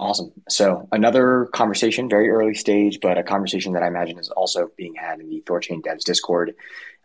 Awesome. 0.00 0.32
So 0.48 0.88
another 0.92 1.50
conversation, 1.52 2.08
very 2.08 2.30
early 2.30 2.54
stage, 2.54 3.00
but 3.02 3.18
a 3.18 3.22
conversation 3.22 3.74
that 3.74 3.82
I 3.82 3.86
imagine 3.86 4.18
is 4.18 4.30
also 4.30 4.70
being 4.74 4.94
had 4.94 5.20
in 5.20 5.28
the 5.28 5.42
Thorchain 5.42 5.82
Devs 5.82 6.04
Discord, 6.04 6.54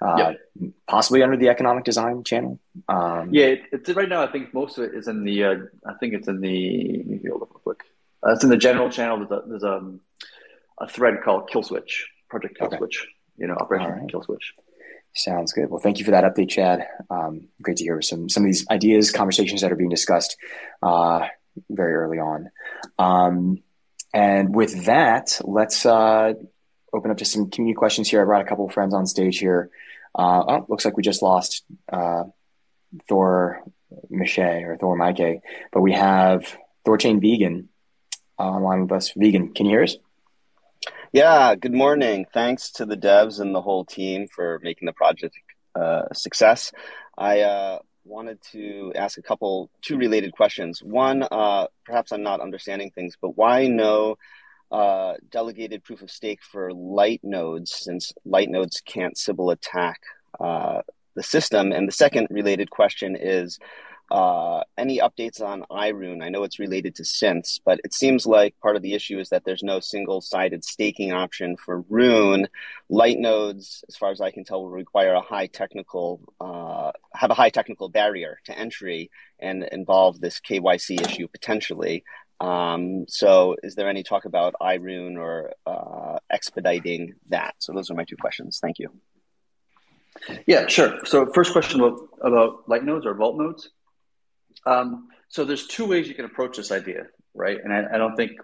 uh, 0.02 0.16
yep. 0.18 0.72
possibly 0.88 1.22
under 1.22 1.36
the 1.36 1.50
economic 1.50 1.84
design 1.84 2.24
channel. 2.24 2.58
Um, 2.88 3.34
yeah, 3.34 3.48
it, 3.48 3.64
it's 3.74 3.90
right 3.90 4.08
now. 4.08 4.24
I 4.24 4.32
think 4.32 4.54
most 4.54 4.78
of 4.78 4.86
it 4.86 4.96
is 4.96 5.10
in 5.10 5.26
the. 5.26 5.44
Uh, 5.44 5.56
I 5.86 5.96
think 5.96 6.14
it's 6.14 6.30
in 6.30 6.40
the. 6.40 7.04
Let 7.06 7.22
me 7.22 7.30
hold 7.30 7.42
up 7.42 7.50
real 7.50 7.60
quick. 7.60 7.82
Uh, 8.26 8.32
it's 8.32 8.46
in 8.46 8.50
the 8.50 8.56
general 8.56 8.90
channel. 8.90 9.18
There's 9.18 9.32
a, 9.32 9.44
there's 9.46 9.64
a, 9.64 9.74
um, 9.74 10.00
a 10.80 10.88
thread 10.88 11.16
called 11.22 11.50
Kill 11.50 11.64
Switch, 11.64 12.08
Project 12.30 12.58
Kill 12.58 12.68
okay. 12.68 12.78
Switch. 12.78 13.06
You 13.36 13.48
know, 13.48 13.56
Operation 13.56 13.92
right. 13.92 14.10
Kill 14.10 14.24
Switch. 14.24 14.54
Sounds 15.16 15.52
good. 15.52 15.70
Well, 15.70 15.82
thank 15.82 16.00
you 16.00 16.06
for 16.06 16.12
that 16.12 16.24
update, 16.24 16.50
Chad. 16.50 16.88
Um, 17.10 17.50
great 17.62 17.76
to 17.78 17.84
hear 17.84 18.02
some 18.02 18.30
some 18.30 18.44
of 18.44 18.48
these 18.48 18.66
ideas, 18.70 19.12
conversations 19.12 19.60
that 19.60 19.72
are 19.74 19.76
being 19.76 19.90
discussed. 19.90 20.38
Uh, 20.82 21.28
very 21.70 21.94
early 21.94 22.20
on. 22.20 22.52
Um, 22.98 23.64
and 24.14 24.56
with 24.56 24.86
that, 24.86 25.40
let's 25.44 25.86
uh, 25.86 26.34
open 26.94 27.12
up 27.12 27.18
to 27.18 27.26
some 27.26 27.50
community 27.50 27.76
questions 27.76 28.10
here. 28.10 28.22
I 28.22 28.26
brought 28.26 28.42
a 28.42 28.46
couple 28.46 28.66
of 28.66 28.74
friends 28.74 28.94
on 28.94 29.06
stage 29.06 29.40
here. 29.40 29.70
Uh, 30.18 30.44
oh, 30.48 30.66
looks 30.70 30.86
like 30.86 30.96
we 30.96 31.04
just 31.04 31.22
lost 31.22 31.64
uh, 31.92 32.24
Thor 33.10 33.62
Miche 34.10 34.40
or 34.40 34.78
Thor 34.80 34.96
Mike, 34.96 35.42
but 35.74 35.82
we 35.82 35.94
have 35.94 36.58
Thorchain 36.86 37.22
Vegan 37.22 37.70
online 38.38 38.84
with 38.84 38.92
us. 38.94 39.12
Vegan, 39.16 39.54
can 39.54 39.66
you 39.66 39.74
hear 39.74 39.84
us? 39.84 39.98
Yeah, 41.12 41.56
good 41.56 41.74
morning. 41.74 42.26
Thanks 42.34 42.72
to 42.74 42.86
the 42.86 42.98
devs 42.98 43.40
and 43.40 43.56
the 43.56 43.62
whole 43.62 43.86
team 43.86 44.28
for 44.28 44.60
making 44.64 44.86
the 44.86 44.94
project 44.94 45.36
uh, 45.76 46.04
a 46.12 46.16
success. 46.16 46.72
I 47.18 47.42
uh, 47.42 47.80
wanted 48.06 48.40
to 48.52 48.92
ask 48.96 49.18
a 49.18 49.22
couple, 49.22 49.70
two 49.82 49.98
related 49.98 50.32
questions. 50.32 50.82
One, 50.82 51.24
uh, 51.24 51.68
perhaps 51.86 52.12
I'm 52.12 52.24
not 52.24 52.40
understanding 52.40 52.92
things, 52.92 53.18
but 53.20 53.38
why 53.38 53.68
no 53.68 54.18
uh, 54.72 55.16
delegated 55.32 55.84
proof 55.84 56.02
of 56.02 56.12
stake 56.12 56.42
for 56.44 56.72
light 56.74 57.22
nodes 57.24 57.74
since 57.74 58.14
light 58.26 58.50
nodes 58.50 58.82
can't 58.86 59.18
Sybil 59.18 59.50
attack 59.50 60.02
uh, 60.40 60.82
the 61.16 61.24
system? 61.24 61.72
And 61.72 61.88
the 61.88 61.94
second 61.94 62.28
related 62.30 62.70
question 62.70 63.16
is 63.16 63.60
uh, 64.12 64.62
any 64.78 65.00
updates 65.00 65.42
on 65.42 65.64
iRune? 65.72 66.24
I 66.24 66.30
know 66.30 66.44
it's 66.44 66.60
related 66.60 66.96
to 66.96 67.04
synths, 67.04 67.60
but 67.64 67.80
it 67.84 67.94
seems 67.94 68.26
like 68.26 68.60
part 68.60 68.76
of 68.76 68.82
the 68.82 68.94
issue 68.94 69.20
is 69.20 69.30
that 69.30 69.46
there's 69.46 69.64
no 69.64 69.80
single 69.80 70.22
sided 70.22 70.64
staking 70.64 71.12
option 71.12 71.58
for 71.58 71.82
Rune. 71.90 72.48
Light 72.90 73.18
nodes, 73.18 73.84
as 73.88 73.96
far 73.96 74.12
as 74.12 74.22
I 74.22 74.32
can 74.32 74.44
tell, 74.44 74.62
will 74.62 74.70
require 74.70 75.14
a 75.14 75.22
high 75.22 75.48
technical, 75.48 76.22
uh, 76.40 76.92
have 77.14 77.32
a 77.32 77.36
high 77.36 77.50
technical 77.50 77.90
barrier 77.90 78.40
to 78.46 78.58
entry 78.58 79.10
and 79.40 79.64
involve 79.72 80.22
this 80.22 80.40
KYC 80.40 81.02
issue 81.02 81.28
potentially. 81.28 82.04
Um, 82.40 83.06
so, 83.08 83.56
is 83.64 83.76
there 83.76 83.90
any 83.90 84.04
talk 84.04 84.26
about 84.26 84.56
iRune 84.62 85.18
or 85.18 85.54
uh, 85.66 86.20
expediting 86.30 87.16
that? 87.30 87.56
So, 87.60 87.74
those 87.74 87.90
are 87.90 87.96
my 87.96 88.04
two 88.04 88.18
questions. 88.18 88.60
Thank 88.62 88.78
you. 88.78 88.92
Yeah, 90.46 90.68
sure. 90.68 91.00
So, 91.06 91.32
first 91.34 91.54
question 91.54 91.80
about, 91.80 92.00
about 92.22 92.68
light 92.68 92.84
nodes 92.84 93.06
or 93.06 93.14
vault 93.14 93.38
nodes. 93.38 93.70
Um, 94.66 95.10
so 95.30 95.46
there's 95.46 95.68
two 95.68 95.86
ways 95.86 96.08
you 96.08 96.16
can 96.16 96.26
approach 96.26 96.58
this 96.58 96.72
idea, 96.72 97.08
right? 97.34 97.58
And 97.64 97.74
I, 97.74 97.86
I, 97.94 97.98
don't 97.98 98.16
think 98.16 98.40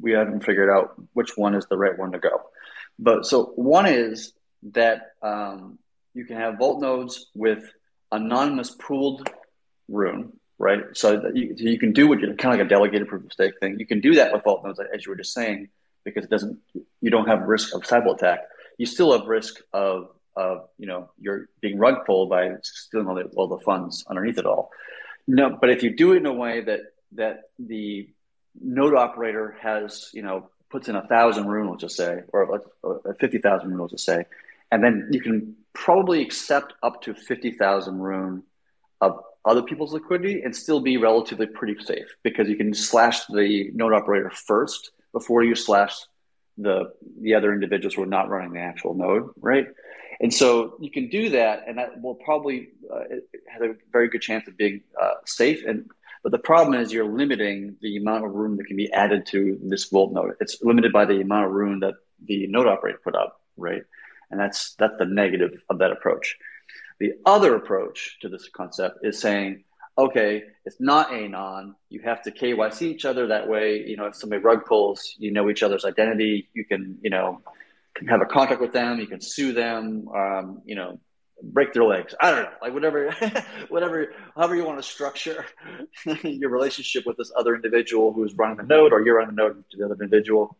we 0.00 0.12
haven't 0.12 0.44
figured 0.44 0.68
out 0.68 0.94
which 1.12 1.36
one 1.36 1.54
is 1.54 1.66
the 1.66 1.76
right 1.76 1.96
one 1.98 2.12
to 2.12 2.18
go. 2.18 2.40
But 2.98 3.24
so 3.24 3.44
one 3.56 3.86
is 3.86 4.32
that 4.72 5.12
um, 5.22 5.78
you 6.14 6.24
can 6.24 6.36
have 6.36 6.58
vault 6.58 6.80
nodes 6.80 7.26
with 7.34 7.64
anonymous 8.10 8.70
pooled 8.70 9.28
rune, 9.88 10.32
right? 10.58 10.80
So 10.92 11.18
that 11.18 11.36
you, 11.36 11.54
you 11.56 11.78
can 11.78 11.92
do 11.92 12.08
what 12.08 12.20
you 12.20 12.26
kind 12.34 12.54
of 12.54 12.58
like 12.58 12.66
a 12.66 12.68
delegated 12.68 13.08
proof 13.08 13.24
of 13.24 13.32
stake 13.32 13.54
thing. 13.60 13.78
You 13.78 13.86
can 13.86 14.00
do 14.00 14.14
that 14.16 14.32
with 14.32 14.44
vault 14.44 14.64
nodes, 14.64 14.80
as 14.80 15.04
you 15.04 15.10
were 15.10 15.16
just 15.16 15.32
saying, 15.32 15.68
because 16.04 16.24
it 16.24 16.30
doesn't 16.30 16.58
you 17.00 17.10
don't 17.10 17.28
have 17.28 17.42
risk 17.42 17.74
of 17.74 17.86
Sybil 17.86 18.14
attack. 18.14 18.40
You 18.78 18.86
still 18.86 19.16
have 19.16 19.26
risk 19.26 19.60
of 19.72 20.10
of 20.36 20.68
you 20.78 20.86
know 20.86 21.10
you're 21.18 21.48
being 21.60 21.78
rug 21.78 22.06
pulled 22.06 22.30
by 22.30 22.52
stealing 22.62 23.06
all 23.06 23.14
the, 23.14 23.24
all 23.36 23.48
the 23.48 23.58
funds 23.58 24.04
underneath 24.08 24.38
it 24.38 24.46
all. 24.46 24.70
No, 25.26 25.56
but 25.60 25.70
if 25.70 25.82
you 25.82 25.94
do 25.94 26.12
it 26.12 26.18
in 26.18 26.26
a 26.26 26.32
way 26.32 26.62
that 26.62 26.80
that 27.12 27.42
the 27.58 28.08
node 28.60 28.94
operator 28.94 29.56
has 29.60 30.10
you 30.12 30.22
know 30.22 30.50
puts 30.70 30.88
in 30.88 30.96
a 30.96 31.06
thousand 31.06 31.46
rune, 31.46 31.68
let's 31.68 31.82
just 31.82 31.96
say, 31.96 32.22
or 32.32 32.54
uh, 32.54 32.88
uh, 32.88 33.12
fifty 33.20 33.38
thousand 33.38 33.70
rune, 33.70 33.80
let's 33.80 33.92
just 33.92 34.04
say, 34.04 34.24
and 34.70 34.82
then 34.82 35.08
you 35.12 35.20
can 35.20 35.54
probably 35.74 36.22
accept 36.22 36.72
up 36.82 37.02
to 37.02 37.14
fifty 37.14 37.52
thousand 37.52 37.98
rune 37.98 38.42
of 39.00 39.20
other 39.44 39.62
people's 39.62 39.92
liquidity 39.92 40.42
and 40.42 40.54
still 40.54 40.80
be 40.80 40.96
relatively 40.96 41.46
pretty 41.46 41.76
safe 41.82 42.16
because 42.22 42.48
you 42.48 42.56
can 42.56 42.72
slash 42.72 43.26
the 43.26 43.70
node 43.74 43.92
operator 43.92 44.30
first 44.30 44.92
before 45.12 45.42
you 45.42 45.54
slash 45.54 45.94
the 46.58 46.92
the 47.20 47.34
other 47.34 47.52
individuals 47.52 47.94
who 47.94 48.02
are 48.02 48.06
not 48.06 48.28
running 48.28 48.52
the 48.52 48.60
actual 48.60 48.94
node, 48.94 49.30
right? 49.40 49.66
And 50.22 50.32
so 50.32 50.76
you 50.78 50.90
can 50.90 51.08
do 51.08 51.30
that, 51.30 51.64
and 51.66 51.76
that 51.78 52.00
will 52.00 52.14
probably 52.14 52.68
uh, 52.92 53.00
have 53.48 53.62
a 53.62 53.74
very 53.90 54.08
good 54.08 54.22
chance 54.22 54.46
of 54.46 54.56
being 54.56 54.82
uh, 55.00 55.14
safe. 55.26 55.64
And 55.66 55.90
but 56.22 56.30
the 56.30 56.38
problem 56.38 56.80
is 56.80 56.92
you're 56.92 57.12
limiting 57.12 57.76
the 57.82 57.96
amount 57.96 58.24
of 58.24 58.32
rune 58.32 58.56
that 58.56 58.66
can 58.66 58.76
be 58.76 58.92
added 58.92 59.26
to 59.26 59.58
this 59.64 59.86
vault 59.86 60.12
node. 60.12 60.34
It's 60.40 60.62
limited 60.62 60.92
by 60.92 61.04
the 61.06 61.20
amount 61.20 61.46
of 61.46 61.52
rune 61.52 61.80
that 61.80 61.94
the 62.24 62.46
node 62.46 62.68
operator 62.68 63.00
put 63.02 63.16
up, 63.16 63.40
right? 63.56 63.82
And 64.30 64.38
that's 64.38 64.74
that's 64.78 64.94
the 64.98 65.06
negative 65.06 65.60
of 65.68 65.78
that 65.78 65.90
approach. 65.90 66.36
The 67.00 67.14
other 67.26 67.56
approach 67.56 68.18
to 68.20 68.28
this 68.28 68.48
concept 68.48 69.04
is 69.04 69.20
saying, 69.20 69.64
okay, 69.98 70.44
it's 70.64 70.80
not 70.80 71.12
anon. 71.12 71.74
You 71.90 72.00
have 72.02 72.22
to 72.22 72.30
KYC 72.30 72.82
each 72.82 73.04
other 73.04 73.26
that 73.26 73.48
way. 73.48 73.84
You 73.84 73.96
know, 73.96 74.06
if 74.06 74.14
somebody 74.14 74.40
rug 74.40 74.64
pulls, 74.66 75.16
you 75.18 75.32
know 75.32 75.50
each 75.50 75.64
other's 75.64 75.84
identity. 75.84 76.48
You 76.54 76.64
can, 76.64 76.98
you 77.02 77.10
know, 77.10 77.42
can 77.94 78.08
have 78.08 78.22
a 78.22 78.26
contract 78.26 78.60
with 78.60 78.72
them. 78.72 78.98
You 78.98 79.06
can 79.06 79.20
sue 79.20 79.52
them. 79.52 80.08
Um, 80.08 80.62
you 80.64 80.74
know, 80.74 81.00
break 81.42 81.72
their 81.72 81.84
legs. 81.84 82.14
I 82.20 82.30
don't 82.30 82.44
know, 82.44 82.50
like 82.60 82.72
whatever, 82.72 83.10
whatever, 83.68 84.12
however 84.34 84.56
you 84.56 84.64
want 84.64 84.78
to 84.78 84.82
structure 84.82 85.44
your 86.22 86.50
relationship 86.50 87.04
with 87.06 87.16
this 87.16 87.32
other 87.36 87.54
individual 87.54 88.12
who's 88.12 88.34
running 88.34 88.56
the 88.56 88.62
node, 88.62 88.92
or 88.92 89.04
you're 89.04 89.16
running 89.16 89.34
the 89.34 89.42
node 89.42 89.64
to 89.70 89.76
the 89.76 89.84
other 89.84 89.94
individual. 89.94 90.56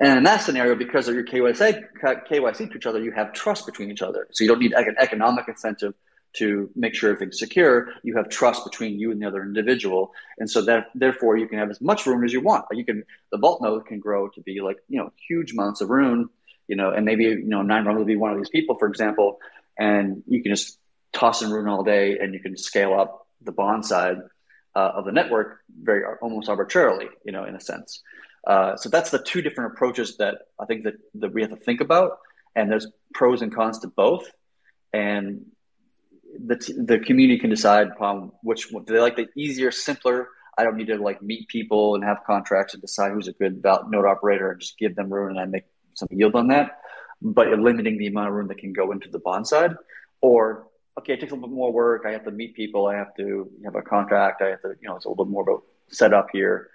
And 0.00 0.18
in 0.18 0.24
that 0.24 0.38
scenario, 0.38 0.74
because 0.74 1.08
of 1.08 1.14
your 1.14 1.24
KYC, 1.24 1.82
KYC 2.02 2.70
to 2.70 2.76
each 2.76 2.86
other, 2.86 3.02
you 3.02 3.10
have 3.12 3.32
trust 3.32 3.66
between 3.66 3.90
each 3.90 4.02
other. 4.02 4.28
So 4.30 4.44
you 4.44 4.50
don't 4.50 4.60
need 4.60 4.72
an 4.72 4.94
economic 4.98 5.48
incentive 5.48 5.94
to 6.34 6.70
make 6.76 6.94
sure 6.94 7.10
everything's 7.10 7.38
secure. 7.38 7.88
You 8.02 8.16
have 8.16 8.28
trust 8.28 8.64
between 8.64 8.98
you 8.98 9.10
and 9.10 9.20
the 9.20 9.26
other 9.26 9.42
individual, 9.42 10.12
and 10.38 10.50
so 10.50 10.62
that 10.62 10.86
therefore 10.94 11.36
you 11.36 11.48
can 11.48 11.58
have 11.58 11.70
as 11.70 11.80
much 11.80 12.06
rune 12.06 12.24
as 12.24 12.32
you 12.32 12.40
want. 12.40 12.66
You 12.72 12.84
can 12.84 13.04
the 13.32 13.38
vault 13.38 13.62
node 13.62 13.86
can 13.86 14.00
grow 14.00 14.28
to 14.28 14.40
be 14.40 14.60
like 14.60 14.78
you 14.88 14.98
know 14.98 15.12
huge 15.28 15.52
amounts 15.52 15.80
of 15.80 15.90
rune, 15.90 16.28
you 16.66 16.76
know, 16.76 16.90
and 16.90 17.04
maybe 17.04 17.24
you 17.24 17.44
know 17.44 17.62
Nine 17.62 17.84
Realms 17.84 17.98
will 17.98 18.04
be 18.04 18.16
one 18.16 18.32
of 18.32 18.38
these 18.38 18.50
people, 18.50 18.76
for 18.76 18.88
example, 18.88 19.38
and 19.78 20.22
you 20.26 20.42
can 20.42 20.54
just 20.54 20.78
toss 21.12 21.42
in 21.42 21.50
rune 21.50 21.68
all 21.68 21.82
day, 21.82 22.18
and 22.18 22.34
you 22.34 22.40
can 22.40 22.56
scale 22.56 22.94
up 22.94 23.26
the 23.42 23.52
bond 23.52 23.86
side 23.86 24.18
uh, 24.74 24.92
of 24.94 25.04
the 25.04 25.12
network 25.12 25.60
very 25.82 26.04
almost 26.20 26.48
arbitrarily, 26.48 27.08
you 27.24 27.32
know, 27.32 27.44
in 27.44 27.54
a 27.54 27.60
sense. 27.60 28.02
Uh, 28.46 28.76
so 28.76 28.88
that's 28.88 29.10
the 29.10 29.18
two 29.18 29.42
different 29.42 29.72
approaches 29.72 30.16
that 30.18 30.36
I 30.58 30.66
think 30.66 30.84
that, 30.84 30.94
that 31.14 31.32
we 31.32 31.42
have 31.42 31.50
to 31.50 31.56
think 31.56 31.80
about. 31.80 32.18
And 32.54 32.70
there's 32.70 32.86
pros 33.12 33.42
and 33.42 33.54
cons 33.54 33.80
to 33.80 33.88
both. 33.88 34.30
And 34.92 35.46
the, 36.46 36.84
the 36.86 36.98
community 36.98 37.38
can 37.38 37.50
decide 37.50 37.88
upon 37.88 38.32
which 38.42 38.70
one. 38.70 38.84
Do 38.84 38.92
they 38.92 39.00
like 39.00 39.16
the 39.16 39.28
easier, 39.36 39.70
simpler? 39.70 40.28
I 40.56 40.64
don't 40.64 40.76
need 40.76 40.88
to 40.88 40.96
like 40.96 41.22
meet 41.22 41.48
people 41.48 41.94
and 41.94 42.02
have 42.04 42.24
contracts 42.24 42.74
and 42.74 42.80
decide 42.80 43.12
who's 43.12 43.28
a 43.28 43.32
good 43.32 43.62
node 43.64 44.06
operator 44.06 44.50
and 44.50 44.60
just 44.60 44.78
give 44.78 44.96
them 44.96 45.12
rune 45.12 45.30
and 45.30 45.40
I 45.40 45.44
make 45.44 45.64
some 45.94 46.08
yield 46.10 46.34
on 46.34 46.48
that. 46.48 46.80
But 47.22 47.48
you're 47.48 47.60
limiting 47.60 47.98
the 47.98 48.08
amount 48.08 48.28
of 48.28 48.34
rune 48.34 48.48
that 48.48 48.58
can 48.58 48.72
go 48.72 48.92
into 48.92 49.08
the 49.08 49.18
bond 49.20 49.46
side. 49.46 49.74
Or 50.20 50.66
okay, 50.98 51.14
it 51.14 51.20
takes 51.20 51.32
a 51.32 51.34
little 51.34 51.48
bit 51.48 51.54
more 51.54 51.72
work. 51.72 52.04
I 52.06 52.10
have 52.10 52.24
to 52.24 52.32
meet 52.32 52.54
people. 52.54 52.86
I 52.86 52.96
have 52.96 53.14
to 53.16 53.48
have 53.64 53.76
a 53.76 53.82
contract. 53.82 54.42
I 54.42 54.48
have 54.48 54.62
to, 54.62 54.74
you 54.80 54.88
know, 54.88 54.96
it's 54.96 55.04
a 55.04 55.08
little 55.08 55.24
bit 55.24 55.30
more 55.30 55.42
about 55.42 55.62
setup 55.88 56.28
here. 56.32 56.70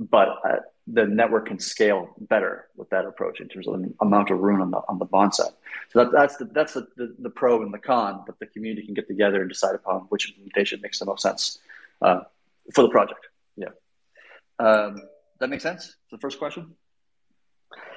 But 0.00 0.28
uh, 0.44 0.56
the 0.86 1.06
network 1.06 1.46
can 1.46 1.58
scale 1.58 2.14
better 2.20 2.68
with 2.76 2.88
that 2.90 3.04
approach 3.04 3.40
in 3.40 3.48
terms 3.48 3.68
of 3.68 3.80
the 3.80 3.92
amount 4.00 4.30
of 4.30 4.38
rune 4.38 4.60
on 4.60 4.70
the 4.70 4.78
on 4.88 4.98
the 4.98 5.04
bond 5.04 5.34
side. 5.34 5.52
So 5.90 6.04
that, 6.04 6.12
that's 6.12 6.36
the 6.36 6.46
that's 6.46 6.74
the, 6.74 6.86
the, 6.96 7.14
the, 7.18 7.30
pro 7.30 7.62
and 7.62 7.72
the 7.72 7.78
con, 7.78 8.22
but 8.26 8.38
the 8.38 8.46
community 8.46 8.84
can 8.84 8.94
get 8.94 9.06
together 9.06 9.40
and 9.40 9.48
decide 9.48 9.74
upon 9.74 10.02
which 10.08 10.30
implementation 10.30 10.80
makes 10.80 10.98
the 10.98 11.06
most 11.06 11.22
sense 11.22 11.58
uh, 12.00 12.20
for 12.74 12.82
the 12.82 12.88
project. 12.88 13.26
Yeah, 13.56 13.68
um, 14.58 15.02
that 15.40 15.50
makes 15.50 15.62
sense. 15.62 15.96
The 16.10 16.18
first 16.18 16.38
question. 16.38 16.74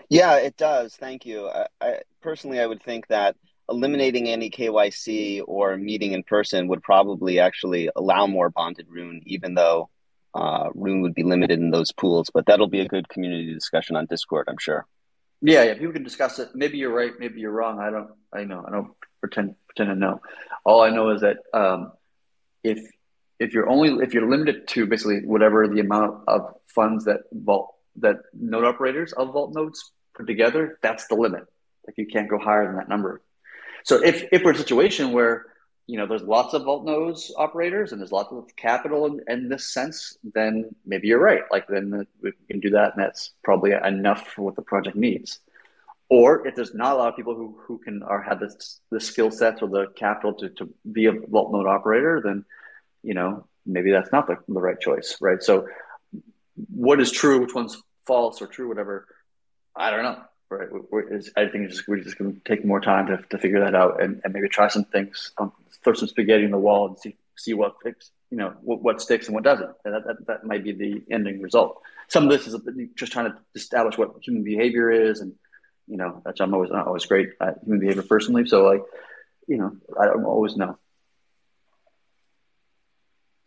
Yeah, 0.09 0.35
it 0.35 0.57
does. 0.57 0.95
Thank 0.95 1.25
you. 1.25 1.47
I, 1.47 1.67
I, 1.79 1.99
personally, 2.21 2.59
I 2.59 2.65
would 2.65 2.83
think 2.83 3.07
that 3.07 3.37
eliminating 3.69 4.27
any 4.27 4.49
KYC 4.49 5.43
or 5.47 5.77
meeting 5.77 6.11
in 6.11 6.23
person 6.23 6.67
would 6.67 6.83
probably 6.83 7.39
actually 7.39 7.89
allow 7.95 8.27
more 8.27 8.49
bonded 8.49 8.87
rune, 8.89 9.21
even 9.25 9.53
though 9.53 9.89
uh, 10.33 10.69
Rune 10.73 11.01
would 11.01 11.13
be 11.13 11.23
limited 11.23 11.59
in 11.59 11.71
those 11.71 11.91
pools, 11.91 12.29
but 12.33 12.45
that'll 12.45 12.67
be 12.67 12.79
a 12.79 12.87
good 12.87 13.09
community 13.09 13.53
discussion 13.53 13.95
on 13.95 14.05
Discord, 14.05 14.47
I'm 14.49 14.57
sure. 14.59 14.85
Yeah, 15.41 15.63
yeah, 15.63 15.73
people 15.73 15.93
can 15.93 16.03
discuss 16.03 16.39
it. 16.39 16.49
Maybe 16.53 16.77
you're 16.77 16.93
right, 16.93 17.13
maybe 17.19 17.39
you're 17.39 17.51
wrong. 17.51 17.79
I 17.79 17.89
don't, 17.89 18.11
I 18.31 18.43
know, 18.43 18.63
I 18.65 18.71
don't 18.71 18.91
pretend 19.19 19.55
pretend 19.67 19.89
to 19.89 19.95
know. 19.95 20.21
All 20.63 20.81
I 20.81 20.89
know 20.89 21.09
is 21.09 21.21
that 21.21 21.37
um, 21.53 21.91
if 22.63 22.79
if 23.39 23.53
you're 23.53 23.67
only 23.67 24.03
if 24.03 24.13
you're 24.13 24.29
limited 24.29 24.67
to 24.69 24.85
basically 24.85 25.25
whatever 25.25 25.67
the 25.67 25.79
amount 25.79 26.23
of 26.27 26.53
funds 26.67 27.05
that 27.05 27.21
vault 27.31 27.73
that 27.97 28.17
node 28.33 28.65
operators 28.65 29.13
of 29.13 29.33
vault 29.33 29.53
nodes 29.55 29.91
put 30.15 30.27
together, 30.27 30.77
that's 30.83 31.07
the 31.07 31.15
limit. 31.15 31.45
Like 31.87 31.97
you 31.97 32.05
can't 32.05 32.29
go 32.29 32.37
higher 32.37 32.67
than 32.67 32.75
that 32.75 32.87
number. 32.87 33.21
So 33.83 33.95
if 34.03 34.25
if 34.31 34.43
we're 34.43 34.51
in 34.51 34.57
a 34.57 34.59
situation 34.59 35.11
where 35.11 35.47
you 35.87 35.97
know 35.97 36.05
there's 36.05 36.23
lots 36.23 36.53
of 36.53 36.63
vault 36.63 36.85
nodes 36.85 37.33
operators 37.37 37.91
and 37.91 37.99
there's 37.99 38.11
lots 38.11 38.31
of 38.31 38.55
capital 38.55 39.05
in, 39.05 39.21
in, 39.27 39.49
this 39.49 39.65
sense, 39.65 40.17
then 40.23 40.73
maybe 40.85 41.07
you're 41.07 41.19
right. 41.19 41.43
Like 41.51 41.67
then 41.67 42.05
we 42.21 42.31
can 42.49 42.59
do 42.59 42.71
that, 42.71 42.95
and 42.95 43.03
that's 43.03 43.31
probably 43.43 43.71
enough 43.71 44.27
for 44.27 44.43
what 44.43 44.55
the 44.55 44.61
project 44.61 44.95
needs. 44.95 45.39
Or 46.09 46.45
if 46.45 46.55
there's 46.55 46.73
not 46.73 46.93
a 46.93 46.95
lot 46.95 47.09
of 47.09 47.15
people 47.15 47.35
who, 47.35 47.57
who 47.65 47.77
can 47.77 48.03
or 48.03 48.21
have 48.21 48.39
this 48.39 48.79
the 48.91 48.99
skill 48.99 49.31
sets 49.31 49.61
or 49.61 49.69
the 49.69 49.87
capital 49.95 50.33
to, 50.35 50.49
to 50.49 50.69
be 50.91 51.05
a 51.05 51.13
vault 51.13 51.51
node 51.51 51.67
operator, 51.67 52.21
then 52.23 52.45
you 53.03 53.13
know 53.13 53.45
maybe 53.65 53.91
that's 53.91 54.11
not 54.11 54.27
the, 54.27 54.37
the 54.47 54.61
right 54.61 54.79
choice, 54.79 55.17
right? 55.21 55.41
So 55.41 55.67
what 56.73 56.99
is 56.99 57.11
true, 57.11 57.41
which 57.41 57.55
one's 57.55 57.81
false 58.05 58.41
or 58.41 58.47
true, 58.47 58.67
whatever, 58.67 59.07
I 59.75 59.89
don't 59.91 60.03
know 60.03 60.21
right? 60.51 60.69
I 61.37 61.47
think 61.47 61.69
just, 61.69 61.87
we're 61.87 61.99
just 61.99 62.17
going 62.17 62.33
to 62.33 62.41
take 62.41 62.65
more 62.65 62.81
time 62.81 63.07
to, 63.07 63.23
to 63.29 63.37
figure 63.37 63.61
that 63.61 63.73
out 63.73 64.01
and, 64.01 64.21
and 64.23 64.33
maybe 64.33 64.49
try 64.49 64.67
some 64.67 64.83
things, 64.83 65.31
um, 65.37 65.53
throw 65.83 65.93
some 65.93 66.07
spaghetti 66.07 66.43
in 66.43 66.51
the 66.51 66.57
wall 66.57 66.87
and 66.87 66.97
see 66.99 67.15
see 67.37 67.53
what 67.53 67.75
you 67.83 68.37
know, 68.37 68.53
what, 68.61 68.81
what 68.81 69.01
sticks 69.01 69.27
and 69.27 69.35
what 69.35 69.43
doesn't. 69.43 69.71
And 69.83 69.93
that, 69.93 70.05
that, 70.05 70.27
that 70.27 70.43
might 70.45 70.63
be 70.63 70.71
the 70.71 71.03
ending 71.11 71.41
result. 71.41 71.81
Some 72.07 72.23
of 72.23 72.29
this 72.29 72.47
is 72.47 72.55
just 72.95 73.11
trying 73.11 73.31
to 73.31 73.37
establish 73.55 73.97
what 73.97 74.15
human 74.21 74.43
behavior 74.43 74.89
is, 74.89 75.19
and 75.19 75.33
you 75.87 75.97
know, 75.97 76.21
I'm 76.39 76.53
always 76.53 76.71
not 76.71 76.87
always 76.87 77.05
great 77.05 77.29
at 77.41 77.59
human 77.63 77.79
behavior 77.79 78.03
personally. 78.03 78.45
So 78.47 78.63
like, 78.63 78.81
you 79.47 79.57
know, 79.57 79.75
I 79.99 80.05
don't 80.05 80.23
always 80.23 80.55
know. 80.55 80.77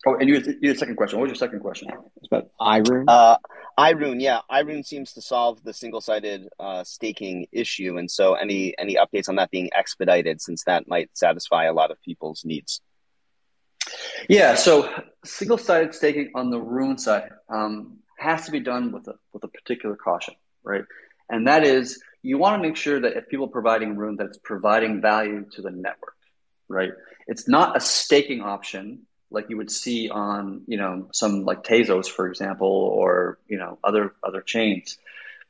Oh, 0.06 0.16
and 0.16 0.28
you 0.28 0.34
had, 0.34 0.46
you 0.60 0.68
had 0.68 0.76
a 0.76 0.78
second 0.78 0.96
question. 0.96 1.18
What 1.18 1.24
was 1.24 1.30
your 1.30 1.46
second 1.48 1.60
question? 1.60 1.88
It's 2.16 2.26
about 2.26 2.50
iRune. 2.60 3.04
Uh, 3.08 3.38
iRune, 3.78 4.20
yeah, 4.20 4.40
iRune 4.50 4.84
seems 4.84 5.12
to 5.14 5.22
solve 5.22 5.62
the 5.64 5.72
single-sided 5.72 6.48
uh, 6.60 6.84
staking 6.84 7.46
issue, 7.52 7.96
and 7.96 8.10
so 8.10 8.34
any 8.34 8.76
any 8.78 8.96
updates 8.96 9.28
on 9.28 9.36
that 9.36 9.50
being 9.50 9.70
expedited, 9.74 10.40
since 10.40 10.64
that 10.64 10.86
might 10.86 11.10
satisfy 11.14 11.64
a 11.64 11.72
lot 11.72 11.90
of 11.90 12.00
people's 12.02 12.44
needs. 12.44 12.80
Yeah, 14.28 14.54
so 14.54 14.90
single-sided 15.24 15.94
staking 15.94 16.32
on 16.34 16.50
the 16.50 16.60
Rune 16.60 16.98
side 16.98 17.30
um, 17.48 17.98
has 18.18 18.44
to 18.46 18.52
be 18.52 18.60
done 18.60 18.92
with 18.92 19.08
a 19.08 19.14
with 19.32 19.44
a 19.44 19.48
particular 19.48 19.96
caution, 19.96 20.34
right? 20.62 20.84
And 21.30 21.48
that 21.48 21.64
is, 21.64 22.02
you 22.22 22.36
want 22.36 22.62
to 22.62 22.68
make 22.68 22.76
sure 22.76 23.00
that 23.00 23.16
if 23.16 23.28
people 23.28 23.46
are 23.46 23.50
providing 23.50 23.96
Rune, 23.96 24.16
that 24.16 24.26
it's 24.26 24.38
providing 24.38 25.00
value 25.00 25.46
to 25.52 25.62
the 25.62 25.70
network, 25.70 26.16
right? 26.68 26.92
It's 27.26 27.48
not 27.48 27.76
a 27.76 27.80
staking 27.80 28.42
option 28.42 29.06
like 29.30 29.50
you 29.50 29.56
would 29.56 29.70
see 29.70 30.08
on 30.10 30.62
you 30.66 30.76
know 30.76 31.08
some 31.12 31.44
like 31.44 31.64
Tezos, 31.64 32.06
for 32.08 32.28
example, 32.28 32.68
or 32.68 33.38
you 33.48 33.58
know 33.58 33.78
other 33.82 34.14
other 34.22 34.40
chains, 34.40 34.98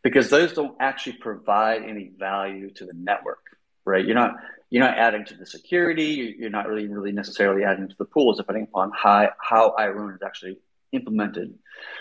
because 0.03 0.31
those 0.31 0.53
don't 0.53 0.77
actually 0.81 1.15
provide 1.15 1.83
any 1.83 2.09
value 2.09 2.71
to 2.71 2.87
the 2.87 2.95
network, 2.95 3.57
right? 3.85 4.05
You're 4.05 4.15
not 4.15 4.37
you're 4.71 4.85
not 4.85 4.99
adding 4.99 5.25
to 5.27 5.35
the 5.35 5.47
security. 5.47 6.35
You're 6.39 6.51
not 6.51 6.69
really 6.69 6.89
really 6.89 7.13
necessarily 7.13 7.65
adding 7.65 7.89
to 7.89 7.97
the 7.97 8.05
pools, 8.05 8.39
depending 8.39 8.65
upon 8.65 8.93
how 8.95 9.31
how 9.39 9.75
iRune 9.79 10.15
is 10.15 10.23
actually 10.23 10.59
implemented. 10.93 11.59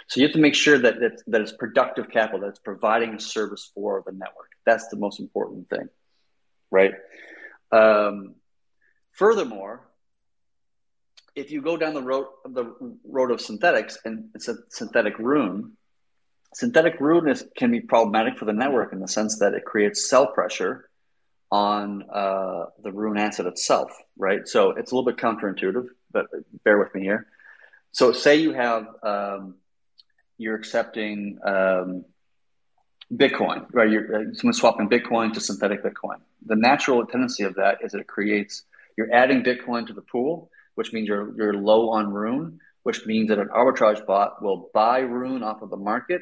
So 0.07 0.19
you 0.19 0.27
have 0.27 0.33
to 0.33 0.39
make 0.39 0.53
sure 0.55 0.77
that 0.77 1.01
it's, 1.01 1.23
that 1.25 1.41
it's 1.41 1.51
productive 1.51 2.09
capital, 2.11 2.41
that 2.41 2.49
it's 2.49 2.59
providing 2.59 3.15
a 3.15 3.19
service 3.19 3.71
for 3.73 4.03
the 4.05 4.11
network. 4.11 4.51
That's 4.65 4.87
the 4.89 4.97
most 4.97 5.19
important 5.19 5.69
thing. 5.69 5.89
right? 6.73 6.93
Um, 7.71 8.35
furthermore, 9.13 9.87
if 11.35 11.51
you 11.51 11.61
go 11.61 11.77
down 11.77 11.93
the 11.93 12.01
road 12.01 12.27
the 12.45 12.75
road 13.05 13.31
of 13.31 13.41
synthetics 13.41 13.97
and 14.05 14.29
it's 14.35 14.47
a 14.47 14.55
synthetic 14.69 15.17
rune, 15.19 15.73
synthetic 16.53 16.99
rune 16.99 17.33
can 17.57 17.71
be 17.71 17.81
problematic 17.81 18.37
for 18.37 18.45
the 18.45 18.53
network 18.53 18.93
in 18.93 18.99
the 18.99 19.07
sense 19.07 19.39
that 19.39 19.53
it 19.53 19.65
creates 19.65 20.09
sell 20.09 20.27
pressure 20.27 20.89
on 21.51 22.03
uh, 22.11 22.65
the 22.83 22.91
rune 22.91 23.17
asset 23.17 23.45
itself, 23.45 23.91
right? 24.17 24.47
So 24.47 24.71
it's 24.71 24.91
a 24.91 24.95
little 24.95 25.11
bit 25.11 25.17
counterintuitive, 25.17 25.87
but 26.11 26.25
bear 26.63 26.79
with 26.79 26.93
me 26.95 27.01
here. 27.01 27.27
So 27.91 28.11
say 28.11 28.37
you 28.37 28.53
have 28.53 28.87
um, 29.03 29.55
you're 30.37 30.55
accepting 30.55 31.39
um, 31.45 32.05
Bitcoin, 33.13 33.67
right? 33.71 33.89
You're 33.89 34.15
uh, 34.15 34.33
someone 34.33 34.53
swapping 34.53 34.89
Bitcoin 34.89 35.33
to 35.33 35.39
synthetic 35.39 35.83
Bitcoin. 35.83 36.17
The 36.45 36.55
natural 36.55 37.05
tendency 37.05 37.43
of 37.43 37.55
that 37.55 37.79
is 37.83 37.91
that 37.91 38.01
it 38.01 38.07
creates 38.07 38.63
you're 38.97 39.13
adding 39.13 39.43
Bitcoin 39.43 39.87
to 39.87 39.93
the 39.93 40.01
pool, 40.01 40.49
which 40.75 40.93
means 40.93 41.07
you're 41.07 41.35
you're 41.35 41.53
low 41.53 41.89
on 41.91 42.11
Rune, 42.11 42.59
which 42.83 43.05
means 43.05 43.29
that 43.29 43.39
an 43.39 43.49
arbitrage 43.49 44.05
bot 44.05 44.41
will 44.41 44.69
buy 44.73 44.99
Rune 44.99 45.43
off 45.43 45.61
of 45.61 45.69
the 45.69 45.77
market 45.77 46.21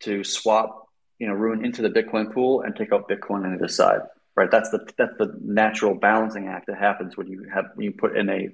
to 0.00 0.24
swap 0.24 0.88
you 1.18 1.26
know 1.26 1.34
Rune 1.34 1.64
into 1.64 1.82
the 1.82 1.90
Bitcoin 1.90 2.32
pool 2.32 2.62
and 2.62 2.74
take 2.74 2.92
out 2.92 3.08
Bitcoin 3.08 3.44
on 3.44 3.50
the 3.50 3.56
other 3.56 3.68
side. 3.68 4.00
Right? 4.36 4.50
That's 4.50 4.70
the 4.70 4.88
that's 4.96 5.16
the 5.18 5.36
natural 5.42 5.94
balancing 5.94 6.48
act 6.48 6.66
that 6.68 6.78
happens 6.78 7.16
when 7.16 7.26
you 7.26 7.46
have 7.52 7.66
when 7.74 7.84
you 7.84 7.92
put 7.92 8.16
in 8.16 8.28
a 8.28 8.48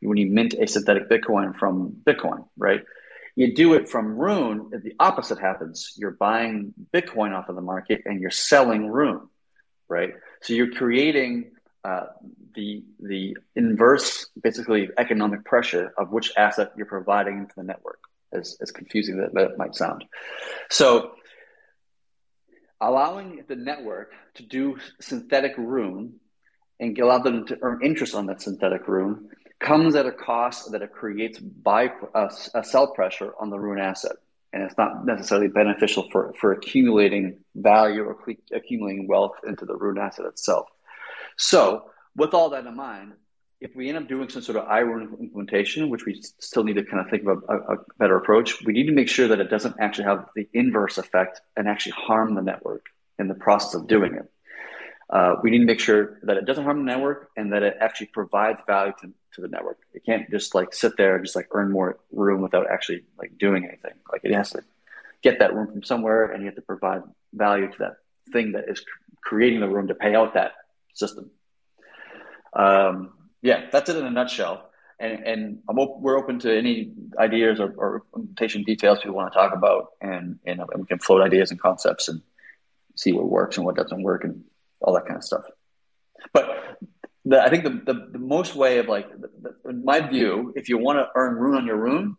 when 0.00 0.18
you 0.18 0.26
mint 0.26 0.54
a 0.54 0.66
synthetic 0.66 1.08
Bitcoin 1.08 1.56
from 1.56 1.96
Bitcoin, 2.04 2.46
right? 2.56 2.82
You 3.34 3.54
do 3.54 3.74
it 3.74 3.88
from 3.88 4.16
Rune, 4.16 4.70
the 4.70 4.94
opposite 4.98 5.38
happens. 5.38 5.92
You're 5.96 6.12
buying 6.12 6.72
Bitcoin 6.92 7.36
off 7.36 7.48
of 7.48 7.54
the 7.54 7.62
market 7.62 8.02
and 8.06 8.20
you're 8.20 8.30
selling 8.30 8.86
Rune, 8.86 9.28
right? 9.88 10.14
So 10.40 10.54
you're 10.54 10.72
creating 10.72 11.50
uh, 11.84 12.06
the 12.56 12.82
the 12.98 13.36
inverse, 13.54 14.26
basically 14.42 14.90
economic 14.98 15.44
pressure 15.44 15.92
of 15.96 16.10
which 16.10 16.32
asset 16.36 16.72
you're 16.76 16.86
providing 16.86 17.38
into 17.38 17.54
the 17.56 17.62
network. 17.62 18.00
As, 18.32 18.56
as 18.60 18.72
confusing 18.72 19.18
that, 19.18 19.32
that 19.34 19.56
might 19.56 19.76
sound. 19.76 20.04
So 20.68 21.12
allowing 22.80 23.44
the 23.46 23.54
network 23.54 24.12
to 24.34 24.42
do 24.42 24.78
synthetic 25.00 25.56
rune 25.56 26.14
and 26.80 26.98
allow 26.98 27.18
them 27.18 27.46
to 27.46 27.58
earn 27.62 27.80
interest 27.84 28.14
on 28.14 28.26
that 28.26 28.42
synthetic 28.42 28.88
rune 28.88 29.30
comes 29.60 29.94
at 29.94 30.06
a 30.06 30.12
cost 30.12 30.72
that 30.72 30.82
it 30.82 30.92
creates 30.92 31.38
by 31.38 31.90
a, 32.14 32.28
a 32.54 32.64
sell 32.64 32.88
pressure 32.88 33.32
on 33.40 33.48
the 33.48 33.58
rune 33.58 33.78
asset. 33.78 34.16
And 34.52 34.62
it's 34.62 34.76
not 34.76 35.06
necessarily 35.06 35.48
beneficial 35.48 36.08
for, 36.10 36.34
for 36.40 36.52
accumulating 36.52 37.38
value 37.54 38.02
or 38.02 38.18
accumulating 38.52 39.06
wealth 39.06 39.36
into 39.46 39.64
the 39.64 39.76
rune 39.76 39.98
asset 39.98 40.26
itself. 40.26 40.66
So, 41.36 41.90
with 42.16 42.34
all 42.34 42.50
that 42.50 42.66
in 42.66 42.76
mind, 42.76 43.12
if 43.60 43.74
we 43.74 43.88
end 43.88 43.98
up 43.98 44.08
doing 44.08 44.28
some 44.28 44.42
sort 44.42 44.58
of 44.58 44.66
iRune 44.66 45.18
implementation, 45.18 45.88
which 45.88 46.04
we 46.04 46.22
still 46.38 46.64
need 46.64 46.74
to 46.74 46.84
kind 46.84 47.00
of 47.00 47.08
think 47.08 47.26
of 47.26 47.42
a, 47.48 47.74
a, 47.74 47.76
better 47.98 48.16
approach, 48.16 48.62
we 48.64 48.72
need 48.72 48.86
to 48.86 48.92
make 48.92 49.08
sure 49.08 49.28
that 49.28 49.40
it 49.40 49.48
doesn't 49.48 49.76
actually 49.80 50.04
have 50.04 50.26
the 50.36 50.46
inverse 50.52 50.98
effect 50.98 51.40
and 51.56 51.66
actually 51.66 51.92
harm 51.92 52.34
the 52.34 52.42
network 52.42 52.86
in 53.18 53.28
the 53.28 53.34
process 53.34 53.74
of 53.74 53.86
doing 53.86 54.14
it. 54.14 54.30
Uh, 55.08 55.36
we 55.42 55.50
need 55.50 55.60
to 55.60 55.64
make 55.64 55.80
sure 55.80 56.18
that 56.22 56.36
it 56.36 56.44
doesn't 56.44 56.64
harm 56.64 56.78
the 56.78 56.84
network 56.84 57.30
and 57.36 57.52
that 57.52 57.62
it 57.62 57.76
actually 57.80 58.08
provides 58.08 58.58
value 58.66 58.92
to, 59.00 59.10
to 59.32 59.40
the 59.40 59.48
network. 59.48 59.78
It 59.94 60.04
can't 60.04 60.28
just 60.30 60.54
like 60.54 60.74
sit 60.74 60.96
there 60.96 61.16
and 61.16 61.24
just 61.24 61.36
like 61.36 61.48
earn 61.52 61.70
more 61.70 61.98
rune 62.12 62.42
without 62.42 62.68
actually 62.68 63.04
like 63.16 63.38
doing 63.38 63.64
anything. 63.64 63.92
Like 64.10 64.22
it 64.24 64.34
has 64.34 64.50
to 64.50 64.62
get 65.22 65.38
that 65.38 65.54
rune 65.54 65.68
from 65.68 65.82
somewhere 65.82 66.26
and 66.26 66.42
you 66.42 66.46
have 66.46 66.56
to 66.56 66.62
provide 66.62 67.02
value 67.32 67.70
to 67.70 67.78
that 67.78 67.96
thing 68.32 68.52
that 68.52 68.68
is 68.68 68.84
creating 69.22 69.60
the 69.60 69.68
rune 69.68 69.86
to 69.86 69.94
pay 69.94 70.14
out 70.14 70.34
that 70.34 70.52
system. 70.92 71.30
Um, 72.56 73.12
yeah, 73.42 73.66
that's 73.70 73.90
it 73.90 73.96
in 73.96 74.04
a 74.04 74.10
nutshell. 74.10 74.70
And, 74.98 75.26
and 75.26 75.58
op- 75.68 76.00
we're 76.00 76.18
open 76.18 76.38
to 76.40 76.56
any 76.56 76.92
ideas 77.18 77.60
or, 77.60 77.74
or 77.76 78.02
implementation 78.16 78.62
details 78.62 78.98
people 78.98 79.14
want 79.14 79.32
to 79.32 79.38
talk 79.38 79.54
about, 79.54 79.88
and, 80.00 80.38
and 80.46 80.62
we 80.76 80.86
can 80.86 80.98
float 80.98 81.22
ideas 81.22 81.50
and 81.50 81.60
concepts 81.60 82.08
and 82.08 82.22
see 82.96 83.12
what 83.12 83.28
works 83.28 83.58
and 83.58 83.66
what 83.66 83.76
doesn't 83.76 84.02
work 84.02 84.24
and 84.24 84.42
all 84.80 84.94
that 84.94 85.04
kind 85.04 85.18
of 85.18 85.24
stuff. 85.24 85.44
But 86.32 86.78
the, 87.26 87.42
I 87.42 87.50
think 87.50 87.64
the, 87.64 87.92
the, 87.92 88.08
the, 88.12 88.18
most 88.18 88.54
way 88.54 88.78
of 88.78 88.88
like, 88.88 89.08
the, 89.20 89.54
in 89.68 89.84
my 89.84 90.00
view, 90.00 90.54
if 90.56 90.70
you 90.70 90.78
want 90.78 90.98
to 90.98 91.08
earn 91.14 91.34
rune 91.34 91.56
on 91.56 91.66
your 91.66 91.76
rune, 91.76 92.16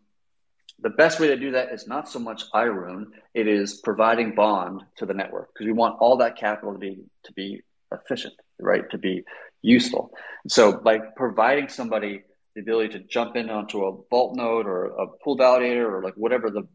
the 0.80 0.90
best 0.90 1.18
way 1.18 1.28
to 1.28 1.36
do 1.36 1.50
that 1.52 1.72
is 1.72 1.88
not 1.88 2.08
so 2.08 2.20
much 2.20 2.50
iRune, 2.52 3.06
it 3.34 3.48
is 3.48 3.80
providing 3.82 4.34
bond 4.34 4.82
to 4.96 5.06
the 5.06 5.14
network 5.14 5.48
because 5.52 5.66
we 5.66 5.72
want 5.72 5.98
all 6.00 6.18
that 6.18 6.36
capital 6.36 6.72
to 6.72 6.78
be 6.78 7.04
to 7.24 7.32
be 7.32 7.62
efficient, 7.92 8.34
right? 8.60 8.88
To 8.90 8.98
be 8.98 9.24
useful. 9.62 10.12
So 10.46 10.72
by 10.72 10.98
providing 10.98 11.68
somebody 11.68 12.22
the 12.54 12.60
ability 12.62 12.98
to 12.98 13.04
jump 13.04 13.36
in 13.36 13.50
onto 13.50 13.84
a 13.84 13.96
vault 14.10 14.34
node 14.34 14.66
or 14.66 14.86
a 14.86 15.06
pool 15.06 15.36
validator 15.36 15.88
or 15.90 16.02
like 16.02 16.14
whatever 16.14 16.50
the 16.50 16.66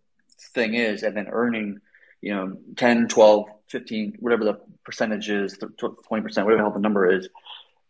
thing 0.54 0.76
is, 0.76 1.04
and 1.04 1.16
then 1.16 1.28
earning, 1.30 1.80
you 2.22 2.34
know, 2.34 2.58
10, 2.78 3.10
12, 3.10 3.50
15, 3.68 4.16
whatever 4.20 4.46
the 4.46 4.60
percentage 4.86 5.30
is, 5.30 5.58
20%, 5.58 6.00
whatever 6.10 6.52
the 6.52 6.58
hell 6.58 6.72
the 6.72 6.80
number 6.80 7.12
is, 7.12 7.28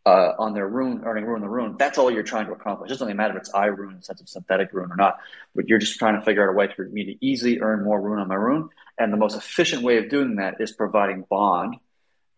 uh, 0.06 0.34
on 0.38 0.54
their 0.54 0.68
rune, 0.68 1.04
earning 1.06 1.24
rune 1.26 1.41
the 1.41 1.48
rune. 1.48 1.76
That's 1.78 1.98
all 1.98 2.12
you're 2.12 2.24
trying 2.24 2.48
to 2.48 2.52
accomplish. 2.52 2.89
It 2.89 2.94
doesn't 2.94 3.08
really 3.08 3.16
matter 3.16 3.36
if 3.36 3.41
it's 3.41 3.52
iRune 3.52 3.91
in 3.91 3.98
the 3.98 4.04
sense 4.04 4.22
of 4.22 4.28
synthetic 4.28 4.74
rune 4.74 4.91
or 4.91 4.96
not, 4.96 5.20
but 5.56 5.68
you're 5.68 5.80
just 5.80 5.98
trying 6.00 6.20
to 6.20 6.26
figure 6.26 6.44
out 6.44 6.52
a 6.52 6.58
way 6.58 6.74
for 6.76 6.86
me 6.89 7.06
to 7.06 7.26
easily 7.26 7.62
earn 7.62 7.84
more 7.84 8.02
rune 8.02 8.20
on 8.20 8.28
my 8.28 8.36
rune. 8.36 8.70
And 8.98 9.14
the 9.14 9.18
most 9.18 9.38
efficient 9.38 9.84
way 9.84 9.98
of 9.98 10.10
doing 10.10 10.36
that 10.38 10.60
is 10.60 10.72
providing 10.72 11.26
bond 11.30 11.78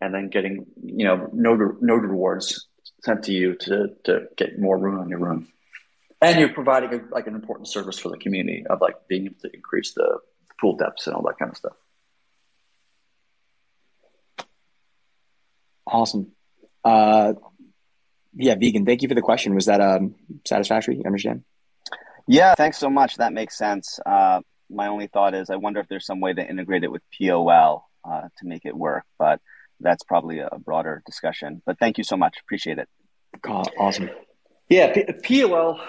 and 0.00 0.14
then 0.14 0.28
getting 0.28 0.66
you 0.82 1.04
know 1.04 1.28
node 1.32 1.82
node 1.82 2.02
rewards 2.02 2.68
sent 3.02 3.24
to 3.24 3.32
you 3.32 3.54
to 3.56 3.88
to 4.04 4.26
get 4.36 4.58
more 4.58 4.76
rune 4.78 4.98
on 4.98 5.08
your 5.08 5.18
rune. 5.18 5.46
and 6.20 6.38
you're 6.38 6.52
providing 6.52 6.92
a, 6.94 7.14
like 7.14 7.26
an 7.26 7.34
important 7.34 7.68
service 7.68 7.98
for 7.98 8.08
the 8.08 8.18
community 8.18 8.64
of 8.68 8.80
like 8.80 8.96
being 9.08 9.26
able 9.26 9.40
to 9.40 9.50
increase 9.54 9.92
the 9.94 10.18
pool 10.60 10.76
depths 10.76 11.06
and 11.06 11.14
all 11.14 11.22
that 11.22 11.38
kind 11.38 11.50
of 11.50 11.56
stuff. 11.56 11.72
Awesome. 15.86 16.32
Uh, 16.84 17.34
yeah, 18.34 18.54
vegan. 18.54 18.84
Thank 18.84 19.02
you 19.02 19.08
for 19.08 19.14
the 19.14 19.22
question. 19.22 19.54
Was 19.54 19.66
that 19.66 19.80
um, 19.80 20.14
satisfactory? 20.44 20.96
You 20.96 21.04
understand? 21.06 21.44
Yeah, 22.26 22.54
thanks 22.54 22.78
so 22.78 22.90
much. 22.90 23.16
That 23.16 23.32
makes 23.32 23.56
sense. 23.56 24.00
Uh, 24.04 24.40
my 24.68 24.88
only 24.88 25.06
thought 25.06 25.34
is, 25.34 25.48
I 25.48 25.56
wonder 25.56 25.80
if 25.80 25.88
there's 25.88 26.04
some 26.04 26.20
way 26.20 26.32
to 26.32 26.44
integrate 26.44 26.82
it 26.82 26.90
with 26.90 27.02
POL 27.16 27.88
uh, 28.04 28.22
to 28.22 28.46
make 28.46 28.64
it 28.64 28.76
work, 28.76 29.04
but 29.18 29.40
that's 29.80 30.02
probably 30.04 30.38
a 30.38 30.58
broader 30.58 31.02
discussion. 31.06 31.62
But 31.66 31.78
thank 31.78 31.98
you 31.98 32.04
so 32.04 32.16
much. 32.16 32.38
Appreciate 32.40 32.78
it. 32.78 32.88
Awesome. 33.78 34.10
Yeah, 34.68 34.92
P- 34.92 35.44
POL. 35.44 35.80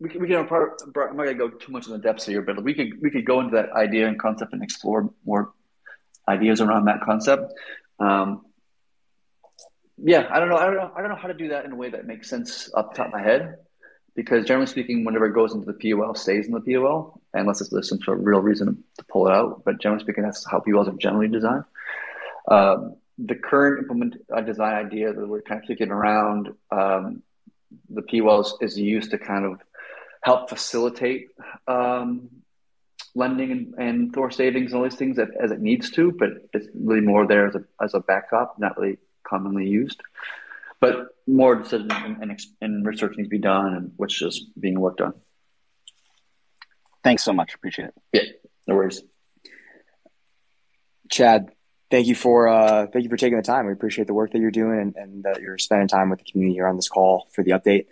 We 0.00 0.08
can, 0.08 0.20
we 0.20 0.28
can. 0.28 0.36
I'm 0.36 0.46
not 0.48 1.16
going 1.16 1.28
to 1.28 1.34
go 1.34 1.48
too 1.48 1.72
much 1.72 1.86
in 1.86 1.92
the 1.92 1.98
depths 1.98 2.26
here, 2.26 2.42
but 2.42 2.62
we 2.62 2.74
could 2.74 3.00
we 3.00 3.10
could 3.10 3.24
go 3.24 3.40
into 3.40 3.56
that 3.56 3.70
idea 3.72 4.06
and 4.06 4.18
concept 4.18 4.52
and 4.52 4.62
explore 4.62 5.10
more 5.24 5.52
ideas 6.28 6.60
around 6.60 6.84
that 6.84 7.00
concept. 7.00 7.52
Um, 7.98 8.44
yeah, 9.96 10.28
I 10.30 10.38
don't 10.38 10.48
know. 10.48 10.56
I 10.56 10.66
don't 10.66 10.76
know. 10.76 10.92
I 10.94 11.00
don't 11.00 11.10
know 11.10 11.16
how 11.16 11.28
to 11.28 11.34
do 11.34 11.48
that 11.48 11.64
in 11.64 11.72
a 11.72 11.76
way 11.76 11.90
that 11.90 12.06
makes 12.06 12.28
sense 12.28 12.70
off 12.74 12.90
the 12.90 12.96
top 12.96 13.06
of 13.06 13.12
my 13.12 13.22
head. 13.22 13.56
Because 14.14 14.46
generally 14.46 14.66
speaking, 14.66 15.04
whenever 15.04 15.26
it 15.26 15.32
goes 15.32 15.54
into 15.54 15.72
the 15.72 15.92
POL, 15.92 16.14
stays 16.14 16.46
in 16.46 16.52
the 16.52 16.60
POL, 16.60 17.20
unless 17.34 17.66
there's 17.68 17.88
some 17.88 18.00
sort 18.00 18.18
of 18.18 18.26
real 18.26 18.40
reason 18.40 18.82
to 18.98 19.04
pull 19.04 19.28
it 19.28 19.32
out. 19.32 19.62
But 19.64 19.80
generally 19.80 20.02
speaking, 20.02 20.24
that's 20.24 20.44
how 20.44 20.60
POLs 20.60 20.88
are 20.88 20.96
generally 20.96 21.28
designed. 21.28 21.64
Um, 22.50 22.96
the 23.18 23.34
current 23.34 23.80
implement 23.80 24.16
uh, 24.34 24.40
design 24.40 24.74
idea 24.86 25.12
that 25.12 25.28
we're 25.28 25.42
kind 25.42 25.60
of 25.60 25.66
kicking 25.66 25.90
around, 25.90 26.54
um, 26.70 27.22
the 27.90 28.02
POLs 28.02 28.54
is 28.60 28.78
used 28.78 29.10
to 29.10 29.18
kind 29.18 29.44
of 29.44 29.60
help 30.22 30.48
facilitate 30.48 31.28
um, 31.66 32.28
lending 33.14 33.50
and, 33.50 33.74
and 33.78 34.12
Thor 34.12 34.30
savings 34.30 34.72
and 34.72 34.78
all 34.78 34.84
these 34.84 34.98
things 34.98 35.16
that, 35.16 35.28
as 35.42 35.50
it 35.50 35.60
needs 35.60 35.90
to, 35.92 36.12
but 36.12 36.28
it's 36.52 36.68
really 36.74 37.00
more 37.00 37.26
there 37.26 37.46
as 37.46 37.54
a, 37.56 37.64
as 37.82 37.94
a 37.94 38.00
backup, 38.00 38.58
not 38.58 38.78
really 38.78 38.98
commonly 39.26 39.66
used. 39.66 40.00
But 40.80 41.08
more 41.26 41.56
decision 41.56 41.90
and, 41.90 42.22
and, 42.22 42.40
and 42.60 42.86
research 42.86 43.16
needs 43.16 43.26
to 43.26 43.30
be 43.30 43.38
done, 43.38 43.74
and 43.74 43.92
which 43.96 44.22
is 44.22 44.46
being 44.58 44.78
worked 44.78 45.00
on. 45.00 45.14
Thanks 47.02 47.24
so 47.24 47.32
much. 47.32 47.54
Appreciate 47.54 47.88
it. 47.88 47.94
Yeah, 48.12 48.22
no 48.68 48.76
worries. 48.76 49.02
Chad, 51.10 51.50
thank 51.90 52.06
you 52.06 52.14
for 52.14 52.48
uh, 52.48 52.86
thank 52.86 53.04
you 53.04 53.10
for 53.10 53.16
taking 53.16 53.36
the 53.36 53.42
time. 53.42 53.66
We 53.66 53.72
appreciate 53.72 54.06
the 54.06 54.14
work 54.14 54.32
that 54.32 54.38
you're 54.38 54.50
doing 54.50 54.80
and, 54.80 54.96
and 54.96 55.24
that 55.24 55.40
you're 55.40 55.58
spending 55.58 55.88
time 55.88 56.10
with 56.10 56.20
the 56.20 56.30
community 56.30 56.54
here 56.54 56.66
on 56.66 56.76
this 56.76 56.88
call 56.88 57.28
for 57.32 57.42
the 57.42 57.52
update. 57.52 57.86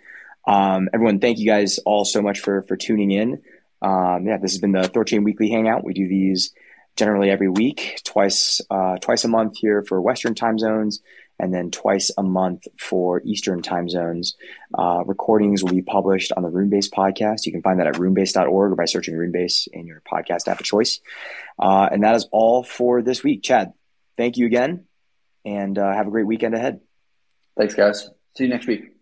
Um, 0.45 0.89
everyone, 0.93 1.19
thank 1.19 1.39
you 1.39 1.45
guys 1.45 1.79
all 1.79 2.05
so 2.05 2.21
much 2.21 2.39
for 2.39 2.61
for 2.63 2.77
tuning 2.77 3.11
in. 3.11 3.41
Um, 3.81 4.25
yeah, 4.25 4.37
this 4.37 4.51
has 4.51 4.59
been 4.59 4.71
the 4.71 4.81
Thorchain 4.81 5.23
Weekly 5.23 5.49
Hangout. 5.49 5.83
We 5.83 5.93
do 5.93 6.07
these 6.07 6.53
generally 6.95 7.29
every 7.29 7.49
week, 7.49 8.01
twice 8.03 8.61
uh, 8.69 8.97
twice 8.97 9.23
a 9.23 9.27
month 9.27 9.57
here 9.57 9.83
for 9.83 10.01
Western 10.01 10.35
time 10.35 10.57
zones, 10.57 11.01
and 11.39 11.53
then 11.53 11.69
twice 11.69 12.09
a 12.17 12.23
month 12.23 12.63
for 12.79 13.21
Eastern 13.23 13.61
time 13.61 13.89
zones. 13.89 14.35
Uh, 14.77 15.03
recordings 15.05 15.63
will 15.63 15.71
be 15.71 15.81
published 15.81 16.31
on 16.35 16.43
the 16.43 16.49
Runebase 16.49 16.89
podcast. 16.89 17.45
You 17.45 17.51
can 17.51 17.61
find 17.61 17.79
that 17.79 17.87
at 17.87 17.95
runebase.org 17.95 18.71
or 18.71 18.75
by 18.75 18.85
searching 18.85 19.15
Runebase 19.15 19.67
in 19.71 19.85
your 19.85 20.01
podcast 20.11 20.47
app 20.47 20.59
of 20.59 20.65
choice. 20.65 20.99
Uh, 21.59 21.87
and 21.91 22.03
that 22.03 22.15
is 22.15 22.27
all 22.31 22.63
for 22.63 23.01
this 23.01 23.23
week. 23.23 23.43
Chad, 23.43 23.73
thank 24.17 24.37
you 24.37 24.45
again, 24.45 24.85
and 25.45 25.77
uh, 25.77 25.93
have 25.93 26.07
a 26.07 26.11
great 26.11 26.27
weekend 26.27 26.55
ahead. 26.55 26.79
Thanks, 27.57 27.75
guys. 27.75 28.09
See 28.35 28.43
you 28.43 28.49
next 28.49 28.67
week. 28.67 28.96